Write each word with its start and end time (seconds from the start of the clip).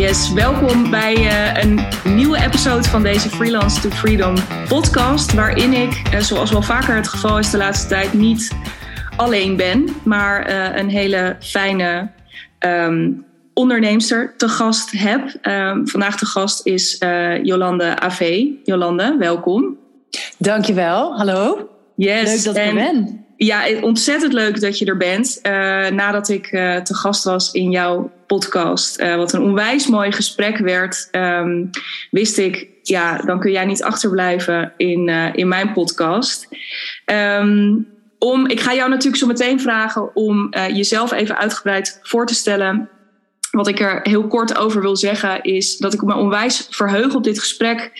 Yes, 0.00 0.32
welkom 0.32 0.90
bij 0.90 1.16
uh, 1.16 1.62
een 1.62 1.80
nieuwe 2.04 2.42
episode 2.44 2.82
van 2.82 3.02
deze 3.02 3.28
Freelance 3.28 3.80
to 3.80 3.88
Freedom 3.88 4.34
podcast. 4.68 5.34
Waarin 5.34 5.72
ik, 5.72 6.02
uh, 6.14 6.20
zoals 6.20 6.50
wel 6.50 6.62
vaker 6.62 6.94
het 6.94 7.08
geval 7.08 7.38
is 7.38 7.50
de 7.50 7.56
laatste 7.56 7.88
tijd, 7.88 8.12
niet 8.12 8.50
alleen 9.16 9.56
ben, 9.56 9.88
maar 10.04 10.50
uh, 10.50 10.76
een 10.76 10.88
hele 10.88 11.36
fijne 11.40 12.10
um, 12.58 13.24
onderneemster 13.54 14.34
te 14.36 14.48
gast 14.48 14.90
heb. 14.90 15.38
Um, 15.42 15.88
vandaag 15.88 16.16
de 16.16 16.26
gast 16.26 16.66
is 16.66 16.98
Jolande 17.42 17.98
AV. 17.98 18.44
Jolande, 18.64 19.16
welkom. 19.18 19.78
Dankjewel, 20.38 21.16
hallo. 21.16 21.68
Yes, 21.96 22.24
Leuk 22.24 22.44
dat 22.44 22.56
ik 22.56 22.68
er 22.68 22.74
ben. 22.74 23.19
Ja, 23.42 23.80
ontzettend 23.80 24.32
leuk 24.32 24.60
dat 24.60 24.78
je 24.78 24.84
er 24.84 24.96
bent. 24.96 25.38
Uh, 25.42 25.52
nadat 25.88 26.28
ik 26.28 26.52
uh, 26.52 26.76
te 26.76 26.94
gast 26.94 27.24
was 27.24 27.52
in 27.52 27.70
jouw 27.70 28.12
podcast, 28.26 29.04
wat 29.16 29.32
een 29.32 29.42
onwijs 29.42 29.86
mooi 29.86 30.12
gesprek 30.12 30.58
werd, 30.58 31.08
um, 31.12 31.70
wist 32.10 32.38
ik, 32.38 32.68
ja, 32.82 33.16
dan 33.18 33.40
kun 33.40 33.50
jij 33.52 33.64
niet 33.64 33.82
achterblijven 33.82 34.72
in, 34.76 35.08
in 35.32 35.48
mijn 35.48 35.72
podcast. 35.72 36.48
Um, 37.04 37.88
om, 38.18 38.46
ik 38.46 38.60
ga 38.60 38.74
jou 38.74 38.90
natuurlijk 38.90 39.16
zo 39.16 39.26
meteen 39.26 39.60
vragen 39.60 40.16
om 40.16 40.48
jezelf 40.72 41.12
even 41.12 41.38
uitgebreid 41.38 41.98
voor 42.02 42.26
te 42.26 42.34
stellen. 42.34 42.88
Wat 43.50 43.68
ik 43.68 43.80
er 43.80 44.00
heel 44.02 44.26
kort 44.26 44.56
over 44.56 44.80
wil 44.80 44.96
zeggen 44.96 45.42
is 45.42 45.76
dat 45.76 45.94
ik 45.94 46.02
me 46.02 46.14
onwijs 46.14 46.66
verheug 46.70 47.14
op 47.14 47.24
dit 47.24 47.38
gesprek. 47.38 47.90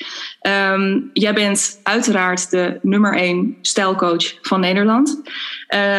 Um, 0.46 1.10
jij 1.12 1.34
bent 1.34 1.80
uiteraard 1.82 2.50
de 2.50 2.78
nummer 2.82 3.16
één 3.16 3.56
stijlcoach 3.60 4.34
van 4.42 4.60
Nederland. 4.60 5.22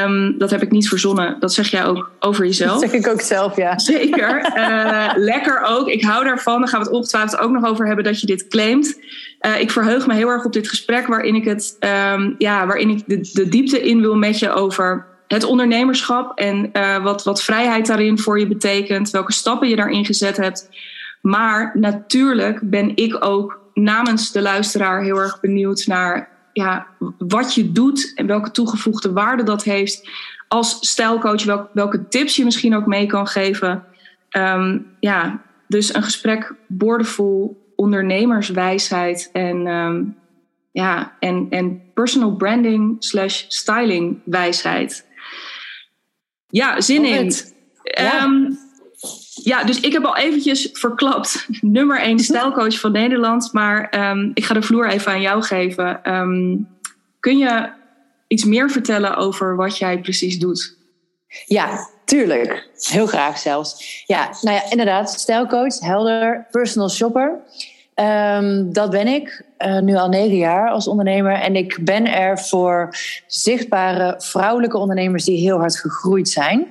Um, 0.03 0.37
dat 0.37 0.49
heb 0.49 0.61
ik 0.61 0.71
niet 0.71 0.89
verzonnen. 0.89 1.39
Dat 1.39 1.53
zeg 1.53 1.67
jij 1.67 1.85
ook 1.85 2.11
over 2.19 2.45
jezelf. 2.45 2.81
Dat 2.81 2.89
zeg 2.89 2.99
ik 2.99 3.07
ook 3.07 3.21
zelf, 3.21 3.55
ja. 3.55 3.79
Zeker. 3.79 4.53
Uh, 4.57 5.11
lekker 5.15 5.61
ook. 5.61 5.87
Ik 5.87 6.03
hou 6.03 6.23
daarvan. 6.23 6.59
Daar 6.59 6.67
gaan 6.67 6.79
we 6.79 6.85
het 6.85 6.95
ongetwijfeld 6.95 7.41
ook 7.41 7.51
nog 7.51 7.65
over 7.65 7.85
hebben 7.85 8.03
dat 8.03 8.21
je 8.21 8.27
dit 8.27 8.47
claimt. 8.47 8.99
Uh, 9.41 9.59
ik 9.59 9.71
verheug 9.71 10.07
me 10.07 10.13
heel 10.13 10.29
erg 10.29 10.45
op 10.45 10.53
dit 10.53 10.69
gesprek 10.69 11.07
waarin 11.07 11.35
ik, 11.35 11.45
het, 11.45 11.77
um, 12.13 12.35
ja, 12.37 12.65
waarin 12.65 12.89
ik 12.89 13.03
de, 13.05 13.29
de 13.33 13.49
diepte 13.49 13.81
in 13.81 14.01
wil 14.01 14.15
met 14.15 14.39
je 14.39 14.51
over 14.51 15.05
het 15.27 15.43
ondernemerschap 15.43 16.37
en 16.37 16.69
uh, 16.73 17.03
wat, 17.03 17.23
wat 17.23 17.43
vrijheid 17.43 17.87
daarin 17.87 18.19
voor 18.19 18.39
je 18.39 18.47
betekent, 18.47 19.09
welke 19.09 19.33
stappen 19.33 19.69
je 19.69 19.75
daarin 19.75 20.05
gezet 20.05 20.37
hebt. 20.37 20.69
Maar 21.21 21.71
natuurlijk 21.73 22.59
ben 22.63 22.91
ik 22.95 23.25
ook 23.25 23.60
namens 23.73 24.31
de 24.31 24.41
luisteraar 24.41 25.03
heel 25.03 25.17
erg 25.17 25.39
benieuwd 25.39 25.85
naar 25.87 26.29
ja, 26.53 26.87
wat 27.17 27.55
je 27.55 27.71
doet 27.71 28.11
en 28.15 28.25
welke 28.27 28.51
toegevoegde 28.51 29.11
waarde 29.11 29.43
dat 29.43 29.63
heeft. 29.63 30.09
Als 30.47 30.77
stijlcoach, 30.89 31.43
welke, 31.43 31.69
welke 31.73 32.07
tips 32.07 32.35
je 32.35 32.43
misschien 32.43 32.75
ook 32.75 32.85
mee 32.85 33.05
kan 33.05 33.27
geven. 33.27 33.83
Um, 34.37 34.95
ja, 34.99 35.41
dus 35.67 35.93
een 35.93 36.03
gesprek 36.03 36.55
boordevol 36.67 37.73
ondernemerswijsheid 37.75 39.29
en, 39.33 39.67
um, 39.67 40.17
ja, 40.71 41.15
en, 41.19 41.47
en 41.49 41.81
personal 41.93 42.35
branding 42.35 42.95
slash 42.99 43.45
styling 43.47 44.19
wijsheid. 44.25 45.05
Ja, 46.47 46.81
zin 46.81 47.05
in. 47.05 47.31
Ja. 47.83 48.23
Um, 48.23 48.57
ja, 49.43 49.63
dus 49.63 49.79
ik 49.79 49.93
heb 49.93 50.05
al 50.05 50.17
eventjes 50.17 50.69
verklapt. 50.73 51.47
Nummer 51.61 51.99
1 51.99 52.19
stijlcoach 52.19 52.79
van 52.79 52.91
Nederland. 52.91 53.53
Maar 53.53 54.09
um, 54.09 54.31
ik 54.33 54.45
ga 54.45 54.53
de 54.53 54.61
vloer 54.61 54.89
even 54.89 55.11
aan 55.11 55.21
jou 55.21 55.43
geven. 55.43 56.13
Um, 56.15 56.67
kun 57.19 57.37
je 57.37 57.69
iets 58.27 58.45
meer 58.45 58.69
vertellen 58.69 59.15
over 59.15 59.55
wat 59.55 59.77
jij 59.77 59.99
precies 59.99 60.39
doet? 60.39 60.77
Ja, 61.45 61.89
tuurlijk. 62.05 62.69
Heel 62.79 63.07
graag 63.07 63.37
zelfs. 63.37 64.03
Ja, 64.07 64.29
nou 64.41 64.55
ja, 64.55 64.69
inderdaad. 64.69 65.11
Stijlcoach, 65.11 65.79
helder, 65.79 66.47
personal 66.51 66.89
shopper. 66.89 67.39
Um, 67.95 68.73
dat 68.73 68.89
ben 68.89 69.07
ik 69.07 69.45
uh, 69.59 69.79
nu 69.79 69.95
al 69.95 70.09
negen 70.09 70.37
jaar 70.37 70.69
als 70.69 70.87
ondernemer. 70.87 71.33
En 71.33 71.55
ik 71.55 71.77
ben 71.81 72.13
er 72.13 72.39
voor 72.39 72.95
zichtbare 73.27 74.15
vrouwelijke 74.17 74.77
ondernemers 74.77 75.25
die 75.25 75.37
heel 75.37 75.57
hard 75.57 75.77
gegroeid 75.77 76.29
zijn. 76.29 76.67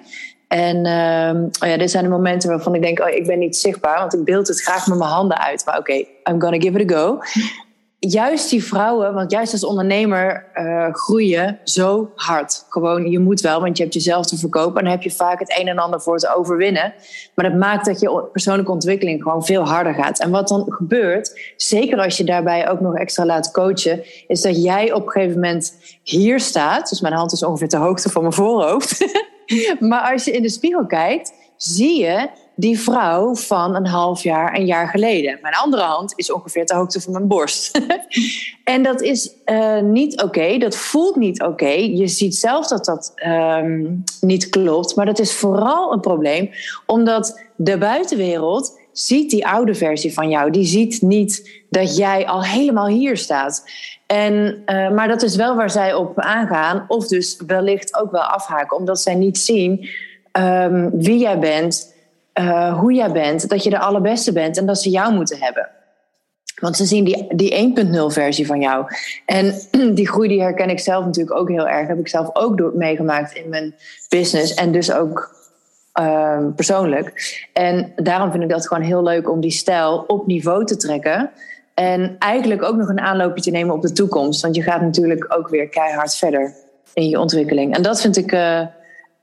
En 0.50 0.76
uh, 0.86 1.42
oh 1.62 1.68
ja, 1.68 1.76
dit 1.76 1.90
zijn 1.90 2.04
de 2.04 2.10
momenten 2.10 2.50
waarvan 2.50 2.74
ik 2.74 2.82
denk: 2.82 3.00
oh, 3.00 3.08
ik 3.08 3.26
ben 3.26 3.38
niet 3.38 3.56
zichtbaar, 3.56 3.98
want 3.98 4.14
ik 4.14 4.24
beeld 4.24 4.48
het 4.48 4.62
graag 4.62 4.86
met 4.86 4.98
mijn 4.98 5.10
handen 5.10 5.38
uit. 5.38 5.64
Maar 5.64 5.78
oké, 5.78 5.92
I'm 5.92 6.40
gonna 6.40 6.60
give 6.60 6.78
it 6.78 6.92
a 6.92 6.94
go 6.94 7.18
juist 8.00 8.50
die 8.50 8.64
vrouwen, 8.64 9.14
want 9.14 9.30
juist 9.30 9.52
als 9.52 9.64
ondernemer 9.64 10.46
uh, 10.54 10.86
groeien 10.92 11.58
zo 11.64 12.10
hard. 12.14 12.64
Gewoon, 12.68 13.10
je 13.10 13.18
moet 13.18 13.40
wel, 13.40 13.60
want 13.60 13.76
je 13.76 13.82
hebt 13.82 13.94
jezelf 13.94 14.26
te 14.26 14.38
verkopen. 14.38 14.76
En 14.76 14.82
dan 14.84 14.92
heb 14.92 15.02
je 15.02 15.10
vaak 15.10 15.38
het 15.38 15.58
een 15.58 15.68
en 15.68 15.78
ander 15.78 16.00
voor 16.00 16.18
te 16.18 16.34
overwinnen. 16.36 16.94
Maar 17.34 17.50
dat 17.50 17.58
maakt 17.58 17.84
dat 17.84 18.00
je 18.00 18.28
persoonlijke 18.32 18.72
ontwikkeling 18.72 19.22
gewoon 19.22 19.44
veel 19.44 19.62
harder 19.62 19.94
gaat. 19.94 20.20
En 20.20 20.30
wat 20.30 20.48
dan 20.48 20.64
gebeurt, 20.68 21.52
zeker 21.56 21.98
als 21.98 22.16
je 22.16 22.24
daarbij 22.24 22.70
ook 22.70 22.80
nog 22.80 22.96
extra 22.96 23.24
laat 23.24 23.50
coachen, 23.50 24.02
is 24.26 24.40
dat 24.40 24.62
jij 24.62 24.92
op 24.92 25.06
een 25.06 25.12
gegeven 25.12 25.34
moment 25.34 25.74
hier 26.02 26.40
staat. 26.40 26.88
Dus 26.88 27.00
mijn 27.00 27.14
hand 27.14 27.32
is 27.32 27.44
ongeveer 27.44 27.68
de 27.68 27.76
hoogte 27.76 28.10
van 28.10 28.22
mijn 28.22 28.34
voorhoofd. 28.34 28.98
maar 29.88 30.12
als 30.12 30.24
je 30.24 30.30
in 30.30 30.42
de 30.42 30.48
spiegel 30.48 30.86
kijkt, 30.86 31.32
zie 31.56 32.00
je 32.00 32.28
die 32.54 32.80
vrouw 32.80 33.34
van 33.34 33.74
een 33.74 33.86
half 33.86 34.22
jaar, 34.22 34.54
een 34.54 34.66
jaar 34.66 34.88
geleden. 34.88 35.38
Mijn 35.42 35.54
andere 35.54 35.82
hand 35.82 36.12
is 36.16 36.32
ongeveer 36.32 36.66
de 36.66 36.74
hoogte 36.74 37.00
van 37.00 37.12
mijn 37.12 37.28
borst. 37.28 37.80
en 38.64 38.82
dat 38.82 39.02
is 39.02 39.32
uh, 39.46 39.80
niet 39.80 40.22
oké, 40.22 40.58
dat 40.58 40.76
voelt 40.76 41.16
niet 41.16 41.42
oké. 41.42 41.70
Je 41.70 42.08
ziet 42.08 42.36
zelf 42.36 42.66
dat 42.66 42.84
dat 42.84 43.12
um, 43.26 44.04
niet 44.20 44.48
klopt, 44.48 44.96
maar 44.96 45.06
dat 45.06 45.18
is 45.18 45.34
vooral 45.34 45.92
een 45.92 46.00
probleem 46.00 46.50
omdat 46.86 47.44
de 47.56 47.78
buitenwereld 47.78 48.78
ziet 48.92 49.30
die 49.30 49.46
oude 49.46 49.74
versie 49.74 50.12
van 50.12 50.28
jou. 50.28 50.50
Die 50.50 50.66
ziet 50.66 51.02
niet 51.02 51.62
dat 51.70 51.96
jij 51.96 52.26
al 52.26 52.44
helemaal 52.44 52.86
hier 52.86 53.16
staat. 53.16 53.64
En, 54.10 54.62
uh, 54.66 54.90
maar 54.90 55.08
dat 55.08 55.22
is 55.22 55.36
wel 55.36 55.56
waar 55.56 55.70
zij 55.70 55.94
op 55.94 56.20
aangaan, 56.20 56.84
of 56.88 57.06
dus 57.06 57.42
wellicht 57.46 57.96
ook 57.96 58.10
wel 58.10 58.22
afhaken, 58.22 58.76
omdat 58.76 59.00
zij 59.00 59.14
niet 59.14 59.38
zien 59.38 59.88
um, 60.32 60.90
wie 60.90 61.18
jij 61.18 61.38
bent 61.38 61.94
uh, 62.34 62.78
hoe 62.78 62.92
jij 62.92 63.12
bent, 63.12 63.48
dat 63.48 63.64
je 63.64 63.70
de 63.70 63.78
allerbeste 63.78 64.32
bent 64.32 64.58
en 64.58 64.66
dat 64.66 64.82
ze 64.82 64.90
jou 64.90 65.14
moeten 65.14 65.38
hebben. 65.38 65.68
Want 66.60 66.76
ze 66.76 66.84
zien 66.84 67.04
die, 67.04 67.36
die 67.36 67.74
1.0 67.86 67.90
versie 68.06 68.46
van 68.46 68.60
jou. 68.60 68.86
En 69.26 69.54
die 69.94 70.08
groei 70.08 70.28
die 70.28 70.40
herken 70.40 70.70
ik 70.70 70.80
zelf 70.80 71.04
natuurlijk 71.04 71.36
ook 71.36 71.48
heel 71.48 71.68
erg. 71.68 71.88
heb 71.88 71.98
ik 71.98 72.08
zelf 72.08 72.30
ook 72.32 72.58
door, 72.58 72.72
meegemaakt 72.74 73.34
in 73.34 73.48
mijn 73.48 73.74
business. 74.08 74.54
En 74.54 74.72
dus 74.72 74.92
ook 74.92 75.34
uh, 76.00 76.46
persoonlijk. 76.56 77.38
En 77.52 77.92
daarom 77.96 78.30
vind 78.30 78.42
ik 78.42 78.48
dat 78.48 78.68
gewoon 78.68 78.82
heel 78.82 79.02
leuk 79.02 79.30
om 79.30 79.40
die 79.40 79.50
stijl 79.50 80.04
op 80.06 80.26
niveau 80.26 80.64
te 80.64 80.76
trekken. 80.76 81.30
En 81.80 82.16
eigenlijk 82.18 82.62
ook 82.62 82.76
nog 82.76 82.88
een 82.88 83.00
aanloopje 83.00 83.42
te 83.42 83.50
nemen 83.50 83.74
op 83.74 83.82
de 83.82 83.92
toekomst. 83.92 84.42
Want 84.42 84.54
je 84.54 84.62
gaat 84.62 84.80
natuurlijk 84.80 85.34
ook 85.36 85.48
weer 85.48 85.68
keihard 85.68 86.16
verder 86.16 86.54
in 86.94 87.08
je 87.08 87.20
ontwikkeling. 87.20 87.74
En 87.74 87.82
dat 87.82 88.00
vind 88.00 88.16
ik... 88.16 88.32
Uh, 88.32 88.60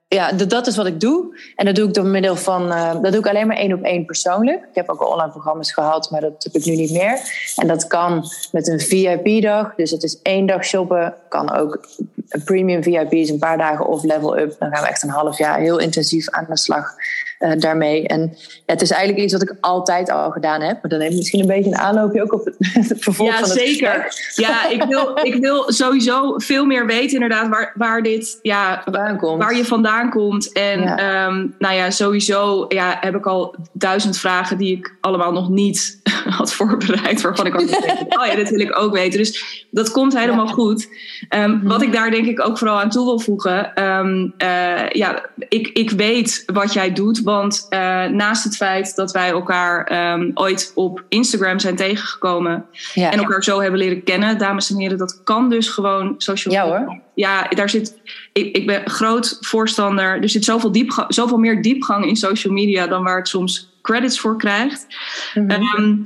ja, 0.08 0.32
dat 0.32 0.68
is 0.68 0.76
wat 0.76 0.86
ik 0.86 1.00
doe. 1.00 1.40
En 1.56 1.66
dat 1.66 1.76
doe 1.76 1.88
ik 1.88 1.94
door 1.94 2.06
middel 2.06 2.36
van. 2.36 2.66
Uh, 2.72 2.92
dat 3.02 3.12
doe 3.12 3.20
ik 3.20 3.28
alleen 3.28 3.48
maar 3.48 3.58
één 3.58 3.74
op 3.74 3.84
één 3.84 4.06
persoonlijk. 4.06 4.58
Ik 4.58 4.76
heb 4.76 4.90
ook 4.90 5.02
al 5.02 5.12
online 5.12 5.32
programma's 5.32 5.74
gehad, 5.74 6.12
maar 6.12 6.22
dat 6.22 6.44
heb 6.44 6.54
ik 6.54 6.66
nu 6.66 6.76
niet 6.76 6.92
meer. 6.92 7.20
En 7.56 7.68
dat 7.68 7.88
kan 7.88 8.24
met 8.52 8.68
een 8.68 8.80
VIP-dag. 8.80 9.76
Dus 9.76 9.92
het 9.92 10.04
is 10.04 10.22
één 10.22 10.46
dag 10.46 10.66
shoppen. 10.66 11.14
Kan 11.30 11.52
ook 11.52 11.88
een 12.30 12.44
premium 12.44 12.84
VIP 12.84 13.12
is 13.12 13.30
een 13.30 13.40
paar 13.40 13.58
dagen 13.58 13.88
of 13.88 14.04
level 14.04 14.38
up. 14.38 14.56
Dan 14.60 14.70
gaan 14.70 14.84
we 14.84 14.90
echt 14.90 15.04
een 15.04 15.10
half 15.10 15.38
jaar 15.38 15.60
heel 15.60 15.80
intensief 15.80 16.30
aan 16.30 16.46
de 16.50 16.58
slag 16.58 16.96
uh, 17.40 17.52
daarmee. 17.58 18.08
En 18.08 18.38
het 18.66 18.82
is 18.82 18.92
eigenlijk 18.92 19.24
iets 19.24 19.34
wat 19.34 19.42
ik 19.42 19.56
altijd 19.60 20.10
al 20.10 20.32
gedaan 20.32 20.62
heb. 20.62 20.78
Maar 20.82 20.90
dan 20.90 21.00
neem 21.00 21.12
ik 21.12 21.18
misschien 21.18 21.40
een 21.40 21.48
beetje 21.48 21.72
een 21.72 21.78
aanloopje 21.78 22.22
ook 22.22 22.34
op 22.34 22.46
het, 22.46 22.56
het 22.90 22.94
vervolg 22.98 23.30
ja, 23.30 23.40
van 23.40 23.50
het 23.50 23.58
zeker. 23.58 24.06
Gesprek. 24.08 24.48
Ja, 24.48 24.70
ik 24.70 24.84
wil, 24.84 25.20
ik 25.24 25.36
wil 25.36 25.72
sowieso 25.72 26.34
veel 26.38 26.66
meer 26.66 26.86
weten 26.86 27.14
inderdaad 27.14 27.48
waar, 27.48 27.74
waar 27.76 28.02
dit, 28.02 28.40
ja, 28.42 28.84
komt. 29.18 29.44
waar 29.44 29.56
je 29.56 29.66
vandaan 29.66 30.10
komt. 30.10 30.52
En 30.52 30.82
ja. 30.82 31.28
Um, 31.28 31.56
nou 31.60 31.76
ja, 31.76 31.90
sowieso 31.90 32.66
ja, 32.68 32.98
heb 33.02 33.16
ik 33.16 33.26
al 33.26 33.56
duizend 33.74 34.18
vragen 34.18 34.58
die 34.58 34.78
ik 34.78 34.96
allemaal 35.02 35.32
nog 35.32 35.50
niet 35.50 36.00
had 36.38 36.54
voorbereid. 36.54 37.22
Waarvan 37.22 37.46
ik 37.46 37.62
ook 37.62 37.68
denk, 37.68 37.84
oh 38.20 38.26
ja, 38.26 38.36
dit 38.36 38.50
wil 38.50 38.60
ik 38.60 38.80
ook 38.80 38.94
weten. 38.94 39.20
Dus 39.20 39.66
dat 39.72 39.92
komt 39.92 40.18
helemaal 40.18 40.48
ja. 40.48 40.54
goed. 40.54 40.88
Um, 41.30 41.52
mm-hmm. 41.52 41.68
Wat 41.68 41.82
ik 41.82 41.94
daar 41.94 42.12
denk 42.12 42.26
ik 42.26 42.48
ook 42.48 42.58
vooral 42.58 42.80
aan 42.80 42.90
toe 42.90 43.06
wil 43.06 43.20
voegen. 43.20 43.84
Um, 43.84 44.34
uh, 44.38 44.90
ja, 44.90 45.26
ik, 45.50 45.68
ik 45.68 45.90
weet 45.92 46.44
wat 46.46 46.74
jij 46.74 46.94
doet. 46.94 47.24
Want 47.28 47.68
uh, 47.70 48.06
naast 48.06 48.44
het 48.44 48.56
feit 48.56 48.96
dat 48.96 49.12
wij 49.12 49.30
elkaar 49.30 49.92
um, 50.14 50.32
ooit 50.34 50.72
op 50.76 51.04
Instagram 51.10 51.60
zijn 51.60 51.76
tegengekomen. 51.76 52.66
Ja, 52.94 53.12
en 53.12 53.18
elkaar 53.18 53.36
ja. 53.36 53.42
zo 53.42 53.62
hebben 53.62 53.80
leren 53.80 54.04
kennen. 54.04 54.38
Dames 54.38 54.70
en 54.70 54.78
heren, 54.78 54.98
dat 54.98 55.24
kan 55.24 55.50
dus 55.50 55.70
gewoon 55.70 56.16
social 56.18 56.54
Ja 56.54 56.66
hoor. 56.66 57.00
Ja, 57.14 57.48
daar 57.50 57.70
zit, 57.70 57.98
ik, 58.34 58.56
ik 58.56 58.68
ben 58.68 58.90
groot 58.90 59.38
voorstander. 59.40 60.22
Er 60.22 60.30
zit 60.30 60.46
zoveel, 60.46 60.72
diepgang, 60.72 61.14
zoveel 61.14 61.38
meer 61.38 61.62
diepgang 61.62 62.06
in 62.06 62.16
social 62.16 62.54
media 62.54 62.88
dan 62.88 63.04
waar 63.04 63.18
het 63.18 63.28
soms 63.28 63.80
credits 63.82 64.20
voor 64.20 64.38
krijgt. 64.38 64.88
Mm-hmm. 65.34 66.04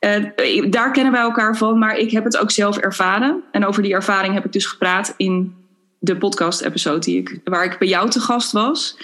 Um, 0.00 0.32
uh, 0.40 0.70
daar 0.70 0.90
kennen 0.90 1.12
wij 1.12 1.22
elkaar 1.22 1.56
van, 1.56 1.78
maar 1.78 1.96
ik 1.96 2.10
heb 2.10 2.24
het 2.24 2.36
ook 2.36 2.50
zelf 2.50 2.76
ervaren. 2.76 3.42
En 3.52 3.66
over 3.66 3.82
die 3.82 3.92
ervaring 3.92 4.34
heb 4.34 4.44
ik 4.44 4.52
dus 4.52 4.66
gepraat 4.66 5.14
in 5.16 5.54
de 6.06 6.16
podcast-episode 6.16 6.98
die 6.98 7.18
ik, 7.18 7.40
waar 7.44 7.64
ik 7.64 7.78
bij 7.78 7.88
jou 7.88 8.10
te 8.10 8.20
gast 8.20 8.52
was. 8.52 8.96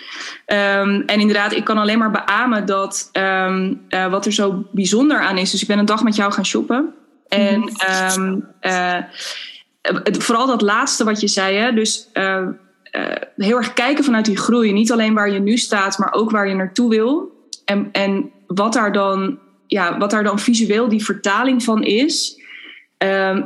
Ehm, 0.47 1.03
en 1.07 1.21
inderdaad, 1.21 1.53
ik 1.53 1.65
kan 1.65 1.79
alleen 1.79 1.99
maar 1.99 2.11
beamen 2.11 2.67
dat 2.67 3.11
um, 3.13 3.81
uh, 3.89 4.11
wat 4.11 4.27
er 4.27 4.33
zo 4.33 4.65
bijzonder 4.71 5.21
aan 5.21 5.39
is. 5.39 5.51
Dus 5.51 5.63
ik 5.63 5.69
ben 5.69 5.79
een 5.79 5.85
dag 5.85 6.03
met 6.03 6.17
jou 6.17 6.33
gaan 6.33 6.47
shoppen. 6.47 6.95
En 7.29 7.71
um, 8.19 8.49
uh, 8.61 8.97
vooral 10.19 10.47
dat 10.47 10.63
laatste 10.63 11.05
wat 11.05 11.21
je 11.21 11.29
zei, 11.29 11.57
hè? 11.57 11.73
dus 11.73 12.09
uh, 12.15 12.47
heel 13.37 13.57
erg 13.57 13.73
kijken 13.73 14.05
vanuit 14.05 14.25
die 14.25 14.37
groei. 14.37 14.73
Niet 14.73 14.93
alleen 14.93 15.15
waar 15.15 15.31
je 15.31 15.41
nu 15.41 15.57
staat, 15.57 15.99
maar 15.99 16.13
ook 16.13 16.31
waar 16.31 16.49
je 16.49 16.55
naartoe 16.55 16.91
wil. 16.91 17.33
En, 17.65 17.89
en 17.93 18.31
wat, 18.47 18.73
daar 18.73 18.93
dan, 18.93 19.39
ja, 19.67 19.99
wat 19.99 20.11
daar 20.11 20.25
dan 20.25 20.39
visueel 20.39 20.89
die 20.89 21.05
vertaling 21.05 21.63
van 21.63 21.83
is. 21.83 22.41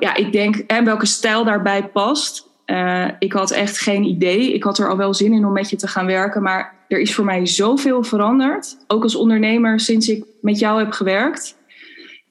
ja, 0.01 0.15
ik 0.15 0.33
denk, 0.33 0.57
en 0.57 0.85
welke 0.85 1.07
stijl 1.07 1.45
daarbij 1.45 1.89
past. 1.89 2.46
Uh, 2.67 3.09
ik 3.19 3.33
had 3.33 3.51
echt 3.51 3.79
geen 3.79 4.05
idee. 4.05 4.53
Ik 4.53 4.63
had 4.63 4.79
er 4.79 4.89
al 4.89 4.97
wel 4.97 5.15
zin 5.15 5.33
in 5.33 5.45
om 5.45 5.53
met 5.53 5.71
je 5.71 5.77
te 5.77 5.89
gaan 5.89 6.07
werken. 6.07 6.43
Maar 6.43 6.75
er 6.89 6.99
is 6.99 7.15
voor 7.15 7.25
mij 7.25 7.47
zoveel 7.47 8.03
veranderd. 8.03 8.77
Ook 8.87 9.03
als 9.03 9.15
ondernemer 9.15 9.81
sinds 9.81 10.09
ik 10.09 10.25
met 10.41 10.59
jou 10.59 10.79
heb 10.79 10.93
gewerkt. 10.93 11.57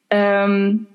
Um, 0.08 0.88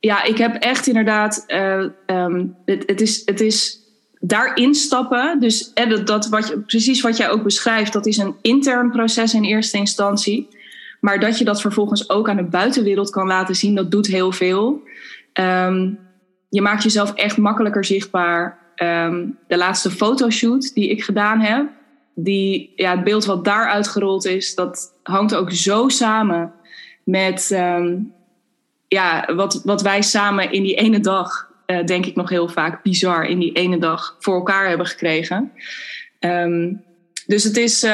ja, 0.00 0.24
ik 0.24 0.38
heb 0.38 0.54
echt 0.54 0.86
inderdaad. 0.86 1.44
Uh, 1.48 1.84
um, 2.06 2.56
het, 2.64 2.82
het, 2.86 3.00
is, 3.00 3.22
het 3.24 3.40
is 3.40 3.80
daarin 4.20 4.74
stappen. 4.74 5.40
Dus 5.40 5.72
dat, 5.74 6.06
dat 6.06 6.28
wat 6.28 6.48
je, 6.48 6.58
precies 6.58 7.00
wat 7.00 7.16
jij 7.16 7.30
ook 7.30 7.42
beschrijft, 7.42 7.92
dat 7.92 8.06
is 8.06 8.16
een 8.16 8.34
intern 8.42 8.90
proces 8.90 9.34
in 9.34 9.44
eerste 9.44 9.78
instantie. 9.78 10.48
Maar 11.00 11.20
dat 11.20 11.38
je 11.38 11.44
dat 11.44 11.60
vervolgens 11.60 12.10
ook 12.10 12.28
aan 12.28 12.36
de 12.36 12.42
buitenwereld 12.42 13.10
kan 13.10 13.26
laten 13.26 13.54
zien, 13.54 13.74
dat 13.74 13.90
doet 13.90 14.06
heel 14.06 14.32
veel. 14.32 14.82
Um, 15.40 15.98
je 16.48 16.62
maakt 16.62 16.82
jezelf 16.82 17.14
echt 17.14 17.36
makkelijker 17.36 17.84
zichtbaar. 17.84 18.58
Um, 18.82 19.38
de 19.46 19.56
laatste 19.56 19.90
fotoshoot 19.90 20.74
die 20.74 20.88
ik 20.88 21.04
gedaan 21.04 21.40
heb, 21.40 21.68
die, 22.14 22.72
ja, 22.76 22.90
het 22.90 23.04
beeld 23.04 23.24
wat 23.24 23.44
daar 23.44 23.68
uitgerold 23.68 24.24
is, 24.24 24.54
dat 24.54 24.98
hangt 25.02 25.34
ook 25.34 25.52
zo 25.52 25.88
samen 25.88 26.52
met 27.04 27.50
um, 27.50 28.12
ja, 28.88 29.34
wat, 29.34 29.62
wat 29.64 29.82
wij 29.82 30.02
samen 30.02 30.52
in 30.52 30.62
die 30.62 30.74
ene 30.74 31.00
dag, 31.00 31.50
uh, 31.66 31.84
denk 31.84 32.06
ik 32.06 32.16
nog 32.16 32.28
heel 32.28 32.48
vaak 32.48 32.82
bizar, 32.82 33.24
in 33.24 33.38
die 33.38 33.52
ene 33.52 33.78
dag 33.78 34.16
voor 34.18 34.34
elkaar 34.34 34.68
hebben 34.68 34.86
gekregen. 34.86 35.52
Um, 36.20 36.82
dus 37.26 37.44
het, 37.44 37.56
is, 37.56 37.84
uh, 37.84 37.90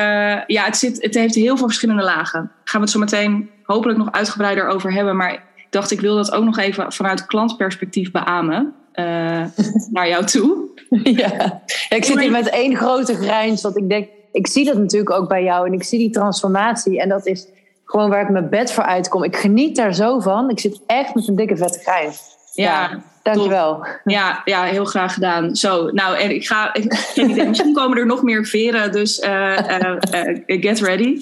ja, 0.46 0.64
het, 0.64 0.76
zit, 0.76 1.02
het 1.02 1.14
heeft 1.14 1.34
heel 1.34 1.56
veel 1.56 1.66
verschillende 1.66 2.02
lagen. 2.02 2.40
Daar 2.40 2.60
gaan 2.64 2.80
we 2.80 2.86
het 2.86 2.90
zo 2.90 2.98
meteen 2.98 3.50
hopelijk 3.62 3.98
nog 3.98 4.12
uitgebreider 4.12 4.68
over 4.68 4.92
hebben. 4.92 5.16
Maar 5.16 5.44
dacht, 5.74 5.90
ik 5.90 6.00
wil 6.00 6.16
dat 6.16 6.32
ook 6.32 6.44
nog 6.44 6.58
even 6.58 6.92
vanuit 6.92 7.26
klantperspectief 7.26 8.10
beamen. 8.10 8.74
Uh, 8.94 9.44
naar 9.92 10.08
jou 10.08 10.24
toe. 10.24 10.72
Ja, 11.02 11.62
ik 11.88 12.04
zit 12.04 12.20
hier 12.20 12.30
met 12.30 12.48
één 12.48 12.76
grote 12.76 13.14
grijns. 13.14 13.62
Want 13.62 13.76
ik 13.76 13.88
denk, 13.88 14.08
ik 14.32 14.46
zie 14.46 14.64
dat 14.64 14.76
natuurlijk 14.76 15.10
ook 15.10 15.28
bij 15.28 15.42
jou. 15.42 15.66
En 15.66 15.72
ik 15.72 15.82
zie 15.82 15.98
die 15.98 16.10
transformatie. 16.10 17.00
En 17.00 17.08
dat 17.08 17.26
is 17.26 17.46
gewoon 17.84 18.10
waar 18.10 18.22
ik 18.22 18.28
mijn 18.28 18.48
bed 18.48 18.72
voor 18.72 18.84
uitkom. 18.84 19.24
Ik 19.24 19.36
geniet 19.36 19.76
daar 19.76 19.94
zo 19.94 20.20
van. 20.20 20.50
Ik 20.50 20.60
zit 20.60 20.80
echt 20.86 21.14
met 21.14 21.28
een 21.28 21.36
dikke 21.36 21.56
vette 21.56 21.78
grijns. 21.78 22.20
Ja, 22.52 22.64
ja 22.64 23.02
dankjewel. 23.22 23.86
Ja, 24.04 24.42
ja, 24.44 24.62
heel 24.62 24.84
graag 24.84 25.14
gedaan. 25.14 25.56
Zo, 25.56 25.90
nou, 25.90 26.16
en 26.16 26.34
ik 26.34 26.46
ga. 26.46 26.74
Ik, 26.74 26.84
misschien 27.48 27.72
komen 27.72 27.98
er 27.98 28.06
nog 28.06 28.22
meer 28.22 28.44
veren, 28.46 28.92
dus 28.92 29.18
uh, 29.18 29.58
uh, 29.80 30.36
get 30.46 30.80
ready. 30.80 31.20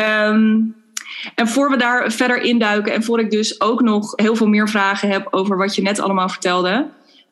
Um, 0.00 0.74
en 1.34 1.48
voor 1.48 1.70
we 1.70 1.76
daar 1.76 2.12
verder 2.12 2.42
induiken 2.42 2.92
en 2.92 3.02
voor 3.02 3.20
ik 3.20 3.30
dus 3.30 3.60
ook 3.60 3.80
nog 3.80 4.12
heel 4.16 4.36
veel 4.36 4.48
meer 4.48 4.68
vragen 4.68 5.08
heb 5.08 5.26
over 5.30 5.56
wat 5.56 5.74
je 5.74 5.82
net 5.82 6.00
allemaal 6.00 6.28
vertelde, 6.28 6.86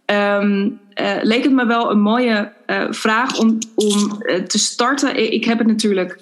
um, 0.06 0.80
uh, 1.00 1.16
leek 1.22 1.42
het 1.42 1.52
me 1.52 1.66
wel 1.66 1.90
een 1.90 2.00
mooie 2.00 2.52
uh, 2.66 2.84
vraag 2.90 3.38
om, 3.38 3.58
om 3.74 4.20
uh, 4.22 4.34
te 4.36 4.58
starten. 4.58 5.32
Ik 5.32 5.44
heb 5.44 5.58
het 5.58 5.66
natuurlijk 5.66 6.18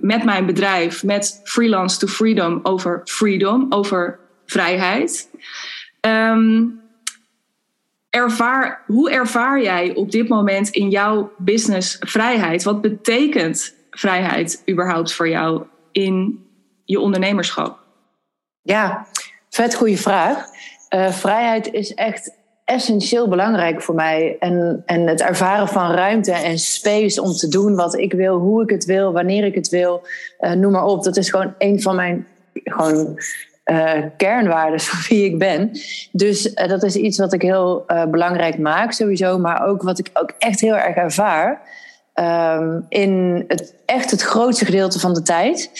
met 0.00 0.24
mijn 0.24 0.46
bedrijf, 0.46 1.02
met 1.02 1.40
Freelance 1.44 1.98
to 1.98 2.06
Freedom, 2.06 2.60
over 2.62 3.00
freedom, 3.04 3.66
over 3.68 4.18
vrijheid. 4.46 5.28
Um, 6.00 6.80
ervaar, 8.10 8.82
hoe 8.86 9.10
ervaar 9.10 9.62
jij 9.62 9.94
op 9.94 10.10
dit 10.10 10.28
moment 10.28 10.68
in 10.68 10.90
jouw 10.90 11.32
business 11.38 11.96
vrijheid? 12.00 12.62
Wat 12.62 12.80
betekent 12.80 13.74
vrijheid 13.90 14.62
überhaupt 14.70 15.12
voor 15.12 15.28
jou 15.28 15.62
in 15.92 16.46
je 16.92 17.00
ondernemerschap? 17.00 17.78
Ja, 18.62 19.06
vet 19.48 19.74
goede 19.74 19.96
vraag. 19.96 20.46
Uh, 20.94 21.10
vrijheid 21.10 21.72
is 21.72 21.94
echt 21.94 22.32
essentieel 22.64 23.28
belangrijk 23.28 23.82
voor 23.82 23.94
mij. 23.94 24.36
En, 24.40 24.82
en 24.86 25.06
het 25.06 25.20
ervaren 25.20 25.68
van 25.68 25.90
ruimte 25.90 26.32
en 26.32 26.58
space 26.58 27.22
om 27.22 27.32
te 27.32 27.48
doen 27.48 27.74
wat 27.74 27.98
ik 27.98 28.12
wil, 28.12 28.38
hoe 28.38 28.62
ik 28.62 28.70
het 28.70 28.84
wil, 28.84 29.12
wanneer 29.12 29.44
ik 29.44 29.54
het 29.54 29.68
wil, 29.68 30.02
uh, 30.40 30.52
noem 30.52 30.72
maar 30.72 30.84
op. 30.84 31.02
Dat 31.02 31.16
is 31.16 31.30
gewoon 31.30 31.54
een 31.58 31.82
van 31.82 31.96
mijn 31.96 32.26
gewoon, 32.52 33.20
uh, 33.64 34.02
kernwaarden 34.16 34.80
van 34.90 34.98
wie 35.08 35.24
ik 35.24 35.38
ben. 35.38 35.70
Dus 36.12 36.54
dat 36.54 36.82
is 36.82 36.96
iets 36.96 37.18
wat 37.18 37.32
ik 37.32 37.42
heel 37.42 37.84
belangrijk 38.10 38.58
maak 38.58 38.92
sowieso, 38.92 39.38
maar 39.38 39.66
ook 39.66 39.82
wat 39.82 39.98
ik 39.98 40.10
ook 40.12 40.32
echt 40.38 40.60
heel 40.60 40.76
erg 40.76 40.96
ervaar. 40.96 41.60
Um, 42.14 42.86
in 42.88 43.46
echt 43.86 44.10
het 44.10 44.22
grootste 44.22 44.64
gedeelte 44.64 44.98
van 44.98 45.14
de 45.14 45.22
tijd. 45.22 45.70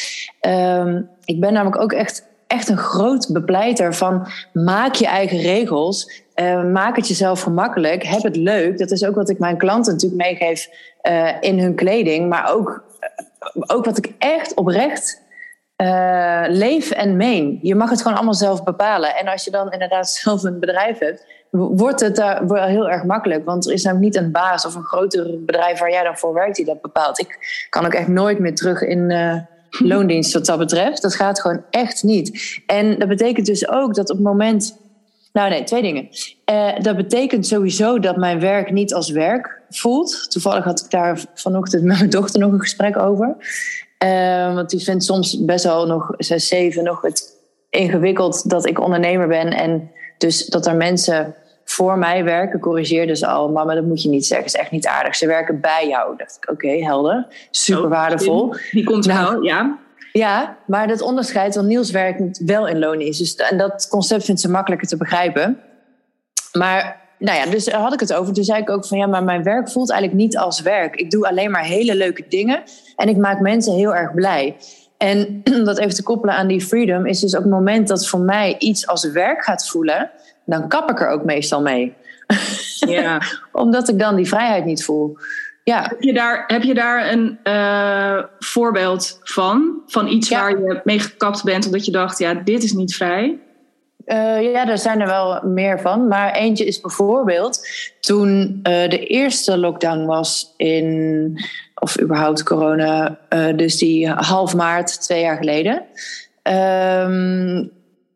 Um, 0.40 1.08
ik 1.24 1.40
ben 1.40 1.52
namelijk 1.52 1.82
ook 1.82 1.92
echt, 1.92 2.26
echt 2.46 2.68
een 2.68 2.78
groot 2.78 3.32
bepleiter 3.32 3.94
van 3.94 4.26
maak 4.52 4.94
je 4.94 5.06
eigen 5.06 5.38
regels. 5.38 6.22
Uh, 6.34 6.64
maak 6.64 6.96
het 6.96 7.08
jezelf 7.08 7.40
gemakkelijk. 7.40 8.02
Heb 8.02 8.22
het 8.22 8.36
leuk. 8.36 8.78
Dat 8.78 8.90
is 8.90 9.04
ook 9.04 9.14
wat 9.14 9.28
ik 9.28 9.38
mijn 9.38 9.56
klanten 9.56 9.92
natuurlijk 9.92 10.22
meegeef 10.22 10.68
uh, 11.02 11.30
in 11.40 11.58
hun 11.58 11.74
kleding. 11.74 12.28
Maar 12.28 12.52
ook, 12.54 12.84
uh, 13.00 13.62
ook 13.76 13.84
wat 13.84 13.98
ik 13.98 14.12
echt 14.18 14.54
oprecht 14.54 15.20
leef 16.48 16.90
en 16.90 17.16
meen. 17.16 17.58
Je 17.62 17.74
mag 17.74 17.90
het 17.90 18.02
gewoon 18.02 18.16
allemaal 18.16 18.34
zelf 18.34 18.64
bepalen. 18.64 19.16
En 19.16 19.28
als 19.28 19.44
je 19.44 19.50
dan 19.50 19.72
inderdaad 19.72 20.08
zelf 20.22 20.42
een 20.42 20.60
bedrijf 20.60 20.98
hebt 20.98 21.24
wordt 21.52 22.00
het 22.00 22.16
daar 22.16 22.46
wel 22.46 22.64
heel 22.64 22.90
erg 22.90 23.04
makkelijk. 23.04 23.44
Want 23.44 23.66
er 23.66 23.72
is 23.72 23.82
namelijk 23.82 24.14
niet 24.14 24.24
een 24.24 24.32
baas 24.32 24.66
of 24.66 24.74
een 24.74 24.84
groter 24.84 25.44
bedrijf 25.44 25.78
waar 25.78 25.90
jij 25.90 26.02
dan 26.02 26.16
voor 26.16 26.34
werkt 26.34 26.56
die 26.56 26.64
dat 26.64 26.80
bepaalt. 26.80 27.18
Ik 27.18 27.66
kan 27.68 27.84
ook 27.86 27.94
echt 27.94 28.08
nooit 28.08 28.38
meer 28.38 28.54
terug 28.54 28.82
in 28.82 29.10
uh, 29.10 29.36
loondienst 29.68 30.32
wat 30.32 30.46
dat 30.46 30.58
betreft. 30.58 31.02
Dat 31.02 31.14
gaat 31.14 31.40
gewoon 31.40 31.64
echt 31.70 32.02
niet. 32.02 32.60
En 32.66 32.98
dat 32.98 33.08
betekent 33.08 33.46
dus 33.46 33.68
ook 33.68 33.94
dat 33.94 34.10
op 34.10 34.16
het 34.16 34.24
moment. 34.24 34.76
Nou 35.32 35.50
nee, 35.50 35.64
twee 35.64 35.82
dingen. 35.82 36.08
Uh, 36.50 36.78
dat 36.78 36.96
betekent 36.96 37.46
sowieso 37.46 37.98
dat 37.98 38.16
mijn 38.16 38.40
werk 38.40 38.70
niet 38.70 38.94
als 38.94 39.10
werk 39.10 39.60
voelt. 39.70 40.30
Toevallig 40.30 40.64
had 40.64 40.80
ik 40.80 40.90
daar 40.90 41.24
vanochtend 41.34 41.82
met 41.82 41.98
mijn 41.98 42.10
dochter 42.10 42.40
nog 42.40 42.52
een 42.52 42.60
gesprek 42.60 42.96
over. 42.96 43.36
Uh, 44.04 44.54
want 44.54 44.70
die 44.70 44.80
vindt 44.80 45.04
soms 45.04 45.44
best 45.44 45.64
wel 45.64 45.86
nog 45.86 46.14
zes, 46.16 46.48
zeven 46.48 46.84
nog 46.84 47.02
het 47.02 47.36
ingewikkeld 47.70 48.50
dat 48.50 48.66
ik 48.66 48.80
ondernemer 48.80 49.28
ben. 49.28 49.50
En 49.50 49.90
dus 50.18 50.46
dat 50.46 50.66
er 50.66 50.76
mensen 50.76 51.34
voor 51.72 51.98
mij 51.98 52.24
werken, 52.24 52.60
corrigeerde 52.60 53.16
ze 53.16 53.26
al. 53.26 53.50
Mama, 53.50 53.74
dat 53.74 53.84
moet 53.84 54.02
je 54.02 54.08
niet 54.08 54.26
zeggen. 54.26 54.46
is 54.46 54.54
echt 54.54 54.70
niet 54.70 54.86
aardig. 54.86 55.16
Ze 55.16 55.26
werken 55.26 55.60
bij 55.60 55.88
jou. 55.88 56.16
dacht 56.16 56.36
ik, 56.36 56.50
oké, 56.50 56.66
okay, 56.66 56.80
helder. 56.80 57.26
Super 57.50 57.88
waardevol. 57.88 58.54
Die 58.70 58.84
komt 58.84 59.06
nou, 59.06 59.32
wel, 59.32 59.42
ja. 59.42 59.78
Ja, 60.12 60.56
maar 60.66 60.88
dat 60.88 61.00
onderscheid, 61.00 61.54
want 61.54 61.66
Niels 61.66 61.90
werkt 61.90 62.44
wel 62.44 62.68
in 62.68 62.78
loondienst. 62.78 63.18
Dus, 63.18 63.34
en 63.34 63.58
dat 63.58 63.88
concept 63.88 64.24
vindt 64.24 64.40
ze 64.40 64.50
makkelijker 64.50 64.88
te 64.88 64.96
begrijpen. 64.96 65.60
Maar, 66.52 67.00
nou 67.18 67.38
ja, 67.38 67.50
dus 67.50 67.64
daar 67.64 67.80
had 67.80 67.92
ik 67.92 68.00
het 68.00 68.12
over. 68.14 68.34
Toen 68.34 68.44
zei 68.44 68.60
ik 68.60 68.70
ook 68.70 68.86
van, 68.86 68.98
ja, 68.98 69.06
maar 69.06 69.24
mijn 69.24 69.42
werk 69.42 69.70
voelt 69.70 69.90
eigenlijk 69.90 70.20
niet 70.20 70.38
als 70.38 70.60
werk. 70.60 70.94
Ik 70.94 71.10
doe 71.10 71.28
alleen 71.28 71.50
maar 71.50 71.64
hele 71.64 71.94
leuke 71.94 72.24
dingen. 72.28 72.62
En 72.96 73.08
ik 73.08 73.16
maak 73.16 73.40
mensen 73.40 73.74
heel 73.74 73.94
erg 73.94 74.14
blij. 74.14 74.56
En 74.96 75.42
dat 75.64 75.78
even 75.78 75.94
te 75.94 76.02
koppelen 76.02 76.34
aan 76.34 76.46
die 76.46 76.60
freedom 76.60 77.06
is 77.06 77.20
dus 77.20 77.36
ook 77.36 77.42
het 77.42 77.52
moment 77.52 77.88
dat 77.88 78.08
voor 78.08 78.20
mij 78.20 78.54
iets 78.58 78.86
als 78.86 79.10
werk 79.10 79.44
gaat 79.44 79.68
voelen 79.68 80.10
dan 80.44 80.68
kap 80.68 80.90
ik 80.90 81.00
er 81.00 81.08
ook 81.08 81.24
meestal 81.24 81.62
mee. 81.62 81.94
Ja. 82.74 83.22
Omdat 83.52 83.88
ik 83.88 83.98
dan 83.98 84.16
die 84.16 84.28
vrijheid 84.28 84.64
niet 84.64 84.84
voel. 84.84 85.16
Ja. 85.64 85.82
Heb, 85.82 86.00
je 86.02 86.12
daar, 86.12 86.44
heb 86.46 86.62
je 86.62 86.74
daar 86.74 87.12
een 87.12 87.38
uh, 87.44 88.22
voorbeeld 88.38 89.20
van? 89.22 89.82
Van 89.86 90.08
iets 90.08 90.28
ja. 90.28 90.40
waar 90.40 90.50
je 90.50 90.80
mee 90.84 90.98
gekapt 90.98 91.44
bent 91.44 91.66
omdat 91.66 91.84
je 91.84 91.92
dacht, 91.92 92.18
ja, 92.18 92.34
dit 92.34 92.62
is 92.62 92.72
niet 92.72 92.94
vrij? 92.94 93.38
Uh, 94.06 94.52
ja, 94.52 94.64
daar 94.64 94.78
zijn 94.78 95.00
er 95.00 95.06
wel 95.06 95.40
meer 95.44 95.80
van. 95.80 96.08
Maar 96.08 96.32
eentje 96.34 96.64
is 96.64 96.80
bijvoorbeeld 96.80 97.66
toen 98.00 98.60
uh, 98.62 98.88
de 98.88 99.06
eerste 99.06 99.58
lockdown 99.58 100.04
was 100.04 100.54
in, 100.56 101.38
of 101.74 102.00
überhaupt 102.00 102.42
corona, 102.42 103.18
dus 103.56 103.78
die 103.78 104.10
half 104.10 104.54
maart 104.54 105.02
twee 105.02 105.20
jaar 105.20 105.36
geleden. 105.36 105.82
Um, 106.42 107.70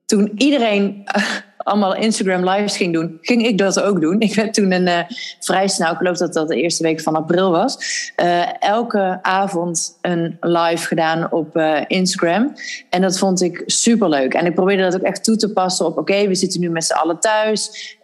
toen 0.07 0.33
iedereen 0.37 1.05
allemaal 1.67 1.95
Instagram 1.95 2.49
lives 2.49 2.77
ging 2.77 2.93
doen, 2.93 3.19
ging 3.21 3.47
ik 3.47 3.59
dat 3.59 3.81
ook 3.81 4.01
doen. 4.01 4.21
Ik 4.21 4.35
werd 4.35 4.55
toen 4.55 4.73
een 4.73 4.87
uh, 4.87 4.99
vrij 5.41 5.69
snel, 5.69 5.91
ik 5.91 5.97
geloof 5.97 6.17
dat 6.17 6.33
dat 6.33 6.49
de 6.49 6.57
eerste 6.57 6.83
week 6.83 7.01
van 7.01 7.17
april 7.17 7.51
was, 7.51 7.79
uh, 8.23 8.63
elke 8.63 9.19
avond 9.23 9.99
een 10.01 10.37
live 10.41 10.87
gedaan 10.87 11.33
op 11.33 11.57
uh, 11.57 11.81
Instagram. 11.87 12.53
En 12.91 13.03
dat 13.03 13.19
vond 13.19 13.43
ik 13.43 13.63
super 13.67 14.09
leuk. 14.09 14.35
En 14.35 14.47
ik 14.47 14.55
probeerde 14.55 14.83
dat 14.83 14.95
ook 14.95 15.07
echt 15.07 15.25
toe 15.25 15.37
te 15.37 15.53
passen 15.53 15.87
op, 15.87 15.99
oké, 15.99 16.27
we 16.29 16.35
zitten 16.35 16.61
nu 16.61 16.71
met 16.71 16.85
z'n 16.85 16.95
allen 16.95 17.21
thuis. 17.21 17.97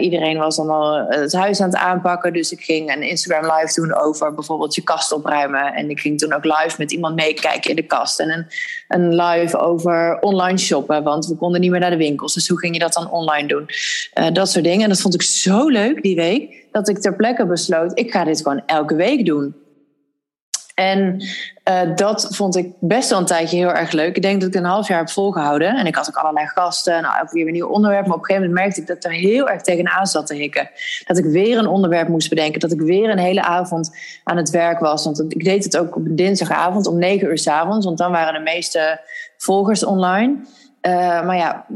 iedereen 0.00 0.38
was 0.38 0.58
allemaal 0.58 1.06
het 1.08 1.32
huis 1.32 1.60
aan 1.60 1.68
het 1.68 1.78
aanpakken. 1.78 2.32
Dus 2.32 2.52
ik 2.52 2.60
ging 2.60 2.94
een 2.94 3.02
Instagram 3.02 3.52
live 3.56 3.80
doen 3.80 3.94
over 3.94 4.34
bijvoorbeeld 4.34 4.74
je 4.74 4.82
kast 4.82 5.12
opruimen. 5.12 5.74
En 5.74 5.90
ik 5.90 6.00
ging 6.00 6.18
toen 6.18 6.32
ook 6.32 6.44
live 6.44 6.74
met 6.78 6.92
iemand 6.92 7.14
meekijken 7.14 7.70
in 7.70 7.76
de 7.76 7.86
kast. 7.86 8.20
En 8.20 8.30
een, 8.30 8.46
een 8.88 9.14
live 9.14 9.58
over 9.58 10.18
online 10.20 10.58
shoppen, 10.58 11.02
want 11.02 11.26
we 11.26 11.36
konden 11.36 11.60
niet 11.60 11.70
meer 11.70 11.80
naar 11.80 11.90
de 11.90 11.96
winkels. 11.96 12.34
Dus 12.34 12.48
hoe 12.48 12.58
ging 12.58 12.74
je 12.74 12.80
dat 12.80 12.92
dan 12.92 13.05
online 13.10 13.48
doen. 13.48 13.68
Uh, 14.14 14.32
dat 14.32 14.50
soort 14.50 14.64
dingen. 14.64 14.82
En 14.82 14.88
dat 14.88 15.00
vond 15.00 15.14
ik 15.14 15.22
zo 15.22 15.68
leuk 15.68 16.02
die 16.02 16.16
week, 16.16 16.66
dat 16.72 16.88
ik 16.88 16.98
ter 16.98 17.16
plekke 17.16 17.46
besloot, 17.46 17.98
ik 17.98 18.10
ga 18.10 18.24
dit 18.24 18.42
gewoon 18.42 18.62
elke 18.66 18.94
week 18.94 19.26
doen. 19.26 19.54
En 20.76 21.24
uh, 21.68 21.94
dat 21.94 22.28
vond 22.30 22.56
ik 22.56 22.72
best 22.80 23.10
wel 23.10 23.18
een 23.18 23.26
tijdje 23.26 23.56
heel 23.56 23.72
erg 23.72 23.92
leuk. 23.92 24.16
Ik 24.16 24.22
denk 24.22 24.40
dat 24.40 24.48
ik 24.48 24.54
een 24.54 24.64
half 24.64 24.88
jaar 24.88 24.98
heb 24.98 25.10
volgehouden. 25.10 25.76
En 25.76 25.86
ik 25.86 25.94
had 25.94 26.08
ook 26.08 26.16
allerlei 26.16 26.46
gasten. 26.46 27.02
Nou, 27.02 27.18
elke 27.18 27.32
keer 27.32 27.46
een 27.46 27.52
nieuw 27.52 27.68
onderwerp. 27.68 28.06
Maar 28.06 28.16
op 28.16 28.20
een 28.20 28.26
gegeven 28.26 28.48
moment 28.48 28.64
merkte 28.64 28.80
ik 28.80 28.86
dat 28.86 28.96
ik 28.96 29.04
er 29.04 29.18
heel 29.18 29.48
erg 29.48 29.62
tegenaan 29.62 30.06
zat 30.06 30.26
te 30.26 30.34
hikken. 30.34 30.70
Dat 31.04 31.18
ik 31.18 31.24
weer 31.24 31.58
een 31.58 31.66
onderwerp 31.66 32.08
moest 32.08 32.28
bedenken. 32.28 32.60
Dat 32.60 32.72
ik 32.72 32.80
weer 32.80 33.10
een 33.10 33.18
hele 33.18 33.42
avond 33.42 33.90
aan 34.24 34.36
het 34.36 34.50
werk 34.50 34.78
was. 34.78 35.04
Want 35.04 35.24
ik 35.28 35.44
deed 35.44 35.64
het 35.64 35.76
ook 35.76 35.96
op 35.96 36.02
dinsdagavond 36.08 36.86
om 36.86 36.98
negen 36.98 37.28
uur 37.28 37.38
s 37.38 37.46
avonds. 37.46 37.86
Want 37.86 37.98
dan 37.98 38.10
waren 38.10 38.34
de 38.34 38.50
meeste 38.50 39.00
volgers 39.36 39.84
online. 39.84 40.34
Uh, 40.82 40.92
maar 41.26 41.36
ja, 41.36 41.66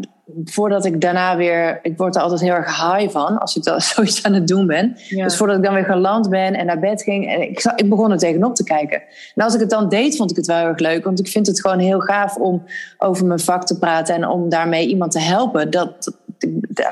voordat 0.44 0.84
ik 0.84 1.00
daarna 1.00 1.37
weer, 1.37 1.78
ik 1.82 1.96
word 1.96 2.16
er 2.16 2.22
altijd 2.22 2.40
heel 2.40 2.52
erg 2.52 2.66
high 2.66 3.12
van 3.12 3.38
als 3.38 3.56
ik 3.56 3.62
dat 3.62 3.82
zoiets 3.94 4.22
aan 4.22 4.32
het 4.32 4.49
doen 4.49 4.66
ben. 4.66 4.96
Dus 5.08 5.37
voordat 5.37 5.56
ik 5.56 5.62
dan 5.62 5.75
weer 5.75 5.84
geland 5.84 6.28
ben 6.28 6.54
en 6.54 6.66
naar 6.66 6.78
bed 6.78 7.02
ging, 7.02 7.28
en 7.28 7.42
ik, 7.42 7.72
ik 7.76 7.88
begon 7.88 8.10
er 8.10 8.18
tegenop 8.18 8.54
te 8.54 8.64
kijken. 8.64 9.02
En 9.34 9.44
als 9.44 9.54
ik 9.54 9.60
het 9.60 9.70
dan 9.70 9.88
deed, 9.88 10.16
vond 10.16 10.30
ik 10.30 10.37
het 10.37 10.46
wel 10.46 10.56
heel 10.56 10.66
erg 10.66 10.78
leuk, 10.78 11.04
want 11.04 11.20
ik 11.20 11.28
vind 11.28 11.46
het 11.46 11.60
gewoon 11.60 11.78
heel 11.78 12.00
gaaf 12.00 12.37
om 12.37 12.62
over 12.99 13.26
mijn 13.26 13.40
vak 13.40 13.66
te 13.66 13.78
praten 13.78 14.14
en 14.14 14.28
om 14.28 14.49
daarmee 14.49 14.87
iemand 14.87 15.12
te 15.12 15.20
helpen. 15.20 15.70
Dat, 15.70 16.12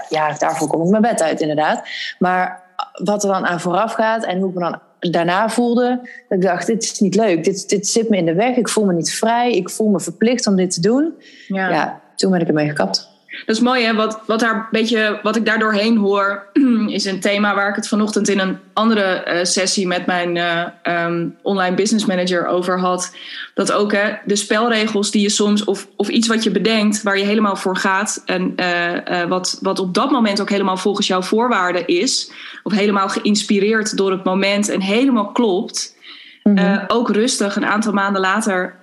ja, 0.09 0.33
daarvoor 0.38 0.68
kom 0.68 0.83
ik 0.83 0.90
mijn 0.90 1.02
bed 1.02 1.23
uit, 1.23 1.40
inderdaad. 1.40 1.88
Maar 2.18 2.62
wat 2.92 3.23
er 3.23 3.30
dan 3.30 3.47
aan 3.47 3.61
vooraf 3.61 3.92
gaat 3.92 4.25
en 4.25 4.38
hoe 4.38 4.49
ik 4.49 4.54
me 4.54 4.61
dan 4.61 4.78
daarna 5.12 5.49
voelde, 5.49 6.00
dat 6.28 6.38
ik 6.38 6.45
dacht, 6.45 6.66
dit 6.66 6.83
is 6.83 7.00
niet 7.00 7.14
leuk, 7.14 7.45
dit, 7.45 7.68
dit 7.68 7.87
zit 7.87 8.09
me 8.09 8.16
in 8.16 8.26
de 8.26 8.35
weg, 8.35 8.57
ik 8.57 8.68
voel 8.68 8.85
me 8.85 8.92
niet 8.92 9.12
vrij, 9.12 9.52
ik 9.52 9.71
voel 9.71 9.88
me 9.88 10.00
verplicht 10.00 10.47
om 10.47 10.57
dit 10.57 10.71
te 10.71 10.80
doen. 10.80 11.14
ja, 11.49 11.71
ja 11.71 12.00
toen 12.18 12.30
ben 12.30 12.40
ik 12.40 12.49
ermee 12.49 12.68
gekapt. 12.68 13.08
Dat 13.47 13.57
is 13.57 13.62
mooi, 13.62 13.85
hè? 13.85 13.95
Wat, 13.95 14.21
wat, 14.26 14.40
daar 14.40 14.68
beetje, 14.71 15.21
wat 15.23 15.37
ik 15.37 15.47
daar 15.47 15.59
doorheen 15.59 15.97
hoor, 15.97 16.47
is 16.87 17.04
een 17.04 17.21
thema 17.21 17.54
waar 17.54 17.68
ik 17.68 17.75
het 17.75 17.88
vanochtend 17.88 18.28
in 18.28 18.38
een 18.38 18.59
andere 18.73 19.25
uh, 19.26 19.45
sessie 19.45 19.87
met 19.87 20.07
mijn 20.07 20.37
uh, 20.37 20.64
um, 21.04 21.37
online 21.42 21.76
business 21.76 22.07
manager 22.07 22.47
over 22.47 22.78
had. 22.80 23.16
Dat 23.54 23.73
ook 23.73 23.92
hè, 23.92 24.12
de 24.25 24.37
spelregels 24.37 25.11
die 25.11 25.23
je 25.23 25.28
soms, 25.28 25.64
of, 25.64 25.88
of 25.97 26.09
iets 26.09 26.28
wat 26.28 26.42
je 26.42 26.50
bedenkt, 26.50 27.02
waar 27.02 27.18
je 27.18 27.25
helemaal 27.25 27.57
voor 27.57 27.76
gaat. 27.76 28.23
En 28.25 28.54
uh, 28.57 29.25
wat, 29.25 29.59
wat 29.61 29.78
op 29.78 29.95
dat 29.95 30.11
moment 30.11 30.40
ook 30.40 30.50
helemaal 30.50 30.76
volgens 30.76 31.07
jouw 31.07 31.23
voorwaarden 31.23 31.87
is. 31.87 32.30
Of 32.62 32.73
helemaal 32.73 33.09
geïnspireerd 33.09 33.97
door 33.97 34.11
het 34.11 34.25
moment 34.25 34.68
en 34.68 34.80
helemaal 34.80 35.33
klopt. 35.33 35.97
Mm-hmm. 36.42 36.85
ook 36.87 37.11
rustig 37.11 37.57
een 37.57 37.66
aantal 37.66 37.92
maanden 37.92 38.21
later 38.21 38.75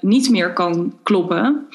niet 0.00 0.30
meer 0.30 0.52
kan 0.52 0.98
kloppen. 1.02 1.68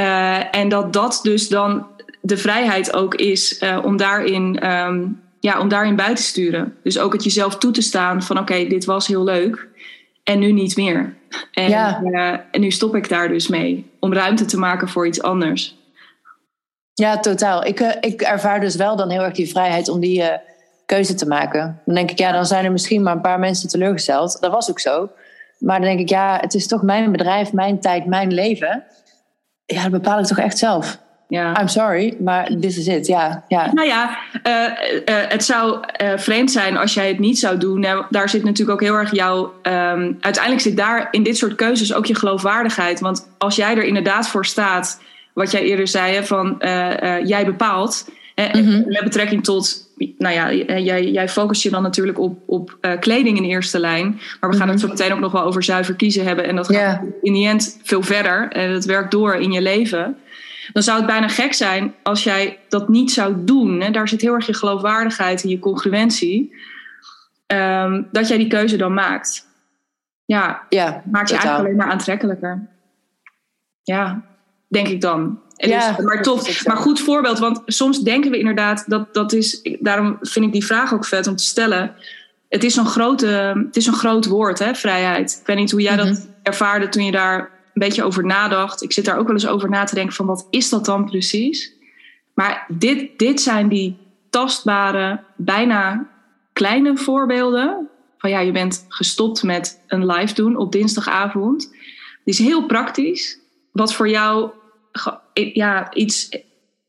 Uh, 0.00 0.54
en 0.54 0.68
dat 0.68 0.92
dat 0.92 1.20
dus 1.22 1.48
dan 1.48 1.86
de 2.20 2.36
vrijheid 2.36 2.94
ook 2.94 3.14
is 3.14 3.62
uh, 3.62 3.78
om, 3.84 3.96
daarin, 3.96 4.70
um, 4.70 5.22
ja, 5.40 5.60
om 5.60 5.68
daarin 5.68 5.96
bij 5.96 6.14
te 6.14 6.22
sturen. 6.22 6.76
Dus 6.82 6.98
ook 6.98 7.12
het 7.12 7.24
jezelf 7.24 7.58
toe 7.58 7.70
te 7.70 7.82
staan 7.82 8.22
van 8.22 8.38
oké, 8.38 8.66
dit 8.66 8.84
was 8.84 9.06
heel 9.06 9.24
leuk 9.24 9.68
en 10.24 10.38
nu 10.38 10.52
niet 10.52 10.76
meer. 10.76 11.16
En, 11.52 11.68
ja. 11.68 12.00
uh, 12.02 12.38
en 12.50 12.60
nu 12.60 12.70
stop 12.70 12.94
ik 12.94 13.08
daar 13.08 13.28
dus 13.28 13.48
mee 13.48 13.90
om 14.00 14.12
ruimte 14.12 14.44
te 14.44 14.58
maken 14.58 14.88
voor 14.88 15.06
iets 15.06 15.22
anders. 15.22 15.76
Ja, 16.94 17.18
totaal. 17.18 17.64
Ik, 17.64 17.80
ik 18.00 18.22
ervaar 18.22 18.60
dus 18.60 18.76
wel 18.76 18.96
dan 18.96 19.10
heel 19.10 19.22
erg 19.22 19.34
die 19.34 19.48
vrijheid 19.48 19.88
om 19.88 20.00
die 20.00 20.24
keuze 20.86 21.14
te 21.14 21.26
maken. 21.26 21.80
Dan 21.84 21.94
denk 21.94 22.10
ik, 22.10 22.18
ja, 22.18 22.32
dan 22.32 22.46
zijn 22.46 22.64
er 22.64 22.72
misschien 22.72 23.02
maar 23.02 23.14
een 23.14 23.20
paar 23.20 23.38
mensen 23.38 23.68
teleurgesteld. 23.68 24.40
Dat 24.40 24.52
was 24.52 24.70
ook 24.70 24.80
zo. 24.80 25.10
Maar 25.58 25.78
dan 25.78 25.88
denk 25.88 26.00
ik, 26.00 26.08
ja, 26.08 26.38
het 26.40 26.54
is 26.54 26.66
toch 26.66 26.82
mijn 26.82 27.12
bedrijf, 27.12 27.52
mijn 27.52 27.80
tijd, 27.80 28.06
mijn 28.06 28.32
leven 28.32 28.84
ja, 29.74 29.82
dat 29.82 29.90
bepaal 29.90 30.18
ik 30.18 30.26
toch 30.26 30.38
echt 30.38 30.58
zelf. 30.58 30.98
Ja. 31.28 31.60
I'm 31.60 31.68
sorry, 31.68 32.16
maar 32.20 32.50
this 32.60 32.78
is 32.78 32.86
it. 32.86 33.06
Ja, 33.06 33.44
ja. 33.48 33.72
Nou 33.72 33.86
ja, 33.86 34.18
uh, 34.42 34.52
uh, 34.52 35.28
het 35.28 35.44
zou 35.44 35.80
uh, 36.02 36.12
vreemd 36.16 36.50
zijn 36.50 36.76
als 36.76 36.94
jij 36.94 37.08
het 37.08 37.18
niet 37.18 37.38
zou 37.38 37.58
doen. 37.58 37.80
Nou, 37.80 38.04
daar 38.10 38.28
zit 38.28 38.44
natuurlijk 38.44 38.70
ook 38.70 38.88
heel 38.88 38.98
erg 38.98 39.14
jouw. 39.14 39.44
Um, 39.62 40.16
uiteindelijk 40.20 40.60
zit 40.60 40.76
daar 40.76 41.08
in 41.10 41.22
dit 41.22 41.36
soort 41.36 41.54
keuzes 41.54 41.94
ook 41.94 42.06
je 42.06 42.14
geloofwaardigheid. 42.14 43.00
Want 43.00 43.28
als 43.38 43.56
jij 43.56 43.76
er 43.76 43.84
inderdaad 43.84 44.28
voor 44.28 44.46
staat, 44.46 45.00
wat 45.32 45.50
jij 45.50 45.62
eerder 45.62 45.88
zei, 45.88 46.24
van 46.24 46.56
jij 47.24 47.44
bepaalt. 47.44 48.08
Mm 48.52 48.84
Met 48.86 49.04
betrekking 49.04 49.44
tot 49.44 49.87
nou 50.18 50.34
ja, 50.34 50.52
jij, 50.78 51.10
jij 51.10 51.28
focust 51.28 51.62
je 51.62 51.70
dan 51.70 51.82
natuurlijk 51.82 52.18
op, 52.18 52.42
op 52.46 52.78
uh, 52.80 52.98
kleding 52.98 53.36
in 53.36 53.44
eerste 53.44 53.78
lijn. 53.78 54.20
Maar 54.40 54.50
we 54.50 54.56
gaan 54.56 54.68
het 54.68 54.80
zo 54.80 54.88
meteen 54.88 55.12
ook 55.12 55.20
nog 55.20 55.32
wel 55.32 55.42
over 55.42 55.62
zuiver 55.62 55.94
kiezen 55.94 56.24
hebben. 56.24 56.44
En 56.44 56.56
dat 56.56 56.72
gaat 56.72 57.02
in 57.22 57.32
die 57.32 57.48
end 57.48 57.80
veel 57.82 58.02
verder. 58.02 58.48
En 58.48 58.72
dat 58.72 58.84
werkt 58.84 59.10
door 59.10 59.34
in 59.34 59.52
je 59.52 59.62
leven. 59.62 60.16
Dan 60.72 60.82
zou 60.82 60.98
het 60.98 61.06
bijna 61.06 61.28
gek 61.28 61.52
zijn 61.52 61.94
als 62.02 62.24
jij 62.24 62.58
dat 62.68 62.88
niet 62.88 63.10
zou 63.10 63.34
doen. 63.44 63.80
Hè? 63.80 63.90
Daar 63.90 64.08
zit 64.08 64.20
heel 64.20 64.34
erg 64.34 64.46
je 64.46 64.54
geloofwaardigheid 64.54 65.42
en 65.42 65.48
je 65.48 65.58
congruentie. 65.58 66.54
Um, 67.46 68.08
dat 68.12 68.28
jij 68.28 68.38
die 68.38 68.46
keuze 68.46 68.76
dan 68.76 68.94
maakt. 68.94 69.46
Ja, 70.24 70.66
ja 70.68 71.02
maakt 71.10 71.28
je 71.28 71.34
eigenlijk 71.34 71.64
alleen 71.64 71.76
maar 71.76 71.90
aantrekkelijker. 71.90 72.68
Ja, 73.82 74.22
denk 74.68 74.88
ik 74.88 75.00
dan. 75.00 75.40
Ja, 75.66 75.92
dus, 75.92 76.04
maar 76.04 76.22
tof. 76.22 76.66
Maar 76.66 76.76
goed 76.76 77.00
voorbeeld, 77.00 77.38
want 77.38 77.62
soms 77.66 78.00
denken 78.00 78.30
we 78.30 78.38
inderdaad 78.38 78.84
dat 78.86 79.14
dat 79.14 79.32
is. 79.32 79.60
Daarom 79.80 80.16
vind 80.20 80.44
ik 80.46 80.52
die 80.52 80.64
vraag 80.64 80.94
ook 80.94 81.04
vet 81.04 81.26
om 81.26 81.36
te 81.36 81.44
stellen. 81.44 81.94
Het 82.48 82.64
is 82.64 82.74
zo'n 82.74 82.86
grote, 82.86 83.26
het 83.66 83.76
is 83.76 83.86
een 83.86 83.92
groot 83.92 84.26
woord, 84.26 84.58
hè, 84.58 84.74
vrijheid. 84.74 85.38
Ik 85.40 85.46
weet 85.46 85.56
niet 85.56 85.70
hoe 85.70 85.80
jij 85.80 85.96
dat 85.96 86.06
mhm. 86.06 86.20
ervaarde 86.42 86.88
toen 86.88 87.04
je 87.04 87.12
daar 87.12 87.38
een 87.40 87.48
beetje 87.72 88.04
over 88.04 88.24
nadacht. 88.24 88.82
Ik 88.82 88.92
zit 88.92 89.04
daar 89.04 89.18
ook 89.18 89.26
wel 89.26 89.34
eens 89.34 89.46
over 89.46 89.70
na 89.70 89.84
te 89.84 89.94
denken 89.94 90.14
van 90.14 90.26
wat 90.26 90.46
is 90.50 90.68
dat 90.68 90.84
dan 90.84 91.04
precies? 91.04 91.72
Maar 92.34 92.66
dit, 92.68 93.18
dit 93.18 93.40
zijn 93.40 93.68
die 93.68 93.96
tastbare, 94.30 95.20
bijna 95.36 96.06
kleine 96.52 96.96
voorbeelden. 96.96 97.88
Van 98.18 98.30
ja, 98.30 98.40
je 98.40 98.52
bent 98.52 98.84
gestopt 98.88 99.42
met 99.42 99.80
een 99.86 100.06
live 100.06 100.34
doen 100.34 100.56
op 100.56 100.72
dinsdagavond. 100.72 101.68
Die 102.24 102.34
is 102.34 102.38
heel 102.38 102.66
praktisch. 102.66 103.38
Wat 103.72 103.94
voor 103.94 104.08
jou 104.08 104.50
ja, 105.32 105.92
iets, 105.92 106.28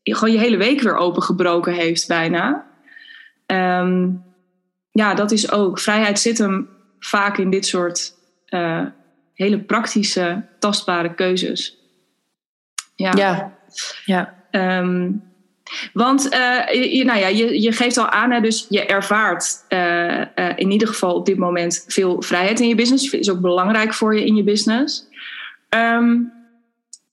gewoon 0.02 0.32
je 0.32 0.38
hele 0.38 0.56
week 0.56 0.80
weer 0.80 0.96
opengebroken 0.96 1.72
heeft 1.72 2.08
bijna. 2.08 2.66
Um, 3.46 4.24
ja, 4.90 5.14
dat 5.14 5.30
is 5.30 5.52
ook. 5.52 5.78
Vrijheid 5.78 6.18
zit 6.18 6.38
hem 6.38 6.68
vaak 6.98 7.38
in 7.38 7.50
dit 7.50 7.66
soort 7.66 8.14
uh, 8.48 8.86
hele 9.34 9.58
praktische, 9.58 10.46
tastbare 10.58 11.14
keuzes. 11.14 11.78
Ja. 12.94 13.12
Ja. 13.16 13.58
ja. 14.04 14.34
Um, 14.50 15.22
want 15.92 16.24
uh, 16.34 16.94
je, 16.94 17.04
nou 17.04 17.18
ja, 17.18 17.26
je, 17.26 17.60
je 17.60 17.72
geeft 17.72 17.96
al 17.96 18.08
aan, 18.08 18.30
hè, 18.30 18.40
dus 18.40 18.66
je 18.68 18.86
ervaart 18.86 19.64
uh, 19.68 20.18
uh, 20.18 20.24
in 20.56 20.70
ieder 20.70 20.88
geval 20.88 21.14
op 21.14 21.26
dit 21.26 21.38
moment 21.38 21.84
veel 21.88 22.22
vrijheid 22.22 22.60
in 22.60 22.68
je 22.68 22.74
business. 22.74 23.10
Is 23.10 23.30
ook 23.30 23.40
belangrijk 23.40 23.94
voor 23.94 24.14
je 24.14 24.24
in 24.24 24.36
je 24.36 24.44
business. 24.44 25.08
Um, 25.68 26.32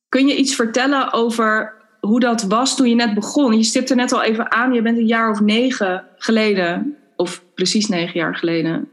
Kun 0.09 0.27
je 0.27 0.35
iets 0.35 0.55
vertellen 0.55 1.13
over 1.13 1.73
hoe 1.99 2.19
dat 2.19 2.41
was 2.41 2.75
toen 2.75 2.89
je 2.89 2.95
net 2.95 3.13
begon? 3.13 3.57
Je 3.57 3.63
stipte 3.63 3.95
net 3.95 4.11
al 4.11 4.23
even 4.23 4.51
aan, 4.51 4.73
je 4.73 4.81
bent 4.81 4.97
een 4.97 5.05
jaar 5.05 5.29
of 5.29 5.39
negen 5.39 6.05
geleden, 6.15 6.97
of 7.15 7.43
precies 7.53 7.87
negen 7.87 8.19
jaar 8.19 8.35
geleden, 8.35 8.89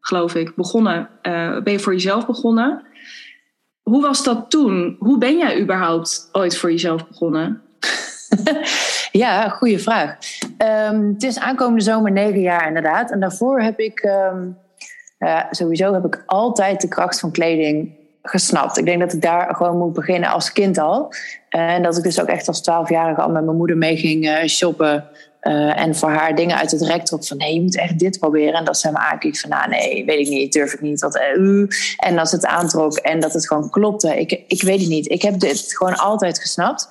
geloof 0.00 0.34
ik, 0.34 0.54
begonnen. 0.54 1.08
Uh, 1.22 1.62
ben 1.62 1.72
je 1.72 1.78
voor 1.78 1.92
jezelf 1.92 2.26
begonnen? 2.26 2.82
Hoe 3.82 4.02
was 4.02 4.24
dat 4.24 4.50
toen? 4.50 4.96
Hoe 4.98 5.18
ben 5.18 5.36
jij 5.36 5.60
überhaupt 5.60 6.28
ooit 6.32 6.56
voor 6.56 6.70
jezelf 6.70 7.08
begonnen? 7.08 7.62
ja, 9.22 9.48
goede 9.48 9.78
vraag. 9.78 10.16
Um, 10.90 11.12
het 11.12 11.22
is 11.22 11.38
aankomende 11.38 11.82
zomer 11.82 12.12
negen 12.12 12.40
jaar 12.40 12.66
inderdaad. 12.66 13.10
En 13.10 13.20
daarvoor 13.20 13.60
heb 13.60 13.78
ik, 13.78 14.02
um, 14.32 14.58
uh, 15.18 15.42
sowieso 15.50 15.92
heb 15.92 16.04
ik 16.04 16.22
altijd 16.26 16.80
de 16.80 16.88
kracht 16.88 17.20
van 17.20 17.30
kleding 17.30 17.97
gesnapt. 18.30 18.78
Ik 18.78 18.84
denk 18.84 19.00
dat 19.00 19.12
ik 19.12 19.22
daar 19.22 19.54
gewoon 19.54 19.78
moet 19.78 19.92
beginnen 19.92 20.30
als 20.30 20.52
kind 20.52 20.78
al. 20.78 21.12
En 21.48 21.82
dat 21.82 21.96
ik 21.96 22.02
dus 22.02 22.20
ook 22.20 22.28
echt 22.28 22.48
als 22.48 22.62
twaalfjarige 22.62 23.20
al 23.20 23.30
met 23.30 23.44
mijn 23.44 23.56
moeder 23.56 23.76
mee 23.76 23.96
ging 23.96 24.24
uh, 24.24 24.44
shoppen. 24.44 25.04
Uh, 25.42 25.80
en 25.80 25.94
voor 25.94 26.10
haar 26.10 26.34
dingen 26.34 26.56
uit 26.56 26.70
het 26.70 26.82
rek 26.82 27.04
trok 27.04 27.24
van 27.24 27.36
nee, 27.36 27.54
je 27.54 27.60
moet 27.60 27.76
echt 27.76 27.98
dit 27.98 28.18
proberen. 28.18 28.54
En 28.54 28.64
dat 28.64 28.78
ze 28.78 28.90
me 28.90 28.98
aankeek 28.98 29.38
van 29.38 29.50
nou 29.50 29.68
nee, 29.68 30.04
weet 30.04 30.26
ik 30.26 30.28
niet, 30.28 30.52
durf 30.52 30.72
ik 30.72 30.80
niet. 30.80 31.00
Wat, 31.00 31.16
uh. 31.16 31.66
En 31.96 32.26
ze 32.26 32.34
het 32.34 32.46
aantrok 32.46 32.96
en 32.96 33.20
dat 33.20 33.32
het 33.32 33.46
gewoon 33.46 33.70
klopte. 33.70 34.20
Ik, 34.20 34.32
ik 34.46 34.62
weet 34.62 34.80
het 34.80 34.88
niet. 34.88 35.10
Ik 35.10 35.22
heb 35.22 35.38
dit 35.38 35.76
gewoon 35.76 35.96
altijd 35.96 36.40
gesnapt. 36.40 36.88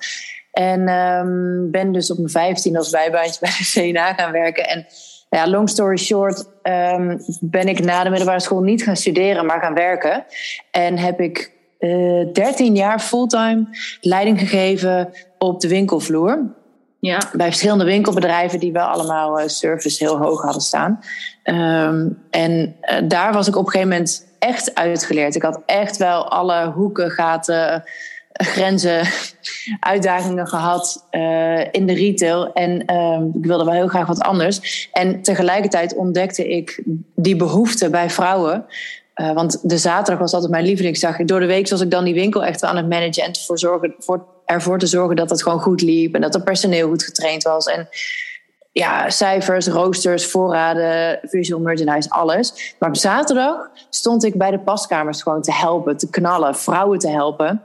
En 0.52 0.88
um, 0.88 1.70
ben 1.70 1.92
dus 1.92 2.10
op 2.10 2.16
mijn 2.16 2.30
15 2.30 2.76
als 2.76 2.90
bijbaantje 2.90 3.40
bij 3.40 3.50
de 3.50 3.90
CNA 3.90 4.14
gaan 4.14 4.32
werken. 4.32 4.68
En 4.68 4.86
ja, 5.30 5.48
long 5.48 5.68
story 5.68 5.96
short, 5.96 6.44
um, 6.62 7.20
ben 7.40 7.68
ik 7.68 7.84
na 7.84 8.02
de 8.02 8.10
middelbare 8.10 8.40
school 8.40 8.60
niet 8.60 8.82
gaan 8.82 8.96
studeren, 8.96 9.46
maar 9.46 9.60
gaan 9.60 9.74
werken. 9.74 10.24
En 10.70 10.98
heb 10.98 11.20
ik 11.20 11.52
uh, 11.78 12.20
eh, 12.20 12.32
13 12.32 12.74
jaar 12.74 13.00
fulltime 13.00 13.66
leiding 14.00 14.38
gegeven 14.38 15.12
op 15.38 15.60
de 15.60 15.68
winkelvloer. 15.68 16.56
Ja. 17.00 17.22
Bij 17.32 17.46
verschillende 17.46 17.84
winkelbedrijven 17.84 18.60
die 18.60 18.72
wel 18.72 18.86
allemaal 18.86 19.40
uh, 19.40 19.46
service 19.46 20.04
heel 20.04 20.18
hoog 20.18 20.42
hadden 20.42 20.62
staan. 20.62 21.00
Um, 21.44 22.18
en 22.30 22.76
uh, 22.82 23.08
daar 23.08 23.32
was 23.32 23.48
ik 23.48 23.56
op 23.56 23.64
een 23.64 23.70
gegeven 23.70 23.92
moment 23.92 24.26
echt 24.38 24.74
uitgeleerd. 24.74 25.34
Ik 25.34 25.42
had 25.42 25.62
echt 25.66 25.96
wel 25.96 26.28
alle 26.30 26.70
hoeken, 26.70 27.10
gaten, 27.10 27.84
grenzen, 28.38 29.08
uitdagingen 29.80 30.46
gehad 30.46 31.06
uh, 31.10 31.72
in 31.72 31.86
de 31.86 31.94
retail. 31.94 32.52
En 32.52 32.92
uh, 32.92 33.20
ik 33.34 33.46
wilde 33.46 33.64
wel 33.64 33.74
heel 33.74 33.88
graag 33.88 34.06
wat 34.06 34.20
anders. 34.20 34.88
En 34.92 35.22
tegelijkertijd 35.22 35.94
ontdekte 35.94 36.48
ik 36.48 36.82
die 37.14 37.36
behoefte 37.36 37.90
bij 37.90 38.10
vrouwen. 38.10 38.66
Uh, 39.14 39.32
want 39.32 39.68
de 39.68 39.78
zaterdag 39.78 40.18
was 40.18 40.32
altijd 40.32 40.52
mijn 40.52 40.64
lievelingsdag. 40.64 41.16
Door 41.16 41.40
de 41.40 41.46
week 41.46 41.68
was 41.68 41.80
ik 41.80 41.90
dan 41.90 42.04
die 42.04 42.14
winkel 42.14 42.44
echt 42.44 42.64
aan 42.64 42.76
het 42.76 42.88
managen 42.88 43.22
en 43.22 43.32
ervoor, 43.32 43.58
zorgen, 43.58 43.94
voor, 43.98 44.24
ervoor 44.44 44.78
te 44.78 44.86
zorgen 44.86 45.16
dat 45.16 45.30
het 45.30 45.42
gewoon 45.42 45.60
goed 45.60 45.82
liep 45.82 46.14
en 46.14 46.20
dat 46.20 46.34
er 46.34 46.42
personeel 46.42 46.88
goed 46.88 47.02
getraind 47.02 47.42
was. 47.42 47.66
En 47.66 47.88
ja, 48.72 49.10
cijfers, 49.10 49.66
roosters, 49.66 50.26
voorraden, 50.26 51.18
visual 51.22 51.60
merchandise, 51.60 52.10
alles. 52.10 52.74
Maar 52.78 52.88
op 52.88 52.96
zaterdag 52.96 53.70
stond 53.90 54.24
ik 54.24 54.34
bij 54.34 54.50
de 54.50 54.58
paskamers 54.58 55.22
gewoon 55.22 55.42
te 55.42 55.52
helpen, 55.52 55.96
te 55.96 56.10
knallen, 56.10 56.56
vrouwen 56.56 56.98
te 56.98 57.08
helpen. 57.08 57.62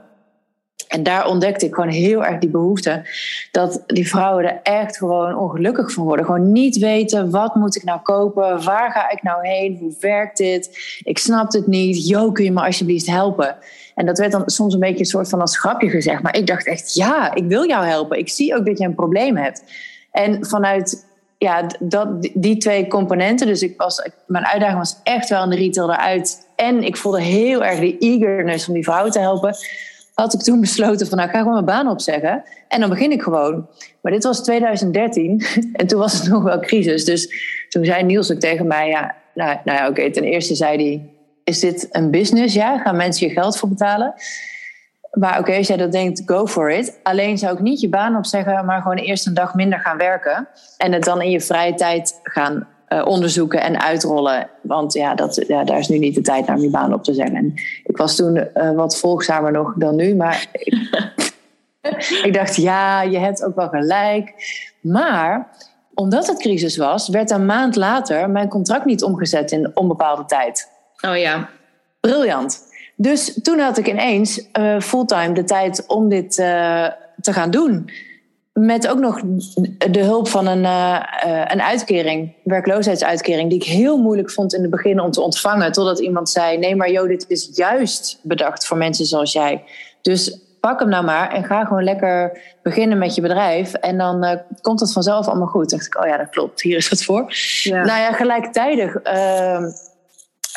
En 0.94 1.02
daar 1.02 1.26
ontdekte 1.26 1.66
ik 1.66 1.74
gewoon 1.74 1.90
heel 1.90 2.24
erg 2.24 2.38
die 2.38 2.50
behoefte. 2.50 3.02
Dat 3.50 3.82
die 3.86 4.08
vrouwen 4.08 4.44
er 4.44 4.60
echt 4.62 4.96
gewoon 4.96 5.36
ongelukkig 5.36 5.92
van 5.92 6.04
worden. 6.04 6.24
Gewoon 6.24 6.52
niet 6.52 6.78
weten, 6.78 7.30
wat 7.30 7.54
moet 7.54 7.76
ik 7.76 7.84
nou 7.84 8.00
kopen? 8.00 8.64
Waar 8.64 8.90
ga 8.90 9.10
ik 9.10 9.22
nou 9.22 9.48
heen? 9.48 9.76
Hoe 9.80 9.94
werkt 10.00 10.36
dit? 10.36 10.78
Ik 11.02 11.18
snap 11.18 11.52
het 11.52 11.66
niet. 11.66 12.08
Jo, 12.08 12.32
kun 12.32 12.44
je 12.44 12.52
me 12.52 12.64
alsjeblieft 12.64 13.06
helpen? 13.06 13.56
En 13.94 14.06
dat 14.06 14.18
werd 14.18 14.32
dan 14.32 14.42
soms 14.46 14.74
een 14.74 14.80
beetje 14.80 14.98
een 14.98 15.04
soort 15.04 15.28
van 15.28 15.40
als 15.40 15.58
grapje 15.58 15.88
gezegd. 15.88 16.22
Maar 16.22 16.36
ik 16.36 16.46
dacht 16.46 16.66
echt, 16.66 16.94
ja, 16.94 17.34
ik 17.34 17.44
wil 17.44 17.66
jou 17.68 17.86
helpen. 17.86 18.18
Ik 18.18 18.28
zie 18.28 18.56
ook 18.56 18.66
dat 18.66 18.78
je 18.78 18.84
een 18.84 18.94
probleem 18.94 19.36
hebt. 19.36 19.62
En 20.10 20.46
vanuit 20.46 21.06
ja, 21.38 21.66
dat, 21.78 22.30
die 22.34 22.56
twee 22.56 22.88
componenten. 22.88 23.46
Dus 23.46 23.62
ik 23.62 23.76
was, 23.76 24.08
mijn 24.26 24.46
uitdaging 24.46 24.78
was 24.78 24.96
echt 25.02 25.28
wel 25.28 25.42
in 25.42 25.50
de 25.50 25.56
retail 25.56 25.92
eruit. 25.92 26.48
En 26.56 26.82
ik 26.82 26.96
voelde 26.96 27.22
heel 27.22 27.64
erg 27.64 27.78
de 27.78 27.98
eagerness 27.98 28.68
om 28.68 28.74
die 28.74 28.84
vrouw 28.84 29.08
te 29.08 29.18
helpen 29.18 29.56
had 30.14 30.34
ik 30.34 30.40
toen 30.40 30.60
besloten 30.60 31.06
van 31.06 31.18
nou, 31.18 31.30
ga 31.30 31.38
gewoon 31.38 31.52
mijn 31.52 31.64
baan 31.64 31.88
opzeggen. 31.88 32.42
En 32.68 32.80
dan 32.80 32.88
begin 32.88 33.12
ik 33.12 33.22
gewoon. 33.22 33.66
Maar 34.00 34.12
dit 34.12 34.24
was 34.24 34.42
2013 34.42 35.44
en 35.72 35.86
toen 35.86 35.98
was 35.98 36.12
het 36.12 36.28
nog 36.28 36.42
wel 36.42 36.60
crisis. 36.60 37.04
Dus 37.04 37.28
toen 37.68 37.84
zei 37.84 38.02
Niels 38.02 38.32
ook 38.32 38.38
tegen 38.38 38.66
mij, 38.66 38.88
ja, 38.88 39.14
nou, 39.34 39.58
nou 39.64 39.78
ja, 39.78 39.88
oké, 39.88 40.10
ten 40.10 40.24
eerste 40.24 40.54
zei 40.54 40.76
hij, 40.76 41.10
is 41.44 41.60
dit 41.60 41.88
een 41.90 42.10
business? 42.10 42.54
Ja, 42.54 42.78
gaan 42.78 42.96
mensen 42.96 43.26
je 43.26 43.32
geld 43.32 43.58
voor 43.58 43.68
betalen? 43.68 44.14
Maar 45.12 45.38
oké, 45.38 45.56
als 45.56 45.66
jij 45.66 45.76
dat 45.76 45.92
denkt, 45.92 46.22
go 46.26 46.46
for 46.46 46.70
it. 46.70 46.98
Alleen 47.02 47.38
zou 47.38 47.54
ik 47.54 47.60
niet 47.60 47.80
je 47.80 47.88
baan 47.88 48.16
opzeggen, 48.16 48.64
maar 48.64 48.82
gewoon 48.82 48.96
eerst 48.96 49.26
een 49.26 49.34
dag 49.34 49.54
minder 49.54 49.78
gaan 49.78 49.96
werken. 49.96 50.48
En 50.78 50.92
het 50.92 51.04
dan 51.04 51.22
in 51.22 51.30
je 51.30 51.40
vrije 51.40 51.74
tijd 51.74 52.20
gaan 52.22 52.68
uh, 52.88 53.06
onderzoeken 53.06 53.62
en 53.62 53.80
uitrollen. 53.80 54.48
Want 54.60 54.92
ja, 54.92 55.14
dat, 55.14 55.44
ja, 55.46 55.64
daar 55.64 55.78
is 55.78 55.88
nu 55.88 55.98
niet 55.98 56.14
de 56.14 56.20
tijd 56.20 56.46
naar 56.46 56.56
om 56.56 56.62
je 56.62 56.70
baan 56.70 56.94
op 56.94 57.04
te 57.04 57.14
zeggen. 57.14 57.36
En 57.36 57.54
ik 57.84 57.96
was 57.96 58.16
toen 58.16 58.36
uh, 58.36 58.70
wat 58.70 58.98
volgzamer 58.98 59.52
nog 59.52 59.74
dan 59.76 59.96
nu, 59.96 60.14
maar 60.14 60.46
ik, 60.52 60.74
ik 62.24 62.34
dacht, 62.38 62.56
ja, 62.56 63.02
je 63.02 63.18
hebt 63.18 63.44
ook 63.44 63.54
wel 63.54 63.68
gelijk. 63.68 64.32
Maar 64.80 65.48
omdat 65.94 66.26
het 66.26 66.38
crisis 66.38 66.76
was, 66.76 67.08
werd 67.08 67.30
een 67.30 67.46
maand 67.46 67.76
later 67.76 68.30
mijn 68.30 68.48
contract 68.48 68.84
niet 68.84 69.02
omgezet 69.02 69.52
in 69.52 69.70
onbepaalde 69.74 70.24
tijd. 70.24 70.68
Oh 71.00 71.16
ja. 71.16 71.48
Briljant. 72.00 72.62
Dus 72.96 73.38
toen 73.42 73.58
had 73.58 73.78
ik 73.78 73.88
ineens 73.88 74.48
uh, 74.58 74.80
fulltime 74.80 75.32
de 75.32 75.44
tijd 75.44 75.86
om 75.86 76.08
dit 76.08 76.34
te 77.20 77.32
gaan 77.32 77.50
doen. 77.50 77.90
Met 78.60 78.88
ook 78.88 78.98
nog 78.98 79.20
de 79.90 80.02
hulp 80.02 80.28
van 80.28 80.46
een, 80.46 80.62
uh, 80.62 81.02
een 81.46 81.62
uitkering, 81.62 82.34
werkloosheidsuitkering, 82.42 83.50
die 83.50 83.58
ik 83.58 83.66
heel 83.66 83.98
moeilijk 83.98 84.30
vond 84.30 84.54
in 84.54 84.60
het 84.60 84.70
begin 84.70 85.00
om 85.00 85.10
te 85.10 85.20
ontvangen. 85.20 85.72
Totdat 85.72 85.98
iemand 85.98 86.28
zei: 86.28 86.58
Nee, 86.58 86.76
maar 86.76 86.90
joh, 86.90 87.08
dit 87.08 87.24
is 87.28 87.50
juist 87.52 88.18
bedacht 88.22 88.66
voor 88.66 88.76
mensen 88.76 89.04
zoals 89.04 89.32
jij. 89.32 89.64
Dus 90.02 90.38
pak 90.60 90.80
hem 90.80 90.88
nou 90.88 91.04
maar 91.04 91.32
en 91.32 91.44
ga 91.44 91.64
gewoon 91.64 91.84
lekker 91.84 92.40
beginnen 92.62 92.98
met 92.98 93.14
je 93.14 93.20
bedrijf. 93.20 93.74
En 93.74 93.98
dan 93.98 94.24
uh, 94.24 94.32
komt 94.60 94.80
het 94.80 94.92
vanzelf 94.92 95.26
allemaal 95.26 95.46
goed. 95.46 95.70
Dacht 95.70 95.86
ik: 95.86 95.98
Oh 96.00 96.06
ja, 96.06 96.16
dat 96.16 96.28
klopt, 96.30 96.62
hier 96.62 96.76
is 96.76 96.90
het 96.90 97.04
voor. 97.04 97.32
Ja. 97.62 97.84
Nou 97.84 98.00
ja, 98.00 98.12
gelijktijdig. 98.12 98.94
Uh, 98.94 99.62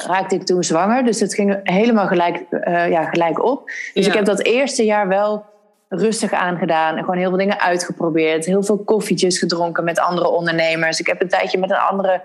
raakte 0.06 0.36
ik 0.36 0.46
toen 0.46 0.64
zwanger. 0.64 1.04
Dus 1.04 1.20
het 1.20 1.34
ging 1.34 1.60
helemaal 1.64 2.08
gelijk, 2.08 2.46
ja, 2.90 3.04
gelijk 3.04 3.44
op. 3.44 3.66
Dus 3.94 4.06
ja. 4.06 4.12
ik 4.12 4.14
heb 4.14 4.26
dat 4.26 4.44
eerste 4.44 4.86
jaar 4.86 5.08
wel 5.08 5.46
rustig 5.90 6.34
aangedaan 6.34 6.96
en 6.96 7.04
gewoon 7.04 7.18
heel 7.18 7.30
veel 7.30 7.38
dingen 7.38 7.60
uitgeprobeerd. 7.60 8.46
Heel 8.46 8.64
veel 8.64 8.78
koffietjes 8.78 9.40
gedronken 9.40 9.84
met 9.84 10.00
andere 10.00 10.30
ondernemers. 10.30 11.00
Ik 11.00 11.08
heb 11.08 11.22
een 11.22 11.30
tijdje 11.30 11.58
met 11.58 11.70
een 11.70 11.78
andere 11.78 12.24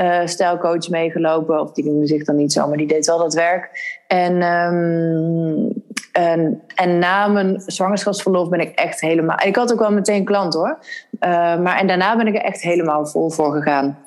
uh, 0.00 0.20
stijlcoach 0.24 0.88
meegelopen. 0.88 1.60
Of 1.60 1.72
die 1.72 1.84
noemde 1.84 2.06
zich 2.06 2.24
dan 2.24 2.36
niet 2.36 2.52
zo, 2.52 2.68
maar 2.68 2.76
die 2.76 2.86
deed 2.86 3.06
wel 3.06 3.18
dat 3.18 3.34
werk. 3.34 3.70
En, 4.06 4.42
um, 4.42 5.72
en, 6.12 6.62
en, 6.74 6.98
na 6.98 7.28
mijn 7.28 7.62
zwangerschapsverlof 7.66 8.48
ben 8.48 8.60
ik 8.60 8.78
echt 8.78 9.00
helemaal... 9.00 9.36
Ik 9.44 9.56
had 9.56 9.72
ook 9.72 9.78
wel 9.78 9.92
meteen 9.92 10.24
klant 10.24 10.54
hoor. 10.54 10.78
Uh, 11.20 11.30
maar 11.58 11.78
en 11.78 11.86
daarna 11.86 12.16
ben 12.16 12.26
ik 12.26 12.34
er 12.34 12.42
echt 12.42 12.60
helemaal 12.60 13.06
vol 13.06 13.30
voor 13.30 13.52
gegaan. 13.52 13.98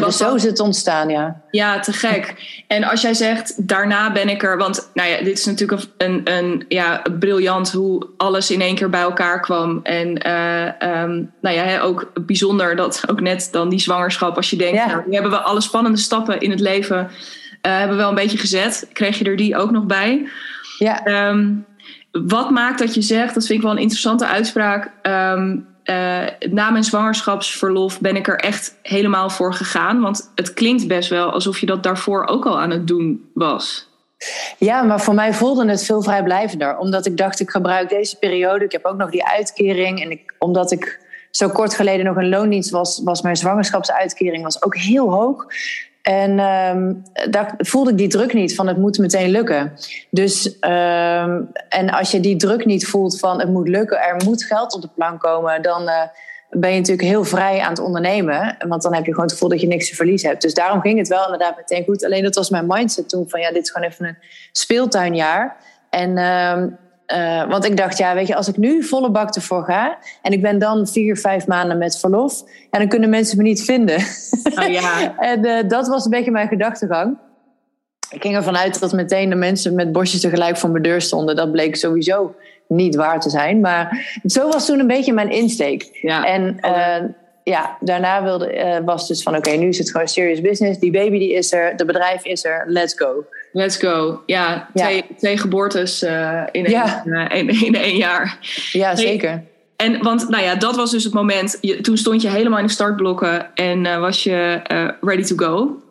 En 0.00 0.06
dus 0.06 0.16
zo 0.16 0.34
is 0.34 0.42
het 0.42 0.60
ontstaan, 0.60 1.08
ja. 1.08 1.40
Ja, 1.50 1.80
te 1.80 1.92
gek. 1.92 2.34
En 2.66 2.84
als 2.84 3.00
jij 3.00 3.14
zegt, 3.14 3.68
daarna 3.68 4.12
ben 4.12 4.28
ik 4.28 4.42
er... 4.42 4.58
Want 4.58 4.90
nou 4.94 5.08
ja, 5.08 5.16
dit 5.22 5.38
is 5.38 5.44
natuurlijk 5.44 5.82
een, 5.96 6.20
een, 6.24 6.64
ja, 6.68 7.02
briljant 7.18 7.72
hoe 7.72 8.06
alles 8.16 8.50
in 8.50 8.60
één 8.60 8.74
keer 8.74 8.90
bij 8.90 9.00
elkaar 9.00 9.40
kwam. 9.40 9.80
En 9.82 10.26
uh, 10.26 11.02
um, 11.02 11.32
nou 11.40 11.56
ja, 11.56 11.80
ook 11.80 12.12
bijzonder 12.26 12.76
dat 12.76 13.02
ook 13.10 13.20
net 13.20 13.48
dan 13.52 13.68
die 13.68 13.80
zwangerschap... 13.80 14.36
als 14.36 14.50
je 14.50 14.56
denkt, 14.56 14.76
ja. 14.76 14.86
nou, 14.86 15.02
nu 15.06 15.12
hebben 15.12 15.30
we 15.30 15.40
alle 15.40 15.60
spannende 15.60 15.98
stappen 15.98 16.40
in 16.40 16.50
het 16.50 16.60
leven... 16.60 16.96
Uh, 16.96 17.72
hebben 17.78 17.96
we 17.96 18.02
wel 18.02 18.08
een 18.08 18.14
beetje 18.14 18.38
gezet. 18.38 18.88
Kreeg 18.92 19.18
je 19.18 19.24
er 19.24 19.36
die 19.36 19.56
ook 19.56 19.70
nog 19.70 19.84
bij? 19.84 20.28
Ja. 20.78 21.28
Um, 21.28 21.66
wat 22.10 22.50
maakt 22.50 22.78
dat 22.78 22.94
je 22.94 23.02
zegt, 23.02 23.34
dat 23.34 23.46
vind 23.46 23.58
ik 23.58 23.64
wel 23.64 23.74
een 23.74 23.82
interessante 23.82 24.26
uitspraak... 24.26 24.90
Um, 25.02 25.66
uh, 25.86 26.26
na 26.50 26.70
mijn 26.70 26.84
zwangerschapsverlof 26.84 28.00
ben 28.00 28.16
ik 28.16 28.28
er 28.28 28.38
echt 28.38 28.74
helemaal 28.82 29.30
voor 29.30 29.54
gegaan. 29.54 30.00
Want 30.00 30.30
het 30.34 30.54
klinkt 30.54 30.86
best 30.86 31.08
wel 31.08 31.30
alsof 31.30 31.58
je 31.58 31.66
dat 31.66 31.82
daarvoor 31.82 32.26
ook 32.26 32.46
al 32.46 32.60
aan 32.60 32.70
het 32.70 32.86
doen 32.86 33.30
was. 33.34 33.88
Ja, 34.58 34.82
maar 34.82 35.00
voor 35.00 35.14
mij 35.14 35.34
voelde 35.34 35.68
het 35.68 35.84
veel 35.84 36.02
vrijblijvender. 36.02 36.78
Omdat 36.78 37.06
ik 37.06 37.16
dacht, 37.16 37.40
ik 37.40 37.50
gebruik 37.50 37.88
deze 37.88 38.18
periode. 38.18 38.64
Ik 38.64 38.72
heb 38.72 38.84
ook 38.84 38.96
nog 38.96 39.10
die 39.10 39.24
uitkering. 39.24 40.02
En 40.02 40.10
ik, 40.10 40.34
omdat 40.38 40.72
ik 40.72 41.00
zo 41.30 41.48
kort 41.48 41.74
geleden 41.74 42.04
nog 42.04 42.16
een 42.16 42.28
loondienst 42.28 42.70
was, 42.70 43.00
was 43.04 43.22
mijn 43.22 43.36
zwangerschapsuitkering 43.36 44.42
was 44.42 44.62
ook 44.62 44.76
heel 44.76 45.10
hoog. 45.10 45.46
En 46.06 46.38
um, 46.38 47.02
daar 47.30 47.54
voelde 47.58 47.90
ik 47.90 47.98
die 47.98 48.08
druk 48.08 48.32
niet 48.32 48.54
van 48.54 48.66
het 48.66 48.76
moet 48.76 48.98
meteen 48.98 49.30
lukken. 49.30 49.72
Dus, 50.10 50.46
um, 50.46 51.50
en 51.68 51.90
als 51.90 52.10
je 52.10 52.20
die 52.20 52.36
druk 52.36 52.64
niet 52.64 52.86
voelt 52.86 53.18
van 53.18 53.40
het 53.40 53.48
moet 53.48 53.68
lukken, 53.68 53.98
er 53.98 54.24
moet 54.24 54.44
geld 54.44 54.74
op 54.74 54.82
de 54.82 54.88
plank 54.94 55.20
komen, 55.20 55.62
dan 55.62 55.82
uh, 55.82 56.02
ben 56.50 56.70
je 56.70 56.76
natuurlijk 56.76 57.08
heel 57.08 57.24
vrij 57.24 57.60
aan 57.60 57.70
het 57.70 57.78
ondernemen. 57.78 58.56
Want 58.68 58.82
dan 58.82 58.94
heb 58.94 59.04
je 59.04 59.10
gewoon 59.10 59.24
het 59.24 59.32
gevoel 59.32 59.48
dat 59.48 59.60
je 59.60 59.66
niks 59.66 59.88
te 59.88 59.94
verliezen 59.94 60.28
hebt. 60.28 60.42
Dus 60.42 60.54
daarom 60.54 60.80
ging 60.80 60.98
het 60.98 61.08
wel 61.08 61.24
inderdaad 61.24 61.56
meteen 61.56 61.84
goed. 61.84 62.04
Alleen 62.04 62.22
dat 62.22 62.34
was 62.34 62.50
mijn 62.50 62.66
mindset 62.66 63.08
toen 63.08 63.28
van 63.28 63.40
ja, 63.40 63.52
dit 63.52 63.62
is 63.62 63.70
gewoon 63.70 63.88
even 63.88 64.06
een 64.06 64.18
speeltuinjaar. 64.52 65.56
En 65.90 66.18
um, 66.18 66.76
uh, 67.14 67.48
want 67.48 67.64
ik 67.64 67.76
dacht, 67.76 67.98
ja, 67.98 68.14
weet 68.14 68.26
je, 68.26 68.36
als 68.36 68.48
ik 68.48 68.56
nu 68.56 68.82
volle 68.82 69.10
bak 69.10 69.34
ervoor 69.34 69.64
ga 69.64 69.98
en 70.22 70.32
ik 70.32 70.42
ben 70.42 70.58
dan 70.58 70.86
vier, 70.86 71.16
vijf 71.16 71.46
maanden 71.46 71.78
met 71.78 71.98
verlof, 71.98 72.42
en 72.70 72.78
dan 72.78 72.88
kunnen 72.88 73.10
mensen 73.10 73.36
me 73.36 73.42
niet 73.42 73.64
vinden. 73.64 73.96
Oh, 74.54 74.68
ja. 74.68 75.14
en 75.18 75.46
uh, 75.46 75.68
dat 75.68 75.88
was 75.88 76.04
een 76.04 76.10
beetje 76.10 76.30
mijn 76.30 76.48
gedachtegang. 76.48 77.16
Ik 78.10 78.22
ging 78.22 78.34
ervan 78.34 78.56
uit 78.56 78.80
dat 78.80 78.92
meteen 78.92 79.28
de 79.28 79.34
mensen 79.34 79.74
met 79.74 79.92
bosjes 79.92 80.20
tegelijk 80.20 80.56
voor 80.56 80.70
mijn 80.70 80.82
deur 80.82 81.00
stonden. 81.00 81.36
Dat 81.36 81.52
bleek 81.52 81.76
sowieso 81.76 82.34
niet 82.68 82.94
waar 82.94 83.20
te 83.20 83.30
zijn. 83.30 83.60
Maar 83.60 84.18
zo 84.24 84.48
was 84.48 84.66
toen 84.66 84.78
een 84.78 84.86
beetje 84.86 85.12
mijn 85.12 85.30
insteek. 85.30 85.98
Ja. 86.02 86.24
En 86.24 86.58
uh, 86.60 87.08
ja, 87.42 87.76
daarna 87.80 88.22
wilde, 88.22 88.82
was 88.84 89.08
dus 89.08 89.22
van 89.22 89.36
oké, 89.36 89.48
okay, 89.48 89.60
nu 89.60 89.68
is 89.68 89.78
het 89.78 89.90
gewoon 89.90 90.08
serious 90.08 90.40
business. 90.40 90.78
Die 90.78 90.90
baby 90.90 91.18
die 91.18 91.32
is 91.32 91.52
er, 91.52 91.76
de 91.76 91.84
bedrijf 91.84 92.24
is 92.24 92.44
er, 92.44 92.64
let's 92.66 92.94
go. 92.94 93.24
Let's 93.56 93.76
go. 93.76 94.22
Ja, 94.26 94.68
twee, 94.74 94.96
ja. 94.96 95.02
twee 95.18 95.38
geboortes 95.38 96.02
uh, 96.02 96.42
in, 96.52 96.64
één, 96.64 96.70
ja. 96.70 97.02
uh, 97.06 97.38
in, 97.38 97.48
in, 97.48 97.74
één 97.74 97.96
jaar. 97.96 98.38
Ja, 98.72 98.96
zeker. 98.96 99.42
En 99.76 100.02
want, 100.02 100.28
nou 100.28 100.42
ja, 100.42 100.54
dat 100.54 100.76
was 100.76 100.90
dus 100.90 101.04
het 101.04 101.12
moment. 101.12 101.58
Je, 101.60 101.80
toen 101.80 101.96
stond 101.96 102.22
je 102.22 102.28
helemaal 102.28 102.58
in 102.58 102.66
de 102.66 102.72
startblokken 102.72 103.54
en 103.54 103.84
uh, 103.84 103.98
was 103.98 104.22
je 104.22 104.60
ready 105.00 105.22
to 105.22 105.36
go. 105.36 105.82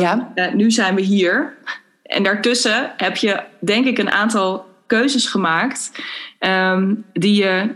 ja. 0.00 0.32
nu 0.54 0.70
zijn 0.70 0.94
we 0.94 1.00
hier. 1.00 1.56
En 2.02 2.22
daartussen 2.22 2.92
heb 2.96 3.16
je, 3.16 3.40
denk 3.60 3.86
ik, 3.86 3.98
een 3.98 4.10
aantal 4.10 4.66
keuzes 4.86 5.26
gemaakt 5.26 5.92
um, 6.40 7.04
die 7.12 7.42
je 7.42 7.70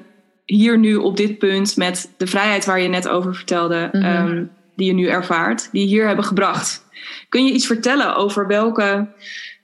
hier 0.44 0.78
nu 0.78 0.94
op 0.94 1.16
dit 1.16 1.38
punt 1.38 1.76
met 1.76 2.10
de 2.16 2.26
vrijheid 2.26 2.64
waar 2.64 2.80
je 2.80 2.88
net 2.88 3.08
over 3.08 3.34
vertelde, 3.34 3.88
Mhm. 3.92 4.04
ehm, 4.04 4.44
die 4.76 4.86
je 4.86 4.92
nu 4.92 5.06
ervaart, 5.06 5.68
die 5.72 5.82
je 5.82 5.88
hier 5.88 6.06
hebben 6.06 6.24
gebracht. 6.24 6.81
Kun 7.28 7.44
je 7.44 7.52
iets 7.52 7.66
vertellen 7.66 8.16
over 8.16 8.46
welke, 8.46 9.06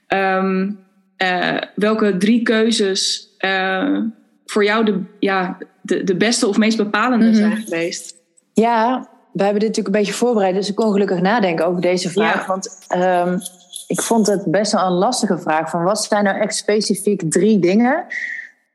ehm, 0.06 0.70
eh, 1.16 1.56
welke 1.74 2.16
drie 2.16 2.42
keuzes 2.42 3.28
eh, 3.38 3.98
voor 4.46 4.64
jou 4.64 4.84
de, 4.84 5.00
ja, 5.18 5.58
de, 5.82 6.04
de 6.04 6.16
beste 6.16 6.46
of 6.46 6.56
meest 6.56 6.76
bepalende 6.76 7.26
Mhm. 7.26 7.34
zijn 7.34 7.56
geweest? 7.56 8.14
Ja, 8.52 9.08
we 9.32 9.42
hebben 9.42 9.60
dit 9.60 9.68
natuurlijk 9.68 9.96
een 9.96 10.00
beetje 10.02 10.18
voorbereid, 10.18 10.54
dus 10.54 10.68
ik 10.68 10.74
kon 10.74 10.92
gelukkig 10.92 11.20
nadenken 11.20 11.66
over 11.66 11.80
deze 11.80 12.10
vraag. 12.10 12.40
Ja. 12.40 12.46
Want 12.46 12.84
ehm, 12.88 13.38
ik 13.86 14.00
vond 14.02 14.26
het 14.26 14.44
best 14.50 14.72
wel 14.72 14.86
een 14.86 14.92
lastige 14.92 15.38
vraag. 15.38 15.70
Van 15.70 15.82
wat 15.82 16.02
zijn 16.04 16.24
nou 16.24 16.40
echt 16.40 16.54
specifiek 16.54 17.30
drie 17.30 17.58
dingen? 17.58 18.04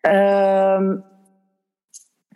Ehm, 0.02 0.96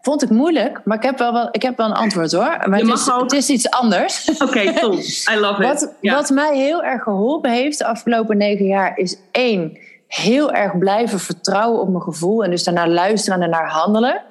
vond 0.07 0.23
ik 0.23 0.29
moeilijk, 0.29 0.81
maar 0.83 0.97
ik 0.97 1.03
heb 1.03 1.17
wel, 1.17 1.33
wel, 1.33 1.49
ik 1.51 1.61
heb 1.61 1.77
wel 1.77 1.85
een 1.85 1.93
antwoord 1.93 2.31
hoor. 2.31 2.57
Maar 2.69 2.79
het, 2.79 2.87
is, 2.87 3.11
ook- 3.11 3.21
het 3.21 3.31
is 3.31 3.49
iets 3.49 3.69
anders. 3.69 4.29
Oké, 4.39 4.73
top. 4.73 4.93
I 5.33 5.39
love 5.39 5.63
it. 5.63 5.67
Wat, 5.67 5.91
wat 6.01 6.29
mij 6.29 6.57
heel 6.57 6.83
erg 6.83 7.03
geholpen 7.03 7.51
heeft 7.51 7.77
de 7.77 7.85
afgelopen 7.85 8.37
negen 8.37 8.65
jaar 8.65 8.97
is 8.97 9.17
één, 9.31 9.77
heel 10.07 10.51
erg 10.51 10.77
blijven 10.77 11.19
vertrouwen 11.19 11.81
op 11.81 11.89
mijn 11.89 12.01
gevoel 12.01 12.43
en 12.43 12.49
dus 12.49 12.63
daarnaar 12.63 12.89
luisteren 12.89 13.41
en 13.41 13.49
daarnaar 13.51 13.69
handelen. 13.69 14.21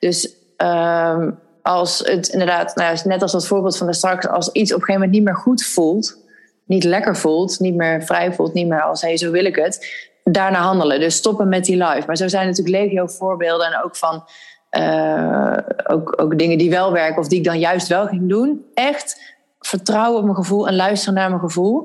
Dus 0.00 0.34
ehm, 0.56 1.30
als 1.62 1.98
het 1.98 2.28
inderdaad, 2.28 2.76
nou, 2.76 2.98
net 3.04 3.22
als 3.22 3.32
dat 3.32 3.46
voorbeeld 3.46 3.76
van 3.76 3.86
de 3.86 3.94
straks, 3.94 4.28
als 4.28 4.52
iets 4.52 4.72
op 4.72 4.78
een 4.80 4.84
gegeven 4.84 5.00
moment 5.00 5.10
niet 5.10 5.24
meer 5.24 5.42
goed 5.42 5.64
voelt, 5.64 6.18
niet 6.64 6.84
lekker 6.84 7.16
voelt, 7.16 7.60
niet 7.60 7.74
meer 7.74 8.02
vrij 8.02 8.32
voelt, 8.32 8.54
niet 8.54 8.68
meer 8.68 8.82
als 8.82 9.02
hey, 9.02 9.16
zo 9.16 9.30
wil 9.30 9.44
ik 9.44 9.56
het, 9.56 10.08
daarna 10.24 10.58
handelen. 10.58 11.00
Dus 11.00 11.16
stoppen 11.16 11.48
met 11.48 11.64
die 11.64 11.84
live. 11.84 12.06
Maar 12.06 12.16
zo 12.16 12.28
zijn 12.28 12.46
natuurlijk 12.46 12.76
legio 12.76 13.06
voorbeelden 13.06 13.66
en 13.66 13.82
ook 13.84 13.96
van 13.96 14.24
eh, 14.74 15.56
ook, 15.84 16.22
ook 16.22 16.38
dingen 16.38 16.58
die 16.58 16.70
wel 16.70 16.92
werken 16.92 17.18
of 17.18 17.28
die 17.28 17.38
ik 17.38 17.44
dan 17.44 17.58
juist 17.58 17.88
wel 17.88 18.06
ging 18.06 18.28
doen. 18.28 18.64
Echt 18.74 19.34
vertrouwen 19.60 20.18
op 20.18 20.24
mijn 20.24 20.36
gevoel 20.36 20.68
en 20.68 20.76
luisteren 20.76 21.14
naar 21.14 21.28
mijn 21.28 21.40
gevoel. 21.40 21.84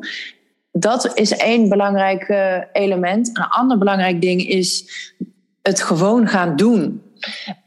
Dat 0.72 1.18
is 1.18 1.32
één 1.32 1.70
belangrijk 1.70 2.24
eh, 2.24 2.58
element. 2.72 3.28
Een 3.34 3.44
ander 3.44 3.78
belangrijk 3.78 4.22
ding 4.22 4.48
is 4.48 4.90
het 5.62 5.82
gewoon 5.82 6.28
gaan 6.28 6.56
doen. 6.56 7.02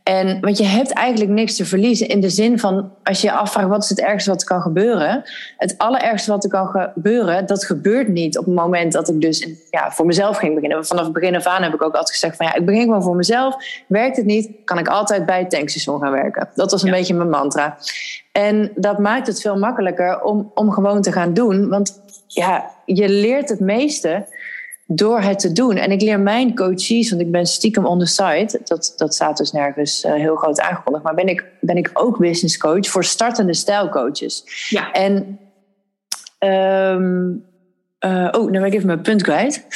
En 0.03 0.41
want 0.41 0.59
je 0.59 0.65
hebt 0.65 0.93
eigenlijk 0.93 1.31
niks 1.31 1.57
te 1.57 1.65
verliezen 1.65 2.09
in 2.09 2.21
de 2.21 2.29
zin 2.31 2.59
van 2.59 2.91
als 3.03 3.21
je 3.21 3.27
je 3.27 3.33
afvraagt 3.33 3.69
wat 3.69 3.83
is 3.83 3.89
het 3.89 4.01
ergste 4.01 4.31
wat 4.31 4.41
er 4.41 4.47
kan 4.47 4.61
gebeuren. 4.61 5.23
Het 5.57 5.75
allerergste 5.79 6.31
wat 6.31 6.45
er 6.45 6.51
kan 6.51 6.67
gebeuren, 6.67 7.47
dat 7.47 7.65
gebeurt 7.65 8.09
niet 8.09 8.39
op 8.39 8.45
het 8.45 8.55
moment 8.55 8.93
dat 8.93 9.09
ik 9.09 9.21
dus 9.21 9.49
ja, 9.71 9.91
voor 9.91 10.07
mezelf 10.07 10.37
ging 10.37 10.55
beginnen. 10.55 10.87
Vanaf 10.87 11.05
het 11.05 11.13
begin 11.13 11.37
af 11.37 11.47
aan 11.47 11.63
heb 11.63 11.75
ik 11.75 11.83
ook 11.83 11.95
altijd 11.95 12.11
gezegd 12.11 12.37
van 12.37 12.47
ja, 12.47 12.55
ik 12.55 12.67
begin 12.67 12.83
gewoon 12.83 13.03
voor 13.03 13.17
mezelf. 13.17 13.57
Werkt 13.87 14.17
het 14.17 14.27
niet, 14.27 14.51
kan 14.65 14.79
ik 14.79 14.89
altijd 14.89 15.27
bij 15.27 15.39
het 15.39 15.51
tankstation 15.51 16.01
gaan 16.01 16.13
werken. 16.13 16.49
Dat 16.55 16.71
was 16.71 16.83
een 16.83 16.89
Ja. 16.89 16.95
beetje 16.95 17.15
mijn 17.15 17.31
mantra. 17.31 17.77
En 18.33 18.71
dat 18.75 18.99
maakt 18.99 19.27
het 19.27 19.41
veel 19.41 19.59
makkelijker 19.59 20.23
om, 20.23 20.51
om 20.55 20.71
gewoon 20.71 21.03
te 21.03 21.13
gaan 21.13 21.35
doen. 21.35 21.69
Want 21.69 22.01
ja, 22.27 22.71
je 22.85 23.09
leert 23.09 23.49
het 23.49 23.61
meeste 23.61 24.27
door 24.87 25.21
het 25.21 25.39
te 25.39 25.53
doen. 25.53 25.77
En 25.77 25.91
ik 25.91 26.01
leer 26.01 26.21
mijn 26.21 26.55
coaches, 26.57 27.11
want 27.11 27.23
ik 27.23 27.31
ben 27.31 27.47
stiekem 27.47 27.87
on 27.87 27.99
the 27.99 28.07
side. 28.07 28.61
Dat, 28.65 28.95
dat 28.97 29.15
staat 29.15 29.37
dus 29.37 29.53
nergens 29.53 30.05
eh, 30.05 30.13
heel 30.13 30.37
groot 30.37 30.61
aangekondigd. 30.61 31.05
Maar 31.05 31.15
ben 31.15 31.27
ik, 31.29 31.45
ben 31.61 31.77
ik 31.77 31.91
ook 31.93 32.19
business 32.19 32.57
coach 32.59 32.87
voor 32.89 33.05
startende 33.05 33.55
stijlcoaches. 33.55 34.45
Ja. 34.69 34.91
En, 34.93 35.39
ehm, 36.39 37.31
eh, 37.99 38.29
oh, 38.31 38.51
nu 38.51 38.59
ben 38.59 38.65
ik 38.65 38.75
even 38.75 38.87
mijn 38.87 39.01
punt 39.03 39.23
kwijt. 39.23 39.67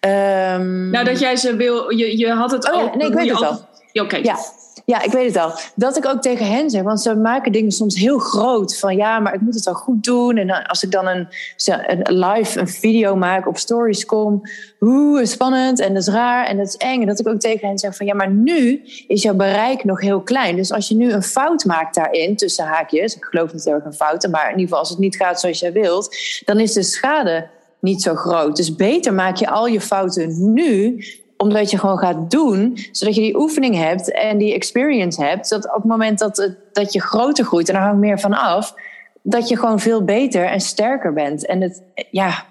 Ehm, 0.00 0.90
Nou, 0.90 1.04
dat 1.04 1.20
jij 1.20 1.36
ze 1.36 1.56
wil, 1.56 1.90
je, 1.90 2.18
je 2.18 2.30
had 2.32 2.50
het 2.50 2.70
Oh 2.70 2.74
ja, 2.76 2.82
ook. 2.82 2.94
nee, 2.96 3.08
ik 3.08 3.14
weet 3.14 3.24
je 3.24 3.30
het 3.32 3.42
al- 3.42 3.50
al. 3.50 3.68
Ja, 3.92 4.02
Oké. 4.02 4.16
Ja, 4.16 4.36
ja, 4.84 5.02
ik 5.02 5.12
weet 5.12 5.34
het 5.34 5.42
al. 5.42 5.52
Dat 5.74 5.96
ik 5.96 6.06
ook 6.06 6.22
tegen 6.22 6.46
hen 6.46 6.70
zeg, 6.70 6.82
want 6.82 7.00
ze 7.00 7.16
maken 7.16 7.52
dingen 7.52 7.72
soms 7.72 7.96
heel 7.96 8.18
groot. 8.18 8.78
Van 8.78 8.96
ja, 8.96 9.18
maar 9.18 9.34
ik 9.34 9.40
moet 9.40 9.54
het 9.54 9.64
wel 9.64 9.74
goed 9.74 10.04
doen. 10.04 10.36
En 10.36 10.66
als 10.66 10.82
ik 10.82 10.90
dan 10.90 11.06
een, 11.06 11.28
een 11.66 12.18
live 12.18 12.60
een 12.60 12.68
video 12.68 13.16
maak 13.16 13.48
op 13.48 13.58
stories 13.58 14.04
kom. 14.04 14.42
Oeh, 14.80 15.24
spannend 15.24 15.80
en 15.80 15.94
dat 15.94 16.02
is 16.02 16.08
raar 16.08 16.46
en 16.46 16.56
dat 16.56 16.66
is 16.66 16.76
eng. 16.76 17.00
En 17.00 17.06
dat 17.06 17.20
ik 17.20 17.28
ook 17.28 17.40
tegen 17.40 17.68
hen 17.68 17.78
zeg 17.78 17.96
van 17.96 18.06
ja, 18.06 18.14
maar 18.14 18.30
nu 18.30 18.82
is 19.06 19.22
jouw 19.22 19.34
bereik 19.34 19.84
nog 19.84 20.00
heel 20.00 20.20
klein. 20.20 20.56
Dus 20.56 20.72
als 20.72 20.88
je 20.88 20.94
nu 20.94 21.12
een 21.12 21.22
fout 21.22 21.64
maakt 21.64 21.94
daarin, 21.94 22.36
tussen 22.36 22.64
haakjes. 22.64 23.16
Ik 23.16 23.24
geloof 23.24 23.52
niet 23.52 23.64
heel 23.64 23.74
erg 23.74 23.84
in 23.84 23.92
fouten, 23.92 24.30
maar 24.30 24.44
in 24.44 24.50
ieder 24.50 24.62
geval 24.62 24.78
als 24.78 24.90
het 24.90 24.98
niet 24.98 25.16
gaat 25.16 25.40
zoals 25.40 25.58
jij 25.58 25.72
wilt. 25.72 26.16
Dan 26.44 26.60
is 26.60 26.72
de 26.72 26.82
schade 26.82 27.48
niet 27.80 28.02
zo 28.02 28.14
groot. 28.14 28.56
Dus 28.56 28.76
beter 28.76 29.14
maak 29.14 29.36
je 29.36 29.48
al 29.48 29.66
je 29.66 29.80
fouten 29.80 30.52
nu 30.52 31.04
omdat 31.42 31.70
je 31.70 31.78
gewoon 31.78 31.98
gaat 31.98 32.30
doen, 32.30 32.78
zodat 32.92 33.14
je 33.14 33.20
die 33.20 33.38
oefening 33.38 33.76
hebt 33.76 34.12
en 34.12 34.38
die 34.38 34.54
experience 34.54 35.24
hebt. 35.24 35.48
Dat 35.48 35.66
op 35.66 35.74
het 35.74 35.84
moment 35.84 36.18
dat, 36.18 36.36
het, 36.36 36.56
dat 36.72 36.92
je 36.92 37.00
groter 37.00 37.44
groeit, 37.44 37.68
en 37.68 37.74
daar 37.74 37.82
hangt 37.82 38.00
meer 38.00 38.20
van 38.20 38.34
af, 38.34 38.74
dat 39.22 39.48
je 39.48 39.58
gewoon 39.58 39.80
veel 39.80 40.04
beter 40.04 40.44
en 40.44 40.60
sterker 40.60 41.12
bent. 41.12 41.46
En 41.46 41.60
het, 41.60 41.82
ja, 42.10 42.44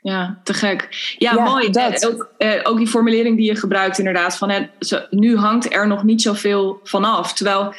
Ja, 0.00 0.40
te 0.44 0.54
gek. 0.54 0.88
Ja, 1.18 1.32
Ja, 1.34 1.44
mooi. 1.44 1.70
dat. 1.70 2.02
En 2.02 2.08
Ook, 2.08 2.28
eh, 2.38 2.60
ook 2.62 2.78
die 2.78 2.86
formulering 2.86 3.36
die 3.36 3.46
je 3.46 3.56
gebruikt, 3.56 3.98
inderdaad. 3.98 4.36
Van, 4.36 4.50
hè, 4.50 4.66
nu 5.10 5.36
hangt 5.36 5.74
er 5.74 5.86
nog 5.86 6.02
niet 6.02 6.22
zoveel 6.22 6.80
vanaf. 6.84 7.32
Terwijl 7.32 7.74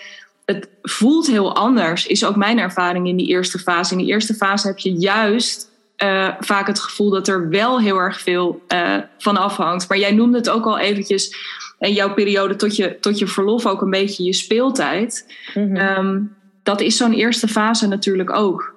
het 0.45 0.69
voelt 0.81 1.27
heel 1.27 1.55
anders, 1.55 2.07
is 2.07 2.25
ook 2.25 2.35
mijn 2.35 2.59
ervaring 2.59 3.07
in 3.07 3.17
die 3.17 3.27
eerste 3.27 3.59
fase. 3.59 3.91
In 3.91 3.97
die 3.97 4.07
eerste 4.07 4.33
fase 4.33 4.67
heb 4.67 4.77
je 4.77 4.91
juist 4.91 5.71
eh, 6.03 6.29
vaak 6.39 6.67
het 6.67 6.79
gevoel 6.79 7.09
dat 7.09 7.27
er 7.27 7.49
wel 7.49 7.79
heel 7.79 7.97
erg 7.97 8.21
veel 8.21 8.61
eh, 8.67 8.97
van 9.17 9.37
afhangt. 9.37 9.89
Maar 9.89 9.97
jij 9.97 10.11
noemde 10.11 10.37
het 10.37 10.49
ook 10.49 10.65
al 10.65 10.77
eventjes. 10.79 11.35
En 11.79 11.93
jouw 11.93 12.13
periode 12.13 12.55
tot 12.55 12.75
je, 12.75 12.99
tot 12.99 13.19
je 13.19 13.27
verlof 13.27 13.65
ook 13.65 13.81
een 13.81 13.89
beetje 13.89 14.23
je 14.23 14.33
speeltijd. 14.33 15.33
Mhm. 15.53 15.75
Ehm, 15.75 16.19
dat 16.63 16.81
is 16.81 16.97
zo'n 16.97 17.13
eerste 17.13 17.47
fase 17.47 17.87
natuurlijk 17.87 18.35
ook. 18.35 18.75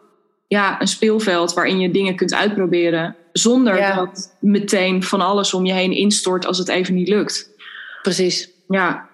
Ja, 0.49 0.81
een 0.81 0.87
speelveld 0.87 1.55
waarin 1.55 1.81
je 1.81 1.91
dingen 1.91 2.17
kunt 2.17 2.35
uitproberen. 2.35 3.17
Zonder 3.33 3.77
Ja. 3.77 3.95
dat 3.95 4.37
meteen 4.41 5.03
van 5.03 5.21
alles 5.21 5.55
om 5.55 5.67
je 5.67 5.73
heen 5.73 5.93
instort 5.93 6.47
als 6.47 6.59
het 6.59 6.69
even 6.69 6.95
niet 6.95 7.09
lukt. 7.09 7.51
precies. 8.03 8.51
Ja, 8.69 9.09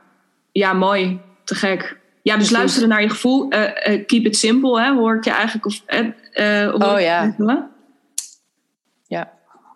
ja 0.53 0.73
mooi. 0.73 1.21
Te 1.45 1.55
gek. 1.55 1.81
Ja, 2.23 2.33
dus 2.33 2.33
Precies. 2.35 2.51
luisteren 2.57 2.89
naar 2.89 3.03
je 3.03 3.09
gevoel. 3.09 3.51
Eh, 3.51 3.63
eh, 3.93 4.07
keep 4.07 4.25
it 4.25 4.37
simple, 4.37 4.81
hè, 4.83 4.93
hoor 4.95 5.17
ik 5.17 5.25
je 5.25 5.31
eigenlijk. 5.31 5.67
Of, 5.67 5.83
eh, 5.87 5.99
eh, 6.33 6.71
hoor 6.71 6.95
Oh, 6.95 7.01
ja. 7.01 7.35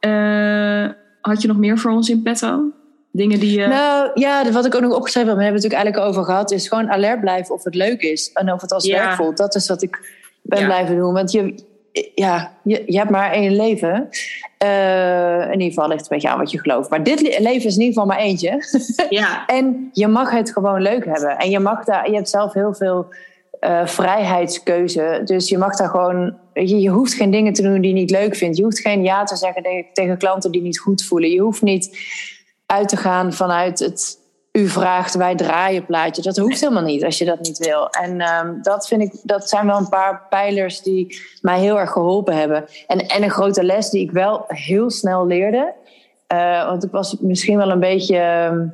Eh, 0.01 0.89
had 1.21 1.43
je 1.43 1.49
nog 1.49 1.57
meer 1.57 1.79
voor 1.79 1.91
ons 1.91 2.11
in 2.11 2.23
petto? 2.23 2.61
Dingen 3.13 3.41
die 3.41 3.61
je... 3.61 3.67
Nou 3.67 4.11
ja, 4.15 4.51
wat 4.53 4.67
ik 4.67 4.75
ook 4.75 4.81
nog 4.81 4.95
opgeschreven 4.95 5.29
heb, 5.29 5.39
we 5.39 5.45
hebben 5.45 5.63
het 5.63 5.73
natuurlijk 5.73 5.83
eigenlijk 5.83 6.07
over 6.09 6.25
gehad, 6.33 6.51
is 6.51 6.69
gewoon 6.69 6.91
alert 6.91 7.21
blijven 7.21 7.55
of 7.55 7.65
het 7.65 7.75
leuk 7.75 8.03
is 8.03 8.31
en 8.33 8.53
of 8.53 8.61
het 8.61 8.73
als 8.73 8.85
Ja. 8.85 9.05
werk 9.05 9.15
voelt. 9.15 9.37
Dat 9.37 9.55
is 9.55 9.69
wat 9.69 9.83
ik 9.83 9.99
ben 10.43 10.59
Ja. 10.61 10.65
blijven 10.67 10.97
doen. 10.97 11.13
Want 11.13 11.33
je, 11.33 11.55
ja, 12.15 12.53
je, 12.63 12.83
je 12.87 12.99
hebt 12.99 13.11
maar 13.11 13.33
één 13.33 13.57
leven. 13.57 14.09
Eh, 14.59 15.41
in 15.41 15.53
ieder 15.53 15.67
geval 15.69 15.89
ligt 15.89 16.01
het 16.01 16.11
een 16.11 16.17
beetje 16.17 16.29
aan 16.29 16.39
wat 16.39 16.51
je 16.51 16.61
gelooft. 16.61 16.91
Maar 16.91 17.03
dit 17.03 17.21
le- 17.21 17.37
leven 17.43 17.67
is 17.69 17.75
in 17.77 17.83
ieder 17.83 17.87
geval 17.87 18.07
maar 18.07 18.19
eentje. 18.19 18.63
ja, 19.11 19.45
En 19.57 19.89
je 19.93 20.07
mag 20.09 20.31
het 20.31 20.53
gewoon 20.53 20.83
leuk 20.83 21.05
hebben. 21.05 21.37
En 21.39 21.51
je 21.51 21.59
mag 21.59 21.85
daar, 21.85 22.09
je 22.11 22.15
hebt 22.17 22.29
zelf 22.29 22.53
heel 22.53 22.75
veel 22.75 23.07
eh, 23.61 23.87
vrijheidskeuze. 23.87 25.21
Dus 25.25 25.49
je 25.49 25.59
mag 25.59 25.77
daar 25.77 25.89
gewoon, 25.89 26.39
je, 26.53 26.89
hoeft 26.89 27.15
geen 27.15 27.31
dingen 27.31 27.53
te 27.53 27.63
doen 27.63 27.81
die 27.81 27.95
je 27.95 28.01
niet 28.01 28.11
leuk 28.11 28.37
vindt. 28.37 28.57
Je 28.57 28.63
hoeft 28.63 28.81
geen 28.81 29.03
ja 29.03 29.25
te 29.25 29.37
zeggen 29.37 29.63
tegen, 29.63 29.85
tegen 29.93 30.19
klanten 30.19 30.51
die 30.51 30.63
niet 30.63 30.79
goed 30.79 31.05
voelen. 31.05 31.31
Je 31.31 31.41
hoeft 31.41 31.63
niet 31.63 31.99
uit 32.67 32.89
te 32.89 32.97
gaan 32.97 33.33
vanuit 33.33 33.79
het 33.79 34.25
u 34.53 34.69
vraagt, 34.69 35.15
wij 35.15 35.35
draaien 35.35 35.87
plaatje. 35.87 36.23
Dat 36.23 36.37
hoeft 36.37 36.61
helemaal 36.61 36.83
niet 36.83 37.05
als 37.05 37.19
je 37.19 37.25
dat 37.25 37.41
niet 37.41 37.59
wil. 37.59 37.89
En 37.89 38.21
ehm, 38.21 38.63
dat 38.63 38.89
vind 38.89 39.03
ik, 39.03 39.13
dat 39.23 39.49
zijn 39.49 39.67
wel 39.67 39.77
een 39.77 39.89
paar 39.89 40.27
pijlers 40.29 40.83
die 40.83 41.19
mij 41.41 41.61
heel 41.61 41.79
erg 41.79 41.91
geholpen 41.91 42.37
hebben. 42.37 42.65
En, 42.87 42.99
en 42.99 43.23
een 43.23 43.31
grote 43.31 43.65
les 43.65 43.91
die 43.91 44.03
ik 44.03 44.11
wel 44.11 44.45
heel 44.47 44.91
snel 44.91 45.27
leerde. 45.27 45.75
Eh, 46.27 46.67
want 46.67 46.85
ik 46.85 46.91
was 46.91 47.17
misschien 47.21 47.57
wel 47.57 47.71
een 47.71 47.81
beetje. 47.81 48.17
ehm, 48.17 48.67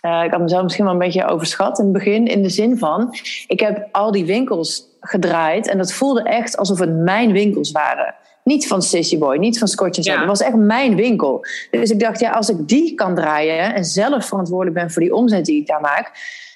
eh, 0.00 0.22
ik 0.24 0.30
had 0.30 0.40
mezelf 0.40 0.62
misschien 0.62 0.84
wel 0.84 0.92
een 0.92 0.98
beetje 0.98 1.26
overschat 1.26 1.78
in 1.78 1.84
het 1.84 1.92
begin. 1.92 2.26
In 2.26 2.42
de 2.42 2.48
zin 2.48 2.78
van, 2.78 3.14
ik 3.46 3.60
heb 3.60 3.88
al 3.92 4.12
die 4.12 4.24
winkels 4.24 4.88
gedraaid. 5.00 5.68
En 5.68 5.78
dat 5.78 5.92
voelde 5.92 6.22
echt 6.22 6.56
alsof 6.56 6.78
het 6.78 6.96
mijn 6.96 7.32
winkels 7.32 7.70
waren. 7.70 8.14
Niet 8.44 8.66
van 8.66 8.82
Sissy 8.82 9.18
Boy, 9.18 9.36
niet 9.36 9.58
van 9.58 9.68
Scotch 9.68 10.04
Ja. 10.04 10.18
Het 10.18 10.26
was 10.26 10.40
echt 10.40 10.54
mijn 10.54 10.96
winkel. 10.96 11.46
Dus 11.70 11.90
ik 11.90 12.00
dacht, 12.00 12.20
ja, 12.20 12.30
als 12.30 12.48
ik 12.48 12.68
die 12.68 12.94
kan 12.94 13.14
draaien... 13.14 13.74
en 13.74 13.84
zelf 13.84 14.26
verantwoordelijk 14.26 14.76
ben 14.76 14.90
voor 14.90 15.02
die 15.02 15.14
omzet 15.14 15.44
die 15.44 15.60
ik 15.60 15.66
daar 15.66 15.80
maak... 15.80 16.10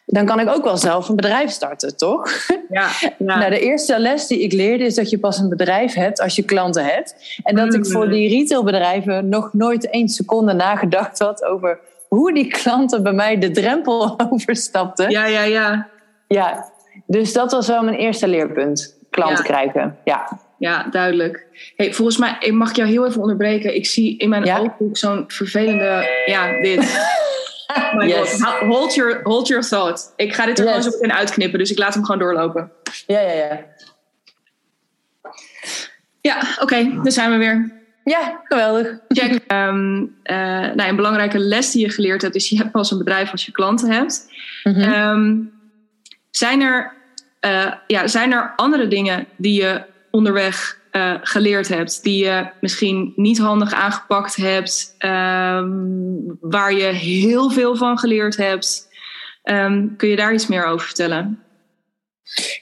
dan 0.06 0.26
kan 0.26 0.40
ik 0.40 0.48
ook 0.48 0.64
wel 0.64 0.76
zelf 0.76 1.08
een 1.08 1.16
bedrijf 1.16 1.50
starten, 1.50 1.96
toch? 1.96 2.30
ja, 2.68 2.88
ja. 3.00 3.38
Nou, 3.38 3.50
de 3.50 3.60
eerste 3.60 3.98
les 3.98 4.26
die 4.26 4.40
ik 4.40 4.52
leerde 4.52 4.84
is 4.84 4.94
dat 4.94 5.10
je 5.10 5.18
pas 5.18 5.38
een 5.38 5.48
bedrijf 5.48 5.94
hebt 5.94 6.20
als 6.20 6.36
je 6.36 6.42
klanten 6.42 6.84
hebt. 6.84 7.40
En 7.42 7.56
dat 7.56 7.74
ik 7.74 7.84
Mm. 7.84 7.90
voor 7.90 8.08
die 8.08 8.28
retailbedrijven 8.28 9.28
nog 9.28 9.52
nooit 9.52 9.90
één 9.90 10.08
seconde 10.08 10.52
nagedacht 10.52 11.18
had 11.18 11.44
over 11.44 11.78
hoe 12.14 12.32
die 12.34 12.46
klanten 12.48 13.02
bij 13.02 13.12
mij 13.12 13.38
de 13.38 13.50
drempel 13.50 14.14
overstapten. 14.30 15.10
Ja, 15.10 15.26
ja, 15.26 15.42
ja, 15.42 15.88
ja. 16.28 16.72
dus 17.06 17.32
dat 17.32 17.52
was 17.52 17.66
wel 17.68 17.82
mijn 17.82 17.96
eerste 17.96 18.28
leerpunt. 18.28 18.96
Klanten 19.10 19.36
Ja. 19.36 19.42
krijgen. 19.50 19.98
Ja. 20.04 20.38
Ja, 20.58 20.82
duidelijk. 20.90 21.46
Hey, 21.76 21.92
volgens 21.94 22.18
mij, 22.18 22.36
ik 22.40 22.52
mag 22.52 22.70
ik 22.70 22.76
jou 22.76 22.88
heel 22.88 23.06
even 23.06 23.20
onderbreken. 23.20 23.74
Ik 23.74 23.86
zie 23.86 24.18
in 24.18 24.28
mijn 24.28 24.44
Ja? 24.44 24.58
ooghoek 24.58 24.96
zo'n 24.96 25.24
vervelende... 25.28 26.08
Ja, 26.26 26.60
dit. 26.60 26.78
My 27.96 28.06
yes. 28.06 28.40
hold, 28.60 28.94
your, 28.94 29.20
hold 29.22 29.46
your 29.48 29.62
thought. 29.68 30.12
Ik 30.16 30.34
ga 30.34 30.46
dit 30.46 30.58
er 30.58 30.66
gewoon 30.66 30.82
zo 30.82 30.90
meteen 30.90 31.12
uitknippen, 31.12 31.58
dus 31.58 31.70
ik 31.70 31.78
laat 31.78 31.94
hem 31.94 32.04
gewoon 32.04 32.20
doorlopen. 32.20 32.72
Ja, 33.06 33.20
ja, 33.20 33.32
ja. 33.32 33.60
Ja, 36.20 36.36
oké, 36.38 36.62
okay, 36.62 36.98
daar 37.02 37.12
zijn 37.12 37.30
we 37.30 37.36
weer. 37.36 37.82
Ja, 38.04 38.40
geweldig. 38.44 38.98
Check. 39.08 39.52
Um, 39.52 40.00
uh, 40.24 40.36
nou, 40.74 40.88
een 40.88 40.96
belangrijke 40.96 41.38
les 41.38 41.70
die 41.70 41.86
je 41.86 41.90
geleerd 41.90 42.22
hebt 42.22 42.34
is: 42.34 42.48
je 42.48 42.56
hebt 42.56 42.70
pas 42.70 42.90
een 42.90 42.98
bedrijf 42.98 43.30
als 43.30 43.46
je 43.46 43.52
klanten 43.52 43.90
hebt. 43.90 44.26
Mm 44.64 44.74
-hmm. 44.74 45.52
zijn, 46.30 46.60
er, 46.60 46.92
uh, 47.40 47.72
ja, 47.86 48.06
zijn 48.06 48.32
er 48.32 48.52
andere 48.56 48.88
dingen 48.88 49.26
die 49.36 49.62
je 49.62 49.82
onderweg 50.10 50.78
uh, 50.92 51.14
geleerd 51.20 51.68
hebt, 51.68 52.02
die 52.02 52.24
je 52.24 52.46
misschien 52.60 53.12
niet 53.16 53.38
handig 53.38 53.72
aangepakt 53.72 54.36
hebt, 54.36 54.94
um, 54.98 56.38
waar 56.40 56.72
je 56.72 56.84
heel 56.84 57.50
veel 57.50 57.76
van 57.76 57.98
geleerd 57.98 58.36
hebt? 58.36 58.92
Kun 59.96 60.08
je 60.08 60.16
daar 60.16 60.32
iets 60.32 60.46
meer 60.46 60.64
over 60.64 60.86
vertellen? 60.86 61.43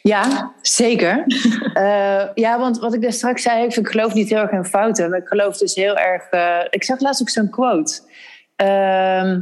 Ja, 0.03 0.53
zeker. 0.61 1.25
uh, 1.75 2.35
ja, 2.45 2.59
want 2.59 2.79
wat 2.79 2.95
ik 2.95 3.03
daar 3.03 3.13
straks 3.13 3.43
zei, 3.43 3.67
ik 3.67 3.89
geloof 3.89 4.15
niet 4.15 4.29
heel 4.29 4.39
erg 4.39 4.51
in 4.51 4.65
fouten, 4.65 5.11
maar 5.11 5.19
ik 5.19 5.29
geloof 5.29 5.57
dus 5.57 5.75
heel 5.75 5.97
erg. 5.97 6.33
Uh, 6.33 6.59
ik 6.71 6.85
zag 6.85 7.01
laatst 7.01 7.23
ook 7.23 7.29
zo'n 7.29 7.51
quote. 7.51 8.01
Uh, 8.57 9.37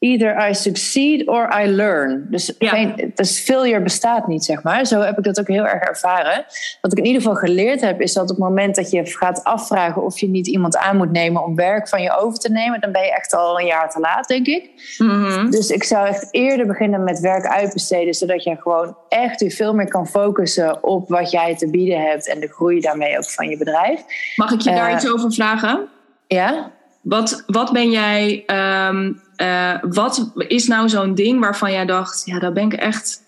either 0.00 0.48
I 0.48 0.54
succeed 0.54 1.28
or 1.28 1.62
I 1.62 1.66
learn. 1.66 2.26
Dus, 2.30 2.54
ja. 2.58 2.94
dus 3.14 3.38
failure 3.38 3.82
bestaat 3.82 4.26
niet, 4.26 4.44
zeg 4.44 4.62
maar. 4.62 4.86
Zo 4.86 5.00
heb 5.00 5.18
ik 5.18 5.24
dat 5.24 5.40
ook 5.40 5.48
heel 5.48 5.66
erg 5.66 5.82
ervaren. 5.82 6.44
Wat 6.80 6.92
ik 6.92 6.98
in 6.98 7.04
ieder 7.04 7.22
geval 7.22 7.36
geleerd 7.36 7.80
heb, 7.80 8.00
is 8.00 8.12
dat 8.12 8.22
op 8.22 8.28
het 8.28 8.38
moment 8.38 8.74
dat 8.74 8.90
je 8.90 9.06
gaat 9.06 9.44
afvragen 9.44 10.02
of 10.02 10.18
je 10.18 10.28
niet 10.28 10.46
iemand 10.46 10.76
aan 10.76 10.96
moet 10.96 11.12
nemen 11.12 11.44
om 11.44 11.54
werk 11.54 11.88
van 11.88 12.02
je 12.02 12.16
over 12.16 12.38
te 12.38 12.50
nemen, 12.50 12.80
dan 12.80 12.92
ben 12.92 13.02
je 13.02 13.12
echt 13.12 13.34
al 13.34 13.60
een 13.60 13.66
jaar 13.66 13.90
te 13.90 14.00
laat, 14.00 14.28
denk 14.28 14.46
ik. 14.46 14.94
Mm-hmm. 14.98 15.50
Dus 15.50 15.70
ik 15.70 15.84
zou 15.84 16.06
echt 16.06 16.28
eerder 16.30 16.66
beginnen 16.66 17.04
met 17.04 17.20
werk 17.20 17.46
uitbesteden, 17.46 18.14
zodat 18.14 18.42
je 18.42 18.56
gewoon 18.56 18.96
echt 19.08 19.40
je 19.40 19.50
veel 19.50 19.74
meer 19.74 19.88
kan 19.88 20.06
focussen 20.06 20.84
op 20.84 21.08
wat 21.08 21.30
jij 21.30 21.56
te 21.56 21.70
bieden 21.70 22.00
hebt 22.00 22.28
en 22.28 22.40
de 22.40 22.48
groei 22.48 22.80
daarmee 22.80 23.16
ook 23.16 23.30
van 23.30 23.48
je 23.48 23.56
bedrijf. 23.56 24.00
Mag 24.36 24.52
ik 24.52 24.60
je 24.60 24.70
daar 24.70 24.88
uh, 24.88 24.94
iets 24.94 25.12
over 25.12 25.32
vragen? 25.32 25.88
Ja. 26.26 26.70
Wat, 27.00 27.42
wat 27.46 27.72
ben 27.72 27.90
jij, 27.90 28.44
um, 28.88 29.20
uh, 29.36 29.76
wat 29.82 30.32
is 30.36 30.66
nou 30.66 30.88
zo'n 30.88 31.14
ding 31.14 31.40
waarvan 31.40 31.72
jij 31.72 31.86
dacht, 31.86 32.22
ja, 32.24 32.38
dat 32.38 32.54
ben 32.54 32.64
ik 32.64 32.72
echt, 32.72 33.22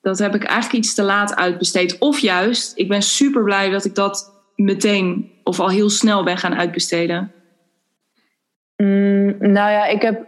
dat 0.00 0.18
heb 0.18 0.34
ik 0.34 0.44
eigenlijk 0.44 0.84
iets 0.84 0.94
te 0.94 1.02
laat 1.02 1.36
uitbesteed. 1.36 1.98
Of 1.98 2.18
juist, 2.18 2.78
ik 2.78 2.88
ben 2.88 3.02
super 3.02 3.42
blij 3.42 3.70
dat 3.70 3.84
ik 3.84 3.94
dat 3.94 4.32
meteen 4.56 5.32
of 5.44 5.60
al 5.60 5.70
heel 5.70 5.90
snel 5.90 6.24
ben 6.24 6.38
gaan 6.38 6.54
uitbesteden. 6.54 7.32
Mm, 8.76 9.36
nou 9.38 9.70
ja, 9.70 9.86
ik 9.86 10.02
heb, 10.02 10.26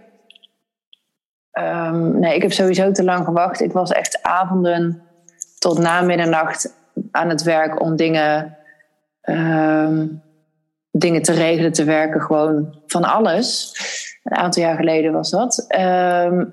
um, 1.53 2.19
nee, 2.19 2.35
ik 2.35 2.43
heb 2.43 2.53
sowieso 2.53 2.91
te 2.91 3.05
lang 3.05 3.25
gewacht. 3.25 3.61
Ik 3.61 3.73
was 3.73 3.91
echt 3.91 4.23
avonden 4.23 5.03
tot 5.59 5.79
na 5.79 6.01
middernacht 6.01 6.75
aan 7.11 7.29
het 7.29 7.43
werk 7.43 7.81
om 7.81 7.97
dingen. 7.97 8.57
Um, 9.23 10.23
dingen 10.99 11.23
te 11.23 11.33
regelen, 11.33 11.73
te 11.73 11.85
werken, 11.85 12.21
gewoon 12.21 12.83
van 12.87 13.05
alles. 13.05 13.75
Een 14.25 14.37
aantal 14.37 14.63
jaar 14.63 14.77
geleden 14.77 15.13
was 15.13 15.31
dat. 15.31 15.65
Ehm, 15.69 16.45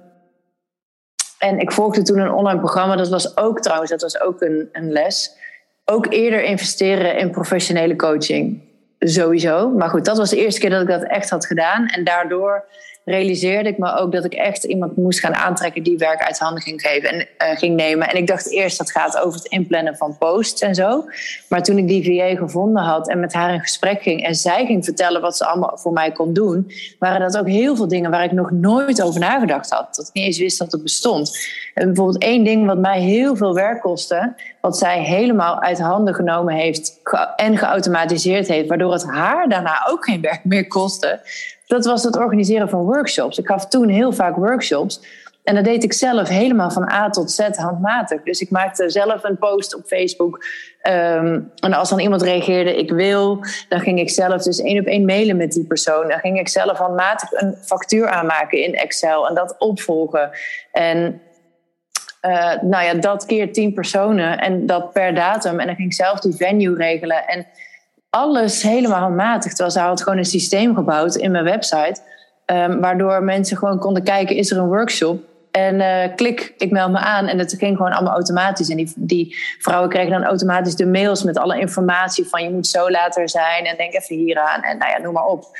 en 1.38 1.60
ik 1.60 1.72
volgde 1.72 2.02
toen 2.02 2.20
een 2.20 2.32
online 2.32 2.60
programma, 2.60 2.96
dat 2.96 3.10
was 3.10 3.38
ook 3.38 3.62
trouwens, 3.62 3.92
dat 3.92 4.02
was 4.02 4.22
ook 4.22 4.42
een, 4.42 4.70
een 4.72 4.92
les. 4.92 5.38
Ook 5.86 6.06
eerder 6.10 6.44
investeren 6.44 7.18
in 7.18 7.32
professionele 7.32 7.96
coaching. 7.96 8.62
Sowieso. 9.00 9.70
Maar 9.70 9.90
goed, 9.90 10.06
dat 10.06 10.18
was 10.18 10.30
de 10.30 10.38
eerste 10.38 10.60
keer 10.60 10.70
dat 10.70 10.82
ik 10.82 10.88
dat 10.88 11.04
echt 11.04 11.30
had 11.30 11.46
gedaan. 11.46 11.86
En 11.86 12.04
daardoor 12.04 12.66
realiseerde 13.06 13.70
ik 13.70 13.78
me 13.78 13.96
ook 13.96 14.12
dat 14.12 14.26
ik 14.26 14.34
echt 14.34 14.64
iemand 14.64 14.96
moest 14.96 15.20
gaan 15.20 15.36
aantrekken 15.36 15.84
die 15.84 15.98
werk 15.98 16.24
uit 16.24 16.40
handen 16.40 16.62
ging 16.64 16.82
geven 16.82 17.10
en 17.10 17.20
uh, 17.20 17.58
ging 17.58 17.76
nemen. 17.76 18.10
En 18.10 18.18
ik 18.18 18.28
dacht 18.28 18.52
eerst 18.52 18.78
dat 18.78 18.92
gaat 18.92 19.18
over 19.18 19.40
het 19.40 19.52
inplannen 19.52 19.98
van 19.98 20.18
posts 20.18 20.62
en 20.62 20.76
zo. 20.76 21.06
Maar 21.50 21.64
toen 21.64 21.78
ik 21.78 21.88
die 21.88 22.04
VA 22.04 22.36
gevonden 22.36 22.84
had 22.84 23.10
en 23.10 23.20
met 23.20 23.34
haar 23.34 23.54
in 23.54 23.60
gesprek 23.60 24.02
ging 24.02 24.26
en 24.26 24.36
zij 24.36 24.66
ging 24.66 24.86
vertellen 24.86 25.22
wat 25.22 25.38
ze 25.38 25.46
allemaal 25.46 25.78
voor 25.78 25.94
mij 25.94 26.12
kon 26.12 26.34
doen, 26.34 26.72
waren 27.00 27.20
dat 27.32 27.38
ook 27.38 27.48
heel 27.48 27.76
veel 27.76 27.88
dingen 27.88 28.12
waar 28.12 28.24
ik 28.24 28.32
nog 28.32 28.52
nooit 28.52 29.02
over 29.02 29.20
nagedacht 29.20 29.70
had. 29.70 29.96
Dat 29.96 30.08
ik 30.08 30.14
niet 30.14 30.26
eens 30.26 30.40
wist 30.40 30.60
dat 30.60 30.72
het 30.72 30.84
bestond. 30.84 31.38
En 31.74 31.86
bijvoorbeeld 31.86 32.24
één 32.24 32.44
ding 32.44 32.66
wat 32.66 32.78
mij 32.78 33.02
heel 33.02 33.36
veel 33.36 33.54
werk 33.54 33.82
kostte, 33.82 34.34
wat 34.62 34.78
zij 34.78 35.04
helemaal 35.04 35.62
uit 35.62 35.80
handen 35.80 36.16
genomen 36.16 36.54
heeft 36.54 37.00
en 37.36 37.58
geautomatiseerd 37.58 38.48
heeft, 38.48 38.68
waardoor 38.68 38.94
het 38.94 39.06
haar 39.06 39.50
daarna 39.50 39.88
ook 39.90 40.06
geen 40.06 40.22
werk 40.22 40.44
meer 40.44 40.68
kostte, 40.68 41.20
dat 41.74 41.86
was 41.86 42.04
het 42.04 42.18
organiseren 42.18 42.70
van 42.70 42.84
workshops. 42.84 43.38
Ik 43.38 43.48
gaf 43.48 43.68
toen 43.68 43.90
heel 43.90 44.12
vaak 44.12 44.36
workshops. 44.36 45.02
En 45.44 45.56
dat 45.56 45.64
deed 45.64 45.84
ik 45.84 45.94
zelf 45.94 46.28
helemaal 46.28 46.72
van 46.72 46.92
A 46.92 47.10
tot 47.10 47.32
Z 47.32 47.40
handmatig. 47.56 48.24
Dus 48.24 48.42
ik 48.42 48.50
maakte 48.50 48.90
zelf 48.90 49.24
een 49.24 49.38
post 49.38 49.76
op 49.76 49.86
Facebook. 49.86 50.46
Ehm, 50.82 51.40
en 51.60 51.74
als 51.74 51.90
dan 51.90 52.00
iemand 52.00 52.22
reageerde, 52.22 52.78
ik 52.78 52.92
wil, 52.92 53.40
dan 53.70 53.80
ging 53.80 54.00
ik 54.00 54.10
zelf 54.10 54.44
dus 54.44 54.62
één 54.62 54.80
op 54.80 54.86
één 54.86 55.06
mailen 55.06 55.38
met 55.38 55.52
die 55.52 55.66
persoon. 55.66 56.08
Dan 56.08 56.20
ging 56.20 56.40
ik 56.40 56.48
zelf 56.48 56.78
handmatig 56.78 57.32
een 57.32 57.56
factuur 57.62 58.08
aanmaken 58.08 58.64
in 58.64 58.76
Excel 58.76 59.28
en 59.28 59.36
dat 59.36 59.56
opvolgen. 59.58 60.30
En 60.72 61.22
uh, 62.26 62.62
nou 62.62 62.84
ja, 62.84 62.94
dat 62.94 63.26
keer 63.26 63.54
tien 63.54 63.74
personen 63.74 64.40
en 64.40 64.66
dat 64.66 64.94
per 64.94 65.16
datum. 65.16 65.60
En 65.60 65.66
dan 65.66 65.76
ging 65.76 65.88
ik 65.88 65.96
zelf 65.96 66.20
die 66.20 66.36
venue 66.36 66.76
regelen. 66.76 67.28
En 67.28 67.48
alles 68.16 68.62
helemaal 68.62 69.00
handmatig. 69.00 69.52
Terwijl 69.52 69.72
ze 69.72 69.80
had 69.80 70.02
gewoon 70.02 70.18
een 70.18 70.26
systeem 70.26 70.76
gebouwd 70.76 71.16
in 71.16 71.32
mijn 71.32 71.44
website. 71.44 72.02
Um, 72.46 72.82
waardoor 72.82 73.24
mensen 73.24 73.58
gewoon 73.58 73.80
konden 73.80 74.04
kijken, 74.04 74.36
is 74.36 74.52
er 74.52 74.58
een 74.58 74.68
workshop? 74.68 75.24
En 75.52 75.76
uh, 75.76 76.16
klik, 76.16 76.54
ik 76.58 76.72
meld 76.72 76.92
me 76.92 76.98
aan. 76.98 77.28
En 77.28 77.40
het 77.40 77.56
ging 77.58 77.78
gewoon 77.78 77.92
allemaal 77.92 78.14
automatisch. 78.14 78.70
En 78.70 78.78
die, 78.78 78.94
die 78.96 79.36
vrouwen 79.60 79.90
kregen 79.90 80.12
dan 80.12 80.24
automatisch 80.24 80.76
de 80.76 80.86
mails 80.86 81.24
met 81.24 81.38
alle 81.38 81.60
informatie 81.60 82.26
van 82.26 82.44
je 82.44 82.50
moet 82.50 82.68
zo 82.68 82.92
later 82.92 83.30
zijn. 83.30 83.66
En 83.66 83.78
denk 83.78 83.94
even 83.94 84.16
hieraan. 84.16 84.62
En 84.62 84.78
nou 84.78 84.92
ja, 84.92 84.98
noem 84.98 85.14
maar 85.14 85.26
op. 85.26 85.58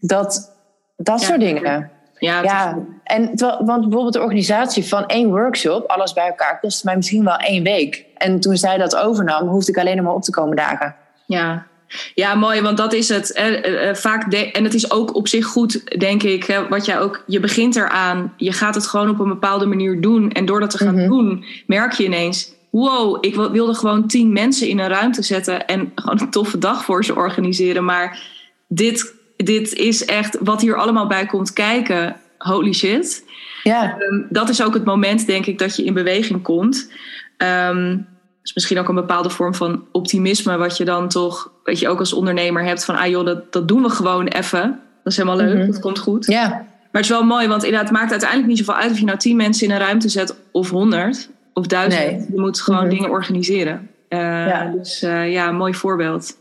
Dat, 0.00 0.52
dat 0.96 1.20
soort 1.20 1.40
dingen. 1.40 1.90
Ja, 2.18 2.42
ja. 2.42 2.78
en 3.04 3.36
terwijl, 3.36 3.64
want 3.64 3.80
bijvoorbeeld 3.80 4.12
de 4.12 4.20
organisatie 4.20 4.86
van 4.86 5.06
één 5.06 5.28
workshop, 5.28 5.90
alles 5.90 6.12
bij 6.12 6.26
elkaar, 6.26 6.60
kostte 6.60 6.86
mij 6.86 6.96
misschien 6.96 7.24
wel 7.24 7.36
één 7.36 7.62
week. 7.62 8.04
En 8.16 8.40
toen 8.40 8.56
zij 8.56 8.78
dat 8.78 8.96
overnam, 8.96 9.48
hoefde 9.48 9.70
ik 9.70 9.78
alleen 9.78 9.96
nog 9.96 10.04
maar 10.04 10.14
op 10.14 10.22
te 10.22 10.30
komen 10.30 10.56
dagen. 10.56 10.94
Ja, 11.26 11.66
ja, 12.14 12.34
mooi, 12.34 12.60
want 12.60 12.76
dat 12.76 12.92
is 12.92 13.08
het. 13.08 13.32
Eh, 13.32 13.94
vaak 13.94 14.32
en 14.32 14.64
het 14.64 14.74
is 14.74 14.90
ook 14.90 15.14
op 15.14 15.28
zich 15.28 15.46
goed, 15.46 16.00
denk 16.00 16.22
ik. 16.22 16.44
Hè, 16.44 16.68
wat 16.68 16.84
jij 16.84 17.00
ook, 17.00 17.22
je 17.26 17.40
begint 17.40 17.76
eraan, 17.76 18.32
je 18.36 18.52
gaat 18.52 18.74
het 18.74 18.86
gewoon 18.86 19.08
op 19.08 19.18
een 19.18 19.28
bepaalde 19.28 19.66
manier 19.66 20.00
doen. 20.00 20.32
En 20.32 20.44
door 20.44 20.60
dat 20.60 20.70
te 20.70 20.78
gaan 20.78 20.94
mhm. 20.94 21.08
doen, 21.08 21.44
merk 21.66 21.92
je 21.92 22.04
ineens: 22.04 22.54
wow, 22.70 23.18
ik 23.20 23.34
wilde 23.34 23.74
gewoon 23.74 24.06
tien 24.06 24.32
mensen 24.32 24.68
in 24.68 24.78
een 24.78 24.88
ruimte 24.88 25.22
zetten 25.22 25.66
en 25.66 25.92
gewoon 25.94 26.20
een 26.20 26.30
toffe 26.30 26.58
dag 26.58 26.84
voor 26.84 27.04
ze 27.04 27.14
organiseren. 27.14 27.84
Maar 27.84 28.22
dit, 28.68 29.14
dit 29.36 29.72
is 29.72 30.04
echt 30.04 30.38
wat 30.40 30.60
hier 30.60 30.76
allemaal 30.76 31.06
bij 31.06 31.26
komt 31.26 31.52
kijken. 31.52 32.16
Holy 32.38 32.72
shit. 32.72 33.24
Ja. 33.62 33.96
Um, 33.98 34.26
dat 34.30 34.48
is 34.48 34.62
ook 34.62 34.74
het 34.74 34.84
moment, 34.84 35.26
denk 35.26 35.46
ik, 35.46 35.58
dat 35.58 35.76
je 35.76 35.84
in 35.84 35.94
beweging 35.94 36.42
komt. 36.42 36.92
Um, 37.38 38.06
is 38.42 38.54
misschien 38.54 38.78
ook 38.78 38.88
een 38.88 38.94
bepaalde 38.94 39.30
vorm 39.30 39.54
van 39.54 39.84
optimisme, 39.92 40.56
wat 40.56 40.76
je 40.76 40.84
dan 40.84 41.08
toch, 41.08 41.52
weet 41.66 41.78
je, 41.78 41.88
ook 41.88 41.98
als 41.98 42.12
ondernemer 42.12 42.64
hebt 42.64 42.84
van, 42.84 42.96
ah 42.96 43.06
joh, 43.06 43.24
dat, 43.24 43.52
dat 43.52 43.68
doen 43.68 43.82
we 43.82 43.90
gewoon 43.90 44.26
even. 44.26 44.80
Dat 45.02 45.12
is 45.12 45.16
helemaal 45.16 45.38
leuk, 45.38 45.56
mhm. 45.56 45.66
dat 45.66 45.80
komt 45.80 45.98
goed. 45.98 46.26
Ja. 46.26 46.48
Maar 46.48 47.04
het 47.04 47.04
is 47.04 47.16
wel 47.16 47.24
mooi, 47.24 47.48
want 47.48 47.64
inderdaad, 47.64 47.88
het 47.88 47.98
maakt 47.98 48.10
uiteindelijk 48.10 48.48
niet 48.48 48.58
zoveel 48.58 48.74
uit 48.74 48.90
of 48.90 48.98
je 48.98 49.04
nou 49.04 49.18
tien 49.18 49.36
mensen 49.36 49.66
in 49.66 49.72
een 49.72 49.80
ruimte 49.80 50.08
zet 50.08 50.34
of 50.50 50.70
honderd 50.70 51.28
of 51.52 51.66
duizend. 51.66 52.10
Nee. 52.10 52.26
Je 52.32 52.40
moet 52.40 52.60
gewoon 52.60 52.86
mhm. 52.86 52.94
dingen 52.94 53.10
organiseren. 53.10 53.90
Uh, 54.08 54.18
ja. 54.46 54.72
Dus 54.76 55.02
uh, 55.02 55.32
ja, 55.32 55.50
mooi 55.50 55.74
voorbeeld. 55.74 56.36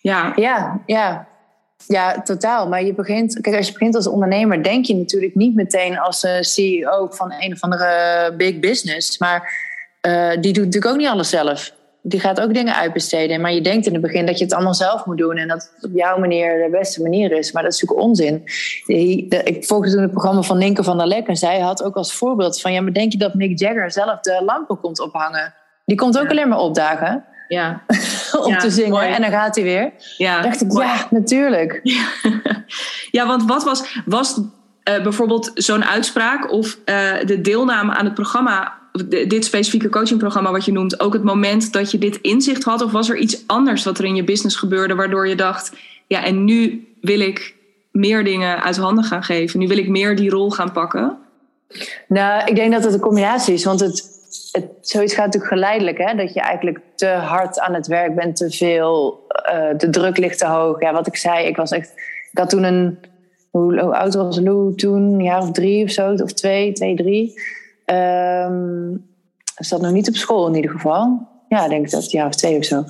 Ja. 0.00 0.32
Ja, 0.36 0.80
ja. 0.86 1.28
Ja, 1.86 2.22
totaal. 2.22 2.68
Maar 2.68 2.84
je 2.84 2.94
begint, 2.94 3.40
kijk, 3.40 3.56
als 3.56 3.66
je 3.66 3.72
begint 3.72 3.94
als 3.94 4.06
ondernemer, 4.06 4.62
denk 4.62 4.84
je 4.84 4.94
natuurlijk 4.94 5.34
niet 5.34 5.54
meteen 5.54 5.98
als 5.98 6.24
uh, 6.24 6.40
CEO 6.40 7.08
van 7.10 7.34
een 7.38 7.52
of 7.52 7.60
andere 7.60 8.34
big 8.36 8.58
business. 8.58 9.18
Maar 9.18 9.68
die 10.40 10.52
doet 10.52 10.64
natuurlijk 10.64 10.92
ook 10.92 10.96
niet 10.96 11.08
alles 11.08 11.28
zelf. 11.28 11.72
Die 12.02 12.20
gaat 12.20 12.40
ook 12.40 12.54
dingen 12.54 12.74
uitbesteden. 12.74 13.40
Maar 13.40 13.52
je 13.52 13.60
denkt 13.60 13.86
in 13.86 13.92
het 13.92 14.02
begin 14.02 14.26
dat 14.26 14.38
je 14.38 14.44
het 14.44 14.54
allemaal 14.54 14.74
zelf 14.74 15.06
moet 15.06 15.18
doen. 15.18 15.36
En 15.36 15.48
dat 15.48 15.72
het 15.74 15.84
op 15.84 15.96
jouw 15.96 16.18
manier 16.18 16.64
de 16.64 16.70
beste 16.70 17.02
manier 17.02 17.32
is. 17.32 17.52
Maar 17.52 17.62
dat 17.62 17.72
is 17.72 17.80
natuurlijk 17.80 18.08
onzin. 18.08 18.42
ik 19.44 19.64
volgde 19.64 19.90
toen 19.90 20.02
het 20.02 20.10
programma 20.10 20.42
van 20.42 20.58
Ninke 20.58 20.84
van 20.84 20.98
der 20.98 21.06
Lek. 21.06 21.26
En 21.26 21.36
zij 21.36 21.60
had 21.60 21.82
ook 21.82 21.96
als 21.96 22.12
voorbeeld 22.12 22.60
van... 22.60 22.72
Ja, 22.72 22.80
maar 22.80 22.92
denk 22.92 23.12
je 23.12 23.18
dat 23.18 23.34
Mick 23.34 23.58
Jagger 23.58 23.90
zelf 23.90 24.20
de 24.20 24.42
lampen 24.44 24.80
komt 24.80 25.00
ophangen? 25.00 25.54
Die 25.84 25.96
komt 25.96 26.18
ook 26.18 26.30
alleen 26.30 26.48
maar 26.48 26.58
opdagen. 26.58 27.24
Ja. 27.48 27.82
om 28.46 28.58
te 28.58 28.70
zingen. 28.70 29.02
En 29.02 29.22
dan 29.22 29.30
gaat 29.30 29.54
hij 29.54 29.64
weer. 29.64 29.92
Ja, 30.16 30.40
dacht 30.40 30.60
ik, 30.60 30.72
ja, 30.72 31.06
natuurlijk. 31.10 31.80
Ja, 33.10 33.26
want 33.26 33.44
wat 33.44 33.64
was... 33.64 34.02
was 34.04 34.40
uh, 34.88 35.02
bijvoorbeeld 35.02 35.50
zo'n 35.54 35.84
uitspraak 35.84 36.52
of 36.52 36.78
uh, 36.84 37.10
de 37.26 37.40
deelname 37.40 37.92
aan 37.92 38.04
het 38.04 38.14
programma 38.14 38.79
dit 39.08 39.44
specifieke 39.44 39.88
coachingprogramma 39.88 40.50
wat 40.50 40.64
je 40.64 40.72
noemt, 40.72 41.00
ook 41.00 41.12
het 41.12 41.22
moment 41.22 41.72
dat 41.72 41.90
je 41.90 41.98
dit 41.98 42.18
inzicht 42.20 42.64
had? 42.64 42.82
Of 42.82 42.92
was 42.92 43.08
er 43.08 43.16
iets 43.16 43.44
anders 43.46 43.84
wat 43.84 43.98
er 43.98 44.04
in 44.04 44.14
je 44.14 44.24
business 44.24 44.56
gebeurde 44.56 44.94
waardoor 44.94 45.28
je 45.28 45.34
dacht, 45.34 45.72
ja, 46.06 46.24
en 46.24 46.44
nu 46.44 46.88
wil 47.00 47.20
ik 47.20 47.54
meer 47.90 48.24
dingen 48.24 48.62
uit 48.62 48.76
handen 48.76 49.04
gaan 49.04 49.22
geven. 49.22 49.58
Nu 49.58 49.66
wil 49.66 49.78
ik 49.78 49.88
meer 49.88 50.16
die 50.16 50.30
rol 50.30 50.50
gaan 50.50 50.72
pakken. 50.72 51.18
Nou, 52.08 52.44
ik 52.44 52.56
denk 52.56 52.72
dat 52.72 52.84
het 52.84 52.94
een 52.94 53.00
combinatie 53.00 53.54
is. 53.54 53.64
Want 53.64 53.80
het, 53.80 54.04
het, 54.52 54.66
zoiets 54.80 55.14
gaat 55.14 55.24
natuurlijk 55.24 55.52
geleidelijk. 55.52 55.98
Hè? 55.98 56.14
Dat 56.14 56.34
je 56.34 56.40
eigenlijk 56.40 56.80
te 56.94 57.06
hard 57.06 57.60
aan 57.60 57.74
het 57.74 57.86
werk 57.86 58.14
bent, 58.14 58.36
te 58.36 58.50
veel. 58.50 59.26
Uh, 59.52 59.78
de 59.78 59.90
druk 59.90 60.18
ligt 60.18 60.38
te 60.38 60.46
hoog. 60.46 60.80
Ja, 60.80 60.92
wat 60.92 61.06
ik 61.06 61.16
zei, 61.16 61.46
ik 61.46 61.56
was 61.56 61.70
echt. 61.70 61.92
Ik 62.30 62.38
had 62.38 62.50
toen 62.50 62.64
een. 62.64 62.98
Hoe, 63.50 63.80
hoe 63.80 63.96
oud 63.96 64.14
was 64.14 64.40
Lou 64.40 64.74
toen? 64.74 65.02
Een 65.02 65.22
jaar 65.22 65.42
of 65.42 65.50
drie 65.50 65.84
of 65.84 65.90
zo, 65.90 66.12
of 66.12 66.32
twee, 66.32 66.72
twee, 66.72 66.96
drie. 66.96 67.40
Um, 67.92 69.08
zat 69.54 69.80
nog 69.80 69.92
niet 69.92 70.08
op 70.08 70.16
school 70.16 70.48
in 70.48 70.54
ieder 70.54 70.70
geval. 70.70 71.28
Ja, 71.48 71.64
ik 71.64 71.70
denk 71.70 71.90
dat 71.90 72.02
het 72.02 72.10
jaar 72.10 72.26
of 72.26 72.34
twee 72.34 72.56
of 72.56 72.64
zo. 72.64 72.84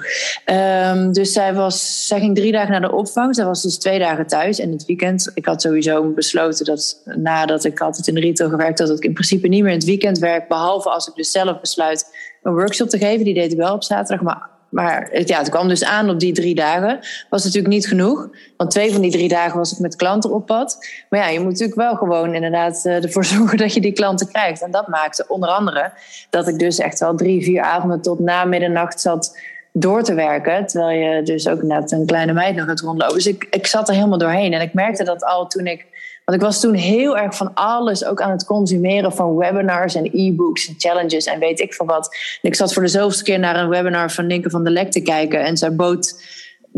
Um, 0.46 1.12
dus 1.12 1.32
zij, 1.32 1.54
was, 1.54 2.06
zij 2.06 2.20
ging 2.20 2.36
drie 2.36 2.52
dagen 2.52 2.70
naar 2.70 2.80
de 2.80 2.92
opvang. 2.92 3.34
Zij 3.34 3.44
was 3.44 3.62
dus 3.62 3.78
twee 3.78 3.98
dagen 3.98 4.26
thuis. 4.26 4.58
En 4.58 4.70
het 4.70 4.86
weekend, 4.86 5.30
ik 5.34 5.46
had 5.46 5.62
sowieso 5.62 6.12
besloten 6.12 6.64
dat 6.64 7.02
nadat 7.04 7.64
ik 7.64 7.80
altijd 7.80 8.06
in 8.06 8.18
retail 8.18 8.50
gewerkt 8.50 8.78
had, 8.78 8.88
dat 8.88 8.96
ik 8.96 9.04
in 9.04 9.12
principe 9.12 9.48
niet 9.48 9.62
meer 9.62 9.72
in 9.72 9.78
het 9.78 9.86
weekend 9.86 10.18
werk. 10.18 10.48
Behalve 10.48 10.90
als 10.90 11.08
ik 11.08 11.14
dus 11.14 11.30
zelf 11.30 11.60
besluit 11.60 12.16
een 12.42 12.54
workshop 12.54 12.88
te 12.88 12.98
geven. 12.98 13.24
Die 13.24 13.34
deed 13.34 13.52
ik 13.52 13.58
wel 13.58 13.74
op 13.74 13.84
zaterdag. 13.84 14.24
Maar 14.24 14.50
maar 14.70 15.18
ja, 15.24 15.38
het 15.38 15.48
kwam 15.48 15.68
dus 15.68 15.84
aan 15.84 16.10
op 16.10 16.20
die 16.20 16.32
drie 16.32 16.54
dagen. 16.54 16.98
Was 17.28 17.44
natuurlijk 17.44 17.74
niet 17.74 17.86
genoeg. 17.86 18.28
Want 18.56 18.70
twee 18.70 18.92
van 18.92 19.00
die 19.00 19.10
drie 19.10 19.28
dagen 19.28 19.58
was 19.58 19.72
ik 19.72 19.78
met 19.78 19.96
klanten 19.96 20.30
op 20.30 20.46
pad. 20.46 20.86
Maar 21.08 21.20
ja, 21.20 21.28
je 21.28 21.40
moet 21.40 21.50
natuurlijk 21.50 21.78
wel 21.78 21.94
gewoon 21.94 22.34
inderdaad 22.34 22.84
eh, 22.84 23.04
ervoor 23.04 23.24
zorgen 23.34 23.58
dat 23.58 23.74
je 23.74 23.80
die 23.80 23.92
klanten 23.92 24.28
krijgt. 24.28 24.62
En 24.62 24.70
dat 24.70 24.88
maakte 24.88 25.24
onder 25.28 25.48
andere 25.48 25.92
dat 26.30 26.48
ik 26.48 26.58
dus 26.58 26.78
echt 26.78 26.98
wel 26.98 27.16
drie, 27.16 27.44
vier 27.44 27.62
avonden 27.62 28.02
tot 28.02 28.18
na 28.18 28.44
middernacht 28.44 29.00
zat 29.00 29.38
door 29.72 30.02
te 30.02 30.14
werken. 30.14 30.66
Terwijl 30.66 30.98
je 30.98 31.22
dus 31.22 31.48
ook 31.48 31.62
net 31.62 31.92
een 31.92 32.06
kleine 32.06 32.32
meid 32.32 32.56
nog 32.56 32.66
gaat 32.66 32.80
rondlopen. 32.80 33.14
Dus 33.14 33.26
ik, 33.26 33.46
ik 33.50 33.66
zat 33.66 33.88
er 33.88 33.94
helemaal 33.94 34.18
doorheen. 34.18 34.52
En 34.52 34.60
ik 34.60 34.74
merkte 34.74 35.04
dat 35.04 35.24
al 35.24 35.46
toen 35.46 35.66
ik 35.66 35.86
want 36.30 36.42
ik 36.42 36.48
was 36.48 36.60
toen 36.60 36.74
heel 36.74 37.18
erg 37.18 37.36
van 37.36 37.54
alles 37.54 38.04
ook 38.04 38.20
aan 38.20 38.30
het 38.30 38.44
consumeren 38.44 39.12
van 39.12 39.36
webinars 39.36 39.94
en 39.94 40.10
e-books 40.12 40.68
en 40.68 40.74
challenges 40.78 41.24
en 41.24 41.38
weet 41.38 41.60
ik 41.60 41.74
veel 41.74 41.86
wat. 41.86 42.16
Ik 42.42 42.54
zat 42.54 42.72
voor 42.72 42.82
de 42.82 42.88
zoveelste 42.88 43.22
keer 43.22 43.38
naar 43.38 43.56
een 43.56 43.68
webinar 43.68 44.10
van 44.10 44.26
Linke 44.26 44.50
van 44.50 44.64
der 44.64 44.72
Lek 44.72 44.90
te 44.90 45.00
kijken. 45.00 45.44
En 45.44 45.56
zij 45.56 45.74
bood 45.74 46.22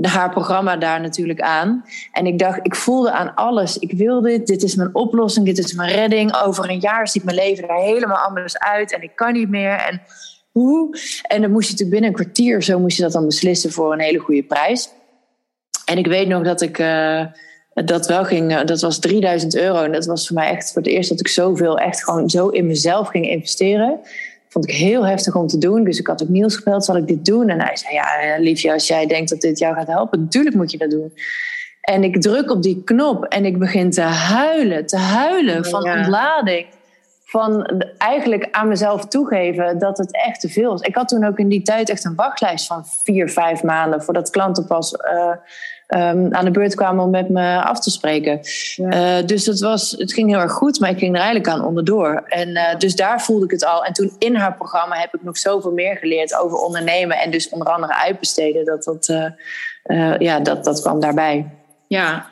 haar 0.03 0.31
programma 0.31 0.77
daar 0.77 1.01
natuurlijk 1.01 1.41
aan. 1.41 1.85
En 2.13 2.27
ik 2.27 2.39
dacht, 2.39 2.59
ik 2.63 2.75
voelde 2.75 3.13
aan 3.13 3.35
alles. 3.35 3.79
Ik 3.79 3.93
wil 3.93 4.21
dit, 4.21 4.47
dit 4.47 4.63
is 4.63 4.75
mijn 4.75 4.95
oplossing, 4.95 5.47
dit 5.47 5.59
is 5.59 5.73
mijn 5.73 5.95
redding. 5.95 6.37
Over 6.37 6.71
een 6.71 6.81
jaar 6.81 7.09
ziet 7.09 7.25
mijn 7.25 7.37
leven 7.37 7.69
er 7.69 7.75
helemaal 7.75 8.19
anders 8.19 8.59
uit 8.59 8.95
en 8.95 9.03
ik 9.03 9.17
kan 9.17 9.33
niet 9.33 9.49
meer. 9.49 9.75
En 9.75 10.03
hoe? 10.51 10.99
En 11.23 11.41
dan 11.43 11.51
moest 11.51 11.67
je 11.67 11.73
natuurlijk 11.73 12.01
binnen 12.01 12.11
een 12.11 12.25
kwartier, 12.25 12.63
zo 12.63 12.79
moest 12.79 12.97
je 12.97 13.03
dat 13.03 13.13
dan 13.13 13.27
beslissen 13.27 13.73
voor 13.73 13.93
een 13.93 14.01
hele 14.01 14.19
goede 14.19 14.43
prijs. 14.43 14.89
En 15.85 15.99
ik 15.99 16.07
weet 16.07 16.29
nog 16.29 16.43
dat 16.43 16.61
ik. 16.61 16.79
Uh, 16.79 17.25
dat 17.75 18.07
wel 18.07 18.25
ging, 18.25 18.57
eh, 18.57 18.65
dat 18.65 18.81
was 18.81 18.99
3000 18.99 19.57
euro. 19.57 19.83
En 19.83 19.93
dat 19.93 20.07
was 20.07 20.27
voor 20.27 20.37
mij 20.37 20.51
echt 20.51 20.73
voor 20.73 20.83
het 20.83 20.91
eerst 20.91 21.09
dat 21.09 21.21
ik 21.21 21.29
zoveel 21.29 21.79
echt 21.79 22.05
gewoon 22.05 22.31
zo 22.31 22.49
in 22.49 22.67
mezelf 22.67 23.09
ging 23.09 23.29
investeren. 23.29 24.01
Vond 24.49 24.69
ik 24.69 24.75
heel 24.75 25.07
heftig 25.07 25.35
om 25.35 25.47
te 25.47 25.59
doen. 25.59 25.85
Dus 25.85 25.99
ik 25.99 26.07
had 26.07 26.23
ook 26.23 26.29
Niels 26.29 26.57
gebeld, 26.57 26.85
zal 26.85 26.97
ik 26.97 27.07
dit 27.07 27.25
doen? 27.25 27.49
En 27.49 27.61
hij 27.61 27.77
zei, 27.77 27.95
ja 27.95 28.05
liefje, 28.39 28.73
als 28.73 28.87
jij 28.87 29.07
denkt 29.07 29.31
dat 29.31 29.41
dit 29.41 29.59
jou 29.59 29.75
gaat 29.75 29.87
helpen, 29.87 30.21
natuurlijk 30.21 30.57
moet 30.57 30.71
je 30.71 30.79
dat 30.79 30.91
doen. 30.91 31.13
En 31.83 32.05
ik 32.05 32.21
druk 32.21 32.51
op 32.51 32.63
die 32.63 32.83
knop 32.85 33.25
en 33.25 33.45
ik 33.45 33.59
begin 33.59 33.91
te 33.91 34.01
huilen, 34.01 34.87
te 34.87 34.97
huilen 34.97 35.65
van 35.65 35.91
ontlading. 35.91 36.67
Van 37.25 37.83
eigenlijk 37.99 38.49
aan 38.51 38.69
mezelf 38.69 39.07
toegeven 39.07 39.79
dat 39.79 39.99
het 39.99 40.15
echt 40.15 40.41
te 40.41 40.49
veel 40.49 40.75
is. 40.75 40.81
Ik 40.81 40.95
had 40.95 41.09
toen 41.09 41.25
ook 41.25 41.39
in 41.39 41.49
die 41.49 41.63
tijd 41.63 41.89
echt 41.89 42.05
een 42.05 42.15
wachtlijst 42.15 42.67
van 42.67 42.85
vier, 42.87 43.29
vijf 43.29 43.63
maanden 43.63 44.03
voordat 44.03 44.31
klanten 44.31 44.67
pas 44.67 44.93
uh, 44.93 45.33
um, 45.89 46.35
aan 46.35 46.45
de 46.45 46.51
beurt 46.51 46.75
kwamen 46.75 47.05
om 47.05 47.11
met 47.11 47.29
me 47.29 47.63
af 47.63 47.81
te 47.81 47.91
spreken. 47.91 48.41
Uh, 48.77 49.27
dus 49.27 49.45
dat 49.45 49.61
was, 49.61 49.91
het 49.99 50.13
ging 50.13 50.31
heel 50.31 50.41
erg 50.41 50.53
goed, 50.53 50.81
maar 50.81 50.91
ik 50.91 50.99
ging 50.99 51.15
er 51.15 51.21
eigenlijk 51.21 51.49
aan 51.49 51.65
onderdoor. 51.65 52.23
En 52.27 52.49
uh, 52.49 52.79
dus 52.79 52.97
daar 52.97 53.23
voelde 53.23 53.45
ik 53.45 53.51
het 53.51 53.65
al. 53.65 53.85
En 53.85 53.93
toen 53.93 54.13
in 54.19 54.35
haar 54.35 54.55
programma 54.55 54.97
heb 54.97 55.15
ik 55.15 55.23
nog 55.23 55.39
zoveel 55.39 55.73
meer 55.73 55.97
geleerd 55.97 56.37
over 56.37 56.59
ondernemen. 56.59 57.19
En 57.19 57.31
dus 57.31 57.49
onder 57.49 57.69
andere 57.69 57.95
uitbesteden. 57.95 58.65
Dat, 58.65 58.85
dat, 58.85 59.09
uh, 59.87 60.19
ja, 60.19 60.41
dat, 60.41 60.65
dat 60.65 60.81
kwam 60.81 61.01
daarbij. 61.01 61.51
Ja, 61.89 62.31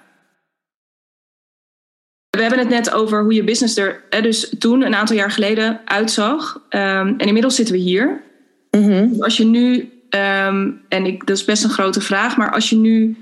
we 2.30 2.40
hebben 2.40 2.58
het 2.58 2.68
net 2.68 2.92
over 2.92 3.22
hoe 3.22 3.34
je 3.34 3.44
business 3.44 3.76
er 3.76 4.02
dus 4.22 4.54
toen, 4.58 4.82
een 4.82 4.94
aantal 4.94 5.16
jaar 5.16 5.30
geleden, 5.30 5.80
uitzag. 5.84 6.54
Um, 6.70 7.18
en 7.18 7.18
inmiddels 7.18 7.54
zitten 7.54 7.74
we 7.74 7.80
hier. 7.80 8.22
Mm 8.70 8.82
-hmm. 8.82 9.22
Als 9.22 9.36
je 9.36 9.44
nu, 9.44 9.92
um, 10.10 10.82
en 10.88 11.06
ik, 11.06 11.26
dat 11.26 11.36
is 11.36 11.44
best 11.44 11.64
een 11.64 11.70
grote 11.70 12.00
vraag, 12.00 12.36
maar 12.36 12.52
als 12.52 12.70
je 12.70 12.76
nu 12.76 13.16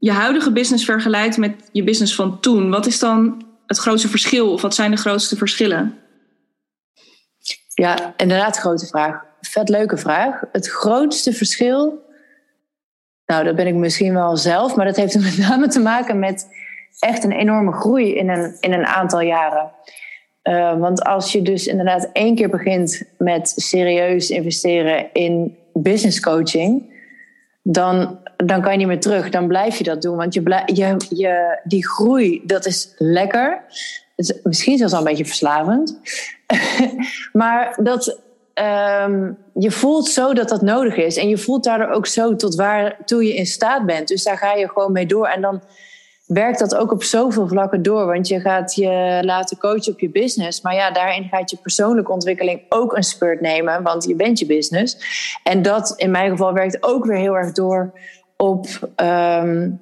je 0.00 0.12
huidige 0.12 0.52
business 0.52 0.84
vergelijkt 0.84 1.36
met 1.36 1.68
je 1.72 1.84
business 1.84 2.14
van 2.14 2.40
toen, 2.40 2.70
wat 2.70 2.86
is 2.86 2.98
dan 2.98 3.42
het 3.66 3.78
grootste 3.78 4.08
verschil 4.08 4.52
of 4.52 4.62
wat 4.62 4.74
zijn 4.74 4.90
de 4.90 4.96
grootste 4.96 5.36
verschillen? 5.36 5.98
Ja, 7.74 8.14
inderdaad, 8.16 8.56
grote 8.56 8.86
vraag. 8.86 9.24
Vet 9.40 9.68
leuke 9.68 9.96
vraag. 9.96 10.40
Het 10.52 10.68
grootste 10.68 11.32
verschil, 11.32 12.04
nou, 13.26 13.44
dat 13.44 13.56
ben 13.56 13.66
ik 13.66 13.74
misschien 13.74 14.14
wel 14.14 14.36
zelf, 14.36 14.76
maar 14.76 14.86
dat 14.86 14.96
heeft 14.96 15.18
met 15.20 15.38
name 15.48 15.68
te 15.68 15.80
maken 15.80 16.18
met 16.18 16.46
echt 16.98 17.24
een 17.24 17.32
enorme 17.32 17.72
groei 17.72 18.14
in 18.14 18.28
een, 18.28 18.56
in 18.60 18.72
een 18.72 18.86
aantal 18.86 19.20
jaren. 19.20 19.70
Uh, 20.42 20.78
want 20.78 21.04
als 21.04 21.32
je 21.32 21.42
dus 21.42 21.66
inderdaad 21.66 22.10
één 22.12 22.34
keer 22.34 22.48
begint 22.48 23.02
met 23.18 23.52
serieus 23.56 24.30
investeren 24.30 25.12
in 25.12 25.56
business 25.72 26.20
coaching, 26.20 26.98
dan, 27.62 28.18
dan 28.36 28.62
kan 28.62 28.72
je 28.72 28.78
niet 28.78 28.86
meer 28.86 29.00
terug. 29.00 29.30
Dan 29.30 29.46
blijf 29.46 29.78
je 29.78 29.84
dat 29.84 30.02
doen. 30.02 30.16
Want 30.16 30.34
je, 30.34 30.42
je, 31.08 31.60
die 31.64 31.88
groei, 31.88 32.42
dat 32.44 32.66
is 32.66 32.94
lekker. 32.96 33.62
Het 34.16 34.30
is 34.30 34.42
misschien 34.42 34.78
zelfs 34.78 34.92
al 34.92 34.98
een 34.98 35.04
beetje 35.04 35.26
verslavend. 35.26 35.98
maar 37.32 37.78
dat, 37.82 38.20
um, 38.54 39.38
je 39.54 39.70
voelt 39.70 40.08
zo 40.08 40.32
dat 40.32 40.48
dat 40.48 40.62
nodig 40.62 40.96
is. 40.96 41.16
En 41.16 41.28
je 41.28 41.38
voelt 41.38 41.64
daardoor 41.64 41.90
ook 41.90 42.06
zo 42.06 42.36
tot 42.36 42.54
waartoe 42.54 43.24
je 43.24 43.34
in 43.34 43.46
staat 43.46 43.86
bent. 43.86 44.08
Dus 44.08 44.22
daar 44.22 44.38
ga 44.38 44.52
je 44.52 44.68
gewoon 44.68 44.92
mee 44.92 45.06
door. 45.06 45.26
En 45.26 45.40
dan 45.40 45.62
werkt 46.32 46.58
dat 46.58 46.74
ook 46.74 46.92
op 46.92 47.02
zoveel 47.02 47.48
vlakken 47.48 47.82
door. 47.82 48.06
Want 48.06 48.28
je 48.28 48.40
gaat 48.40 48.74
je 48.74 49.18
laten 49.22 49.58
coachen 49.58 49.92
op 49.92 50.00
je 50.00 50.10
business. 50.10 50.60
Maar 50.60 50.74
ja, 50.74 50.90
daarin 50.90 51.28
gaat 51.28 51.50
je 51.50 51.56
persoonlijke 51.56 52.12
ontwikkeling 52.12 52.62
ook 52.68 52.96
een 52.96 53.02
spurt 53.02 53.40
nemen. 53.40 53.82
Want 53.82 54.04
je 54.04 54.14
bent 54.14 54.38
je 54.38 54.46
business. 54.46 54.96
En 55.42 55.62
dat 55.62 55.92
in 55.96 56.10
mijn 56.10 56.30
geval 56.30 56.52
werkt 56.52 56.82
ook 56.82 57.04
weer 57.04 57.16
heel 57.16 57.36
erg 57.36 57.52
door 57.52 57.92
op 58.36 58.66
um, 58.96 59.80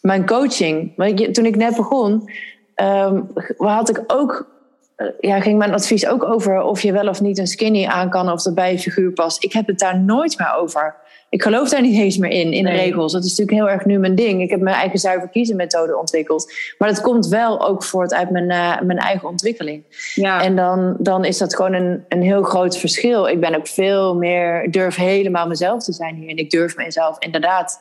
mijn 0.00 0.26
coaching. 0.26 0.92
Want 0.96 1.34
toen 1.34 1.46
ik 1.46 1.56
net 1.56 1.76
begon, 1.76 2.30
um, 2.76 3.28
had 3.56 3.88
ik 3.88 4.04
ook. 4.06 4.56
Eh, 4.96 5.06
ja, 5.20 5.40
ging 5.40 5.58
mijn 5.58 5.72
advies 5.72 6.06
ook 6.06 6.24
over 6.24 6.62
of 6.62 6.82
je 6.82 6.92
wel 6.92 7.08
of 7.08 7.20
niet 7.20 7.38
een 7.38 7.46
skinny 7.46 7.86
aan 7.86 8.10
kan 8.10 8.30
of 8.30 8.42
dat 8.42 8.54
bij 8.54 8.72
je 8.72 8.78
figuur 8.78 9.12
past. 9.12 9.44
Ik 9.44 9.52
heb 9.52 9.66
het 9.66 9.78
daar 9.78 10.00
nooit 10.00 10.38
meer 10.38 10.54
over 10.54 10.96
ik 11.30 11.42
geloof 11.42 11.68
daar 11.68 11.82
niet 11.82 11.98
eens 11.98 12.16
meer 12.16 12.30
in, 12.30 12.52
in 12.52 12.64
de 12.64 12.70
regels. 12.70 13.12
Dat 13.12 13.24
is 13.24 13.28
natuurlijk 13.28 13.58
heel 13.58 13.70
erg 13.70 13.84
nu 13.84 13.98
mijn 13.98 14.14
ding. 14.14 14.42
Ik 14.42 14.50
heb 14.50 14.60
mijn 14.60 14.76
eigen 14.76 14.98
zuiver 14.98 15.28
kiezen 15.28 15.56
methode 15.56 15.98
ontwikkeld. 15.98 16.52
Maar 16.78 16.88
dat 16.88 17.00
komt 17.00 17.26
wel 17.26 17.66
ook 17.66 17.84
voort 17.84 18.14
uit 18.14 18.30
mijn, 18.30 18.50
uh, 18.50 18.80
mijn 18.80 18.98
eigen 18.98 19.28
ontwikkeling. 19.28 19.84
Ja. 20.14 20.42
En 20.42 20.56
dan, 20.56 20.96
dan 20.98 21.24
is 21.24 21.38
dat 21.38 21.56
gewoon 21.56 21.72
een, 21.72 22.04
een 22.08 22.22
heel 22.22 22.42
groot 22.42 22.78
verschil. 22.78 23.28
Ik 23.28 23.40
ben 23.40 23.54
ook 23.54 23.66
veel 23.66 24.14
meer, 24.14 24.70
durf 24.70 24.96
helemaal 24.96 25.46
mezelf 25.46 25.84
te 25.84 25.92
zijn 25.92 26.14
hier. 26.14 26.28
En 26.28 26.36
ik 26.36 26.50
durf 26.50 26.76
mezelf 26.76 27.16
inderdaad 27.18 27.80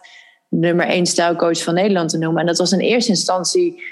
nummer 0.50 0.88
één 0.88 1.06
stijlcoach 1.06 1.64
van 1.64 1.74
Nederland 1.74 2.10
te 2.10 2.18
noemen. 2.18 2.42
En 2.42 2.48
dat 2.48 2.58
was 2.58 2.72
in 2.72 2.80
eerste 2.80 3.12
instantie, 3.12 3.84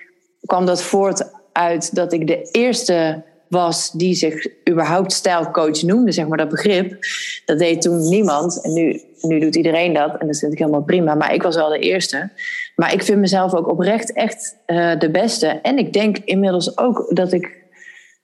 kwam 0.46 0.65
dat 0.65 0.82
voort 0.82 1.32
uit 1.52 1.96
dat 1.96 2.13
ik 2.13 2.28
de 2.28 2.50
eerste 2.52 3.24
was 3.48 3.92
die 3.92 4.14
zich 4.14 4.48
überhaupt 4.70 5.12
stijlcoach 5.12 5.82
noemde, 5.82 6.12
zeg 6.12 6.28
maar 6.28 6.38
dat 6.38 6.50
begrip. 6.50 6.98
Dat 7.46 7.60
deed 7.60 7.82
toen 7.82 8.10
niemand. 8.10 8.62
En 8.64 8.74
nu, 8.74 9.02
nu 9.22 9.40
doet 9.40 9.56
iedereen 9.56 9.94
dat. 9.94 10.18
En 10.18 10.28
dat 10.28 10.38
vind 10.38 10.52
ik 10.52 10.60
helemaal 10.60 10.84
prima. 10.84 11.16
Maar 11.16 11.34
ik 11.34 11.44
was 11.44 11.56
wel 11.56 11.70
de 11.70 11.80
eerste. 11.80 12.30
Maar 12.76 12.94
ik 12.94 13.04
vind 13.04 13.20
mezelf 13.20 13.54
ook 13.54 13.70
oprecht 13.70 14.14
echt 14.14 14.56
uh, 14.68 15.00
de 15.00 15.12
beste. 15.12 15.48
En 15.48 15.78
ik 15.78 15.94
denk 15.94 16.18
inmiddels 16.18 16.78
ook 16.78 17.16
dat 17.16 17.32
ik 17.32 17.64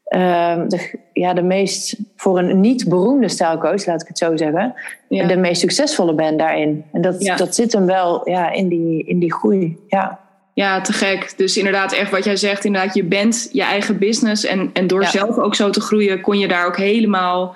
uh, 0.09 0.61
de, 0.67 0.99
ja, 1.13 1.33
de 1.33 1.41
meest, 1.41 1.95
voor 2.15 2.39
een 2.39 2.59
niet 2.59 2.89
beroemde 2.89 3.29
stijlcoach, 3.29 3.85
laat 3.85 4.01
ik 4.01 4.07
het 4.07 4.17
zo 4.17 4.37
zeggen, 4.37 4.73
ja. 5.07 5.27
de 5.27 5.37
meest 5.37 5.61
succesvolle 5.61 6.15
ben 6.15 6.37
daarin. 6.37 6.85
En 6.91 7.01
dat, 7.01 7.23
ja. 7.23 7.35
dat 7.35 7.55
zit 7.55 7.73
hem 7.73 7.85
wel 7.85 8.29
ja, 8.29 8.51
in, 8.51 8.67
die, 8.67 9.03
in 9.03 9.19
die 9.19 9.33
groei. 9.33 9.77
Ja. 9.87 10.19
Ja, 10.61 10.81
te 10.81 10.93
gek. 10.93 11.33
Dus 11.37 11.57
inderdaad, 11.57 11.91
echt 11.91 12.11
wat 12.11 12.23
jij 12.23 12.35
zegt, 12.35 12.65
inderdaad, 12.65 12.93
je 12.95 13.03
bent 13.03 13.49
je 13.51 13.61
eigen 13.61 13.97
business. 13.97 14.45
En, 14.45 14.69
en 14.73 14.87
door 14.87 15.05
zelf 15.05 15.37
ook 15.37 15.55
zo 15.55 15.69
te 15.69 15.81
groeien, 15.81 16.21
kon 16.21 16.39
je 16.39 16.47
daar 16.47 16.65
ook 16.65 16.77
helemaal 16.77 17.55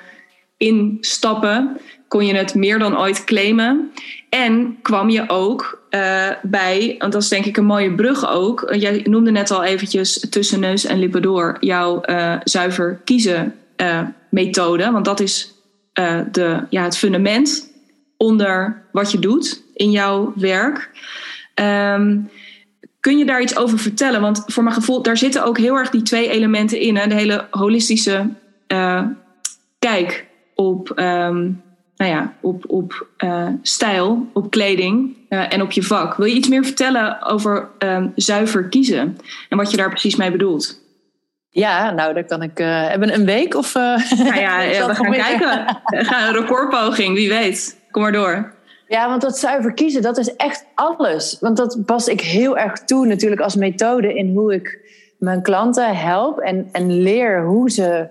in 0.57 0.97
stappen. 1.01 1.77
Kon 2.07 2.25
je 2.25 2.35
het 2.35 2.55
meer 2.55 2.79
dan 2.79 2.99
ooit 2.99 3.23
claimen. 3.23 3.91
En 4.29 4.77
kwam 4.81 5.09
je 5.09 5.29
ook 5.29 5.87
uh, 5.89 6.29
bij, 6.41 6.95
want 6.97 7.11
dat 7.11 7.21
is 7.21 7.29
denk 7.29 7.45
ik 7.45 7.57
een 7.57 7.65
mooie 7.65 7.95
brug 7.95 8.29
ook. 8.29 8.73
Jij 8.75 9.01
noemde 9.03 9.31
net 9.31 9.51
al 9.51 9.63
eventjes 9.63 10.27
tussen 10.29 10.59
neus 10.59 10.85
en 10.85 10.99
lippen 10.99 11.21
door 11.21 11.57
jouw 11.59 12.01
uh, 12.05 12.35
zuiver 12.43 13.01
kiezen 13.03 13.55
uh, 13.77 14.01
methode. 14.29 14.91
Want 14.91 15.05
dat 15.05 15.19
is 15.19 15.53
de, 16.31 16.59
ja, 16.69 16.83
het 16.83 16.97
fundament 16.97 17.71
onder 18.17 18.83
wat 18.91 19.11
je 19.11 19.19
doet 19.19 19.61
in 19.73 19.91
jouw 19.91 20.33
werk. 20.35 20.89
Um, 21.55 22.29
kun 23.05 23.17
je 23.17 23.25
daar 23.25 23.41
iets 23.41 23.57
over 23.57 23.79
vertellen? 23.79 24.21
Want 24.21 24.43
voor 24.45 24.63
mijn 24.63 24.75
gevoel, 24.75 25.01
daar 25.01 25.17
zitten 25.17 25.45
ook 25.45 25.57
heel 25.57 25.75
erg 25.75 25.89
die 25.89 26.01
twee 26.01 26.29
elementen 26.29 26.79
in. 26.79 26.95
Hè? 26.95 27.07
De 27.07 27.15
hele 27.15 27.47
holistische 27.51 28.29
uh, 28.67 29.01
kijk 29.79 30.25
op, 30.55 30.89
um, 30.89 31.61
nou 31.95 32.11
ja, 32.11 32.33
op, 32.41 32.63
op 32.67 33.07
uh, 33.23 33.47
stijl, 33.61 34.29
op 34.33 34.51
kleding 34.51 35.15
uh, 35.29 35.53
en 35.53 35.61
op 35.61 35.71
je 35.71 35.83
vak. 35.83 36.15
Wil 36.15 36.25
je 36.25 36.35
iets 36.35 36.47
meer 36.47 36.65
vertellen 36.65 37.21
over 37.21 37.69
um, 37.79 38.11
zuiver 38.15 38.69
kiezen 38.69 39.17
en 39.49 39.57
wat 39.57 39.71
je 39.71 39.77
daar 39.77 39.89
precies 39.89 40.15
mee 40.15 40.31
bedoelt? 40.31 40.81
Ja, 41.49 41.91
nou, 41.91 42.13
dan 42.13 42.25
kan 42.25 42.41
ik. 42.41 42.59
Uh, 42.59 42.87
hebben 42.87 43.13
een 43.13 43.25
week 43.25 43.55
of. 43.55 43.75
Uh, 43.75 43.83
nou 44.17 44.39
ja, 44.39 44.61
ja 44.71 44.87
we 44.87 44.95
gaan 44.95 45.11
kijken. 45.11 45.81
We 45.85 46.05
gaan 46.05 46.27
een 46.27 46.41
recordpoging, 46.41 47.15
wie 47.15 47.29
weet. 47.29 47.79
Kom 47.91 48.01
maar 48.01 48.11
door. 48.11 48.54
Ja, 48.87 49.09
want 49.09 49.21
dat 49.21 49.37
zuiver 49.37 49.73
kiezen, 49.73 50.01
dat 50.01 50.17
is 50.17 50.35
echt 50.35 50.65
alles. 50.75 51.37
Want 51.39 51.57
dat 51.57 51.77
pas 51.85 52.07
ik 52.07 52.21
heel 52.21 52.57
erg 52.57 52.79
toe, 52.83 53.05
natuurlijk, 53.05 53.41
als 53.41 53.55
methode 53.55 54.13
in 54.13 54.35
hoe 54.35 54.53
ik 54.53 54.79
mijn 55.17 55.41
klanten 55.41 55.95
help 55.95 56.39
en, 56.39 56.69
en 56.71 56.91
leer 56.91 57.43
hoe 57.43 57.71
ze 57.71 58.07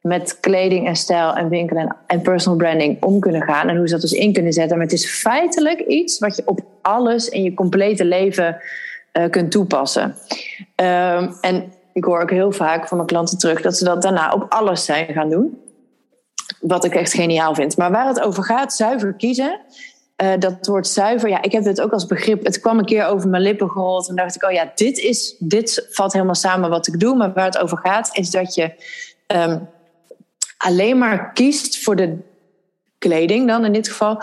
met 0.00 0.40
kleding 0.40 0.86
en 0.86 0.96
stijl 0.96 1.34
en 1.34 1.48
winkelen 1.48 1.82
en, 1.82 1.96
en 2.06 2.22
personal 2.22 2.58
branding 2.58 3.02
om 3.02 3.20
kunnen 3.20 3.42
gaan 3.42 3.68
en 3.68 3.76
hoe 3.76 3.86
ze 3.86 3.92
dat 3.92 4.02
dus 4.02 4.12
in 4.12 4.32
kunnen 4.32 4.52
zetten. 4.52 4.76
Maar 4.76 4.86
het 4.86 4.94
is 4.94 5.10
feitelijk 5.10 5.80
iets 5.80 6.18
wat 6.18 6.36
je 6.36 6.42
op 6.46 6.60
alles 6.82 7.28
in 7.28 7.42
je 7.42 7.54
complete 7.54 8.04
leven 8.04 8.56
uh, 9.12 9.30
kunt 9.30 9.50
toepassen. 9.50 10.14
Um, 10.76 11.34
en 11.40 11.72
ik 11.92 12.04
hoor 12.04 12.20
ook 12.20 12.30
heel 12.30 12.52
vaak 12.52 12.88
van 12.88 12.96
mijn 12.96 13.08
klanten 13.08 13.38
terug 13.38 13.60
dat 13.60 13.76
ze 13.76 13.84
dat 13.84 14.02
daarna 14.02 14.32
op 14.32 14.46
alles 14.48 14.84
zijn 14.84 15.12
gaan 15.12 15.30
doen. 15.30 15.58
Wat 16.60 16.84
ik 16.84 16.94
echt 16.94 17.14
geniaal 17.14 17.54
vind. 17.54 17.76
Maar 17.76 17.90
waar 17.90 18.06
het 18.06 18.20
over 18.20 18.44
gaat, 18.44 18.74
zuiver 18.74 19.12
kiezen. 19.12 19.60
Uh, 20.24 20.32
dat 20.38 20.66
woord 20.66 20.86
zuiver, 20.86 21.28
ja, 21.28 21.42
ik 21.42 21.52
heb 21.52 21.62
dit 21.62 21.80
ook 21.80 21.92
als 21.92 22.06
begrip. 22.06 22.44
Het 22.44 22.60
kwam 22.60 22.78
een 22.78 22.84
keer 22.84 23.06
over 23.06 23.28
mijn 23.28 23.42
lippen 23.42 23.70
gerold. 23.70 24.08
En 24.08 24.16
dacht 24.16 24.34
ik, 24.34 24.44
oh 24.44 24.52
ja, 24.52 24.72
dit, 24.74 24.98
is, 24.98 25.36
dit 25.38 25.86
valt 25.90 26.12
helemaal 26.12 26.34
samen 26.34 26.70
wat 26.70 26.86
ik 26.86 27.00
doe. 27.00 27.16
Maar 27.16 27.32
waar 27.32 27.44
het 27.44 27.58
over 27.58 27.78
gaat, 27.78 28.10
is 28.12 28.30
dat 28.30 28.54
je 28.54 28.72
um, 29.26 29.68
alleen 30.56 30.98
maar 30.98 31.32
kiest 31.32 31.82
voor 31.82 31.96
de 31.96 32.16
kleding, 32.98 33.48
dan 33.48 33.64
in 33.64 33.72
dit 33.72 33.88
geval, 33.88 34.18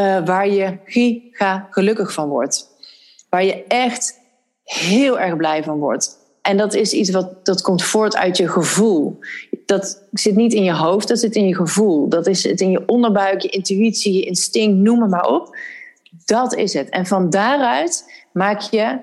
uh, 0.00 0.24
waar 0.24 0.48
je 0.48 0.78
giga 0.84 1.66
gelukkig 1.70 2.12
van 2.12 2.28
wordt. 2.28 2.68
Waar 3.28 3.44
je 3.44 3.64
echt 3.66 4.18
heel 4.64 5.20
erg 5.20 5.36
blij 5.36 5.62
van 5.62 5.78
wordt. 5.78 6.18
En 6.42 6.56
dat 6.56 6.74
is 6.74 6.92
iets 6.92 7.10
wat 7.10 7.44
dat 7.44 7.60
komt 7.60 7.82
voort 7.82 8.16
uit 8.16 8.36
je 8.36 8.48
gevoel. 8.48 9.18
Dat 9.72 10.02
zit 10.12 10.36
niet 10.36 10.52
in 10.52 10.64
je 10.64 10.74
hoofd, 10.74 11.08
dat 11.08 11.18
zit 11.18 11.34
in 11.34 11.46
je 11.46 11.54
gevoel. 11.54 12.08
Dat 12.08 12.26
is 12.26 12.44
het 12.44 12.60
in 12.60 12.70
je 12.70 12.82
onderbuik, 12.86 13.40
je 13.40 13.48
intuïtie, 13.48 14.12
je 14.12 14.24
instinct, 14.24 14.76
noem 14.76 15.00
het 15.00 15.10
maar 15.10 15.26
op. 15.26 15.56
Dat 16.24 16.54
is 16.54 16.72
het. 16.72 16.88
En 16.88 17.06
van 17.06 17.30
daaruit 17.30 18.04
maak 18.32 18.60
je 18.60 18.98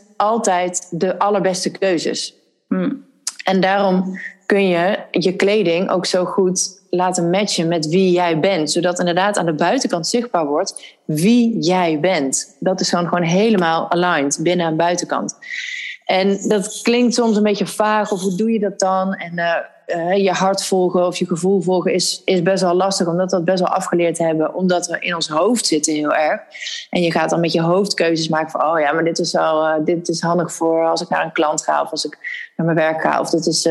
100% 0.00 0.04
altijd 0.16 0.88
de 0.90 1.18
allerbeste 1.18 1.70
keuzes. 1.70 2.34
Hmm. 2.68 3.04
En 3.44 3.60
daarom 3.60 4.18
kun 4.46 4.68
je 4.68 4.98
je 5.10 5.36
kleding 5.36 5.90
ook 5.90 6.06
zo 6.06 6.24
goed 6.24 6.82
laten 6.90 7.30
matchen 7.30 7.68
met 7.68 7.86
wie 7.86 8.10
jij 8.10 8.40
bent. 8.40 8.70
Zodat 8.70 8.98
inderdaad 8.98 9.38
aan 9.38 9.46
de 9.46 9.54
buitenkant 9.54 10.06
zichtbaar 10.06 10.46
wordt 10.46 10.96
wie 11.04 11.58
jij 11.58 12.00
bent. 12.00 12.56
Dat 12.60 12.80
is 12.80 12.88
gewoon, 12.88 13.08
gewoon 13.08 13.22
helemaal 13.22 13.90
aligned, 13.90 14.38
binnen 14.42 14.66
en 14.66 14.76
buitenkant. 14.76 15.36
En 16.08 16.48
dat 16.48 16.80
klinkt 16.82 17.14
soms 17.14 17.36
een 17.36 17.42
beetje 17.42 17.66
vaag, 17.66 18.12
of 18.12 18.20
hoe 18.20 18.34
doe 18.34 18.52
je 18.52 18.58
dat 18.58 18.78
dan? 18.78 19.14
En 19.14 19.32
uh, 19.38 19.54
uh, 19.86 20.16
je 20.16 20.30
hart 20.30 20.64
volgen 20.64 21.06
of 21.06 21.16
je 21.16 21.26
gevoel 21.26 21.60
volgen 21.60 21.92
is, 21.92 22.22
is 22.24 22.42
best 22.42 22.62
wel 22.62 22.74
lastig, 22.74 23.06
omdat 23.06 23.30
we 23.30 23.36
dat 23.36 23.44
best 23.44 23.60
wel 23.60 23.68
afgeleerd 23.68 24.18
hebben, 24.18 24.54
omdat 24.54 24.86
we 24.86 24.96
in 24.98 25.14
ons 25.14 25.28
hoofd 25.28 25.66
zitten 25.66 25.94
heel 25.94 26.14
erg. 26.14 26.40
En 26.90 27.02
je 27.02 27.12
gaat 27.12 27.30
dan 27.30 27.40
met 27.40 27.52
je 27.52 27.60
hoofd 27.60 27.94
keuzes 27.94 28.28
maken 28.28 28.50
van, 28.50 28.64
oh 28.64 28.80
ja, 28.80 28.92
maar 28.92 29.04
dit 29.04 29.18
is, 29.18 29.32
wel, 29.32 29.66
uh, 29.66 29.84
dit 29.84 30.08
is 30.08 30.20
handig 30.20 30.52
voor 30.52 30.86
als 30.86 31.00
ik 31.00 31.08
naar 31.08 31.24
een 31.24 31.32
klant 31.32 31.62
ga, 31.62 31.82
of 31.82 31.90
als 31.90 32.04
ik 32.04 32.18
naar 32.56 32.66
mijn 32.66 32.78
werk 32.78 33.00
ga, 33.00 33.20
of 33.20 33.30
dit 33.30 33.46
is 33.46 33.68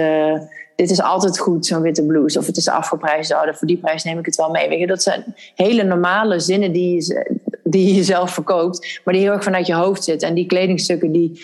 dit 0.75 0.91
is 0.91 1.01
altijd 1.01 1.39
goed, 1.39 1.65
zo'n 1.65 1.81
witte 1.81 2.05
blouse. 2.05 2.39
Of 2.39 2.45
het 2.45 2.57
is 2.57 2.67
afgeprijsd, 2.67 3.33
oh, 3.33 3.53
voor 3.53 3.67
die 3.67 3.77
prijs 3.77 4.03
neem 4.03 4.19
ik 4.19 4.25
het 4.25 4.35
wel 4.35 4.49
mee. 4.49 4.69
Weet 4.69 4.79
je, 4.79 4.87
dat 4.87 5.03
zijn 5.03 5.35
hele 5.55 5.83
normale 5.83 6.39
zinnen 6.39 6.71
die 6.71 7.15
die 7.63 7.95
je 7.95 8.03
zelf 8.03 8.31
verkoopt, 8.31 9.01
maar 9.03 9.13
die 9.13 9.23
heel 9.23 9.31
erg 9.31 9.43
vanuit 9.43 9.67
je 9.67 9.73
hoofd 9.73 10.03
zitten. 10.03 10.27
En 10.27 10.33
die 10.33 10.45
kledingstukken, 10.45 11.11
die, 11.11 11.41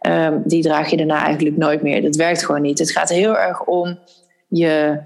um, 0.00 0.42
die 0.44 0.62
draag 0.62 0.90
je 0.90 0.96
daarna 0.96 1.24
eigenlijk 1.24 1.56
nooit 1.56 1.82
meer. 1.82 2.02
Dat 2.02 2.16
werkt 2.16 2.44
gewoon 2.44 2.62
niet. 2.62 2.78
Het 2.78 2.90
gaat 2.90 3.08
heel 3.08 3.38
erg 3.38 3.64
om 3.64 3.98
je 4.48 5.00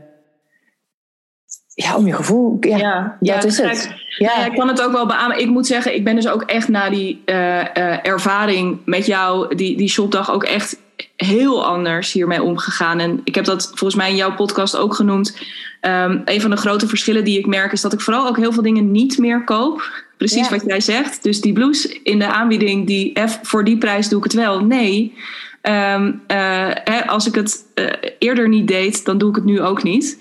ja, 1.74 1.96
om 1.96 2.06
je 2.06 2.12
gevoel. 2.12 2.56
Ja, 2.60 2.76
ja, 2.76 3.16
ja 3.20 3.34
dat 3.34 3.44
is 3.44 3.58
het. 3.58 3.94
Ja. 4.18 4.32
ja. 4.36 4.46
ik 4.46 4.54
kan 4.54 4.68
het 4.68 4.82
ook 4.82 4.92
wel 4.92 5.06
beamen. 5.06 5.38
Ik 5.38 5.48
moet 5.48 5.66
zeggen, 5.66 5.94
ik 5.94 6.04
ben 6.04 6.14
dus 6.14 6.28
ook 6.28 6.42
echt 6.42 6.68
na 6.68 6.90
die 6.90 7.22
uh, 7.26 7.36
uh, 7.36 8.06
ervaring 8.06 8.78
met 8.84 9.06
jou, 9.06 9.54
die, 9.54 9.76
die 9.76 9.88
shopdag, 9.88 10.30
ook 10.30 10.44
echt 10.44 10.78
heel 11.16 11.66
anders 11.66 12.12
hiermee 12.12 12.42
omgegaan. 12.42 13.00
En 13.00 13.20
ik 13.24 13.34
heb 13.34 13.44
dat 13.44 13.66
volgens 13.66 13.94
mij 13.94 14.10
in 14.10 14.16
jouw 14.16 14.34
podcast 14.34 14.76
ook 14.76 14.94
genoemd. 14.94 15.38
Um, 15.80 16.22
een 16.24 16.40
van 16.40 16.50
de 16.50 16.56
grote 16.56 16.88
verschillen 16.88 17.24
die 17.24 17.38
ik 17.38 17.46
merk 17.46 17.72
is 17.72 17.80
dat 17.80 17.92
ik 17.92 18.00
vooral 18.00 18.26
ook 18.26 18.36
heel 18.36 18.52
veel 18.52 18.62
dingen 18.62 18.90
niet 18.90 19.18
meer 19.18 19.44
koop. 19.44 20.08
Precies 20.20 20.48
wat 20.48 20.62
jij 20.66 20.80
zegt. 20.80 21.22
Dus 21.22 21.40
die 21.40 21.52
blouse 21.52 22.00
in 22.02 22.18
de 22.18 22.26
aanbieding, 22.26 22.86
die 22.86 23.20
F, 23.28 23.38
voor 23.42 23.64
die 23.64 23.78
prijs 23.78 24.08
doe 24.08 24.18
ik 24.18 24.24
het 24.24 24.32
wel. 24.32 24.64
Nee. 24.64 25.14
Um, 25.62 26.22
uh, 26.28 26.70
hè, 26.84 27.06
als 27.06 27.26
ik 27.26 27.34
het 27.34 27.64
uh, 27.74 27.86
eerder 28.18 28.48
niet 28.48 28.68
deed, 28.68 29.04
dan 29.04 29.18
doe 29.18 29.28
ik 29.28 29.34
het 29.34 29.44
nu 29.44 29.60
ook 29.60 29.82
niet. 29.82 30.18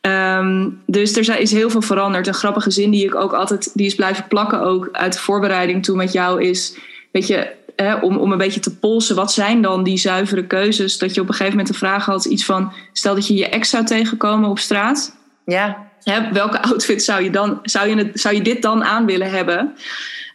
Um, 0.00 0.80
dus 0.86 1.16
er 1.16 1.40
is 1.40 1.52
heel 1.52 1.70
veel 1.70 1.82
veranderd. 1.82 2.26
Een 2.26 2.34
grappige 2.34 2.70
zin 2.70 2.90
die 2.90 3.04
ik 3.04 3.14
ook 3.14 3.32
altijd 3.32 3.70
die 3.74 3.86
is 3.86 3.94
blijven 3.94 4.28
plakken, 4.28 4.60
ook 4.60 4.88
uit 4.92 5.12
de 5.12 5.18
voorbereiding 5.18 5.84
toen 5.84 5.96
met 5.96 6.12
jou, 6.12 6.42
is: 6.42 6.76
Weet 7.12 7.26
je, 7.26 7.52
om, 8.00 8.16
om 8.16 8.32
een 8.32 8.38
beetje 8.38 8.60
te 8.60 8.76
polsen, 8.78 9.16
wat 9.16 9.32
zijn 9.32 9.62
dan 9.62 9.82
die 9.82 9.98
zuivere 9.98 10.46
keuzes? 10.46 10.98
Dat 10.98 11.14
je 11.14 11.20
op 11.20 11.28
een 11.28 11.34
gegeven 11.34 11.56
moment 11.56 11.72
de 11.72 11.78
vraag 11.78 12.04
had, 12.04 12.24
iets 12.24 12.44
van, 12.44 12.72
stel 12.92 13.14
dat 13.14 13.26
je 13.26 13.34
je 13.34 13.48
ex 13.48 13.70
zou 13.70 13.84
tegenkomen 13.84 14.50
op 14.50 14.58
straat. 14.58 15.16
Ja. 15.44 15.92
Hè, 16.04 16.32
welke 16.32 16.62
outfit 16.62 17.02
zou 17.02 17.22
je, 17.22 17.30
dan, 17.30 17.58
zou, 17.62 17.88
je 17.88 17.96
het, 17.96 18.20
zou 18.20 18.34
je 18.34 18.42
dit 18.42 18.62
dan 18.62 18.84
aan 18.84 19.06
willen 19.06 19.30
hebben? 19.30 19.74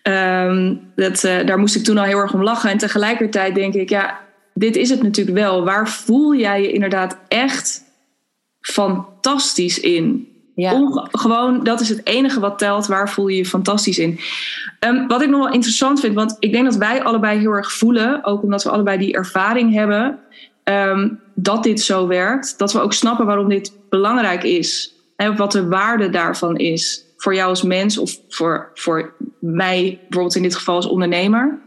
Um, 0.03 0.91
dat, 0.95 1.23
uh, 1.23 1.45
daar 1.45 1.59
moest 1.59 1.75
ik 1.75 1.83
toen 1.83 1.97
al 1.97 2.03
heel 2.03 2.17
erg 2.17 2.33
om 2.33 2.43
lachen. 2.43 2.69
En 2.69 2.77
tegelijkertijd 2.77 3.55
denk 3.55 3.73
ik, 3.73 3.89
ja, 3.89 4.19
dit 4.53 4.75
is 4.75 4.89
het 4.89 5.03
natuurlijk 5.03 5.37
wel. 5.37 5.63
Waar 5.63 5.89
voel 5.89 6.35
jij 6.35 6.61
je 6.61 6.71
inderdaad 6.71 7.17
echt 7.27 7.83
fantastisch 8.61 9.79
in? 9.79 10.27
Ja. 10.55 10.89
gewoon, 11.11 11.63
dat 11.63 11.79
is 11.79 11.89
het 11.89 12.05
enige 12.05 12.39
wat 12.39 12.57
telt. 12.57 12.87
Waar 12.87 13.09
voel 13.09 13.27
je 13.27 13.37
je 13.37 13.45
fantastisch 13.45 13.99
in? 13.99 14.19
Um, 14.79 15.07
wat 15.07 15.21
ik 15.21 15.29
nog 15.29 15.43
wel 15.43 15.53
interessant 15.53 15.99
vind, 15.99 16.15
want 16.15 16.35
ik 16.39 16.51
denk 16.51 16.65
dat 16.65 16.75
wij 16.75 17.03
allebei 17.03 17.39
heel 17.39 17.51
erg 17.51 17.71
voelen, 17.71 18.23
ook 18.23 18.43
omdat 18.43 18.63
we 18.63 18.69
allebei 18.69 18.97
die 18.97 19.13
ervaring 19.13 19.73
hebben, 19.73 20.19
um, 20.63 21.19
dat 21.33 21.63
dit 21.63 21.81
zo 21.81 22.07
werkt. 22.07 22.57
Dat 22.57 22.73
we 22.73 22.79
ook 22.79 22.93
snappen 22.93 23.25
waarom 23.25 23.49
dit 23.49 23.73
belangrijk 23.89 24.43
is. 24.43 24.93
En 25.19 25.35
wat 25.35 25.51
de 25.51 25.67
waarde 25.67 26.09
daarvan 26.09 26.57
is. 26.57 27.05
Voor 27.17 27.35
jou 27.35 27.49
als 27.49 27.63
mens 27.63 27.97
of 27.97 28.19
voor, 28.29 28.71
voor 28.73 29.13
mij, 29.39 29.99
bijvoorbeeld 30.01 30.35
in 30.35 30.41
dit 30.41 30.55
geval 30.55 30.75
als 30.75 30.85
ondernemer. 30.85 31.59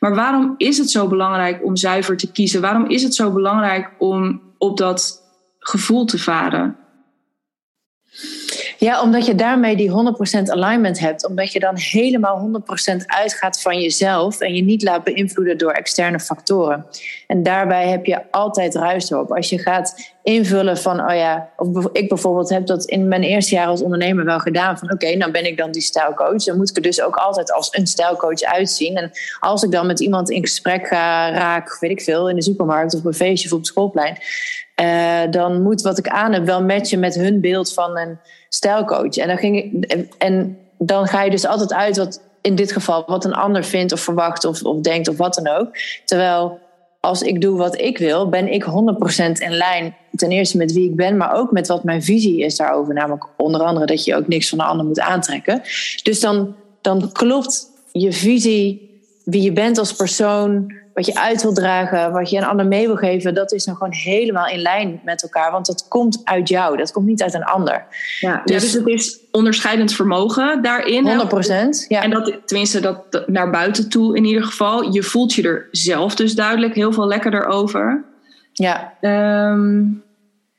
Maar 0.00 0.14
waarom 0.14 0.54
is 0.56 0.78
het 0.78 0.90
zo 0.90 1.08
belangrijk 1.08 1.64
om 1.64 1.76
zuiver 1.76 2.16
te 2.16 2.32
kiezen? 2.32 2.60
Waarom 2.60 2.86
is 2.86 3.02
het 3.02 3.14
zo 3.14 3.32
belangrijk 3.32 3.90
om 3.98 4.40
op 4.58 4.76
dat 4.76 5.22
gevoel 5.58 6.04
te 6.04 6.18
varen? 6.18 6.76
Ja, 8.82 9.02
omdat 9.02 9.26
je 9.26 9.34
daarmee 9.34 9.76
die 9.76 9.90
100% 9.90 9.92
alignment 10.50 10.98
hebt. 10.98 11.26
Omdat 11.26 11.52
je 11.52 11.60
dan 11.60 11.76
helemaal 11.76 12.50
100% 12.92 12.96
uitgaat 13.06 13.60
van 13.60 13.80
jezelf 13.80 14.40
en 14.40 14.54
je 14.54 14.62
niet 14.62 14.82
laat 14.82 15.04
beïnvloeden 15.04 15.58
door 15.58 15.70
externe 15.70 16.20
factoren. 16.20 16.86
En 17.26 17.42
daarbij 17.42 17.88
heb 17.88 18.04
je 18.04 18.30
altijd 18.30 18.74
ruis 18.74 19.12
op. 19.12 19.32
Als 19.32 19.48
je 19.48 19.58
gaat 19.58 20.12
invullen 20.22 20.78
van, 20.78 21.00
oh 21.00 21.14
ja, 21.14 21.48
ik 21.92 22.08
bijvoorbeeld 22.08 22.48
heb 22.48 22.66
dat 22.66 22.84
in 22.84 23.08
mijn 23.08 23.22
eerste 23.22 23.54
jaar 23.54 23.66
als 23.66 23.82
ondernemer 23.82 24.24
wel 24.24 24.38
gedaan. 24.38 24.78
Van 24.78 24.92
oké, 24.92 25.04
okay, 25.04 25.16
nou 25.16 25.30
ben 25.30 25.46
ik 25.46 25.56
dan 25.56 25.72
die 25.72 25.82
stijlcoach. 25.82 26.44
Dan 26.44 26.56
moet 26.56 26.70
ik 26.70 26.76
er 26.76 26.82
dus 26.82 27.02
ook 27.02 27.16
altijd 27.16 27.52
als 27.52 27.68
een 27.70 27.86
stijlcoach 27.86 28.42
uitzien. 28.42 28.96
En 28.96 29.10
als 29.40 29.62
ik 29.62 29.70
dan 29.70 29.86
met 29.86 30.00
iemand 30.00 30.30
in 30.30 30.40
gesprek 30.40 30.86
ga, 30.86 31.30
raak, 31.30 31.76
weet 31.80 31.90
ik 31.90 32.02
veel, 32.02 32.28
in 32.28 32.36
de 32.36 32.42
supermarkt 32.42 32.94
of 32.94 33.00
op 33.00 33.06
een 33.06 33.14
feestje 33.14 33.46
of 33.48 33.52
op 33.52 33.58
het 33.58 33.68
schoolplein. 33.68 34.18
Uh, 34.82 35.20
dan 35.30 35.62
moet 35.62 35.82
wat 35.82 35.98
ik 35.98 36.08
aan 36.08 36.32
heb 36.32 36.44
wel 36.44 36.62
matchen 36.62 37.00
met 37.00 37.14
hun 37.14 37.40
beeld 37.40 37.72
van 37.72 37.98
een 37.98 38.18
stijlcoach. 38.54 39.16
En 39.16 39.28
dan, 39.28 39.38
ging 39.38 39.84
en 40.18 40.58
dan 40.78 41.06
ga 41.06 41.22
je 41.22 41.30
dus 41.30 41.46
altijd 41.46 41.72
uit 41.72 41.96
wat 41.96 42.20
in 42.40 42.54
dit 42.54 42.72
geval 42.72 43.04
wat 43.06 43.24
een 43.24 43.34
ander 43.34 43.64
vindt 43.64 43.92
of 43.92 44.00
verwacht 44.00 44.44
of, 44.44 44.62
of 44.62 44.80
denkt 44.80 45.08
of 45.08 45.16
wat 45.16 45.34
dan 45.34 45.48
ook. 45.48 45.76
Terwijl 46.04 46.58
als 47.00 47.22
ik 47.22 47.40
doe 47.40 47.56
wat 47.56 47.80
ik 47.80 47.98
wil, 47.98 48.28
ben 48.28 48.52
ik 48.52 48.64
100% 48.64 48.68
in 49.32 49.56
lijn. 49.56 49.96
Ten 50.14 50.30
eerste 50.30 50.56
met 50.56 50.72
wie 50.72 50.88
ik 50.88 50.96
ben, 50.96 51.16
maar 51.16 51.34
ook 51.34 51.50
met 51.50 51.68
wat 51.68 51.84
mijn 51.84 52.02
visie 52.02 52.40
is 52.40 52.56
daarover. 52.56 52.94
Namelijk 52.94 53.26
onder 53.36 53.60
andere 53.60 53.86
dat 53.86 54.04
je 54.04 54.16
ook 54.16 54.28
niks 54.28 54.48
van 54.48 54.58
de 54.58 54.64
ander 54.64 54.86
moet 54.86 55.00
aantrekken. 55.00 55.62
Dus 56.02 56.20
dan, 56.20 56.54
dan 56.80 57.12
klopt 57.12 57.66
je 57.92 58.12
visie, 58.12 58.90
wie 59.24 59.42
je 59.42 59.52
bent 59.52 59.78
als 59.78 59.92
persoon, 59.92 60.72
wat 60.94 61.06
je 61.06 61.14
uit 61.14 61.42
wil 61.42 61.52
dragen, 61.52 62.12
wat 62.12 62.30
je 62.30 62.36
een 62.36 62.44
ander 62.44 62.66
mee 62.66 62.86
wil 62.86 62.96
geven, 62.96 63.34
dat 63.34 63.52
is 63.52 63.64
dan 63.64 63.76
gewoon 63.76 63.92
helemaal 63.92 64.48
in 64.48 64.58
lijn 64.58 65.00
met 65.04 65.22
elkaar. 65.22 65.50
Want 65.52 65.66
dat 65.66 65.86
komt 65.88 66.20
uit 66.24 66.48
jou, 66.48 66.76
dat 66.76 66.92
komt 66.92 67.06
niet 67.06 67.22
uit 67.22 67.34
een 67.34 67.44
ander. 67.44 67.86
Ja, 68.20 68.42
dus, 68.44 68.62
dus 68.62 68.72
het 68.72 68.86
is 68.86 69.18
onderscheidend 69.30 69.92
vermogen 69.92 70.62
daarin. 70.62 71.04
100 71.06 71.28
procent. 71.28 71.84
Ja. 71.88 72.02
En 72.02 72.10
dat, 72.10 72.38
tenminste, 72.44 72.80
dat 72.80 73.22
naar 73.26 73.50
buiten 73.50 73.88
toe 73.88 74.16
in 74.16 74.24
ieder 74.24 74.44
geval. 74.44 74.92
Je 74.92 75.02
voelt 75.02 75.34
je 75.34 75.42
er 75.42 75.68
zelf 75.70 76.14
dus 76.14 76.34
duidelijk 76.34 76.74
heel 76.74 76.92
veel 76.92 77.06
lekkerder 77.06 77.46
over. 77.46 78.04
Ja. 78.52 78.92
Ehm, 79.00 79.80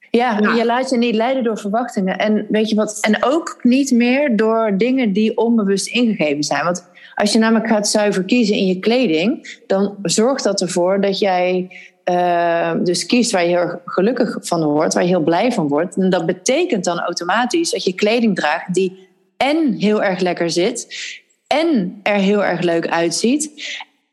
ja, 0.10 0.38
Ja. 0.40 0.54
je 0.54 0.66
laat 0.66 0.90
je 0.90 0.98
niet 0.98 1.16
leiden 1.16 1.44
door 1.44 1.58
verwachtingen. 1.58 2.18
En 2.18 2.46
weet 2.50 2.70
je 2.70 2.76
wat? 2.76 2.98
En 3.02 3.24
ook 3.24 3.60
niet 3.62 3.92
meer 3.92 4.36
door 4.36 4.74
dingen 4.78 5.14
die 5.14 5.38
onbewust 5.38 5.88
ingegeven 5.88 6.44
zijn. 6.44 6.64
Want 6.64 6.88
als 7.16 7.32
je 7.32 7.40
namelijk 7.40 7.68
gaat 7.68 7.88
zuiver 7.88 8.24
kiezen 8.24 8.56
in 8.56 8.66
je 8.66 8.80
kleding, 8.80 9.60
dan 9.68 9.96
zorgt 10.02 10.44
dat 10.44 10.62
ervoor 10.62 11.02
dat 11.02 11.20
jij 11.20 11.78
eh, 12.04 12.74
dus 12.84 13.06
kiest 13.06 13.32
waar 13.32 13.44
je 13.44 13.50
heel 13.50 13.82
gelukkig 13.86 14.38
van 14.42 14.64
wordt, 14.64 14.94
waar 14.94 15.04
je 15.04 15.10
heel 15.10 15.20
blij 15.20 15.52
van 15.52 15.68
wordt. 15.68 15.96
En 15.96 16.10
dat 16.10 16.26
betekent 16.26 16.84
dan 16.84 17.00
automatisch 17.00 17.72
dat 17.72 17.84
je 17.84 17.94
kleding 17.94 18.36
draagt 18.36 18.74
die 18.74 19.08
en 19.38 19.74
heel 19.74 20.04
erg 20.04 20.20
lekker 20.20 20.50
zit 20.50 20.88
en 21.48 22.00
er 22.04 22.16
heel 22.16 22.44
erg 22.44 22.62
leuk 22.62 22.88
uitziet. 22.88 23.52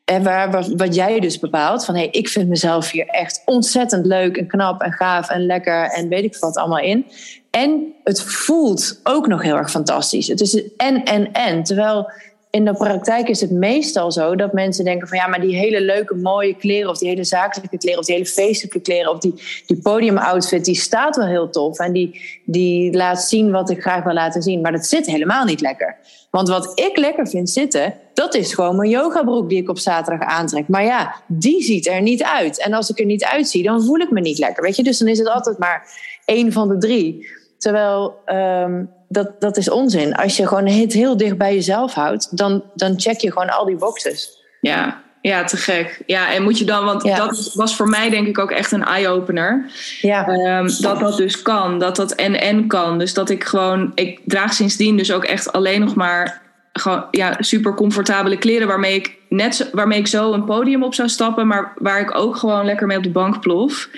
En 0.04 0.22
waar, 0.22 0.50
wat, 0.50 0.72
wat 0.76 0.94
jij 0.94 1.20
dus 1.20 1.38
bepaalt, 1.38 1.84
van 1.84 1.94
hé, 1.94 2.00
hey, 2.00 2.10
ik 2.10 2.28
vind 2.28 2.48
mezelf 2.48 2.90
hier 2.90 3.06
echt 3.06 3.42
ontzettend 3.44 4.06
leuk 4.06 4.36
en 4.36 4.46
knap 4.46 4.80
en 4.80 4.92
gaaf 4.92 5.30
en 5.30 5.46
lekker 5.46 5.84
en 5.84 6.08
weet 6.08 6.24
ik 6.24 6.36
wat 6.36 6.56
allemaal 6.56 6.78
in. 6.78 7.06
En 7.50 7.94
het 8.04 8.22
voelt 8.22 9.00
ook 9.02 9.26
nog 9.26 9.42
heel 9.42 9.56
erg 9.56 9.70
fantastisch. 9.70 10.26
Het 10.26 10.40
is 10.40 10.74
en, 10.76 11.04
en, 11.04 11.32
en. 11.32 11.62
Terwijl 11.62 12.10
in 12.50 12.64
de 12.64 12.74
praktijk 12.74 13.28
is 13.28 13.40
het 13.40 13.50
meestal 13.50 14.12
zo 14.12 14.36
dat 14.36 14.52
mensen 14.52 14.84
denken 14.84 15.08
van 15.08 15.18
ja, 15.18 15.26
maar 15.26 15.40
die 15.40 15.56
hele 15.56 15.80
leuke 15.80 16.14
mooie 16.14 16.56
kleren 16.56 16.90
of 16.90 16.98
die 16.98 17.08
hele 17.08 17.24
zakelijke 17.24 17.78
kleren 17.78 17.98
of 17.98 18.04
die 18.04 18.14
hele 18.14 18.26
feestelijke 18.26 18.80
kleren 18.80 19.10
of 19.10 19.18
die, 19.18 19.34
die 19.66 19.80
podiumoutfit, 19.82 20.64
die 20.64 20.74
staat 20.74 21.16
wel 21.16 21.26
heel 21.26 21.50
tof 21.50 21.78
en 21.78 21.92
die, 21.92 22.20
die 22.44 22.96
laat 22.96 23.22
zien 23.22 23.50
wat 23.50 23.70
ik 23.70 23.80
graag 23.80 24.04
wil 24.04 24.12
laten 24.12 24.42
zien. 24.42 24.60
Maar 24.60 24.72
dat 24.72 24.86
zit 24.86 25.06
helemaal 25.06 25.44
niet 25.44 25.60
lekker. 25.60 25.96
Want 26.30 26.48
wat 26.48 26.80
ik 26.80 26.96
lekker 26.96 27.28
vind 27.28 27.50
zitten, 27.50 27.94
dat 28.14 28.34
is 28.34 28.54
gewoon 28.54 28.76
mijn 28.76 28.90
yogabroek 28.90 29.48
die 29.48 29.62
ik 29.62 29.68
op 29.68 29.78
zaterdag 29.78 30.28
aantrek. 30.28 30.68
Maar 30.68 30.84
ja, 30.84 31.14
die 31.26 31.62
ziet 31.62 31.86
er 31.86 32.02
niet 32.02 32.22
uit. 32.22 32.62
En 32.62 32.72
als 32.72 32.90
ik 32.90 32.98
er 32.98 33.04
niet 33.04 33.24
uitzie, 33.24 33.62
dan 33.62 33.84
voel 33.84 33.98
ik 33.98 34.10
me 34.10 34.20
niet 34.20 34.38
lekker. 34.38 34.62
Weet 34.62 34.76
je, 34.76 34.82
dus 34.82 34.98
dan 34.98 35.08
is 35.08 35.18
het 35.18 35.28
altijd 35.28 35.58
maar 35.58 35.86
één 36.24 36.52
van 36.52 36.68
de 36.68 36.78
drie. 36.78 37.38
Terwijl 37.60 38.18
um, 38.26 38.90
dat, 39.08 39.40
dat 39.40 39.56
is 39.56 39.70
onzin. 39.70 40.14
Als 40.14 40.36
je 40.36 40.46
gewoon 40.46 40.66
het 40.66 40.92
heel 40.92 41.16
dicht 41.16 41.38
bij 41.38 41.54
jezelf 41.54 41.94
houdt, 41.94 42.36
dan, 42.36 42.64
dan 42.74 43.00
check 43.00 43.20
je 43.20 43.32
gewoon 43.32 43.50
al 43.50 43.64
die 43.64 43.76
boxes. 43.76 44.42
Ja, 44.60 45.02
ja, 45.20 45.44
te 45.44 45.56
gek. 45.56 46.02
Ja, 46.06 46.32
en 46.32 46.42
moet 46.42 46.58
je 46.58 46.64
dan, 46.64 46.84
want 46.84 47.02
ja. 47.02 47.16
dat 47.16 47.52
was 47.54 47.76
voor 47.76 47.88
mij 47.88 48.10
denk 48.10 48.26
ik 48.26 48.38
ook 48.38 48.50
echt 48.50 48.72
een 48.72 48.84
eye-opener. 48.84 49.70
Ja. 50.00 50.28
Um, 50.58 50.68
dat 50.80 51.00
dat 51.00 51.16
dus 51.16 51.42
kan, 51.42 51.78
dat 51.78 51.96
dat 51.96 52.12
en 52.12 52.40
en 52.40 52.66
kan. 52.66 52.98
Dus 52.98 53.14
dat 53.14 53.30
ik 53.30 53.44
gewoon, 53.44 53.92
ik 53.94 54.20
draag 54.24 54.52
sindsdien 54.52 54.96
dus 54.96 55.12
ook 55.12 55.24
echt 55.24 55.52
alleen 55.52 55.80
nog 55.80 55.94
maar 55.94 56.42
gewoon 56.72 57.04
ja, 57.10 57.36
super 57.38 57.74
comfortabele 57.74 58.38
kleren 58.38 58.66
waarmee 58.66 58.94
ik 58.94 59.18
net 59.28 59.68
waarmee 59.72 59.98
ik 59.98 60.06
zo 60.06 60.32
een 60.32 60.44
podium 60.44 60.82
op 60.82 60.94
zou 60.94 61.08
stappen, 61.08 61.46
maar 61.46 61.72
waar 61.76 62.00
ik 62.00 62.16
ook 62.16 62.36
gewoon 62.36 62.64
lekker 62.64 62.86
mee 62.86 62.96
op 62.96 63.02
de 63.02 63.10
bank 63.10 63.40
plof. 63.40 63.88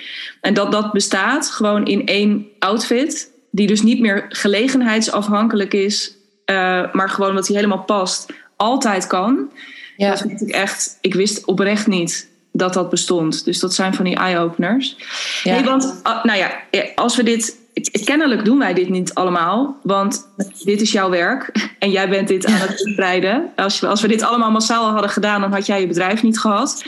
En 0.41 0.53
dat 0.53 0.71
dat 0.71 0.91
bestaat 0.91 1.51
gewoon 1.51 1.85
in 1.85 2.05
één 2.05 2.47
outfit, 2.59 3.32
die 3.55 3.67
dus 3.67 3.81
niet 3.81 3.99
meer 3.99 4.25
gelegenheidsafhankelijk 4.29 5.73
is, 5.73 6.15
uh, 6.45 6.55
maar 6.93 7.09
gewoon 7.09 7.33
wat 7.33 7.47
hij 7.47 7.55
helemaal 7.55 7.83
past, 7.83 8.33
altijd 8.55 9.07
kan. 9.07 9.49
Ja. 9.97 10.09
Dat 10.09 10.19
vind 10.19 10.41
ik 10.41 10.49
echt, 10.49 10.97
ik 11.01 11.13
wist 11.13 11.45
oprecht 11.45 11.87
niet 11.87 12.29
dat 12.51 12.73
dat 12.73 12.89
bestond. 12.89 13.45
Dus 13.45 13.59
dat 13.59 13.73
zijn 13.73 13.93
van 13.93 14.05
die 14.05 14.15
eye-openers. 14.15 14.95
Ja. 15.43 15.53
Hey, 15.53 15.63
want, 15.63 16.01
uh, 16.07 16.23
nou 16.23 16.37
ja, 16.37 16.51
als 16.95 17.15
we 17.15 17.23
dit 17.23 17.57
kennelijk 18.03 18.45
doen 18.45 18.59
wij 18.59 18.73
dit 18.73 18.89
niet 18.89 19.13
allemaal, 19.13 19.77
want 19.83 20.27
dit 20.63 20.81
is 20.81 20.91
jouw 20.91 21.09
werk 21.09 21.71
en 21.79 21.91
jij 21.91 22.09
bent 22.09 22.27
dit 22.27 22.45
aan 22.45 22.53
het 22.53 22.69
verspreiden. 22.81 23.51
Als, 23.55 23.79
je, 23.79 23.87
als 23.87 24.01
we 24.01 24.07
dit 24.07 24.21
allemaal 24.21 24.51
massaal 24.51 24.91
hadden 24.91 25.09
gedaan, 25.09 25.41
dan 25.41 25.53
had 25.53 25.65
jij 25.65 25.81
je 25.81 25.87
bedrijf 25.87 26.23
niet 26.23 26.39
gehad. 26.39 26.85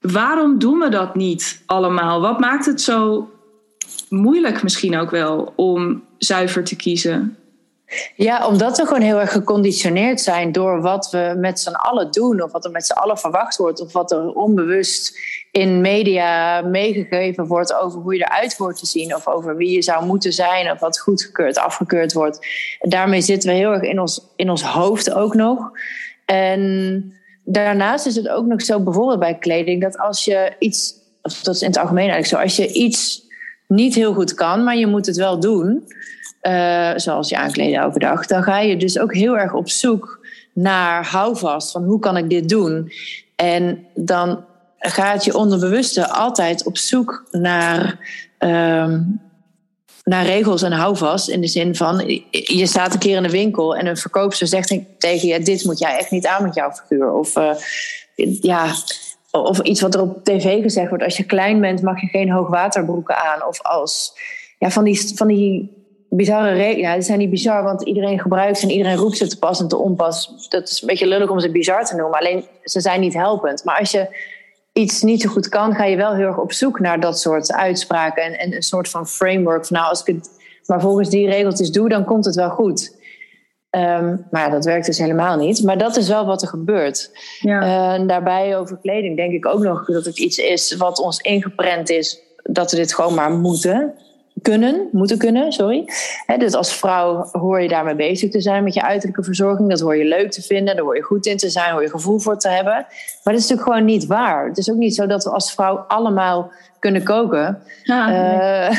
Waarom 0.00 0.58
doen 0.58 0.78
we 0.78 0.88
dat 0.88 1.14
niet 1.14 1.62
allemaal? 1.66 2.20
Wat 2.20 2.40
maakt 2.40 2.66
het 2.66 2.80
zo 2.80 3.30
moeilijk 4.08 4.62
misschien 4.62 4.96
ook 4.96 5.10
wel 5.10 5.52
om 5.56 6.04
zuiver 6.18 6.64
te 6.64 6.76
kiezen? 6.76 7.36
Ja, 8.16 8.46
omdat 8.46 8.78
we 8.78 8.86
gewoon 8.86 9.02
heel 9.02 9.20
erg 9.20 9.32
geconditioneerd 9.32 10.20
zijn 10.20 10.52
door 10.52 10.80
wat 10.80 11.10
we 11.10 11.34
met 11.36 11.60
z'n 11.60 11.74
allen 11.74 12.10
doen, 12.10 12.42
of 12.42 12.52
wat 12.52 12.64
er 12.64 12.70
met 12.70 12.86
z'n 12.86 12.92
allen 12.92 13.18
verwacht 13.18 13.56
wordt, 13.56 13.80
of 13.80 13.92
wat 13.92 14.10
er 14.10 14.32
onbewust 14.32 15.18
in 15.50 15.80
media 15.80 16.60
meegegeven 16.60 17.46
wordt 17.46 17.74
over 17.74 18.00
hoe 18.00 18.14
je 18.14 18.24
eruit 18.24 18.56
wordt 18.56 18.78
te 18.78 18.86
zien, 18.86 19.14
of 19.14 19.26
over 19.26 19.56
wie 19.56 19.70
je 19.70 19.82
zou 19.82 20.06
moeten 20.06 20.32
zijn, 20.32 20.70
of 20.70 20.80
wat 20.80 21.00
goedgekeurd, 21.00 21.58
afgekeurd 21.58 22.12
wordt. 22.12 22.46
Daarmee 22.78 23.20
zitten 23.20 23.50
we 23.50 23.56
heel 23.56 23.72
erg 23.72 23.82
in 23.82 24.00
ons, 24.00 24.20
in 24.36 24.50
ons 24.50 24.62
hoofd 24.62 25.12
ook 25.12 25.34
nog. 25.34 25.70
En 26.24 27.12
daarnaast 27.44 28.06
is 28.06 28.16
het 28.16 28.28
ook 28.28 28.46
nog 28.46 28.62
zo, 28.62 28.80
bijvoorbeeld 28.80 29.18
bij 29.18 29.38
kleding, 29.38 29.82
dat 29.82 29.98
als 29.98 30.24
je 30.24 30.52
iets, 30.58 30.94
of 31.22 31.40
dat 31.40 31.54
is 31.54 31.62
in 31.62 31.68
het 31.68 31.78
algemeen 31.78 32.10
eigenlijk 32.10 32.28
zo, 32.28 32.42
als 32.42 32.56
je 32.56 32.78
iets 32.78 33.25
niet 33.68 33.94
heel 33.94 34.14
goed 34.14 34.34
kan, 34.34 34.64
maar 34.64 34.76
je 34.76 34.86
moet 34.86 35.06
het 35.06 35.16
wel 35.16 35.40
doen. 35.40 35.84
Uh, 36.42 36.92
zoals 36.96 37.28
je 37.28 37.36
aankleden 37.36 37.84
overdag, 37.84 38.26
dan 38.26 38.42
ga 38.42 38.60
je 38.60 38.76
dus 38.76 38.98
ook 38.98 39.14
heel 39.14 39.38
erg 39.38 39.52
op 39.52 39.68
zoek 39.68 40.26
naar 40.52 41.06
houvast 41.06 41.70
van 41.70 41.84
hoe 41.84 41.98
kan 41.98 42.16
ik 42.16 42.30
dit 42.30 42.48
doen. 42.48 42.92
En 43.36 43.86
dan 43.94 44.44
gaat 44.78 45.24
je 45.24 45.36
onderbewuste 45.36 46.08
altijd 46.08 46.64
op 46.64 46.78
zoek 46.78 47.26
naar, 47.30 47.98
um, 48.38 49.20
naar 50.04 50.24
regels 50.24 50.62
en 50.62 50.72
houvast. 50.72 51.28
In 51.28 51.40
de 51.40 51.46
zin 51.46 51.76
van, 51.76 52.04
je 52.30 52.66
staat 52.66 52.92
een 52.92 52.98
keer 52.98 53.16
in 53.16 53.22
de 53.22 53.30
winkel 53.30 53.76
en 53.76 53.86
een 53.86 53.96
verkoopster 53.96 54.46
zegt 54.46 54.78
tegen 54.98 55.28
je, 55.28 55.40
dit 55.40 55.64
moet 55.64 55.78
jij 55.78 55.96
echt 55.98 56.10
niet 56.10 56.26
aan 56.26 56.42
met 56.42 56.54
jouw 56.54 56.70
figuur. 56.70 57.12
Of 57.12 57.36
uh, 57.36 57.54
ja, 58.40 58.74
of 59.30 59.60
iets 59.60 59.80
wat 59.80 59.94
er 59.94 60.00
op 60.00 60.24
tv 60.24 60.62
gezegd 60.62 60.88
wordt, 60.88 61.04
als 61.04 61.16
je 61.16 61.24
klein 61.24 61.60
bent 61.60 61.82
mag 61.82 62.00
je 62.00 62.06
geen 62.06 62.30
hoogwaterbroeken 62.30 63.16
aan. 63.16 63.46
Of 63.46 63.62
als, 63.62 64.18
ja, 64.58 64.70
van 64.70 64.84
die, 64.84 65.12
van 65.14 65.28
die 65.28 65.76
bizarre 66.10 66.52
regels. 66.52 66.80
Ja, 66.80 66.94
die 66.94 67.02
zijn 67.02 67.18
niet 67.18 67.30
bizar, 67.30 67.62
want 67.62 67.82
iedereen 67.82 68.20
gebruikt 68.20 68.58
ze 68.58 68.66
en 68.66 68.72
iedereen 68.72 68.96
roept 68.96 69.16
ze 69.16 69.26
te 69.26 69.38
pas 69.38 69.60
en 69.60 69.68
te 69.68 69.76
onpas. 69.76 70.48
Dat 70.48 70.68
is 70.68 70.80
een 70.80 70.86
beetje 70.88 71.06
lullig 71.06 71.30
om 71.30 71.40
ze 71.40 71.50
bizar 71.50 71.84
te 71.84 71.96
noemen. 71.96 72.18
Alleen 72.18 72.44
ze 72.62 72.80
zijn 72.80 73.00
niet 73.00 73.14
helpend. 73.14 73.64
Maar 73.64 73.78
als 73.78 73.90
je 73.90 74.08
iets 74.72 75.02
niet 75.02 75.22
zo 75.22 75.28
goed 75.28 75.48
kan, 75.48 75.74
ga 75.74 75.84
je 75.84 75.96
wel 75.96 76.14
heel 76.14 76.26
erg 76.26 76.38
op 76.38 76.52
zoek 76.52 76.80
naar 76.80 77.00
dat 77.00 77.20
soort 77.20 77.52
uitspraken. 77.52 78.22
En, 78.22 78.38
en 78.38 78.54
een 78.54 78.62
soort 78.62 78.88
van 78.88 79.08
framework. 79.08 79.66
Van 79.66 79.76
nou, 79.76 79.88
als 79.88 80.00
ik 80.00 80.14
het 80.14 80.30
maar 80.66 80.80
volgens 80.80 81.08
die 81.08 81.28
regeltjes 81.28 81.70
doe, 81.70 81.88
dan 81.88 82.04
komt 82.04 82.24
het 82.24 82.34
wel 82.34 82.50
goed. 82.50 82.96
Um, 83.76 84.26
maar 84.30 84.42
ja, 84.42 84.48
dat 84.48 84.64
werkt 84.64 84.86
dus 84.86 84.98
helemaal 84.98 85.36
niet. 85.36 85.62
Maar 85.62 85.78
dat 85.78 85.96
is 85.96 86.08
wel 86.08 86.26
wat 86.26 86.42
er 86.42 86.48
gebeurt. 86.48 87.10
Ja. 87.40 87.62
Uh, 87.62 87.94
en 87.94 88.06
daarbij 88.06 88.56
over 88.56 88.78
kleding 88.82 89.16
denk 89.16 89.32
ik 89.32 89.46
ook 89.46 89.62
nog 89.62 89.86
dat 89.86 90.04
het 90.04 90.18
iets 90.18 90.38
is 90.38 90.76
wat 90.76 90.98
ons 90.98 91.18
ingeprent 91.18 91.90
is. 91.90 92.20
Dat 92.42 92.70
we 92.70 92.76
dit 92.76 92.94
gewoon 92.94 93.14
maar 93.14 93.30
moeten 93.30 93.94
kunnen, 94.42 94.88
moeten 94.92 95.18
kunnen, 95.18 95.52
sorry. 95.52 95.84
He, 96.26 96.36
dus 96.36 96.54
als 96.54 96.74
vrouw 96.74 97.28
hoor 97.32 97.62
je 97.62 97.68
daarmee 97.68 97.94
bezig 97.94 98.30
te 98.30 98.40
zijn 98.40 98.64
met 98.64 98.74
je 98.74 98.82
uiterlijke 98.82 99.24
verzorging. 99.24 99.70
Dat 99.70 99.80
hoor 99.80 99.96
je 99.96 100.04
leuk 100.04 100.30
te 100.30 100.42
vinden, 100.42 100.76
daar 100.76 100.84
hoor 100.84 100.96
je 100.96 101.02
goed 101.02 101.26
in 101.26 101.36
te 101.36 101.50
zijn, 101.50 101.72
hoor 101.72 101.82
je 101.82 101.90
gevoel 101.90 102.18
voor 102.18 102.38
te 102.38 102.48
hebben. 102.48 102.74
Maar 102.74 103.34
dat 103.34 103.42
is 103.42 103.48
natuurlijk 103.48 103.68
gewoon 103.68 103.84
niet 103.84 104.06
waar. 104.06 104.48
Het 104.48 104.58
is 104.58 104.70
ook 104.70 104.76
niet 104.76 104.94
zo 104.94 105.06
dat 105.06 105.24
we 105.24 105.30
als 105.30 105.52
vrouw 105.52 105.76
allemaal 105.76 106.50
kunnen 106.78 107.02
koken. 107.02 107.62
Ja, 107.82 108.70
uh, 108.70 108.76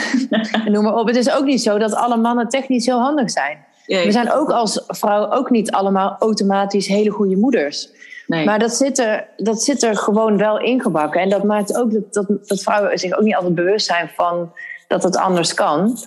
noem 0.73 0.83
maar 0.83 0.95
op. 0.95 1.07
Het 1.07 1.15
is 1.15 1.31
ook 1.31 1.45
niet 1.45 1.61
zo 1.61 1.77
dat 1.77 1.93
alle 1.93 2.17
mannen 2.17 2.49
technisch 2.49 2.85
heel 2.85 2.99
handig 2.99 3.31
zijn. 3.31 3.65
We 3.87 4.11
zijn 4.11 4.31
ook 4.31 4.51
als 4.51 4.83
vrouw 4.87 5.31
ook 5.31 5.49
niet 5.49 5.71
allemaal 5.71 6.15
automatisch 6.19 6.87
hele 6.87 7.09
goede 7.09 7.35
moeders. 7.35 7.89
Nee. 8.27 8.45
Maar 8.45 8.59
dat 8.59 8.73
zit, 8.73 8.97
er, 8.99 9.27
dat 9.37 9.63
zit 9.63 9.83
er 9.83 9.95
gewoon 9.95 10.37
wel 10.37 10.59
ingebakken. 10.59 11.21
En 11.21 11.29
dat 11.29 11.43
maakt 11.43 11.77
ook 11.77 11.91
dat, 11.91 12.13
dat, 12.13 12.47
dat 12.47 12.61
vrouwen 12.61 12.97
zich 12.97 13.17
ook 13.17 13.23
niet 13.23 13.35
altijd 13.35 13.55
bewust 13.55 13.85
zijn 13.85 14.11
van 14.15 14.51
dat 14.87 15.03
het 15.03 15.17
anders 15.17 15.53
kan. 15.53 15.97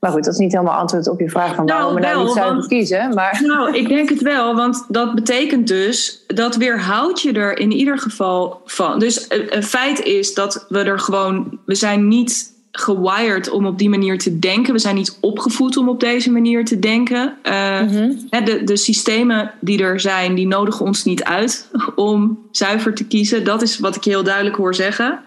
Maar 0.00 0.10
goed, 0.10 0.24
dat 0.24 0.32
is 0.32 0.38
niet 0.38 0.52
helemaal 0.52 0.78
antwoord 0.78 1.08
op 1.08 1.20
je 1.20 1.30
vraag 1.30 1.54
van 1.54 1.66
waarom 1.66 1.94
we 1.94 2.00
nou 2.00 2.24
niet 2.24 2.32
zouden 2.32 2.68
kiezen. 2.68 3.14
Maar... 3.14 3.42
Nou, 3.42 3.76
ik 3.76 3.88
denk 3.88 4.08
het 4.08 4.22
wel, 4.22 4.54
want 4.54 4.84
dat 4.88 5.14
betekent 5.14 5.68
dus 5.68 6.24
dat 6.26 6.56
weerhoudt 6.56 7.20
je 7.20 7.32
er 7.32 7.58
in 7.58 7.72
ieder 7.72 7.98
geval 7.98 8.60
van. 8.64 8.98
Dus 8.98 9.26
een 9.28 9.62
feit 9.62 10.02
is 10.02 10.34
dat 10.34 10.66
we 10.68 10.78
er 10.78 10.98
gewoon, 10.98 11.58
we 11.66 11.74
zijn 11.74 12.08
niet 12.08 12.54
gewired 12.78 13.50
om 13.50 13.66
op 13.66 13.78
die 13.78 13.88
manier 13.88 14.18
te 14.18 14.38
denken. 14.38 14.72
We 14.72 14.78
zijn 14.78 14.94
niet 14.94 15.18
opgevoed 15.20 15.76
om 15.76 15.88
op 15.88 16.00
deze 16.00 16.30
manier 16.30 16.64
te 16.64 16.78
denken. 16.78 17.36
Uh, 17.42 17.80
mm-hmm. 17.80 18.18
de, 18.44 18.60
de 18.64 18.76
systemen 18.76 19.52
die 19.60 19.82
er 19.82 20.00
zijn, 20.00 20.34
die 20.34 20.46
nodigen 20.46 20.86
ons 20.86 21.04
niet 21.04 21.24
uit 21.24 21.70
om 21.94 22.38
zuiver 22.50 22.94
te 22.94 23.06
kiezen. 23.06 23.44
Dat 23.44 23.62
is 23.62 23.78
wat 23.78 23.96
ik 23.96 24.04
heel 24.04 24.22
duidelijk 24.22 24.56
hoor 24.56 24.74
zeggen. 24.74 25.20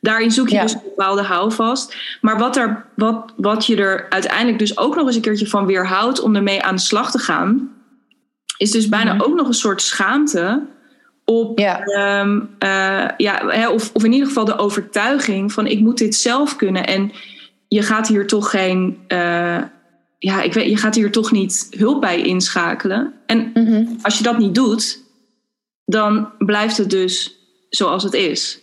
Daarin 0.00 0.30
zoek 0.30 0.48
je 0.48 0.54
Ja. 0.54 0.62
dus 0.62 0.72
een 0.72 0.80
bepaalde 0.84 1.22
houvast. 1.22 1.96
Maar 2.20 2.38
wat, 2.38 2.56
er, 2.56 2.84
wat, 2.96 3.32
wat 3.36 3.66
je 3.66 3.76
er 3.76 4.06
uiteindelijk 4.08 4.58
dus 4.58 4.78
ook 4.78 4.96
nog 4.96 5.06
eens 5.06 5.16
een 5.16 5.22
keertje 5.22 5.48
van 5.48 5.66
weerhoudt 5.66 6.20
om 6.20 6.36
ermee 6.36 6.62
aan 6.62 6.74
de 6.74 6.80
slag 6.80 7.10
te 7.10 7.18
gaan, 7.18 7.70
is 8.56 8.70
dus 8.70 8.88
bijna 8.88 9.12
Mhm. 9.14 9.22
ook 9.22 9.34
nog 9.34 9.46
een 9.46 9.54
soort 9.54 9.82
schaamte 9.82 10.62
op, 11.30 11.58
Ja. 11.58 11.82
ehm, 11.84 12.40
eh, 12.58 13.08
ja, 13.16 13.46
hè, 13.46 13.68
of, 13.68 13.90
of 13.92 14.04
in 14.04 14.12
ieder 14.12 14.28
geval 14.28 14.44
de 14.44 14.58
overtuiging 14.58 15.52
van 15.52 15.66
ik 15.66 15.80
moet 15.80 15.98
dit 15.98 16.14
zelf 16.14 16.56
kunnen. 16.56 16.86
En 16.86 17.12
je 17.68 17.82
gaat 17.82 18.08
hier 18.08 18.26
toch 18.26 18.50
geen, 18.50 18.98
eh, 19.08 19.62
ja, 20.18 20.42
ik 20.42 20.52
weet, 20.52 20.68
je 20.70 20.76
gaat 20.76 20.94
hier 20.94 21.10
toch 21.10 21.30
niet 21.30 21.66
hulp 21.70 22.00
bij 22.00 22.22
inschakelen. 22.22 23.14
En 23.26 23.50
Mhm. 23.54 23.84
als 24.02 24.18
je 24.18 24.24
dat 24.24 24.38
niet 24.38 24.54
doet, 24.54 24.98
dan 25.84 26.28
blijft 26.38 26.76
het 26.76 26.90
dus 26.90 27.38
zoals 27.68 28.02
het 28.02 28.14
is. 28.14 28.60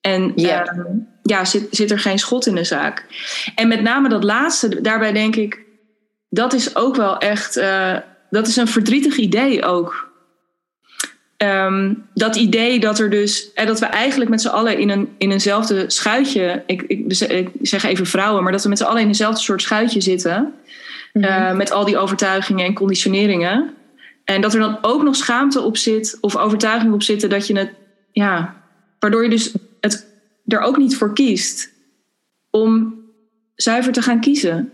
En 0.00 0.32
Ja. 0.34 0.64
ehm, 0.64 0.80
ja, 1.22 1.44
zit, 1.44 1.66
zit 1.70 1.90
er 1.90 1.98
geen 1.98 2.18
schot 2.18 2.46
in 2.46 2.54
de 2.54 2.64
zaak. 2.64 3.06
En 3.54 3.68
met 3.68 3.82
name 3.82 4.08
dat 4.08 4.24
laatste, 4.24 4.80
daarbij 4.80 5.12
denk 5.12 5.36
ik, 5.36 5.62
dat 6.28 6.52
is 6.52 6.76
ook 6.76 6.96
wel 6.96 7.18
echt, 7.18 7.56
eh, 7.56 7.96
dat 8.30 8.46
is 8.46 8.56
een 8.56 8.68
verdrietig 8.68 9.16
idee 9.16 9.64
ook. 9.64 10.03
Ehm, 11.44 11.94
dat 12.14 12.36
idee 12.36 12.80
dat 12.80 12.98
er 12.98 13.10
dus, 13.10 13.52
eh, 13.52 13.66
dat 13.66 13.80
we 13.80 13.86
eigenlijk 13.86 14.30
met 14.30 14.40
z'n 14.40 14.48
allen 14.48 14.78
in, 14.78 14.90
een, 14.90 15.08
in 15.18 15.30
eenzelfde 15.30 15.84
schuitje, 15.90 16.62
ik, 16.66 16.82
ik, 16.82 17.12
ik 17.30 17.48
zeg 17.60 17.84
even 17.84 18.06
vrouwen, 18.06 18.42
maar 18.42 18.52
dat 18.52 18.62
we 18.62 18.68
met 18.68 18.78
z'n 18.78 18.84
allen 18.84 19.00
in 19.00 19.06
eenzelfde 19.06 19.40
soort 19.40 19.62
schuitje 19.62 20.00
zitten. 20.00 20.54
Mhm. 21.12 21.24
Eh, 21.24 21.52
met 21.52 21.70
al 21.70 21.84
die 21.84 21.98
overtuigingen 21.98 22.66
en 22.66 22.74
conditioneringen. 22.74 23.74
En 24.24 24.40
dat 24.40 24.54
er 24.54 24.60
dan 24.60 24.78
ook 24.82 25.02
nog 25.02 25.16
schaamte 25.16 25.60
op 25.60 25.76
zit, 25.76 26.18
of 26.20 26.36
overtuiging 26.36 26.92
op 26.92 27.02
zitten 27.02 27.30
dat 27.30 27.46
je 27.46 27.58
het, 27.58 27.70
ja, 28.12 28.54
waardoor 28.98 29.22
je 29.22 29.30
dus 29.30 29.54
het 29.80 30.06
er 30.46 30.60
ook 30.60 30.76
niet 30.76 30.96
voor 30.96 31.14
kiest 31.14 31.70
om 32.50 32.94
zuiver 33.54 33.92
te 33.92 34.02
gaan 34.02 34.20
kiezen. 34.20 34.72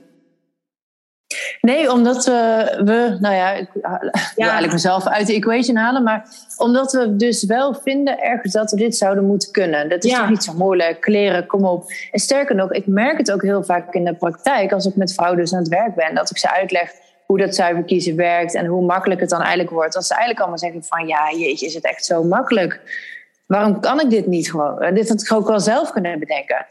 Nee, 1.61 1.93
omdat 1.93 2.25
we, 2.25 2.65
we 2.85 3.17
nou 3.21 3.35
ja, 3.35 3.53
ik 3.53 3.69
wil 3.73 4.45
eigenlijk 4.45 4.73
mezelf 4.73 5.07
uit 5.07 5.27
de 5.27 5.35
equation 5.35 5.77
halen, 5.77 6.03
maar 6.03 6.27
omdat 6.57 6.93
we 6.93 7.17
dus 7.17 7.45
wel 7.45 7.75
vinden 7.75 8.21
ergens 8.23 8.53
dat 8.53 8.71
we 8.71 8.77
dit 8.77 8.97
zouden 8.97 9.25
moeten 9.25 9.53
kunnen. 9.53 9.89
Dat 9.89 10.05
is 10.05 10.11
Ja. 10.11 10.19
toch 10.19 10.29
niet 10.29 10.45
zo 10.45 10.53
moeilijk, 10.55 11.01
kleren, 11.01 11.47
kom 11.47 11.65
op. 11.65 11.91
En 12.11 12.19
sterker 12.21 12.55
nog, 12.55 12.73
ik 12.73 12.87
merk 12.87 13.19
het 13.19 13.33
ook 13.33 13.43
heel 13.43 13.65
vaak 13.65 13.95
in 13.95 14.05
de 14.05 14.15
praktijk, 14.15 14.73
als 14.73 14.87
ik 14.87 14.97
met 14.97 15.15
vrouwen 15.15 15.39
dus 15.41 15.53
aan 15.53 15.59
het 15.59 15.69
werk 15.69 15.95
ben, 15.95 16.15
dat 16.15 16.31
ik 16.31 16.39
ze 16.39 16.51
uitleg 16.51 16.93
hoe 17.27 17.39
dat 17.39 17.55
zuiver 17.55 17.85
kiezen 17.85 18.17
werkt 18.17 18.55
en 18.55 18.67
hoe 18.67 18.85
makkelijk 18.85 19.21
het 19.21 19.31
dan 19.31 19.41
eigenlijk 19.41 19.71
wordt. 19.71 19.95
Dat 19.95 20.05
ze 20.05 20.11
eigenlijk 20.15 20.41
allemaal 20.41 20.59
zeggen 20.59 20.85
van, 20.85 21.07
ja, 21.07 21.31
jeetje, 21.37 21.67
is 21.67 21.75
het 21.75 21.85
echt 21.85 22.05
zo 22.05 22.23
makkelijk? 22.25 22.81
Waarom 23.47 23.81
kan 23.81 24.01
ik 24.01 24.11
dit 24.11 24.27
niet 24.27 24.51
gewoon? 24.51 24.95
Dit 24.95 25.09
had 25.09 25.23
ik 25.23 25.33
ook 25.33 25.49
wel 25.49 25.61
zelf 25.61 25.93
kunnen 25.93 26.19
bedenken 26.19 26.67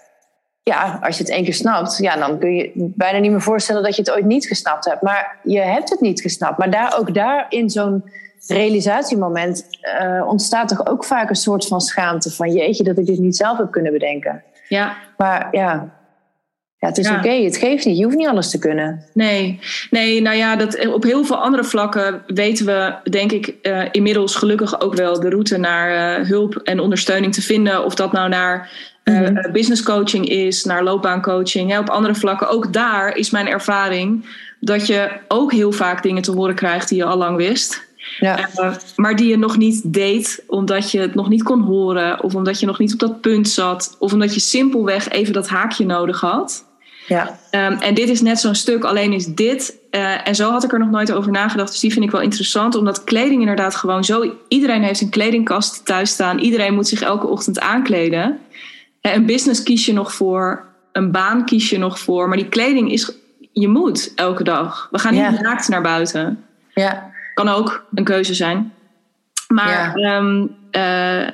ja, 0.70 1.00
als 1.02 1.18
je 1.18 1.24
het 1.24 1.32
één 1.32 1.44
keer 1.44 1.54
snapt, 1.54 1.98
ja, 1.98 2.16
dan 2.16 2.40
kun 2.40 2.56
je 2.56 2.72
bijna 2.76 3.20
niet 3.20 3.32
meer 3.32 3.42
voorstellen 3.42 3.84
dat 3.84 3.96
je 3.96 4.02
het 4.02 4.12
ooit 4.12 4.26
niet 4.26 4.48
gesnapt 4.48 4.86
hebt. 4.86 5.02
Maar 5.02 5.38
je 5.44 5.60
hebt 5.60 5.90
het 5.90 6.02
niet 6.02 6.22
gesnapt. 6.22 6.58
Maar 6.58 6.72
daar, 6.72 7.00
ook 7.00 7.14
daar 7.14 7.46
in 7.50 7.70
zo'n 7.70 8.04
realisatiemoment 8.48 9.66
eh, 9.82 10.28
ontstaat 10.28 10.68
toch 10.68 10.88
ook 10.88 11.04
vaak 11.04 11.30
een 11.30 11.36
soort 11.36 11.68
van 11.68 11.82
schaamte 11.82 12.32
van 12.32 12.52
jeetje 12.52 12.84
dat 12.84 12.98
ik 12.98 13.06
dit 13.06 13.20
niet 13.20 13.36
zelf 13.36 13.58
heb 13.58 13.72
kunnen 13.72 13.92
bedenken. 13.92 14.44
Ja, 14.68 14.98
Maar 15.18 15.48
ja, 15.52 15.94
ja 16.78 16.88
het 16.88 16.98
is 16.98 17.08
Ja. 17.08 17.18
oké, 17.18 17.30
het 17.30 17.58
geeft 17.58 17.86
niet. 17.86 17.98
Je 17.98 18.04
hoeft 18.04 18.16
niet 18.16 18.28
alles 18.28 18.50
te 18.50 18.60
kunnen. 18.60 19.06
nee. 19.14 19.60
Nee, 19.90 20.22
nou 20.22 20.36
ja, 20.36 20.56
dat, 20.56 20.88
op 20.88 21.04
heel 21.04 21.26
veel 21.26 21.42
andere 21.42 21.64
vlakken 21.64 22.24
weten 22.28 22.66
we, 22.66 22.96
denk 23.10 23.32
ik, 23.32 23.48
eh, 23.62 23.86
inmiddels 23.92 24.36
gelukkig 24.36 24.82
ook 24.82 24.96
wel 24.96 25.20
de 25.20 25.30
route 25.30 25.58
naar 25.58 26.20
eh, 26.20 26.28
hulp 26.28 26.56
en 26.56 26.80
ondersteuning 26.80 27.34
te 27.34 27.42
vinden. 27.42 27.86
Of 27.86 27.96
dat 27.96 28.12
nou 28.12 28.30
naar 28.30 28.70
eh, 29.10 29.20
Mhm. 29.22 29.38
eh, 29.38 29.52
business 29.52 29.84
coaching 29.84 30.28
is, 30.30 30.64
naar 30.64 30.84
loopbaancoaching. 30.84 31.72
Hè, 31.72 31.80
op 31.80 31.90
andere 31.90 32.16
vlakken, 32.16 32.50
ook 32.50 32.74
daar 32.74 33.16
is 33.16 33.30
mijn 33.30 33.48
ervaring 33.48 34.26
dat 34.60 34.88
je 34.88 35.10
ook 35.28 35.52
heel 35.52 35.72
vaak 35.72 36.04
dingen 36.04 36.22
te 36.22 36.32
horen 36.32 36.56
krijgt 36.56 36.90
die 36.90 36.98
je 36.98 37.06
al 37.06 37.18
lang 37.18 37.38
wist. 37.38 37.88
Ja, 38.20 38.50
Uh, 38.60 38.72
maar 38.96 39.16
die 39.16 39.28
je 39.28 39.38
nog 39.38 39.58
niet 39.58 39.94
deed 39.94 40.44
omdat 40.48 40.92
je 40.92 41.00
het 41.00 41.16
nog 41.16 41.30
niet 41.30 41.44
kon 41.44 41.62
horen, 41.62 42.24
of 42.24 42.36
omdat 42.36 42.60
je 42.60 42.66
nog 42.66 42.80
niet 42.80 42.94
op 42.94 43.00
dat 43.00 43.22
punt 43.22 43.50
zat, 43.50 43.96
of 44.00 44.14
omdat 44.14 44.34
je 44.34 44.40
simpelweg 44.40 45.10
even 45.10 45.34
dat 45.34 45.48
haakje 45.48 45.86
nodig 45.86 46.20
had. 46.20 46.66
ja, 47.08 47.38
Um, 47.52 47.78
en 47.80 47.94
dit 47.94 48.10
is 48.10 48.22
net 48.22 48.40
zo'n 48.40 48.56
stuk, 48.56 48.84
alleen 48.84 49.14
is 49.14 49.26
dit, 49.26 49.76
uh, 49.92 50.28
en 50.28 50.36
zo 50.36 50.52
had 50.52 50.64
ik 50.64 50.72
er 50.74 50.80
nog 50.80 50.90
nooit 50.90 51.12
over 51.12 51.32
nagedacht, 51.32 51.72
dus 51.72 51.80
die 51.80 51.92
vind 51.94 52.06
ik 52.06 52.12
wel 52.12 52.22
interessant, 52.22 52.76
omdat 52.76 53.04
kleding 53.04 53.40
inderdaad 53.42 53.76
gewoon 53.76 54.04
zo, 54.04 54.34
iedereen 54.48 54.84
heeft 54.84 55.02
een 55.02 55.10
kledingkast 55.10 55.86
thuis 55.86 56.10
staan, 56.10 56.40
iedereen 56.40 56.74
moet 56.74 56.88
zich 56.88 57.02
elke 57.02 57.28
ochtend 57.28 57.60
aankleden. 57.60 58.40
Uh, 59.02 59.14
een 59.14 59.26
business 59.26 59.64
kies 59.64 59.86
je 59.86 59.94
nog 59.94 60.14
voor, 60.14 60.66
een 60.92 61.12
baan 61.12 61.46
kies 61.46 61.70
je 61.70 61.78
nog 61.78 62.00
voor, 62.00 62.28
maar 62.28 62.38
die 62.38 62.50
kleding 62.50 62.92
is, 62.92 63.12
je 63.52 63.68
moet 63.68 64.12
elke 64.16 64.44
dag. 64.44 64.88
We 64.92 65.00
gaan 65.00 65.14
niet 65.14 65.22
Ja. 65.22 65.42
naakt 65.42 65.68
naar 65.68 65.82
buiten 65.82 66.44
ja, 66.74 67.12
kan 67.34 67.50
ook 67.50 67.86
een 67.94 68.04
keuze 68.04 68.34
zijn. 68.34 68.74
Maar 69.48 69.96
ehm, 69.96 70.46
eh, 70.72 71.28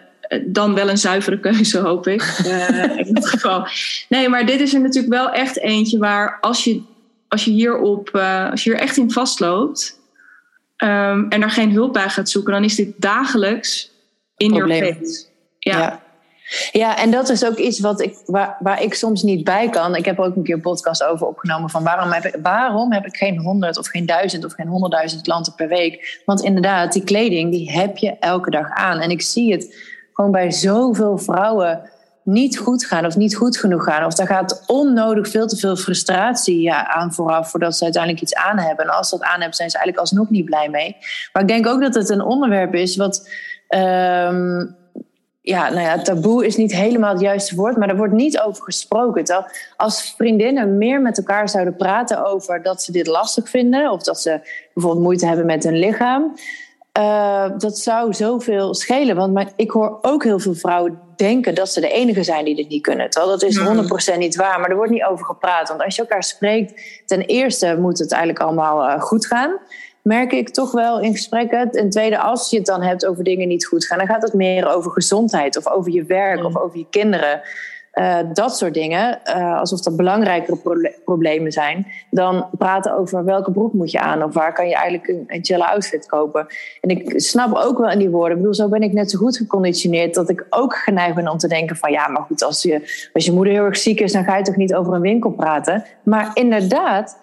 dan 0.46 0.74
wel 0.74 0.90
een 0.90 0.98
zuivere 0.98 1.40
keuze, 1.40 1.78
hoop 1.80 2.08
ik. 2.08 2.22
Eh, 2.46 2.98
in 3.08 3.14
dit 3.14 3.28
geval. 3.28 3.68
Nee, 4.10 4.30
maar 4.30 4.46
dit 4.46 4.60
is 4.60 4.74
er 4.74 4.82
natuurlijk 4.82 5.14
wel 5.14 5.30
echt 5.32 5.60
eentje 5.60 5.98
waar 5.98 6.38
als 6.42 6.64
je, 6.64 6.82
als 7.28 7.46
je, 7.46 7.52
hierop, 7.52 8.10
eh, 8.10 8.52
als 8.52 8.64
je 8.64 8.70
hier 8.70 8.80
echt 8.80 8.98
in 8.98 9.12
vastloopt 9.12 10.00
ehm, 10.76 11.26
en 11.30 11.42
er 11.42 11.52
geen 11.52 11.72
hulp 11.72 11.94
bij 11.94 12.10
gaat 12.10 12.30
zoeken, 12.30 12.54
dan 12.54 12.64
is 12.64 12.76
dit 12.76 12.94
dagelijks 12.98 13.92
in 14.38 14.54
your 14.54 14.68
Probleem. 14.68 14.94
face. 14.96 15.26
Ja. 15.60 15.78
ja. 15.80 16.02
Ja, 16.72 16.98
en 16.98 17.12
dat 17.12 17.30
is 17.30 17.46
ook 17.46 17.58
iets 17.58 17.80
wat 17.80 18.02
ik, 18.02 18.18
waar, 18.26 18.58
waar 18.60 18.82
ik 18.82 18.94
soms 18.94 19.24
niet 19.24 19.44
bij 19.44 19.70
kan. 19.70 19.96
Ik 19.96 20.06
heb 20.06 20.18
er 20.18 20.24
ook 20.24 20.36
een 20.36 20.44
keer 20.44 20.60
podcast 20.60 21.04
over 21.04 21.28
opgenomen 21.28 21.70
van 21.70 21.84
waarom 21.84 22.12
heb 22.12 22.26
ik, 22.26 22.36
waarom 22.42 22.94
heb 22.94 23.06
ik 23.06 23.16
geen 23.16 23.38
honderd 23.38 23.78
of 23.78 23.88
geen 23.88 24.06
duizend 24.06 24.46
of 24.46 24.54
geen 24.54 24.68
honderdduizend 24.68 25.22
klanten 25.22 25.56
per 25.56 25.68
week? 25.68 26.22
Want 26.26 26.42
inderdaad, 26.42 26.94
die 26.94 27.04
kleding 27.04 27.52
die 27.52 27.72
heb 27.72 27.98
je 27.98 28.18
elke 28.20 28.50
dag 28.50 28.70
aan. 28.70 29.00
En 29.00 29.10
ik 29.10 29.22
zie 29.22 29.52
het 29.52 29.76
gewoon 30.14 30.32
bij 30.32 30.52
zoveel 30.52 31.18
vrouwen 31.18 31.90
niet 32.24 32.58
goed 32.58 32.86
gaan 32.86 33.06
of 33.06 33.16
niet 33.16 33.36
goed 33.36 33.58
genoeg 33.58 33.84
gaan. 33.84 34.06
Of 34.06 34.14
daar 34.14 34.28
gaat 34.28 34.64
onnodig 34.68 35.30
veel 35.30 35.48
te 35.48 35.58
veel 35.58 35.76
frustratie 35.76 36.74
aan 36.74 37.14
vooraf 37.14 37.50
voordat 37.50 37.78
ze 37.78 37.84
uiteindelijk 37.84 38.24
iets 38.24 38.36
aan 38.36 38.58
hebben. 38.58 38.86
En 38.86 38.92
als 38.92 39.10
ze 39.10 39.18
dat 39.18 39.28
aan 39.28 39.40
hebben, 39.40 39.56
zijn 39.56 39.70
ze 39.70 39.78
eigenlijk 39.78 40.08
alsnog 40.08 40.30
niet 40.30 40.46
blij 40.46 40.70
mee. 40.70 40.98
Maar 41.34 41.42
ik 41.42 41.48
denk 41.48 41.68
ook 41.68 41.82
dat 41.82 41.96
het 41.96 42.10
een 42.10 42.22
onderwerp 42.22 42.74
is 42.74 42.96
wat. 42.96 43.30
ehm, 43.68 44.66
ja, 45.46 45.70
nou 45.70 45.82
ja, 45.82 46.02
taboe 46.02 46.46
is 46.46 46.56
niet 46.56 46.72
helemaal 46.72 47.12
het 47.12 47.22
juiste 47.22 47.56
woord, 47.56 47.78
maar 47.78 47.90
er 47.90 47.98
wordt 47.98 48.14
niet 48.14 48.40
over 48.40 48.64
gesproken. 48.64 49.24
Terwijl 49.24 49.48
als 49.78 50.14
vriendinnen 50.18 50.78
meer 50.78 51.02
met 51.02 51.18
elkaar 51.18 51.50
zouden 51.50 51.76
praten 51.76 52.26
over 52.26 52.62
dat 52.62 52.84
ze 52.84 52.92
dit 52.92 53.08
lastig 53.08 53.50
vinden, 53.50 53.92
of 53.92 54.04
dat 54.04 54.22
ze 54.22 54.40
bijvoorbeeld 54.74 55.04
moeite 55.04 55.26
hebben 55.26 55.46
met 55.46 55.64
hun 55.64 55.78
lichaam, 55.78 56.34
uh, 56.98 57.50
dat 57.58 57.78
zou 57.78 58.14
zoveel 58.14 58.74
schelen. 58.74 59.16
Want 59.16 59.34
maar 59.34 59.52
ik 59.56 59.72
hoor 59.72 60.00
ook 60.02 60.24
heel 60.24 60.40
veel 60.40 60.54
vrouwen 60.54 61.00
denken 61.16 61.56
dat 61.56 61.70
ze 61.70 61.82
de 61.82 61.92
enige 61.92 62.24
zijn 62.24 62.46
die 62.46 62.56
dit 62.56 62.70
niet 62.70 62.82
kunnen. 62.82 63.10
Terwijl 63.10 63.32
dat 63.32 63.44
is 63.44 63.60
100% 64.16 64.18
niet 64.18 64.36
waar, 64.36 64.60
maar 64.60 64.70
er 64.70 64.76
wordt 64.76 64.92
niet 64.92 65.04
over 65.04 65.26
gepraat. 65.26 65.68
Want 65.68 65.84
als 65.84 65.96
je 65.96 66.02
elkaar 66.02 66.24
spreekt, 66.24 66.82
ten 67.06 67.22
eerste 67.22 67.78
moet 67.80 68.00
het 68.00 68.12
eigenlijk 68.12 68.44
allemaal 68.44 68.88
uh, 68.88 69.02
goed 69.02 69.26
gaan 69.26 69.60
merk 70.06 70.32
ik 70.32 70.50
toch 70.50 70.72
wel 70.72 71.00
in 71.02 71.12
gesprekken. 71.12 71.72
En 71.72 71.90
tweede, 71.90 72.20
als 72.20 72.50
je 72.50 72.58
het 72.58 72.66
dan 72.66 72.82
hebt 72.82 73.06
over 73.06 73.24
dingen 73.24 73.48
niet 73.48 73.66
goed 73.66 73.86
gaan, 73.86 73.98
dan 73.98 74.08
gaat 74.08 74.22
het 74.22 74.34
meer 74.34 74.68
over 74.68 74.92
gezondheid 74.92 75.58
of 75.58 75.68
over 75.68 75.92
je 75.92 76.04
werk 76.04 76.40
mm. 76.40 76.46
of 76.46 76.58
over 76.58 76.78
je 76.78 76.86
kinderen. 76.90 77.42
Uh, 77.94 78.18
dat 78.34 78.58
soort 78.58 78.74
dingen, 78.74 79.20
uh, 79.26 79.60
alsof 79.60 79.82
dat 79.82 79.96
belangrijkere 79.96 80.58
pro 80.58 80.74
problemen 81.06 81.52
zijn, 81.52 81.88
dan 82.10 82.50
praten 82.58 82.98
over 82.98 83.24
welke 83.24 83.52
broek 83.52 83.74
moet 83.74 83.92
je 83.92 84.00
aan 84.00 84.24
of 84.24 84.34
waar 84.34 84.54
kan 84.54 84.68
je 84.68 84.76
eigenlijk 84.76 85.08
een, 85.08 85.24
een 85.28 85.46
chille 85.46 85.68
outfit 85.68 86.06
kopen. 86.06 86.48
En 86.82 86.90
ik 86.90 87.14
snap 87.16 87.56
ook 87.56 87.78
wel 87.78 87.90
in 87.90 88.00
die 88.00 88.10
woorden, 88.10 88.32
ik 88.32 88.38
bedoel, 88.38 88.54
zo 88.54 88.70
ben 88.70 88.82
ik 88.82 88.94
net 88.94 89.12
zo 89.12 89.18
goed 89.18 89.38
geconditioneerd 89.38 90.14
dat 90.14 90.30
ik 90.30 90.46
ook 90.50 90.76
geneigd 90.76 91.16
ben 91.16 91.28
om 91.28 91.38
te 91.38 91.48
denken 91.48 91.76
van 91.76 91.92
ja, 91.92 92.08
maar 92.08 92.22
goed, 92.22 92.44
als 92.44 92.62
je, 92.62 93.08
als 93.14 93.26
je 93.26 93.32
moeder 93.32 93.54
heel 93.54 93.64
erg 93.64 93.78
ziek 93.78 94.00
is, 94.00 94.12
dan 94.12 94.24
ga 94.24 94.38
je 94.38 94.44
toch 94.44 94.56
niet 94.56 94.76
over 94.76 94.94
een 94.94 95.02
winkel 95.02 95.32
praten. 95.32 95.84
Maar 96.04 96.32
inderdaad, 96.34 97.18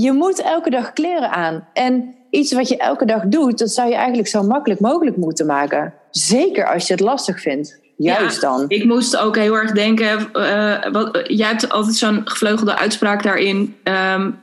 je 0.00 0.12
moet 0.12 0.42
elke 0.42 0.70
dag 0.70 0.92
kleren 0.92 1.30
aan. 1.30 1.68
En 1.72 2.14
iets 2.30 2.52
wat 2.52 2.68
je 2.68 2.76
elke 2.76 3.04
dag 3.04 3.22
doet, 3.26 3.58
dat 3.58 3.70
zou 3.70 3.88
je 3.88 3.94
eigenlijk 3.94 4.28
zo 4.28 4.42
makkelijk 4.42 4.80
mogelijk 4.80 5.16
moeten 5.16 5.46
maken. 5.46 5.94
Zeker 6.10 6.72
als 6.72 6.86
je 6.86 6.92
het 6.92 7.02
lastig 7.02 7.40
vindt. 7.40 7.78
Juist 7.96 8.42
ja, 8.42 8.48
dan. 8.48 8.64
Ik 8.68 8.84
moest 8.84 9.16
ook 9.16 9.36
heel 9.36 9.54
erg 9.54 9.72
denken. 9.72 10.28
Uh, 10.32 10.92
wat, 10.92 11.20
jij 11.26 11.48
hebt 11.48 11.68
altijd 11.68 11.94
zo'n 11.96 12.20
gevleugelde 12.24 12.76
uitspraak 12.76 13.22
daarin. 13.22 13.76
Um, 13.84 14.42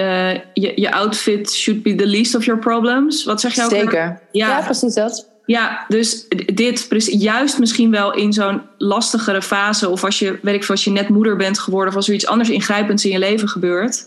uh, 0.00 0.32
je, 0.34 0.72
je 0.74 0.92
outfit 0.92 1.52
should 1.52 1.82
be 1.82 1.94
the 1.94 2.06
least 2.06 2.34
of 2.34 2.44
your 2.44 2.60
problems. 2.60 3.24
Wat 3.24 3.40
zeg 3.40 3.54
je 3.54 3.64
ook? 3.64 3.70
Zeker. 3.70 4.20
Ja. 4.30 4.48
ja, 4.48 4.60
precies 4.64 4.94
dat. 4.94 5.28
Ja, 5.46 5.84
dus 5.88 6.28
dit 6.54 6.88
juist 7.06 7.58
misschien 7.58 7.90
wel 7.90 8.14
in 8.14 8.32
zo'n 8.32 8.62
lastigere 8.78 9.42
fase, 9.42 9.88
of 9.88 10.04
als 10.04 10.18
je, 10.18 10.38
weet 10.42 10.54
ik 10.54 10.64
veel, 10.64 10.74
als 10.74 10.84
je 10.84 10.90
net 10.90 11.08
moeder 11.08 11.36
bent 11.36 11.58
geworden, 11.58 11.88
of 11.90 11.96
als 11.96 12.08
er 12.08 12.14
iets 12.14 12.26
anders 12.26 12.50
ingrijpends 12.50 13.04
in 13.04 13.10
je 13.10 13.18
leven 13.18 13.48
gebeurt, 13.48 14.06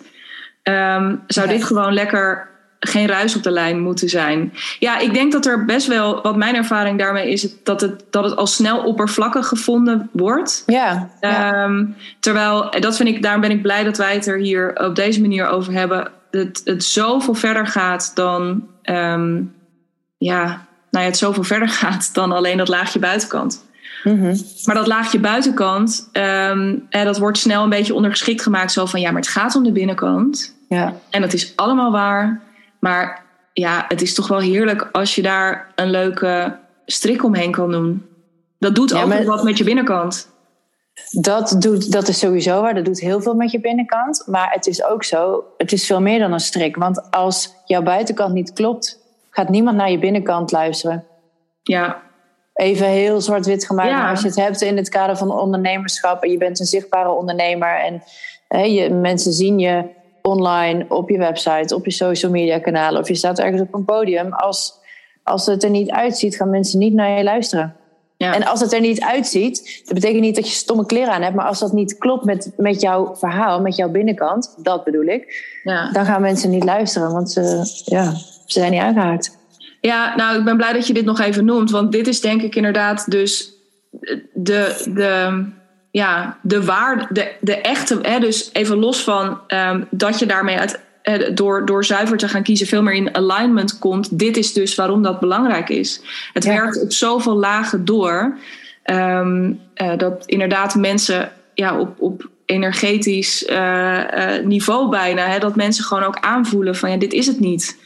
um, 0.69 1.23
zou 1.27 1.47
ja. 1.47 1.53
dit 1.53 1.63
gewoon 1.63 1.93
lekker 1.93 2.47
geen 2.79 3.07
ruis 3.07 3.35
op 3.35 3.43
de 3.43 3.51
lijn 3.51 3.79
moeten 3.79 4.09
zijn. 4.09 4.53
Ja, 4.79 4.99
ik 4.99 5.13
denk 5.13 5.31
dat 5.31 5.45
er 5.45 5.65
best 5.65 5.87
wel, 5.87 6.21
wat 6.21 6.35
mijn 6.35 6.55
ervaring 6.55 6.99
daarmee 6.99 7.31
is, 7.31 7.63
dat 7.63 7.81
het, 7.81 8.03
dat 8.09 8.23
het 8.23 8.35
al 8.35 8.47
snel 8.47 8.83
oppervlakkig 8.83 9.47
gevonden 9.47 10.09
wordt. 10.11 10.63
Ja. 10.65 11.09
ja. 11.21 11.63
Um, 11.63 11.95
terwijl, 12.19 12.69
dat 12.79 12.95
vind 12.97 13.09
ik, 13.09 13.21
daarom 13.21 13.41
ben 13.41 13.51
ik 13.51 13.61
blij 13.61 13.83
dat 13.83 13.97
wij 13.97 14.13
het 14.13 14.27
er 14.27 14.37
hier 14.37 14.75
op 14.75 14.95
deze 14.95 15.21
manier 15.21 15.47
over 15.47 15.73
hebben. 15.73 16.11
Het, 16.31 16.61
het 16.63 16.83
zoveel 16.83 17.33
verder 17.33 17.67
gaat 17.67 18.11
dan, 18.13 18.67
um, 18.83 19.53
ja, 20.17 20.45
nou 20.91 21.03
ja, 21.03 21.09
het 21.11 21.17
zoveel 21.17 21.43
verder 21.43 21.69
gaat 21.83 22.13
dan 22.13 22.31
alleen 22.31 22.57
dat 22.57 22.67
laagje 22.67 22.99
buitenkant. 22.99 23.65
Mhm. 24.03 24.35
Maar 24.65 24.75
dat 24.75 24.87
laagje 24.87 25.19
buitenkant, 25.19 26.09
um, 26.13 26.87
dat 26.89 27.17
wordt 27.17 27.37
snel 27.37 27.63
een 27.63 27.69
beetje 27.69 27.93
ondergeschikt 27.93 28.41
gemaakt. 28.41 28.71
Zo 28.71 28.85
van 28.85 28.99
ja, 28.99 29.11
maar 29.11 29.21
het 29.21 29.29
gaat 29.29 29.55
om 29.55 29.63
de 29.63 29.71
binnenkant. 29.71 30.56
Ja. 30.67 30.93
En 31.09 31.21
dat 31.21 31.33
is 31.33 31.55
allemaal 31.55 31.91
waar. 31.91 32.41
Maar 32.79 33.25
ja, 33.53 33.85
het 33.87 34.01
is 34.01 34.13
toch 34.13 34.27
wel 34.27 34.39
heerlijk 34.39 34.89
als 34.91 35.15
je 35.15 35.21
daar 35.21 35.71
een 35.75 35.89
leuke 35.89 36.59
strik 36.85 37.23
omheen 37.23 37.51
kan 37.51 37.71
doen. 37.71 38.05
Dat 38.59 38.75
doet 38.75 38.89
ja, 38.89 39.03
ook 39.03 39.23
wat 39.23 39.43
met 39.43 39.57
je 39.57 39.63
binnenkant. 39.63 40.35
Dat, 41.11 41.55
doet, 41.59 41.91
dat 41.91 42.07
is 42.07 42.19
sowieso 42.19 42.61
waar. 42.61 42.75
Dat 42.75 42.85
doet 42.85 42.99
heel 42.99 43.21
veel 43.21 43.33
met 43.33 43.51
je 43.51 43.59
binnenkant. 43.59 44.23
Maar 44.25 44.51
het 44.51 44.67
is 44.67 44.83
ook 44.83 45.03
zo, 45.03 45.43
het 45.57 45.71
is 45.71 45.85
veel 45.85 46.01
meer 46.01 46.19
dan 46.19 46.33
een 46.33 46.39
strik. 46.39 46.75
Want 46.75 47.11
als 47.11 47.53
jouw 47.65 47.81
buitenkant 47.81 48.33
niet 48.33 48.53
klopt, 48.53 48.99
gaat 49.29 49.49
niemand 49.49 49.77
naar 49.77 49.91
je 49.91 49.99
binnenkant 49.99 50.51
luisteren. 50.51 51.05
Ja. 51.63 52.01
Even 52.53 52.87
heel 52.87 53.21
zwart-wit 53.21 53.65
gemaakt. 53.65 53.91
Maar 53.91 54.09
als 54.09 54.21
je 54.21 54.27
het 54.27 54.35
hebt 54.35 54.61
in 54.61 54.77
het 54.77 54.89
kader 54.89 55.17
van 55.17 55.31
ondernemerschap 55.31 56.23
en 56.23 56.31
je 56.31 56.37
bent 56.37 56.59
een 56.59 56.65
zichtbare 56.65 57.09
ondernemer 57.09 57.79
en 57.79 58.03
hè, 58.47 58.61
je, 58.61 58.89
mensen 58.89 59.33
zien 59.33 59.59
je 59.59 59.83
online, 60.27 60.85
op 60.89 61.09
je 61.09 61.17
website, 61.17 61.75
op 61.75 61.85
je 61.85 61.91
social 61.91 62.31
media 62.31 62.59
kanalen 62.59 63.01
of 63.01 63.07
je 63.07 63.15
staat 63.15 63.39
ergens 63.39 63.61
op 63.61 63.73
een 63.73 63.85
podium. 63.85 64.33
Als, 64.33 64.73
als 65.23 65.45
het 65.45 65.63
er 65.63 65.69
niet 65.69 65.89
uitziet, 65.89 66.35
gaan 66.35 66.49
mensen 66.49 66.79
niet 66.79 66.93
naar 66.93 67.17
je 67.17 67.23
luisteren. 67.23 67.75
Ja. 68.17 68.33
En 68.33 68.45
als 68.45 68.59
het 68.59 68.73
er 68.73 68.79
niet 68.79 69.01
uitziet, 69.01 69.81
dat 69.85 69.93
betekent 69.93 70.21
niet 70.21 70.35
dat 70.35 70.47
je 70.47 70.53
stomme 70.53 70.85
kleren 70.85 71.13
aan 71.13 71.21
hebt, 71.21 71.35
maar 71.35 71.45
als 71.45 71.59
dat 71.59 71.73
niet 71.73 71.97
klopt 71.97 72.25
met, 72.25 72.51
met 72.57 72.81
jouw 72.81 73.15
verhaal, 73.15 73.61
met 73.61 73.75
jouw 73.75 73.89
binnenkant, 73.89 74.55
dat 74.57 74.83
bedoel 74.83 75.05
ik, 75.05 75.45
ja. 75.63 75.91
dan 75.91 76.05
gaan 76.05 76.21
mensen 76.21 76.49
niet 76.49 76.63
luisteren, 76.63 77.11
want 77.11 77.31
ze, 77.31 77.41
ja, 77.85 78.13
ze 78.45 78.59
zijn 78.59 78.71
niet 78.71 78.81
aangehaakt. 78.81 79.37
Ja, 79.81 80.15
nou, 80.15 80.37
ik 80.37 80.45
ben 80.45 80.57
blij 80.57 80.73
dat 80.73 80.87
je 80.87 80.93
dit 80.93 81.05
nog 81.05 81.19
even 81.19 81.45
noemt, 81.45 81.71
want 81.71 81.91
dit 81.91 82.07
is 82.07 82.21
denk 82.21 82.41
ik 82.41 82.55
inderdaad 82.55 83.11
dus 83.11 83.53
de, 84.33 84.85
de, 84.93 85.43
ja, 85.97 86.37
de 86.41 86.63
waarde, 86.65 87.07
de, 87.09 87.31
de 87.41 87.61
echte, 87.61 87.99
hè, 88.01 88.19
dus 88.19 88.49
even 88.53 88.77
los 88.77 89.03
van 89.03 89.39
um, 89.47 89.87
dat 89.89 90.19
je 90.19 90.25
daarmee 90.25 90.57
uit, 90.57 90.79
door, 91.33 91.65
door 91.65 91.85
zuiver 91.85 92.17
te 92.17 92.27
gaan 92.27 92.43
kiezen 92.43 92.67
veel 92.67 92.81
meer 92.81 92.93
in 92.93 93.15
alignment 93.15 93.79
komt. 93.79 94.19
Dit 94.19 94.37
is 94.37 94.53
dus 94.53 94.75
waarom 94.75 95.03
dat 95.03 95.19
belangrijk 95.19 95.69
is. 95.69 96.01
Het 96.33 96.45
werkt 96.45 96.81
op 96.81 96.91
zoveel 96.91 97.35
lagen 97.35 97.85
door. 97.85 98.37
Um, 98.83 99.59
uh, 99.75 99.97
dat 99.97 100.23
inderdaad 100.25 100.75
mensen 100.75 101.31
ja, 101.53 101.79
op, 101.79 102.01
op 102.01 102.29
energetisch 102.45 103.47
uh, 103.49 103.57
uh, 103.57 104.45
niveau 104.45 104.89
bijna, 104.89 105.25
hè, 105.27 105.39
dat 105.39 105.55
mensen 105.55 105.83
gewoon 105.83 106.03
ook 106.03 106.19
aanvoelen 106.19 106.75
van 106.75 106.91
ja, 106.91 106.97
dit 106.97 107.13
is 107.13 107.27
het 107.27 107.39
niet. 107.39 107.77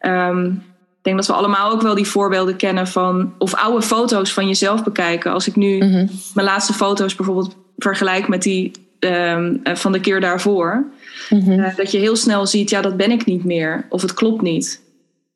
Um, 0.00 0.62
denk 1.02 1.16
dat 1.16 1.26
we 1.26 1.32
allemaal 1.32 1.70
ook 1.70 1.82
wel 1.82 1.94
die 1.94 2.06
voorbeelden 2.06 2.56
kennen 2.56 2.86
van, 2.86 3.34
of 3.38 3.54
oude 3.54 3.82
foto's 3.82 4.32
van 4.32 4.46
jezelf 4.46 4.84
bekijken. 4.84 5.32
Als 5.32 5.48
ik 5.48 5.56
nu 5.56 5.74
mm 5.74 5.92
-hmm. 5.92 6.10
mijn 6.34 6.46
laatste 6.46 6.72
foto's 6.72 7.14
bijvoorbeeld 7.14 7.56
vergelijk 7.76 8.28
met 8.28 8.42
die 8.42 8.72
um, 9.00 9.60
van 9.64 9.92
de 9.92 10.00
keer 10.00 10.20
daarvoor. 10.20 10.84
Mm-hmm. 11.30 11.58
Uh, 11.58 11.76
dat 11.76 11.90
je 11.90 11.98
heel 11.98 12.16
snel 12.16 12.46
ziet, 12.46 12.70
ja, 12.70 12.80
dat 12.80 12.96
ben 12.96 13.10
ik 13.10 13.24
niet 13.24 13.44
meer. 13.44 13.86
Of 13.88 14.02
het 14.02 14.14
klopt 14.14 14.42
niet. 14.42 14.82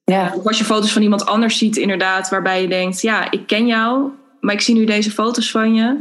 Ja. 0.05 0.33
Of 0.35 0.47
als 0.47 0.59
je 0.59 0.65
foto's 0.65 0.93
van 0.93 1.03
iemand 1.03 1.27
anders 1.27 1.59
ziet, 1.59 1.77
inderdaad, 1.77 2.29
waarbij 2.29 2.63
je 2.63 2.69
denkt, 2.69 3.01
ja, 3.01 3.31
ik 3.31 3.47
ken 3.47 3.67
jou, 3.67 4.11
maar 4.41 4.55
ik 4.55 4.61
zie 4.61 4.75
nu 4.75 4.85
deze 4.85 5.11
foto's 5.11 5.51
van 5.51 5.75
je. 5.75 5.97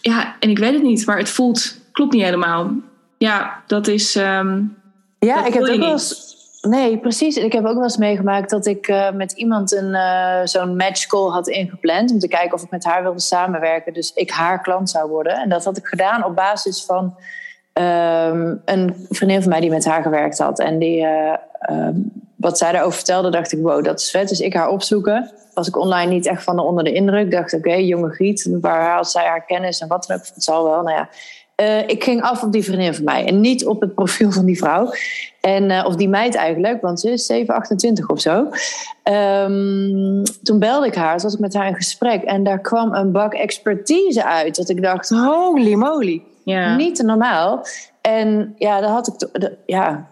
Ja, 0.00 0.36
en 0.40 0.50
ik 0.50 0.58
weet 0.58 0.72
het 0.72 0.82
niet, 0.82 1.06
maar 1.06 1.18
het 1.18 1.28
voelt, 1.28 1.76
klopt 1.92 2.12
niet 2.12 2.22
helemaal. 2.22 2.72
Ja, 3.18 3.62
dat 3.66 3.88
is. 3.88 4.16
Um, 4.16 4.76
ja, 5.18 5.34
dat 5.34 5.46
ik 5.46 5.52
heb 5.52 5.62
ook 5.62 5.76
wel 5.76 5.90
eens. 5.90 6.30
Nee, 6.60 6.98
precies. 6.98 7.36
Ik 7.36 7.52
heb 7.52 7.64
ook 7.64 7.74
wel 7.74 7.82
eens 7.82 7.96
meegemaakt 7.96 8.50
dat 8.50 8.66
ik 8.66 8.88
uh, 8.88 9.10
met 9.10 9.32
iemand 9.32 9.72
een 9.72 9.90
uh, 9.90 10.40
zo'n 10.44 10.76
match 10.76 11.06
call 11.06 11.30
had 11.30 11.48
ingepland. 11.48 12.10
Om 12.10 12.18
te 12.18 12.28
kijken 12.28 12.54
of 12.54 12.62
ik 12.62 12.70
met 12.70 12.84
haar 12.84 13.02
wilde 13.02 13.20
samenwerken. 13.20 13.92
Dus 13.92 14.12
ik 14.12 14.30
haar 14.30 14.62
klant 14.62 14.90
zou 14.90 15.08
worden. 15.08 15.32
En 15.32 15.48
dat 15.48 15.64
had 15.64 15.76
ik 15.76 15.86
gedaan 15.86 16.24
op 16.24 16.34
basis 16.34 16.84
van 16.84 17.16
Um, 17.74 18.62
een 18.64 19.06
vriendin 19.08 19.40
van 19.40 19.50
mij 19.50 19.60
die 19.60 19.70
met 19.70 19.84
haar 19.84 20.02
gewerkt 20.02 20.38
had. 20.38 20.58
En 20.58 20.78
die, 20.78 21.00
uh, 21.00 21.34
um, 21.70 22.12
wat 22.36 22.58
zij 22.58 22.72
daarover 22.72 22.96
vertelde, 22.96 23.30
dacht 23.30 23.52
ik, 23.52 23.62
wow, 23.62 23.84
dat 23.84 24.00
is 24.00 24.10
vet. 24.10 24.28
Dus 24.28 24.40
ik 24.40 24.54
haar 24.54 24.68
opzoeken. 24.68 25.30
Was 25.54 25.68
ik 25.68 25.76
online 25.78 26.10
niet 26.10 26.26
echt 26.26 26.42
van 26.42 26.56
de 26.56 26.62
onder 26.62 26.84
de 26.84 26.92
indruk. 26.92 27.30
Dacht, 27.30 27.54
oké, 27.54 27.72
jonge 27.72 28.10
Griet, 28.10 28.48
waar 28.60 28.82
haalt 28.82 29.10
zij 29.10 29.26
haar 29.26 29.44
kennis 29.44 29.80
en 29.80 29.88
wat 29.88 30.06
dan 30.06 30.16
ook? 30.16 30.26
Het 30.34 30.44
zal 30.44 30.64
wel, 30.64 30.82
nou 30.82 30.96
ja. 30.96 31.08
Uh, 31.60 31.88
ik 31.88 32.04
ging 32.04 32.22
af 32.22 32.42
op 32.42 32.52
die 32.52 32.64
vriendin 32.64 32.94
van 32.94 33.04
mij. 33.04 33.26
En 33.26 33.40
niet 33.40 33.66
op 33.66 33.80
het 33.80 33.94
profiel 33.94 34.30
van 34.30 34.44
die 34.44 34.58
vrouw. 34.58 34.92
En, 35.40 35.70
uh, 35.70 35.84
of 35.86 35.96
die 35.96 36.08
meid 36.08 36.34
eigenlijk, 36.34 36.80
want 36.80 37.00
ze 37.00 37.10
is 37.10 37.26
7, 37.26 37.54
28 37.54 38.08
of 38.08 38.20
zo. 38.20 38.48
Um, 39.04 40.22
toen 40.42 40.58
belde 40.58 40.86
ik 40.86 40.94
haar, 40.94 41.20
was 41.20 41.34
ik 41.34 41.40
met 41.40 41.54
haar 41.54 41.66
in 41.66 41.74
gesprek. 41.74 42.22
En 42.22 42.42
daar 42.42 42.60
kwam 42.60 42.94
een 42.94 43.12
bak 43.12 43.34
expertise 43.34 44.26
uit. 44.26 44.56
Dat 44.56 44.68
ik 44.68 44.82
dacht, 44.82 45.08
holy 45.08 45.74
moly. 45.74 46.22
Ja. 46.44 46.76
Niet 46.76 47.02
normaal. 47.02 47.66
En 48.00 48.54
ja, 48.56 48.80
dat 48.80 48.90
had 48.90 49.06
ik. 49.08 49.50
Ja, 49.66 50.08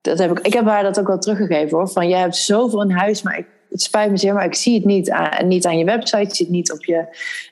dat 0.00 0.18
heb 0.18 0.30
ik, 0.30 0.46
ik 0.46 0.52
heb 0.52 0.66
haar 0.66 0.82
dat 0.82 1.00
ook 1.00 1.06
wel 1.06 1.18
teruggegeven 1.18 1.78
hoor. 1.78 1.88
Van 1.88 2.08
jij 2.08 2.20
hebt 2.20 2.36
zoveel 2.36 2.82
in 2.82 2.90
huis, 2.90 3.22
maar 3.22 3.38
ik, 3.38 3.46
het 3.72 3.82
spijt 3.82 4.10
me 4.10 4.16
zeer, 4.16 4.34
maar 4.34 4.44
ik 4.44 4.54
zie 4.54 4.74
het 4.74 4.84
niet 4.84 5.10
aan, 5.10 5.48
niet 5.48 5.66
aan 5.66 5.78
je 5.78 5.84
website. 5.84 6.22
Ik 6.22 6.34
zie 6.34 6.46
het 6.46 6.54
niet 6.54 6.72
op 6.72 6.84
je 6.84 7.04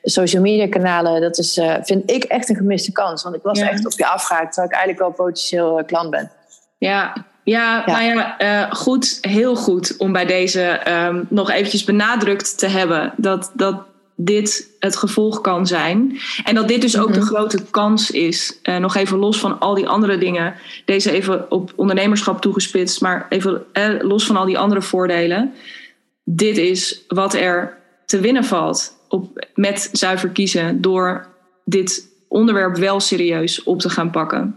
social 0.03 0.41
media 0.41 0.67
kanalen. 0.67 1.21
Dat 1.21 1.37
is, 1.37 1.57
uh, 1.57 1.75
vind 1.81 2.11
ik 2.11 2.23
echt 2.23 2.49
een 2.49 2.55
gemiste 2.55 2.91
kans. 2.91 3.23
Want 3.23 3.35
ik 3.35 3.41
was 3.43 3.59
echt 3.59 3.85
op 3.85 3.91
je 3.91 4.07
afgehaakt, 4.07 4.53
terwijl 4.53 4.67
ik 4.67 4.73
eigenlijk 4.73 4.99
wel 4.99 5.25
potentieel 5.25 5.79
uh, 5.79 5.85
klant 5.85 6.09
ben. 6.09 6.31
Ja, 6.77 7.13
ja, 7.43 7.83
ja, 7.85 7.99
nou 7.99 8.03
ja, 8.03 8.41
uh, 8.41 8.71
goed, 8.73 9.17
heel 9.21 9.55
goed 9.55 9.97
om 9.97 10.11
bij 10.11 10.25
deze 10.25 10.79
um, 11.07 11.25
nog 11.29 11.51
eventjes 11.51 11.83
benadrukt 11.83 12.57
te 12.57 12.67
hebben 12.67 13.13
dat, 13.17 13.51
dat 13.53 13.81
dit 14.25 14.69
het 14.79 14.95
gevolg 14.95 15.41
kan 15.41 15.67
zijn. 15.67 16.19
En 16.43 16.55
dat 16.55 16.67
dit 16.67 16.81
dus 16.81 16.99
ook 16.99 17.13
de 17.13 17.19
mhm. 17.19 17.27
grote 17.27 17.63
kans 17.69 18.11
is. 18.11 18.59
Uh, 18.63 18.77
nog 18.77 18.95
even 18.95 19.17
los 19.17 19.39
van 19.39 19.59
al 19.59 19.73
die 19.73 19.87
andere 19.87 20.17
dingen. 20.17 20.53
Deze 20.85 21.11
even 21.11 21.51
op 21.51 21.73
ondernemerschap 21.75 22.41
toegespitst, 22.41 23.01
maar 23.01 23.25
even 23.29 23.63
eh, 23.73 23.89
los 23.99 24.25
van 24.25 24.37
al 24.37 24.45
die 24.45 24.57
andere 24.57 24.81
voordelen. 24.81 25.53
Dit 26.23 26.57
is 26.57 27.01
wat 27.07 27.33
er 27.33 27.77
te 28.05 28.19
winnen 28.19 28.43
valt 28.43 28.97
op, 29.07 29.47
met 29.55 29.89
zuiver 29.91 30.29
kiezen 30.29 30.81
door 30.81 31.27
dit 31.65 32.07
onderwerp 32.27 32.77
wel 32.77 32.99
serieus 32.99 33.63
op 33.63 33.79
te 33.79 33.89
gaan 33.89 34.11
pakken. 34.11 34.55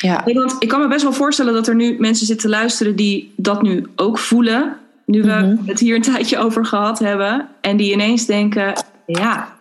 Ja. 0.00 0.24
want 0.24 0.56
ik 0.58 0.68
kan 0.68 0.80
me 0.80 0.88
best 0.88 1.02
wel 1.02 1.12
voorstellen 1.12 1.52
dat 1.52 1.68
er 1.68 1.74
nu 1.74 1.96
mensen 1.98 2.26
zitten 2.26 2.50
luisteren 2.50 2.96
die 2.96 3.32
dat 3.36 3.62
nu 3.62 3.86
ook 3.96 4.18
voelen. 4.18 4.76
Nu 5.06 5.22
we 5.22 5.32
mhm. 5.32 5.56
het 5.66 5.80
hier 5.80 5.94
een 5.94 6.02
tijdje 6.02 6.38
over 6.38 6.66
gehad 6.66 6.98
hebben. 6.98 7.48
En 7.60 7.76
die 7.76 7.92
ineens 7.92 8.26
denken: 8.26 8.84
ja, 9.06 9.58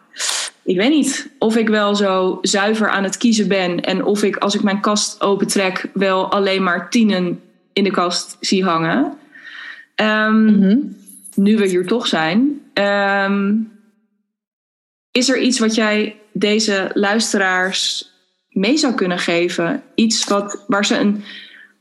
ik 0.63 0.77
weet 0.77 0.89
niet 0.89 1.29
of 1.39 1.55
ik 1.55 1.69
wel 1.69 1.95
zo 1.95 2.39
zuiver 2.41 2.89
aan 2.89 3.03
het 3.03 3.17
kiezen 3.17 3.47
ben. 3.47 3.81
En 3.81 4.03
of 4.03 4.23
ik 4.23 4.37
als 4.37 4.55
ik 4.55 4.63
mijn 4.63 4.79
kast 4.79 5.21
opentrek 5.21 5.89
wel 5.93 6.31
alleen 6.31 6.63
maar 6.63 6.89
tienen 6.89 7.41
in 7.73 7.83
de 7.83 7.91
kast 7.91 8.37
zie 8.39 8.63
hangen. 8.63 9.17
Um, 9.95 10.97
Nu 11.39 11.57
we 11.57 11.67
hier 11.67 11.85
toch 11.85 12.07
zijn. 12.07 12.61
Um, 12.73 13.71
is 15.11 15.29
er 15.29 15.39
iets 15.39 15.59
wat 15.59 15.75
jij 15.75 16.15
deze 16.33 16.91
luisteraars 16.93 18.11
mee 18.49 18.77
zou 18.77 18.93
kunnen 18.93 19.19
geven? 19.19 19.83
Iets 19.95 20.23
wat, 20.23 20.63
waar 20.67 20.85
ze 20.85 20.95
een 20.95 21.23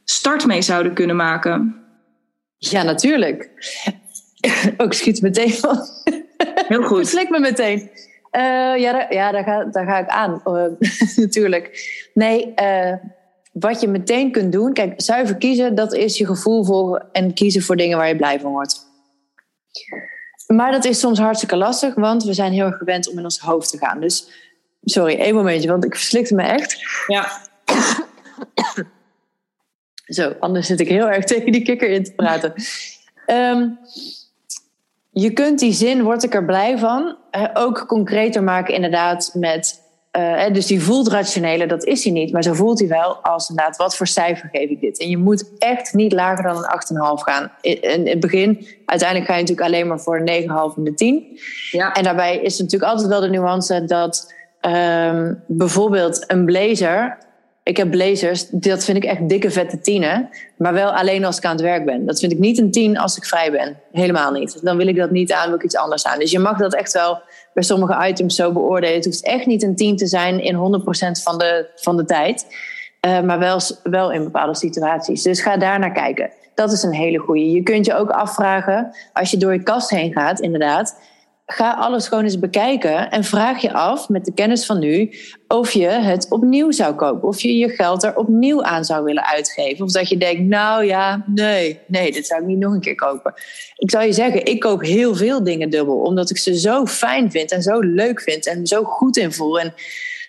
start 0.04 0.46
mee 0.46 0.62
zouden 0.62 0.94
kunnen 0.94 1.16
maken? 1.16 1.76
Ja, 2.58 2.82
natuurlijk. 2.82 3.50
Ook 4.76 4.92
schiet 4.92 5.22
meteen 5.22 5.52
van. 5.52 5.78
Heel 6.54 6.82
goed. 6.82 7.08
Slik 7.14 7.30
me 7.30 7.40
meteen. 7.40 7.90
Uh, 8.32 8.76
ja, 8.76 8.92
daar, 8.92 9.14
ja 9.14 9.32
daar, 9.32 9.44
ga, 9.44 9.64
daar 9.64 9.86
ga 9.86 9.98
ik 9.98 10.08
aan, 10.08 10.42
uh, 10.46 10.64
natuurlijk. 11.24 11.70
Nee, 12.14 12.52
uh, 12.62 12.92
wat 13.52 13.80
je 13.80 13.88
meteen 13.88 14.32
kunt 14.32 14.52
doen... 14.52 14.72
Kijk, 14.72 14.92
zuiver 14.96 15.36
kiezen, 15.36 15.74
dat 15.74 15.94
is 15.94 16.18
je 16.18 16.26
gevoel 16.26 16.64
volgen... 16.64 17.06
en 17.12 17.34
kiezen 17.34 17.62
voor 17.62 17.76
dingen 17.76 17.98
waar 17.98 18.08
je 18.08 18.16
blij 18.16 18.40
van 18.40 18.50
wordt. 18.50 18.87
Maar 20.46 20.72
dat 20.72 20.84
is 20.84 21.00
soms 21.00 21.18
hartstikke 21.18 21.56
lastig... 21.56 21.94
want 21.94 22.24
we 22.24 22.32
zijn 22.32 22.52
heel 22.52 22.66
erg 22.66 22.76
gewend 22.76 23.08
om 23.08 23.18
in 23.18 23.24
ons 23.24 23.38
hoofd 23.38 23.70
te 23.70 23.78
gaan. 23.78 24.00
Dus, 24.00 24.28
sorry, 24.82 25.18
één 25.18 25.34
momentje, 25.34 25.68
want 25.68 25.84
ik 25.84 25.94
verslikte 25.94 26.34
me 26.34 26.42
echt. 26.42 26.80
Ja. 27.06 27.40
Zo, 30.06 30.34
anders 30.40 30.66
zit 30.66 30.80
ik 30.80 30.88
heel 30.88 31.10
erg 31.10 31.24
tegen 31.24 31.52
die 31.52 31.62
kikker 31.62 31.90
in 31.90 32.04
te 32.04 32.12
praten. 32.12 32.52
Um, 33.26 33.78
je 35.10 35.32
kunt 35.32 35.58
die 35.58 35.72
zin, 35.72 36.02
word 36.02 36.22
ik 36.22 36.34
er 36.34 36.44
blij 36.44 36.78
van, 36.78 37.16
ook 37.54 37.86
concreter 37.86 38.42
maken 38.42 38.74
inderdaad 38.74 39.30
met... 39.34 39.86
Uh, 40.18 40.52
dus 40.52 40.66
die 40.66 40.82
voelt 40.82 41.08
rationele, 41.08 41.66
dat 41.66 41.84
is 41.84 42.04
hij 42.04 42.12
niet. 42.12 42.32
Maar 42.32 42.42
zo 42.42 42.52
voelt 42.52 42.78
hij 42.78 42.88
wel 42.88 43.16
als 43.16 43.48
inderdaad, 43.48 43.76
wat 43.76 43.96
voor 43.96 44.06
cijfer 44.06 44.48
geef 44.52 44.70
ik 44.70 44.80
dit? 44.80 45.00
En 45.00 45.08
je 45.08 45.16
moet 45.16 45.50
echt 45.58 45.94
niet 45.94 46.12
lager 46.12 46.44
dan 46.44 46.56
een 46.56 46.64
8,5 46.64 47.22
gaan. 47.22 47.50
In, 47.60 47.82
in, 47.82 48.06
het 48.06 48.20
begin, 48.20 48.66
uiteindelijk 48.86 49.30
ga 49.30 49.36
je 49.36 49.40
natuurlijk 49.40 49.68
alleen 49.68 49.86
maar 49.86 50.00
voor 50.00 50.22
een 50.24 50.42
9,5 50.72 50.76
en 50.76 50.84
de 50.84 50.94
10. 50.94 51.38
Ja. 51.70 51.92
En 51.92 52.02
daarbij 52.02 52.36
is 52.36 52.58
natuurlijk 52.58 52.90
altijd 52.90 53.08
wel 53.08 53.20
de 53.20 53.28
nuance 53.28 53.84
dat 53.84 54.34
um, 54.60 55.42
bijvoorbeeld 55.46 56.24
een 56.26 56.44
blazer 56.44 57.18
Ik 57.62 57.76
heb 57.76 57.90
blazers, 57.90 58.48
dat 58.50 58.84
vind 58.84 58.96
ik 58.96 59.04
echt 59.04 59.28
dikke 59.28 59.50
vette 59.50 59.80
tienen. 59.80 60.28
Maar 60.56 60.72
wel 60.72 60.90
alleen 60.90 61.24
als 61.24 61.36
ik 61.36 61.44
aan 61.44 61.52
het 61.52 61.60
werk 61.60 61.84
ben. 61.84 62.06
Dat 62.06 62.20
vind 62.20 62.32
ik 62.32 62.38
niet 62.38 62.58
een 62.58 62.70
tien 62.70 62.98
als 62.98 63.16
ik 63.16 63.24
vrij 63.24 63.50
ben. 63.50 63.76
Helemaal 63.92 64.32
niet. 64.32 64.64
Dan 64.64 64.76
wil 64.76 64.86
ik 64.86 64.96
dat 64.96 65.10
niet 65.10 65.32
aan, 65.32 65.46
wil 65.46 65.56
ik 65.56 65.64
iets 65.64 65.76
anders 65.76 66.06
aan. 66.06 66.18
Dus 66.18 66.30
je 66.30 66.38
mag 66.38 66.58
dat 66.58 66.74
echt 66.74 66.92
wel 66.92 67.22
bij 67.58 67.66
sommige 67.66 68.08
items 68.08 68.34
zo 68.34 68.52
beoordelen. 68.52 68.94
Het 68.94 69.04
hoeft 69.04 69.24
echt 69.24 69.46
niet 69.46 69.62
een 69.62 69.76
tien 69.76 69.96
te 69.96 70.06
zijn 70.06 70.42
in 70.42 70.54
100% 70.54 70.58
van 71.22 71.38
de, 71.38 71.70
van 71.74 71.96
de 71.96 72.04
tijd. 72.04 72.46
Uh, 73.06 73.20
maar 73.20 73.38
wel, 73.38 73.60
wel 73.82 74.12
in 74.12 74.24
bepaalde 74.24 74.56
situaties. 74.56 75.22
Dus 75.22 75.40
ga 75.40 75.56
daar 75.56 75.78
naar 75.78 75.92
kijken. 75.92 76.30
Dat 76.54 76.72
is 76.72 76.82
een 76.82 76.94
hele 76.94 77.18
goede. 77.18 77.50
Je 77.50 77.62
kunt 77.62 77.86
je 77.86 77.94
ook 77.94 78.10
afvragen, 78.10 78.94
als 79.12 79.30
je 79.30 79.36
door 79.36 79.52
je 79.52 79.62
kast 79.62 79.90
heen 79.90 80.12
gaat, 80.12 80.40
inderdaad 80.40 81.00
ga 81.50 81.72
alles 81.72 82.08
gewoon 82.08 82.24
eens 82.24 82.38
bekijken 82.38 83.10
en 83.10 83.24
vraag 83.24 83.60
je 83.62 83.72
af 83.72 84.08
met 84.08 84.24
de 84.24 84.32
kennis 84.32 84.66
van 84.66 84.78
nu 84.78 85.10
of 85.46 85.70
je 85.70 85.88
het 85.88 86.26
opnieuw 86.30 86.70
zou 86.70 86.94
kopen. 86.94 87.28
Of 87.28 87.40
je 87.40 87.56
je 87.56 87.68
geld 87.68 88.02
er 88.02 88.16
opnieuw 88.16 88.62
aan 88.62 88.84
zou 88.84 89.04
willen 89.04 89.26
uitgeven. 89.26 89.84
Of 89.84 89.92
dat 89.92 90.08
je 90.08 90.16
denkt, 90.16 90.42
nou 90.42 90.84
ja, 90.84 91.24
nee, 91.26 91.80
nee, 91.86 92.12
dit 92.12 92.26
zou 92.26 92.40
ik 92.40 92.46
niet 92.46 92.58
nog 92.58 92.72
een 92.72 92.80
keer 92.80 92.94
kopen. 92.94 93.34
Ik 93.76 93.90
zou 93.90 94.04
je 94.04 94.12
zeggen, 94.12 94.44
ik 94.44 94.60
koop 94.60 94.82
heel 94.82 95.14
veel 95.14 95.44
dingen 95.44 95.70
dubbel, 95.70 96.00
omdat 96.00 96.30
ik 96.30 96.38
ze 96.38 96.58
zo 96.58 96.86
fijn 96.86 97.30
vind 97.30 97.52
en 97.52 97.62
zo 97.62 97.80
leuk 97.80 98.20
vind 98.20 98.46
en 98.46 98.66
zo 98.66 98.84
goed 98.84 99.16
in 99.16 99.32
voel. 99.32 99.60
En 99.60 99.74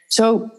zo 0.07 0.49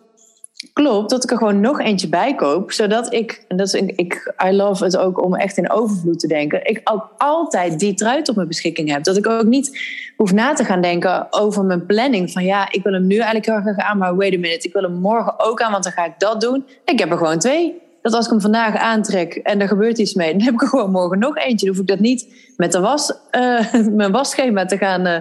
klopt 0.72 1.10
dat 1.10 1.24
ik 1.24 1.30
er 1.30 1.36
gewoon 1.36 1.60
nog 1.60 1.80
eentje 1.80 2.08
bij 2.08 2.34
koop, 2.34 2.72
zodat 2.72 3.12
ik, 3.12 3.44
en 3.48 3.56
dat 3.56 3.66
is, 3.66 3.80
ik, 3.80 4.34
I 4.46 4.50
love 4.52 4.84
het 4.84 4.96
ook 4.96 5.22
om 5.22 5.34
echt 5.34 5.56
in 5.56 5.70
overvloed 5.70 6.18
te 6.18 6.26
denken, 6.26 6.66
ik 6.66 6.80
ook 6.84 7.14
altijd 7.18 7.78
die 7.78 7.94
truit 7.94 8.28
op 8.28 8.36
mijn 8.36 8.48
beschikking 8.48 8.90
heb. 8.90 9.04
Dat 9.04 9.16
ik 9.16 9.26
ook 9.26 9.44
niet 9.44 9.78
hoef 10.16 10.32
na 10.32 10.52
te 10.52 10.64
gaan 10.64 10.80
denken 10.80 11.26
over 11.30 11.64
mijn 11.64 11.86
planning. 11.86 12.32
Van 12.32 12.44
ja, 12.44 12.72
ik 12.72 12.82
wil 12.82 12.92
hem 12.92 13.06
nu 13.06 13.14
eigenlijk 13.14 13.46
heel 13.46 13.60
graag 13.60 13.76
aan, 13.76 13.98
maar 13.98 14.16
wait 14.16 14.34
a 14.34 14.38
minute, 14.38 14.66
ik 14.66 14.72
wil 14.72 14.82
hem 14.82 15.00
morgen 15.00 15.34
ook 15.40 15.62
aan, 15.62 15.72
want 15.72 15.84
dan 15.84 15.92
ga 15.92 16.04
ik 16.04 16.18
dat 16.18 16.40
doen. 16.40 16.66
Ik 16.84 16.98
heb 16.98 17.10
er 17.10 17.18
gewoon 17.18 17.38
twee. 17.38 17.80
Dat 18.02 18.12
als 18.12 18.24
ik 18.24 18.30
hem 18.30 18.40
vandaag 18.40 18.76
aantrek 18.76 19.34
en 19.34 19.60
er 19.60 19.68
gebeurt 19.68 19.98
iets 19.98 20.14
mee, 20.14 20.32
dan 20.32 20.42
heb 20.42 20.54
ik 20.54 20.62
er 20.62 20.68
gewoon 20.68 20.90
morgen 20.90 21.18
nog 21.18 21.36
eentje. 21.36 21.66
Dan 21.66 21.74
hoef 21.74 21.84
ik 21.84 21.88
dat 21.88 22.00
niet 22.00 22.52
met 22.56 22.72
de 22.72 22.80
was, 22.80 23.12
uh, 23.32 23.72
mijn 24.00 24.12
wasschema 24.12 24.64
te 24.64 24.76
gaan, 24.76 25.06
uh, 25.06 25.18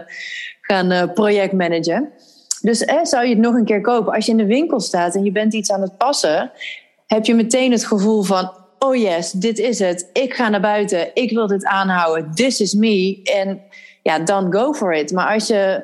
gaan 0.62 0.92
uh, 0.92 1.04
projectmanagen. 1.14 2.10
Dus 2.62 2.78
zou 3.03 3.24
je 3.24 3.30
het 3.30 3.43
nog 3.43 3.53
een 3.53 3.66
keer 3.66 3.82
kopen? 3.82 4.14
Als 4.14 4.26
je 4.26 4.32
in 4.32 4.38
de 4.38 4.45
winkel 4.45 4.80
staat 4.80 5.16
en 5.16 5.24
je 5.24 5.32
bent 5.32 5.53
iets 5.53 5.72
aan 5.72 5.82
het 5.82 5.97
passen, 5.97 6.51
heb 7.07 7.26
je 7.26 7.36
meteen 7.36 7.72
het 7.72 7.86
gevoel 7.86 8.24
van: 8.24 8.51
oh 8.80 8.95
yes, 8.95 9.32
dit 9.32 9.60
is 9.60 9.80
het. 9.80 10.10
Ik 10.14 10.34
ga 10.34 10.49
naar 10.49 10.62
buiten. 10.62 11.12
Ik 11.14 11.32
wil 11.32 11.47
dit 11.47 11.66
aanhouden. 11.66 12.32
This 12.34 12.60
is 12.60 12.74
me. 12.74 13.20
En 13.24 13.62
ja, 14.03 14.20
dan 14.20 14.53
go 14.53 14.74
for 14.74 14.93
it. 14.93 15.12
Maar 15.12 15.34
als 15.34 15.47
je 15.47 15.84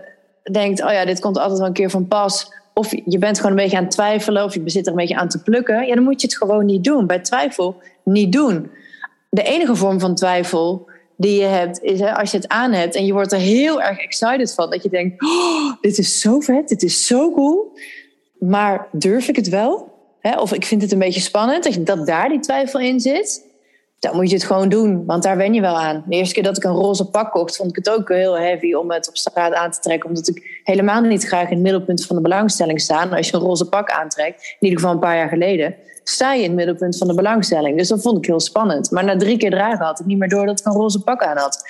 denkt: 0.52 0.84
oh 0.84 0.92
ja, 0.92 1.06
dit 1.06 1.20
komt 1.20 1.38
altijd 1.38 1.58
wel 1.58 1.68
een 1.68 1.74
keer 1.74 1.90
van 1.90 2.08
pas. 2.08 2.54
Of 2.74 2.92
je 3.06 3.18
bent 3.18 3.38
gewoon 3.38 3.52
een 3.52 3.64
beetje 3.64 3.78
aan 3.78 3.84
het 3.84 3.92
twijfelen, 3.92 4.44
of 4.44 4.54
je 4.54 4.62
zit 4.66 4.86
er 4.86 4.92
een 4.92 4.98
beetje 4.98 5.16
aan 5.16 5.30
te 5.30 5.44
plukken. 5.44 5.86
Ja, 5.86 5.96
dan 5.96 6.04
moet 6.04 6.22
je 6.22 6.28
het 6.28 6.38
gewoon 6.38 6.66
niet 6.66 6.84
doen. 6.84 7.08
Bij 7.08 7.20
twijfel 7.20 7.82
niet 8.04 8.32
doen. 8.32 8.72
De 9.30 9.44
enige 9.44 9.76
vorm 9.76 10.00
van 10.00 10.16
twijfel 10.16 10.90
die 11.18 11.40
je 11.40 11.46
hebt, 11.46 11.82
is 11.82 12.00
hè, 12.00 12.16
als 12.16 12.32
je 12.32 12.38
het 12.38 12.48
aan 12.48 12.72
hebt 12.72 12.96
en 12.96 13.06
je 13.06 13.14
wordt 13.14 13.32
er 13.32 13.40
heel 13.40 13.82
erg 13.82 13.98
excited 13.98 14.54
van, 14.54 14.70
dat 14.70 14.84
je 14.84 14.90
denkt: 14.90 15.24
oh, 15.24 15.74
dit 15.82 15.98
is 15.98 16.20
zo 16.20 16.40
vet, 16.40 16.68
dit 16.68 16.84
is 16.84 17.08
zo 17.08 17.32
cool, 17.32 17.78
maar 18.40 18.88
durf 18.92 19.28
ik 19.28 19.36
het 19.36 19.50
wel? 19.50 19.94
Hè, 20.20 20.40
of 20.40 20.54
ik 20.54 20.66
vind 20.66 20.82
het 20.82 20.92
een 20.92 21.00
beetje 21.00 21.22
spannend, 21.22 21.64
dat, 21.64 21.74
je, 21.74 21.84
dat 21.84 22.08
daar 22.08 22.30
die 22.30 22.40
twijfel 22.40 22.80
in 22.80 23.00
zit. 23.00 23.46
Dan 24.06 24.16
moet 24.16 24.30
je 24.30 24.36
het 24.36 24.46
gewoon 24.46 24.70
doen, 24.70 25.06
want 25.06 25.24
daar 25.24 25.38
wen 25.38 25.54
je 25.54 25.62
wel 25.62 25.80
aan. 25.80 26.04
De 26.08 26.16
eerste 26.16 26.34
keer 26.34 26.44
dat 26.44 26.58
ik 26.58 26.64
een 26.64 26.72
roze 26.72 27.10
pak 27.10 27.32
kocht, 27.32 27.56
vond 27.56 27.70
ik 27.70 27.76
het 27.76 27.90
ook 27.90 28.10
heel 28.10 28.38
heavy 28.38 28.74
om 28.74 28.92
het 28.92 29.08
op 29.08 29.18
straat 29.18 29.54
aan 29.54 29.72
te 29.72 29.80
trekken. 29.80 30.10
Omdat 30.10 30.28
ik 30.28 30.62
helemaal 30.64 31.02
niet 31.02 31.28
graag 31.28 31.44
in 31.44 31.54
het 31.54 31.62
middelpunt 31.62 32.06
van 32.06 32.16
de 32.16 32.22
belangstelling 32.22 32.82
sta. 32.82 33.08
Als 33.08 33.30
je 33.30 33.36
een 33.36 33.42
roze 33.42 33.70
pak 33.70 33.90
aantrekt, 33.90 34.42
in 34.42 34.56
ieder 34.60 34.80
geval 34.80 34.94
een 34.94 35.00
paar 35.00 35.16
jaar 35.16 35.30
geleden, 35.30 35.76
sta 36.04 36.34
je 36.34 36.42
in 36.42 36.48
het 36.48 36.56
middelpunt 36.56 36.98
van 36.98 37.08
de 37.08 37.14
belangstelling. 37.14 37.78
Dus 37.78 37.88
dat 37.88 38.02
vond 38.02 38.18
ik 38.18 38.26
heel 38.26 38.40
spannend. 38.40 38.92
Maar 38.92 39.04
na 39.04 39.18
drie 39.18 39.38
keer 39.38 39.52
dragen 39.52 39.86
had 39.86 40.00
ik 40.00 40.06
niet 40.06 40.18
meer 40.18 40.30
door 40.30 40.46
dat 40.46 40.60
ik 40.60 40.66
een 40.66 40.72
roze 40.72 41.04
pak 41.04 41.24
aan 41.24 41.38
had. 41.38 41.64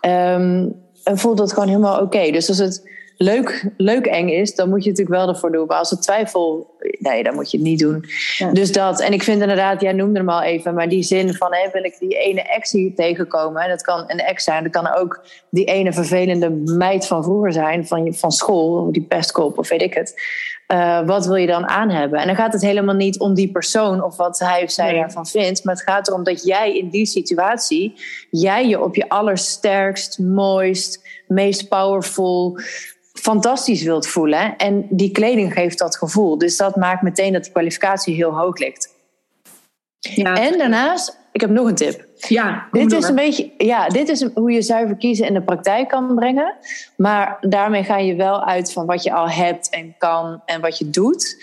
Um, 0.00 0.74
en 1.04 1.18
voelde 1.18 1.40
dat 1.40 1.52
gewoon 1.52 1.68
helemaal 1.68 2.00
oké. 2.00 2.30
Dus 2.30 2.48
als 2.48 2.58
het 2.58 2.90
leuk, 3.22 3.70
leuk 3.76 4.06
eng 4.06 4.28
is, 4.28 4.54
dan 4.54 4.68
moet 4.68 4.84
je 4.84 4.90
natuurlijk 4.90 5.16
wel 5.16 5.28
ervoor 5.28 5.52
doen. 5.52 5.66
Maar 5.66 5.76
als 5.78 5.90
het 5.90 6.02
twijfel, 6.02 6.74
nee, 6.98 7.22
dan 7.22 7.34
moet 7.34 7.50
je 7.50 7.56
het 7.56 7.66
niet 7.66 7.78
doen. 7.78 8.04
Dus 8.52 8.72
dat, 8.72 9.00
en 9.00 9.12
ik 9.12 9.22
vind 9.22 9.40
inderdaad, 9.40 9.80
jij 9.80 9.92
noemde 9.92 10.18
hem 10.18 10.28
al 10.28 10.42
even, 10.42 10.74
maar 10.74 10.88
die 10.88 11.02
zin 11.02 11.34
van, 11.34 11.54
hé, 11.54 11.70
wil 11.72 11.84
ik 11.84 11.98
die 11.98 12.18
ene 12.18 12.42
ex 12.42 12.72
hier 12.72 12.94
tegenkomen? 12.94 13.68
Dat 13.68 13.82
kan 13.82 14.04
een 14.06 14.18
ex 14.18 14.44
zijn, 14.44 14.62
dat 14.62 14.72
kan 14.72 14.94
ook 14.94 15.24
die 15.50 15.64
ene 15.64 15.92
vervelende 15.92 16.50
meid 16.64 17.06
van 17.06 17.24
vroeger 17.24 17.52
zijn, 17.52 17.86
van, 17.86 18.14
van 18.14 18.32
school, 18.32 18.92
die 18.92 19.02
pestkop 19.02 19.58
of 19.58 19.68
weet 19.68 19.82
ik 19.82 19.94
het. 19.94 20.14
Uh, 20.72 21.06
wat 21.06 21.26
wil 21.26 21.36
je 21.36 21.46
dan 21.46 21.68
aan 21.68 21.90
hebben? 21.90 22.18
En 22.18 22.26
dan 22.26 22.36
gaat 22.36 22.52
het 22.52 22.62
helemaal 22.62 22.94
niet 22.94 23.18
om 23.18 23.34
die 23.34 23.50
persoon 23.50 24.04
of 24.04 24.16
wat 24.16 24.38
hij 24.38 24.62
of 24.62 24.70
zij 24.70 24.96
ervan 24.96 25.26
vindt. 25.26 25.64
Maar 25.64 25.74
het 25.74 25.84
gaat 25.84 26.08
erom 26.08 26.24
dat 26.24 26.44
jij 26.44 26.76
in 26.76 26.88
die 26.88 27.06
situatie, 27.06 27.94
jij 28.30 28.68
je 28.68 28.82
op 28.82 28.94
je 28.94 29.08
allersterkst, 29.08 30.18
mooist, 30.18 31.02
meest 31.26 31.68
powerful, 31.68 32.58
fantastisch 33.12 33.82
wilt 33.82 34.06
voelen. 34.06 34.56
En 34.56 34.86
die 34.90 35.10
kleding 35.10 35.52
geeft 35.52 35.78
dat 35.78 35.96
gevoel. 35.96 36.38
Dus 36.38 36.56
dat 36.56 36.76
maakt 36.76 37.02
meteen 37.02 37.32
dat 37.32 37.44
de 37.44 37.50
kwalificatie 37.50 38.14
heel 38.14 38.38
hoog 38.38 38.58
ligt. 38.58 38.94
Ja. 39.98 40.36
En 40.36 40.58
daarnaast, 40.58 41.18
ik 41.32 41.40
heb 41.40 41.50
nog 41.50 41.66
een 41.66 41.74
tip. 41.74 42.04
Ja, 42.16 42.66
dit 42.70 42.92
is 42.92 43.08
een 43.08 43.14
beetje, 43.14 43.50
ja, 43.58 43.88
dit 43.88 44.08
is 44.08 44.22
hoe 44.34 44.50
je 44.50 44.62
zuiver 44.62 44.96
kiezen 44.96 45.26
in 45.26 45.34
de 45.34 45.42
praktijk 45.42 45.88
kan 45.88 46.14
brengen. 46.14 46.54
Maar 46.96 47.36
daarmee 47.40 47.84
ga 47.84 47.96
je 47.96 48.14
wel 48.14 48.44
uit 48.44 48.72
van 48.72 48.86
wat 48.86 49.02
je 49.02 49.12
al 49.12 49.30
hebt 49.30 49.68
en 49.68 49.94
kan 49.98 50.42
en 50.46 50.60
wat 50.60 50.78
je 50.78 50.90
doet. 50.90 51.36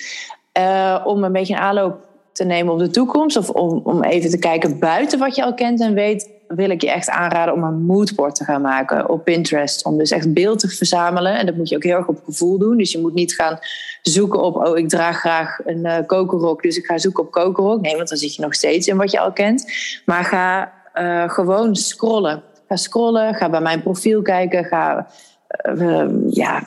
Uh, 0.59 1.01
om 1.05 1.23
een 1.23 1.31
beetje 1.31 1.53
een 1.53 1.59
aanloop 1.59 2.07
te 2.31 2.43
nemen 2.43 2.73
op 2.73 2.79
de 2.79 2.89
toekomst. 2.89 3.37
Of 3.37 3.49
om, 3.49 3.81
om 3.83 4.03
even 4.03 4.29
te 4.29 4.39
kijken 4.39 4.79
buiten 4.79 5.19
wat 5.19 5.35
je 5.35 5.43
al 5.43 5.53
kent 5.53 5.81
en 5.81 5.93
weet 5.93 6.29
wil 6.47 6.69
ik 6.69 6.81
je 6.81 6.91
echt 6.91 7.09
aanraden 7.09 7.53
om 7.53 7.63
een 7.63 7.81
moodboard 7.81 8.35
te 8.35 8.43
gaan 8.43 8.61
maken 8.61 9.09
op 9.09 9.23
Pinterest. 9.23 9.85
Om 9.85 9.97
dus 9.97 10.11
echt 10.11 10.33
beeld 10.33 10.59
te 10.59 10.67
verzamelen. 10.67 11.37
En 11.37 11.45
dat 11.45 11.55
moet 11.55 11.69
je 11.69 11.75
ook 11.75 11.83
heel 11.83 11.97
erg 11.97 12.07
op 12.07 12.21
gevoel 12.25 12.57
doen. 12.57 12.77
Dus 12.77 12.91
je 12.91 12.99
moet 12.99 13.13
niet 13.13 13.33
gaan 13.33 13.59
zoeken 14.01 14.41
op, 14.41 14.55
oh, 14.55 14.77
ik 14.77 14.89
draag 14.89 15.19
graag 15.19 15.59
een 15.65 15.85
uh, 15.85 15.97
kokerrok, 16.05 16.61
dus 16.61 16.77
ik 16.77 16.85
ga 16.85 16.97
zoeken 16.97 17.23
op 17.23 17.31
kokerrok. 17.31 17.81
Nee, 17.81 17.95
want 17.95 18.09
dan 18.09 18.17
zit 18.17 18.35
je 18.35 18.41
nog 18.41 18.53
steeds 18.53 18.87
in 18.87 18.97
wat 18.97 19.11
je 19.11 19.19
al 19.19 19.31
kent. 19.31 19.65
Maar 20.05 20.23
ga 20.23 20.71
uh, 20.95 21.29
gewoon 21.29 21.75
scrollen. 21.75 22.43
Ga 22.67 22.75
scrollen, 22.75 23.33
ga 23.33 23.49
bij 23.49 23.61
mijn 23.61 23.81
profiel 23.81 24.21
kijken, 24.21 24.65
ga, 24.65 25.07
uh, 25.75 26.05
ja, 26.29 26.63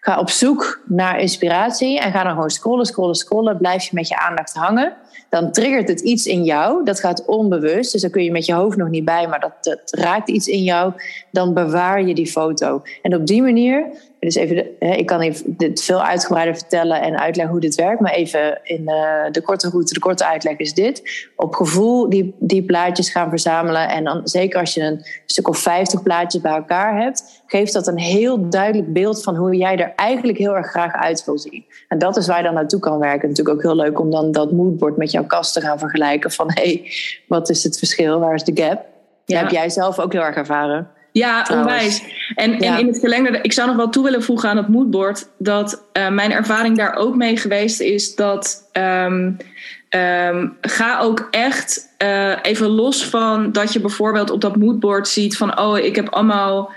ga 0.00 0.18
op 0.18 0.30
zoek 0.30 0.80
naar 0.86 1.20
inspiratie 1.20 2.00
en 2.00 2.12
ga 2.12 2.22
dan 2.22 2.32
gewoon 2.32 2.50
scrollen, 2.50 2.86
scrollen, 2.86 3.14
scrollen. 3.14 3.58
Blijf 3.58 3.82
je 3.84 3.90
met 3.92 4.08
je 4.08 4.18
aandacht 4.18 4.54
hangen 4.54 4.96
dan 5.30 5.52
triggert 5.52 5.88
het 5.88 6.00
iets 6.00 6.26
in 6.26 6.44
jou. 6.44 6.84
Dat 6.84 7.00
gaat 7.00 7.24
onbewust, 7.24 7.92
dus 7.92 8.00
daar 8.00 8.10
kun 8.10 8.24
je 8.24 8.32
met 8.32 8.46
je 8.46 8.54
hoofd 8.54 8.76
nog 8.76 8.88
niet 8.88 9.04
bij, 9.04 9.28
maar 9.28 9.40
dat, 9.60 9.80
raakt 9.90 10.28
iets 10.28 10.48
in 10.48 10.62
jou. 10.62 10.92
Dan 11.30 11.54
bewaar 11.54 12.06
je 12.06 12.14
die 12.14 12.26
foto. 12.26 12.82
En 13.02 13.14
op 13.14 13.26
die 13.26 13.42
manier 13.42 13.86
dus 14.20 14.34
even, 14.34 14.66
ik 14.78 15.06
kan 15.06 15.20
even 15.20 15.54
dit 15.56 15.82
veel 15.82 16.02
uitgebreider 16.02 16.56
vertellen 16.56 17.00
en 17.00 17.18
uitleggen 17.18 17.52
hoe 17.52 17.60
dit 17.60 17.74
werkt. 17.74 18.00
Maar 18.00 18.12
even 18.12 18.60
in 18.62 18.84
de, 18.84 19.28
de 19.30 19.40
korte 19.40 19.68
route, 19.68 19.94
de 19.94 20.00
korte 20.00 20.26
uitleg 20.26 20.56
is 20.56 20.74
dit. 20.74 21.28
Op 21.36 21.54
gevoel 21.54 22.08
die, 22.08 22.34
die 22.38 22.62
plaatjes 22.62 23.10
gaan 23.10 23.28
verzamelen. 23.28 23.88
En 23.88 24.04
dan, 24.04 24.20
zeker 24.24 24.60
als 24.60 24.74
je 24.74 24.82
een 24.82 25.04
stuk 25.26 25.48
of 25.48 25.58
50 25.58 26.02
plaatjes 26.02 26.42
bij 26.42 26.52
elkaar 26.52 27.02
hebt, 27.02 27.39
geeft 27.50 27.72
dat 27.72 27.86
een 27.86 27.98
heel 27.98 28.48
duidelijk 28.50 28.92
beeld 28.92 29.22
van 29.22 29.36
hoe 29.36 29.56
jij 29.56 29.76
er 29.76 29.92
eigenlijk 29.96 30.38
heel 30.38 30.56
erg 30.56 30.66
graag 30.66 30.92
uit 30.92 31.24
wil 31.24 31.38
zien. 31.38 31.64
En 31.88 31.98
dat 31.98 32.16
is 32.16 32.26
waar 32.26 32.36
je 32.36 32.44
dan 32.44 32.54
naartoe 32.54 32.80
kan 32.80 32.98
werken. 32.98 33.28
Natuurlijk 33.28 33.56
ook 33.56 33.62
heel 33.62 33.76
leuk 33.76 34.00
om 34.00 34.10
dan 34.10 34.32
dat 34.32 34.52
moodboard 34.52 34.96
met 34.96 35.10
jouw 35.10 35.24
kast 35.24 35.52
te 35.52 35.60
gaan 35.60 35.78
vergelijken. 35.78 36.30
Van 36.30 36.50
hé, 36.54 36.62
hey, 36.62 36.92
wat 37.28 37.50
is 37.50 37.64
het 37.64 37.78
verschil? 37.78 38.18
Waar 38.18 38.34
is 38.34 38.44
de 38.44 38.62
gap? 38.62 38.86
Ja. 39.24 39.34
Dat 39.34 39.40
heb 39.40 39.50
jij 39.50 39.70
zelf 39.70 39.98
ook 39.98 40.12
heel 40.12 40.22
erg 40.22 40.36
ervaren. 40.36 40.88
Ja, 41.12 41.46
onwijs. 41.52 42.02
En, 42.34 42.58
en 42.58 42.78
in 42.78 42.86
het 42.86 42.98
verlengde, 42.98 43.38
ik 43.42 43.52
zou 43.52 43.68
nog 43.68 43.76
wel 43.76 43.88
toe 43.88 44.04
willen 44.04 44.22
voegen 44.22 44.48
aan 44.48 44.56
het 44.56 44.68
moodboard, 44.68 45.28
dat 45.38 45.82
uh, 45.92 46.08
mijn 46.08 46.32
ervaring 46.32 46.76
daar 46.76 46.94
ook 46.94 47.16
mee 47.16 47.36
geweest 47.36 47.80
is 47.80 48.14
dat 48.14 48.70
um, 48.72 49.36
um, 49.90 50.56
ga 50.60 51.00
ook 51.00 51.28
echt 51.30 51.88
uh, 52.02 52.32
even 52.42 52.68
los 52.68 53.06
van 53.06 53.52
dat 53.52 53.72
je 53.72 53.80
bijvoorbeeld 53.80 54.30
op 54.30 54.40
dat 54.40 54.56
moodboard 54.56 55.08
ziet 55.08 55.36
van 55.36 55.58
oh, 55.58 55.78
ik 55.78 55.96
heb 55.96 56.08
allemaal 56.08 56.70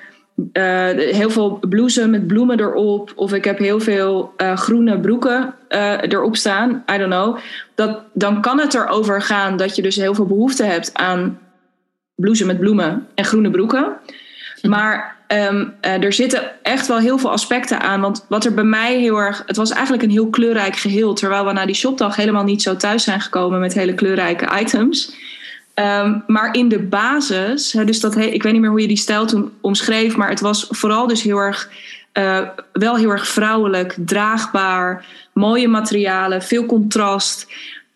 uh, 0.54 0.90
heel 0.90 1.30
veel 1.30 1.60
blouses 1.70 2.08
met 2.08 2.28
bloemen 2.28 2.60
erop, 2.60 3.12
of 3.16 3.34
ik 3.34 3.44
heb 3.46 3.58
heel 3.58 3.80
veel 3.80 4.34
groene 4.38 5.00
broeken 5.00 5.54
erop 6.10 6.36
staan, 6.36 6.84
I 6.94 6.98
don't 6.98 7.12
know. 7.12 7.38
Dat, 7.76 8.02
dan 8.14 8.42
kan 8.42 8.60
het 8.60 8.74
erover 8.74 9.22
gaan 9.22 9.58
dat 9.58 9.76
je 9.76 9.82
dus 9.82 9.96
heel 9.96 10.16
veel 10.16 10.26
behoefte 10.26 10.64
hebt 10.64 10.94
aan 10.94 11.40
blouse 12.16 12.46
met 12.46 12.60
bloemen 12.60 13.08
en 13.16 13.26
groene 13.26 13.52
broeken. 13.52 13.98
Maar 14.62 15.18
um, 15.28 15.74
uh, 15.82 16.04
er 16.04 16.14
zitten 16.14 16.52
echt 16.62 16.88
wel 16.88 16.98
heel 16.98 17.18
veel 17.18 17.32
aspecten 17.32 17.80
aan. 17.80 18.02
Want 18.02 18.26
wat 18.30 18.46
er 18.46 18.54
bij 18.54 18.64
mij 18.64 19.00
heel 19.00 19.18
erg. 19.18 19.44
Het 19.46 19.58
was 19.58 19.72
eigenlijk 19.72 20.04
een 20.04 20.10
heel 20.10 20.30
kleurrijk 20.30 20.76
geheel. 20.76 21.14
Terwijl 21.14 21.46
we 21.46 21.52
na 21.52 21.66
die 21.66 21.76
shopdag 21.76 22.16
helemaal 22.16 22.44
niet 22.44 22.62
zo 22.62 22.76
thuis 22.76 23.04
zijn 23.04 23.22
gekomen 23.22 23.60
met 23.60 23.74
hele 23.74 23.94
kleurrijke 23.94 24.60
items. 24.60 25.16
Um, 25.76 26.24
maar 26.28 26.56
in 26.56 26.68
de 26.68 26.80
basis, 26.80 27.72
dus 27.72 28.00
dat, 28.00 28.16
ik 28.16 28.44
weet 28.44 28.52
niet 28.52 28.62
meer 28.62 28.70
hoe 28.70 28.82
je 28.82 28.88
die 28.88 28.98
stijl 28.98 29.26
toen 29.26 29.52
omschreef, 29.62 30.16
maar 30.16 30.30
het 30.30 30.40
was 30.40 30.68
vooral 30.70 31.08
dus 31.08 31.22
heel 31.22 31.38
erg, 31.38 31.70
uh, 32.14 32.40
wel 32.74 32.96
heel 32.96 33.10
erg 33.10 33.28
vrouwelijk, 33.28 33.96
draagbaar, 33.98 35.06
mooie 35.34 35.68
materialen, 35.68 36.42
veel 36.42 36.66
contrast. 36.66 37.48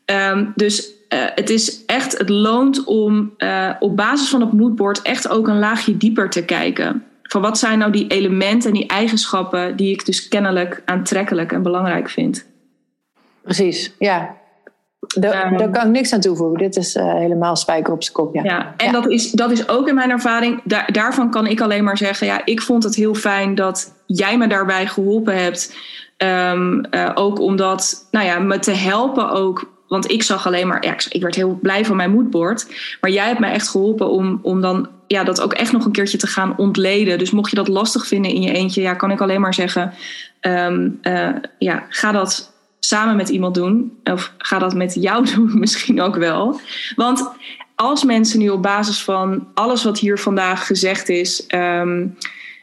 Ehm, 0.05 0.45
dus 0.55 0.87
uh, 0.87 1.25
het 1.35 1.49
is 1.49 1.85
echt, 1.85 2.17
het 2.17 2.29
loont 2.29 2.83
om 2.83 3.33
uh, 3.37 3.69
op 3.79 3.95
basis 3.95 4.29
van 4.29 4.41
het 4.41 4.53
moodboard 4.53 5.01
echt 5.01 5.29
ook 5.29 5.47
een 5.47 5.59
laagje 5.59 5.97
dieper 5.97 6.29
te 6.29 6.45
kijken. 6.45 7.03
Van 7.23 7.41
wat 7.41 7.57
zijn 7.57 7.79
nou 7.79 7.91
die 7.91 8.07
elementen 8.07 8.69
en 8.69 8.75
die 8.75 8.87
eigenschappen 8.87 9.75
die 9.75 9.91
ik 9.91 10.05
dus 10.05 10.27
kennelijk 10.27 10.81
aantrekkelijk 10.85 11.51
en 11.51 11.61
belangrijk 11.61 12.09
vind. 12.09 12.45
Precies, 13.41 13.91
ja. 13.99 14.35
Daar, 14.99 15.51
um, 15.51 15.57
daar 15.57 15.69
kan 15.69 15.85
ik 15.85 15.91
niks 15.91 16.13
aan 16.13 16.19
toevoegen. 16.19 16.57
Dit 16.57 16.75
is 16.75 16.95
uh, 16.95 17.13
helemaal 17.13 17.55
spijker 17.55 17.93
op 17.93 18.03
zijn 18.03 18.15
kop. 18.15 18.35
Ja, 18.35 18.43
ja 18.43 18.73
en 18.77 18.85
ja. 18.85 18.91
Dat, 18.91 19.09
is, 19.09 19.31
dat 19.31 19.51
is 19.51 19.69
ook 19.69 19.87
in 19.87 19.95
mijn 19.95 20.09
ervaring. 20.09 20.61
Daar, 20.63 20.91
daarvan 20.91 21.31
kan 21.31 21.47
ik 21.47 21.61
alleen 21.61 21.83
maar 21.83 21.97
zeggen: 21.97 22.27
ja, 22.27 22.41
ik 22.45 22.61
vond 22.61 22.83
het 22.83 22.95
heel 22.95 23.13
fijn 23.13 23.55
dat 23.55 23.93
jij 24.05 24.37
me 24.37 24.47
daarbij 24.47 24.87
geholpen 24.87 25.43
hebt. 25.43 25.75
Um, 26.17 26.85
uh, 26.91 27.11
ook 27.13 27.39
omdat, 27.39 28.07
nou 28.11 28.25
ja, 28.25 28.39
me 28.39 28.59
te 28.59 28.71
helpen 28.71 29.31
ook 29.31 29.75
want 29.87 30.11
ik 30.11 30.23
zag 30.23 30.47
alleen 30.47 30.67
maar, 30.67 30.85
ja, 30.85 30.95
ik 31.09 31.21
werd 31.21 31.35
heel 31.35 31.59
blij 31.61 31.85
van 31.85 31.95
mijn 31.95 32.11
moodboard. 32.11 32.67
Maar 33.01 33.11
jij 33.11 33.27
hebt 33.27 33.39
mij 33.39 33.51
echt 33.51 33.69
geholpen 33.69 34.09
om, 34.09 34.39
om 34.41 34.61
dan 34.61 34.89
ja, 35.07 35.23
dat 35.23 35.41
ook 35.41 35.53
echt 35.53 35.71
nog 35.71 35.85
een 35.85 35.91
keertje 35.91 36.17
te 36.17 36.27
gaan 36.27 36.57
ontleden. 36.57 37.19
Dus 37.19 37.31
mocht 37.31 37.49
je 37.49 37.55
dat 37.55 37.67
lastig 37.67 38.07
vinden 38.07 38.31
in 38.31 38.41
je 38.41 38.51
eentje, 38.51 38.81
ja, 38.81 38.93
kan 38.93 39.11
ik 39.11 39.21
alleen 39.21 39.41
maar 39.41 39.53
zeggen: 39.53 39.93
um, 40.41 40.99
uh, 41.01 41.29
ja, 41.57 41.85
ga 41.89 42.11
dat 42.11 42.51
samen 42.87 43.15
met 43.15 43.29
iemand 43.29 43.55
doen. 43.55 43.97
Of 44.03 44.33
ga 44.37 44.59
dat 44.59 44.75
met 44.75 44.93
jou 44.93 45.25
doen, 45.33 45.59
misschien 45.59 46.01
ook 46.01 46.15
wel. 46.15 46.59
Want 46.95 47.29
als 47.75 48.03
mensen 48.03 48.39
nu 48.39 48.49
op 48.49 48.61
basis 48.61 49.03
van 49.03 49.47
alles 49.53 49.83
wat 49.83 49.99
hier 49.99 50.19
vandaag 50.19 50.67
gezegd 50.67 51.09
is. 51.09 51.45
Um, 51.55 52.17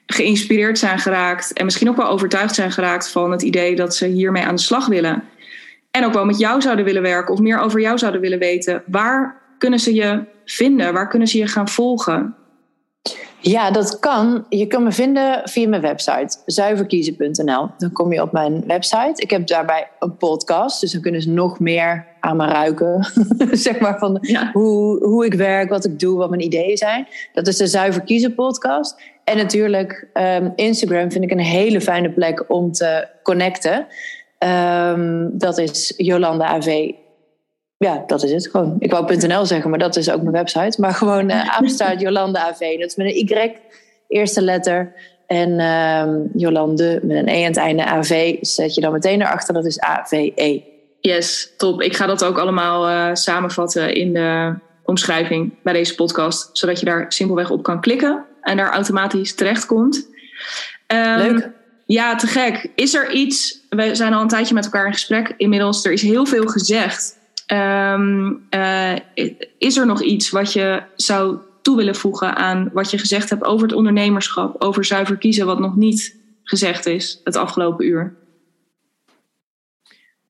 geïnspireerd 0.07 0.79
zijn 0.79 0.99
geraakt 0.99 1.53
en 1.53 1.65
misschien 1.65 1.89
ook 1.89 1.97
wel 1.97 2.09
overtuigd 2.09 2.55
zijn 2.55 2.73
geraakt 2.73 3.11
van 3.11 3.31
het 3.31 3.43
idee 3.43 3.77
dat 3.77 3.97
ze 3.97 4.07
hiermee 4.07 4.45
aan 4.45 4.55
de 4.55 4.61
slag 4.61 4.87
willen 4.87 5.23
en 5.91 6.05
ook 6.05 6.13
wel 6.13 6.25
met 6.25 6.39
jou 6.39 6.61
zouden 6.61 6.85
willen 6.85 7.03
werken 7.03 7.35
of 7.35 7.41
meer 7.41 7.59
over 7.59 7.81
jou 7.81 7.99
zouden 7.99 8.21
willen 8.21 8.39
weten, 8.39 8.83
waar 8.87 9.41
kunnen 9.59 9.79
ze 9.79 9.95
je 9.95 10.23
vinden? 10.45 10.93
Waar 10.93 11.09
kunnen 11.09 11.29
ze 11.29 11.39
je 11.39 11.47
gaan 11.47 11.69
volgen? 11.69 12.35
Ja, 13.47 13.71
dat 13.71 13.99
kan. 13.99 14.47
Je 14.49 14.67
kan 14.67 14.83
me 14.83 14.93
vinden 14.93 15.41
via 15.45 15.69
mijn 15.69 15.83
website, 15.83 16.39
zuiverkiezen.nl. 16.47 17.69
Dan 17.79 17.93
kom 17.93 18.13
je 18.13 18.23
op 18.23 18.33
mijn 18.33 18.65
website. 18.67 19.23
Ik 19.23 19.31
heb 19.31 19.47
daarbij 19.47 19.89
een 19.99 20.17
podcast, 20.17 20.81
dus 20.81 20.93
dan 20.93 21.01
kunnen 21.01 21.23
ze 21.23 21.31
nog 21.31 21.61
meer 21.61 22.07
aan 22.21 22.37
me 22.37 22.47
ruiken. 22.47 23.07
zeg 23.53 23.79
maar 23.79 23.99
van 23.99 24.19
ja. 24.21 24.51
hoe, 24.53 25.05
hoe 25.05 25.25
ik 25.25 25.35
werk, 25.35 25.69
wat 25.69 25.85
ik 25.85 25.99
doe, 25.99 26.17
wat 26.17 26.31
mijn 26.31 26.43
ideeën 26.43 26.77
zijn. 26.77 27.07
Dat 27.33 27.47
is 27.47 27.57
de 27.57 27.67
Zuiver 27.67 28.03
Kiezen 28.03 28.35
podcast. 28.35 29.03
En 29.25 29.37
natuurlijk, 29.37 30.09
um, 30.15 30.53
Instagram 30.57 31.11
vind 31.11 31.25
ik 31.25 31.31
een 31.31 31.39
hele 31.39 31.81
fijne 31.81 32.11
plek 32.11 32.45
om 32.49 32.73
te 32.73 33.09
connecten. 33.23 33.87
Um, 34.39 35.39
dat 35.39 35.59
is 35.59 35.95
Jolanda 35.97 36.47
AV. 36.47 36.91
Ja, 37.77 38.05
dat 38.07 38.23
is 38.23 38.31
het 38.31 38.49
gewoon. 38.49 38.77
Ik 38.79 38.91
wou 38.91 39.17
.nl 39.17 39.47
zeggen, 39.47 39.71
maar 39.71 39.79
dat 39.79 39.97
is 39.97 40.11
ook 40.11 40.21
mijn 40.21 40.33
website. 40.33 40.81
Maar 40.81 40.95
gewoon 40.95 41.31
uh, 41.31 41.57
Apenstaart 41.57 42.01
Jolanda 42.01 42.41
AV. 42.41 42.79
Dat 42.79 42.89
is 42.89 42.97
met 42.97 43.07
een 43.07 43.17
Y, 43.17 43.57
eerste 44.09 44.43
letter. 44.43 44.93
En 45.27 45.61
um, 45.61 46.31
Jolande 46.35 47.01
met 47.03 47.17
een 47.17 47.29
E 47.29 47.41
aan 47.41 47.47
het 47.47 47.57
einde 47.57 47.85
AV 47.85 48.37
zet 48.41 48.75
je 48.75 48.81
dan 48.81 48.93
meteen 48.93 49.21
erachter. 49.21 49.55
Dat 49.55 49.65
is 49.65 49.81
AVE. 49.81 50.63
Yes, 51.01 51.53
top. 51.57 51.83
Ik 51.83 51.97
ga 51.97 52.07
dat 52.07 52.25
ook 52.25 52.39
allemaal 52.39 52.89
uh, 52.89 53.15
samenvatten 53.15 53.95
in 53.95 54.13
de 54.13 54.55
omschrijving 54.85 55.55
bij 55.63 55.73
deze 55.73 55.95
podcast. 55.95 56.51
Zodat 56.53 56.79
je 56.81 56.87
daar 56.87 57.05
simpelweg 57.13 57.51
op 57.51 57.63
kan 57.63 57.81
klikken 57.81 58.25
en 58.41 58.57
daar 58.57 58.71
automatisch 58.71 59.35
terecht 59.35 59.67
komt. 59.67 60.09
Um, 60.87 61.17
Leuk. 61.17 61.51
Ja, 61.87 62.17
te 62.17 62.27
gek. 62.27 62.71
Is 62.75 62.95
er 62.95 63.13
iets, 63.13 63.61
we 63.69 63.95
zijn 63.95 64.15
al 64.15 64.23
een 64.23 64.29
tijdje 64.29 64.55
met 64.55 64.65
elkaar 64.65 64.87
in 64.87 64.93
gesprek 64.93 65.35
inmiddels, 65.37 65.85
er 65.85 65.93
is 65.93 66.03
heel 66.03 66.27
veel 66.27 66.47
gezegd. 66.47 67.17
Um, 67.53 68.47
uh, 68.51 68.97
is 69.59 69.77
er 69.77 69.87
nog 69.87 70.03
iets 70.03 70.31
wat 70.31 70.53
je 70.53 70.83
zou 70.97 71.39
toe 71.63 71.77
willen 71.77 71.95
voegen 71.95 72.37
aan 72.37 72.71
wat 72.73 72.91
je 72.91 72.99
gezegd 72.99 73.31
hebt 73.31 73.45
over 73.45 73.67
het 73.67 73.77
ondernemerschap, 73.77 74.63
over 74.63 74.85
zuiver 74.85 75.17
kiezen, 75.17 75.47
wat 75.47 75.59
nog 75.59 75.77
niet 75.77 76.17
gezegd 76.43 76.87
is 76.87 77.21
het 77.25 77.37
afgelopen 77.37 77.87
uur? 77.87 78.17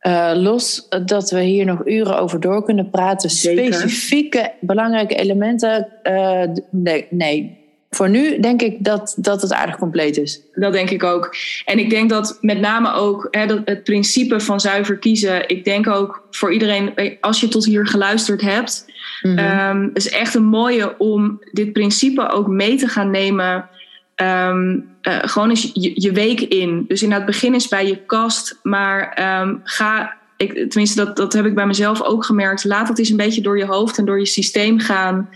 Uh, 0.00 0.32
los 0.34 0.88
dat 1.04 1.30
we 1.30 1.42
hier 1.42 1.64
nog 1.64 1.86
uren 1.86 2.18
over 2.18 2.40
door 2.40 2.64
kunnen 2.64 2.90
praten, 2.90 3.30
Zeker. 3.30 3.74
specifieke 3.74 4.52
belangrijke 4.60 5.14
elementen, 5.14 5.88
uh, 6.02 6.44
nee, 6.70 7.06
nee, 7.10 7.63
voor 7.94 8.10
nu 8.10 8.40
denk 8.40 8.62
ik 8.62 8.84
dat, 8.84 9.14
dat 9.16 9.42
het 9.42 9.52
aardig 9.52 9.76
compleet 9.76 10.16
is. 10.16 10.40
Dat 10.54 10.72
denk 10.72 10.90
ik 10.90 11.02
ook. 11.02 11.34
En 11.64 11.78
ik 11.78 11.90
denk 11.90 12.10
dat 12.10 12.38
met 12.40 12.60
name 12.60 12.92
ook 12.92 13.28
hè, 13.30 13.46
dat 13.46 13.60
het 13.64 13.84
principe 13.84 14.40
van 14.40 14.60
zuiver 14.60 14.98
kiezen. 14.98 15.48
Ik 15.48 15.64
denk 15.64 15.88
ook 15.88 16.26
voor 16.30 16.52
iedereen, 16.52 16.94
als 17.20 17.40
je 17.40 17.48
tot 17.48 17.64
hier 17.64 17.86
geluisterd 17.86 18.40
hebt. 18.40 18.92
Um, 19.22 19.90
is 19.94 20.08
echt 20.08 20.34
een 20.34 20.44
mooie 20.44 20.98
om 20.98 21.40
dit 21.52 21.72
principe 21.72 22.28
ook 22.28 22.46
mee 22.46 22.76
te 22.76 22.88
gaan 22.88 23.10
nemen. 23.10 23.68
Um, 24.16 24.88
uh, 25.02 25.18
gewoon 25.20 25.50
eens 25.50 25.70
je, 25.74 25.92
je, 25.94 26.12
week 26.12 26.40
in. 26.40 26.84
Dus 26.88 27.02
in 27.02 27.12
het 27.12 27.24
begin 27.24 27.54
is 27.54 27.68
bij 27.68 27.86
je 27.86 27.96
kast. 28.06 28.58
Maar 28.62 29.18
um, 29.42 29.60
ga, 29.64 30.16
ik, 30.36 30.52
tenminste 30.52 31.04
dat, 31.04 31.16
dat 31.16 31.32
heb 31.32 31.46
ik 31.46 31.54
bij 31.54 31.66
mezelf 31.66 32.02
ook 32.02 32.24
gemerkt. 32.24 32.64
Laat 32.64 32.88
het 32.88 32.98
eens 32.98 33.10
een 33.10 33.16
beetje 33.16 33.42
door 33.42 33.58
je 33.58 33.66
hoofd 33.66 33.98
en 33.98 34.04
door 34.04 34.18
je 34.18 34.26
systeem 34.26 34.78
gaan. 34.78 35.28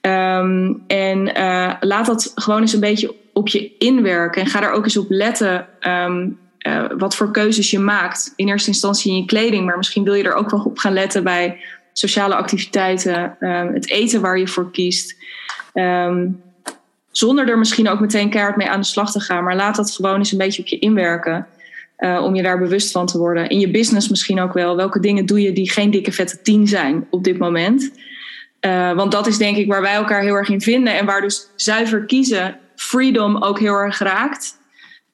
Um, 0.00 0.82
en 0.86 1.28
uh, 1.36 1.72
laat 1.80 2.06
dat 2.06 2.32
gewoon 2.34 2.60
eens 2.60 2.72
een 2.72 2.80
beetje 2.80 3.14
op 3.32 3.48
je 3.48 3.76
inwerken. 3.78 4.42
En 4.42 4.48
ga 4.48 4.60
daar 4.60 4.72
ook 4.72 4.84
eens 4.84 4.96
op 4.96 5.10
letten 5.10 5.66
um, 5.80 6.38
uh, 6.66 6.84
wat 6.98 7.16
voor 7.16 7.30
keuzes 7.30 7.70
je 7.70 7.78
maakt. 7.78 8.32
In 8.36 8.48
eerste 8.48 8.68
instantie 8.68 9.10
in 9.10 9.16
je 9.16 9.24
kleding, 9.24 9.66
maar 9.66 9.76
misschien 9.76 10.04
wil 10.04 10.14
je 10.14 10.22
er 10.22 10.34
ook 10.34 10.50
wel 10.50 10.62
op 10.62 10.78
gaan 10.78 10.92
letten 10.92 11.24
bij 11.24 11.60
sociale 11.92 12.34
activiteiten, 12.34 13.36
um, 13.40 13.74
het 13.74 13.90
eten 13.90 14.20
waar 14.20 14.38
je 14.38 14.48
voor 14.48 14.70
kiest. 14.70 15.16
zonder 17.10 17.48
er 17.48 17.58
misschien 17.58 17.88
ook 17.88 18.00
meteen 18.00 18.30
keihard 18.30 18.56
mee 18.56 18.68
aan 18.68 18.80
de 18.80 18.86
slag 18.86 19.12
te 19.12 19.20
gaan. 19.20 19.44
Maar 19.44 19.56
laat 19.56 19.76
dat 19.76 19.90
gewoon 19.90 20.16
eens 20.16 20.32
een 20.32 20.38
beetje 20.38 20.62
op 20.62 20.68
je 20.68 20.78
inwerken. 20.78 21.46
Uh, 21.98 22.22
om 22.24 22.34
je 22.34 22.42
daar 22.42 22.58
bewust 22.58 22.90
van 22.90 23.06
te 23.06 23.18
worden. 23.18 23.48
In 23.48 23.60
je 23.60 23.70
business 23.70 24.08
misschien 24.08 24.40
ook 24.40 24.52
wel. 24.52 24.76
Welke 24.76 25.00
dingen 25.00 25.26
doe 25.26 25.40
je 25.40 25.52
die 25.52 25.70
geen 25.70 25.90
dikke 25.90 26.12
vette 26.12 26.42
tien 26.42 26.66
zijn 26.68 27.06
op 27.10 27.24
dit 27.24 27.38
moment? 27.38 27.92
Uh, 28.60 28.92
want 28.92 29.12
dat 29.12 29.26
is 29.26 29.38
denk 29.38 29.56
ik 29.56 29.66
waar 29.66 29.80
wij 29.80 29.94
elkaar 29.94 30.22
heel 30.22 30.34
erg 30.34 30.48
in 30.48 30.60
vinden 30.60 30.94
en 30.94 31.06
waar 31.06 31.20
dus 31.20 31.48
zuiver 31.56 32.04
kiezen, 32.04 32.58
freedom 32.76 33.42
ook 33.42 33.58
heel 33.58 33.74
erg 33.74 33.98
raakt. 33.98 34.58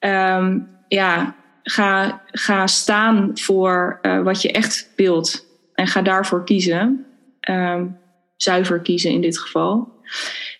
Um, 0.00 0.68
ja, 0.88 1.34
ga, 1.62 2.22
ga 2.26 2.66
staan 2.66 3.30
voor 3.34 3.98
uh, 4.02 4.22
wat 4.22 4.42
je 4.42 4.52
echt 4.52 4.90
wilt 4.96 5.46
en 5.74 5.86
ga 5.86 6.02
daarvoor 6.02 6.44
kiezen. 6.44 7.06
Um, 7.50 7.98
zuiver 8.36 8.80
kiezen 8.80 9.10
in 9.10 9.20
dit 9.20 9.38
geval. 9.38 9.92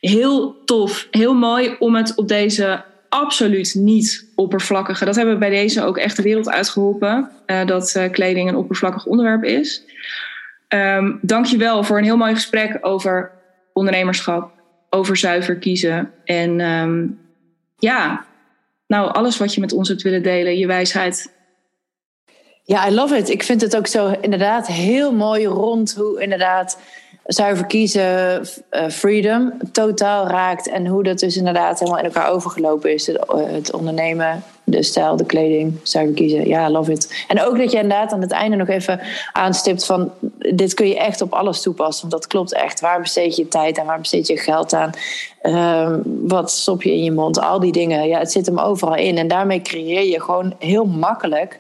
Heel 0.01 0.65
tof, 0.65 1.09
heel 1.11 1.35
mooi 1.35 1.77
om 1.79 1.95
het 1.95 2.15
op 2.15 2.29
deze 2.29 2.85
absoluut 3.09 3.75
niet 3.75 4.33
oppervlakkige. 4.35 5.05
Dat 5.05 5.17
hebben 5.17 5.35
we 5.35 5.41
bij 5.41 5.51
deze 5.51 5.85
ook 5.85 5.99
echt 5.99 6.17
de 6.17 6.23
wereld 6.23 6.51
uitgeholpen. 6.51 7.31
Uh, 7.47 7.67
dat 7.67 8.09
kleding 8.11 8.49
een 8.49 8.57
oppervlakkig 8.57 9.07
onderwerp 9.07 9.45
is. 9.45 9.83
Um, 10.69 11.19
Dank 11.23 11.47
je 11.47 11.57
wel 11.57 11.85
voor 11.85 11.99
een 11.99 12.05
heel 12.05 12.17
mooi 12.17 12.35
gesprek 12.35 12.79
over 12.81 13.33
ondernemerschap, 13.73 14.51
over 14.91 15.17
zuiver 15.17 15.57
kiezen. 15.57 16.13
En 16.25 16.61
um, 16.61 17.21
ja, 17.79 18.25
nou, 18.87 19.13
alles 19.13 19.37
wat 19.39 19.55
je 19.55 19.61
met 19.61 19.73
ons 19.73 19.89
hebt 19.89 20.03
willen 20.03 20.23
delen, 20.23 20.59
je 20.59 20.67
wijsheid. 20.67 21.33
Ja, 22.63 22.89
I 22.89 22.95
love 22.95 23.17
it. 23.17 23.29
Ik 23.29 23.43
vind 23.43 23.61
het 23.61 23.77
ook 23.77 23.87
zo 23.87 24.15
inderdaad 24.21 24.67
heel 24.67 25.13
mooi 25.13 25.47
rond 25.47 25.95
hoe 25.95 26.23
inderdaad 26.23 26.79
zuiver 27.27 27.67
kiezen, 27.67 28.47
uh, 28.71 28.89
freedom, 28.89 29.53
totaal 29.73 30.27
raakt. 30.27 30.69
En 30.69 30.87
hoe 30.87 31.03
dat 31.03 31.19
dus 31.19 31.37
inderdaad 31.37 31.79
helemaal 31.79 32.01
in 32.01 32.05
elkaar 32.05 32.29
overgelopen 32.29 32.93
is. 32.93 33.07
Het, 33.07 33.19
het, 33.37 33.73
ondernemen, 33.73 34.43
de 34.65 34.83
stijl, 34.83 35.17
de 35.17 35.25
kleding, 35.25 35.81
zuiver 35.83 36.15
kiezen. 36.15 36.49
Ja, 36.49 36.71
love 36.71 36.93
it. 36.93 37.25
En 37.29 37.43
ook 37.43 37.59
dat 37.59 37.71
je 37.71 37.79
inderdaad 37.79 38.13
aan 38.13 38.21
het 38.21 38.31
einde 38.31 38.57
nog 38.57 38.69
even 38.69 39.01
aanstipt 39.33 39.87
van... 39.87 40.13
dit 40.39 40.75
kun 40.75 40.89
je 40.89 40.99
echt 40.99 41.21
op 41.21 41.33
alles 41.33 41.63
toepassen. 41.63 42.09
Want 42.09 42.23
dat 42.23 42.31
klopt 42.31 42.55
echt. 42.55 42.81
Waar 42.81 43.01
besteed 43.01 43.37
je 43.37 43.49
tijd 43.49 43.79
aan? 43.79 43.87
Waar 43.87 43.99
besteed 43.99 44.27
je 44.27 44.37
geld 44.37 44.73
aan? 44.73 44.91
Uh, 45.43 45.97
wat 46.05 46.51
stop 46.51 46.83
je 46.83 46.93
in 46.93 47.05
je 47.05 47.13
mond? 47.13 47.41
Al 47.41 47.61
die 47.61 47.73
dingen. 47.73 48.09
Ja, 48.09 48.19
het 48.19 48.33
zit 48.33 48.47
hem 48.47 48.59
overal 48.59 48.97
in. 48.97 49.19
En 49.19 49.29
daarmee 49.29 49.63
creëer 49.63 50.05
je 50.05 50.21
gewoon 50.21 50.55
heel 50.59 50.85
makkelijk 50.85 51.59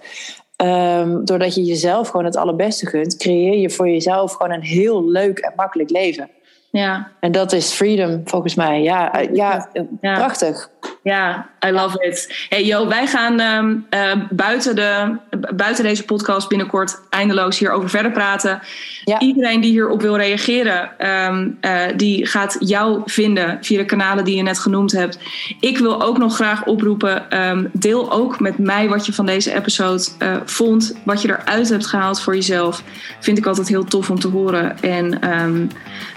Um, 0.56 1.24
doordat 1.24 1.54
je 1.54 1.64
jezelf 1.64 2.08
gewoon 2.08 2.24
het 2.24 2.36
allerbeste 2.36 2.86
gunt, 2.86 3.16
creëer 3.16 3.58
je 3.58 3.70
voor 3.70 3.88
jezelf 3.88 4.32
gewoon 4.32 4.52
een 4.52 4.62
heel 4.62 5.08
leuk 5.08 5.38
en 5.38 5.52
makkelijk 5.56 5.90
leven. 5.90 6.30
Ja. 6.70 7.10
En 7.20 7.32
dat 7.32 7.52
is 7.52 7.72
freedom, 7.72 8.20
volgens 8.24 8.54
mij. 8.54 8.82
Ja, 8.82 9.18
ja, 9.32 9.68
ja. 10.00 10.14
prachtig. 10.14 10.70
Ja, 11.04 11.48
I 11.66 11.70
love 11.70 12.06
it. 12.06 12.46
Hey 12.48 12.64
Jo, 12.64 12.88
wij 12.88 13.06
gaan 13.06 13.40
ehm, 13.40 13.76
eh, 13.88 14.20
buiten, 14.30 14.74
de, 14.74 15.16
buiten 15.54 15.84
deze 15.84 16.04
podcast 16.04 16.48
binnenkort 16.48 17.00
eindeloos 17.10 17.58
hierover 17.58 17.90
verder 17.90 18.12
praten. 18.12 18.60
Ja. 19.04 19.20
Iedereen 19.20 19.60
die 19.60 19.70
hierop 19.70 20.00
wil 20.00 20.16
reageren, 20.16 20.98
ehm, 20.98 21.48
eh, 21.60 21.80
die 21.96 22.26
gaat 22.26 22.56
jou 22.58 23.02
vinden 23.04 23.58
via 23.60 23.78
de 23.78 23.84
kanalen 23.84 24.24
die 24.24 24.36
je 24.36 24.42
net 24.42 24.58
genoemd 24.58 24.92
hebt. 24.92 25.18
Ik 25.60 25.78
wil 25.78 26.02
ook 26.02 26.18
nog 26.18 26.34
graag 26.34 26.64
oproepen, 26.64 27.30
ehm, 27.30 27.66
deel 27.72 28.12
ook 28.12 28.40
met 28.40 28.58
mij 28.58 28.88
wat 28.88 29.06
je 29.06 29.12
van 29.12 29.26
deze 29.26 29.54
episode 29.54 30.04
uh, 30.18 30.36
vond. 30.44 30.96
Wat 31.04 31.22
je 31.22 31.28
eruit 31.28 31.68
hebt 31.68 31.86
gehaald 31.86 32.20
voor 32.20 32.34
jezelf. 32.34 32.82
Vind 33.20 33.38
ik 33.38 33.46
altijd 33.46 33.68
heel 33.68 33.84
tof 33.84 34.10
om 34.10 34.18
te 34.18 34.28
horen. 34.28 34.80
En 34.80 35.10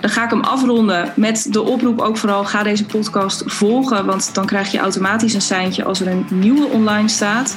dan 0.02 0.10
ga 0.10 0.24
ik 0.24 0.30
hem 0.30 0.42
afronden 0.42 1.14
met 1.16 1.48
de 1.50 1.62
oproep 1.62 2.02
ook 2.02 2.18
vooral, 2.18 2.46
ga 2.46 2.64
deze 2.64 2.86
podcast 2.86 3.44
volgen. 3.46 4.06
Want 4.06 4.36
dan 4.36 4.46
krijg 4.46 4.57
je 4.66 4.78
automatisch 4.78 5.34
een 5.34 5.42
seintje 5.42 5.84
als 5.84 6.00
er 6.00 6.08
een 6.08 6.26
nieuwe 6.30 6.68
online 6.68 7.08
staat. 7.08 7.56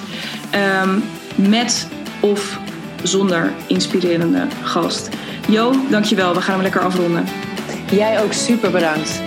Ehm, 0.51 0.99
met 1.35 1.89
of 2.21 2.59
zonder 3.03 3.53
inspirerende 3.67 4.47
gast. 4.63 5.09
Jo, 5.49 5.75
dankjewel. 5.91 6.35
We 6.35 6.41
gaan 6.41 6.55
hem 6.55 6.63
lekker 6.63 6.81
afronden. 6.81 7.25
Jij 7.91 8.23
ook 8.23 8.33
super 8.33 8.71
bedankt. 8.71 9.21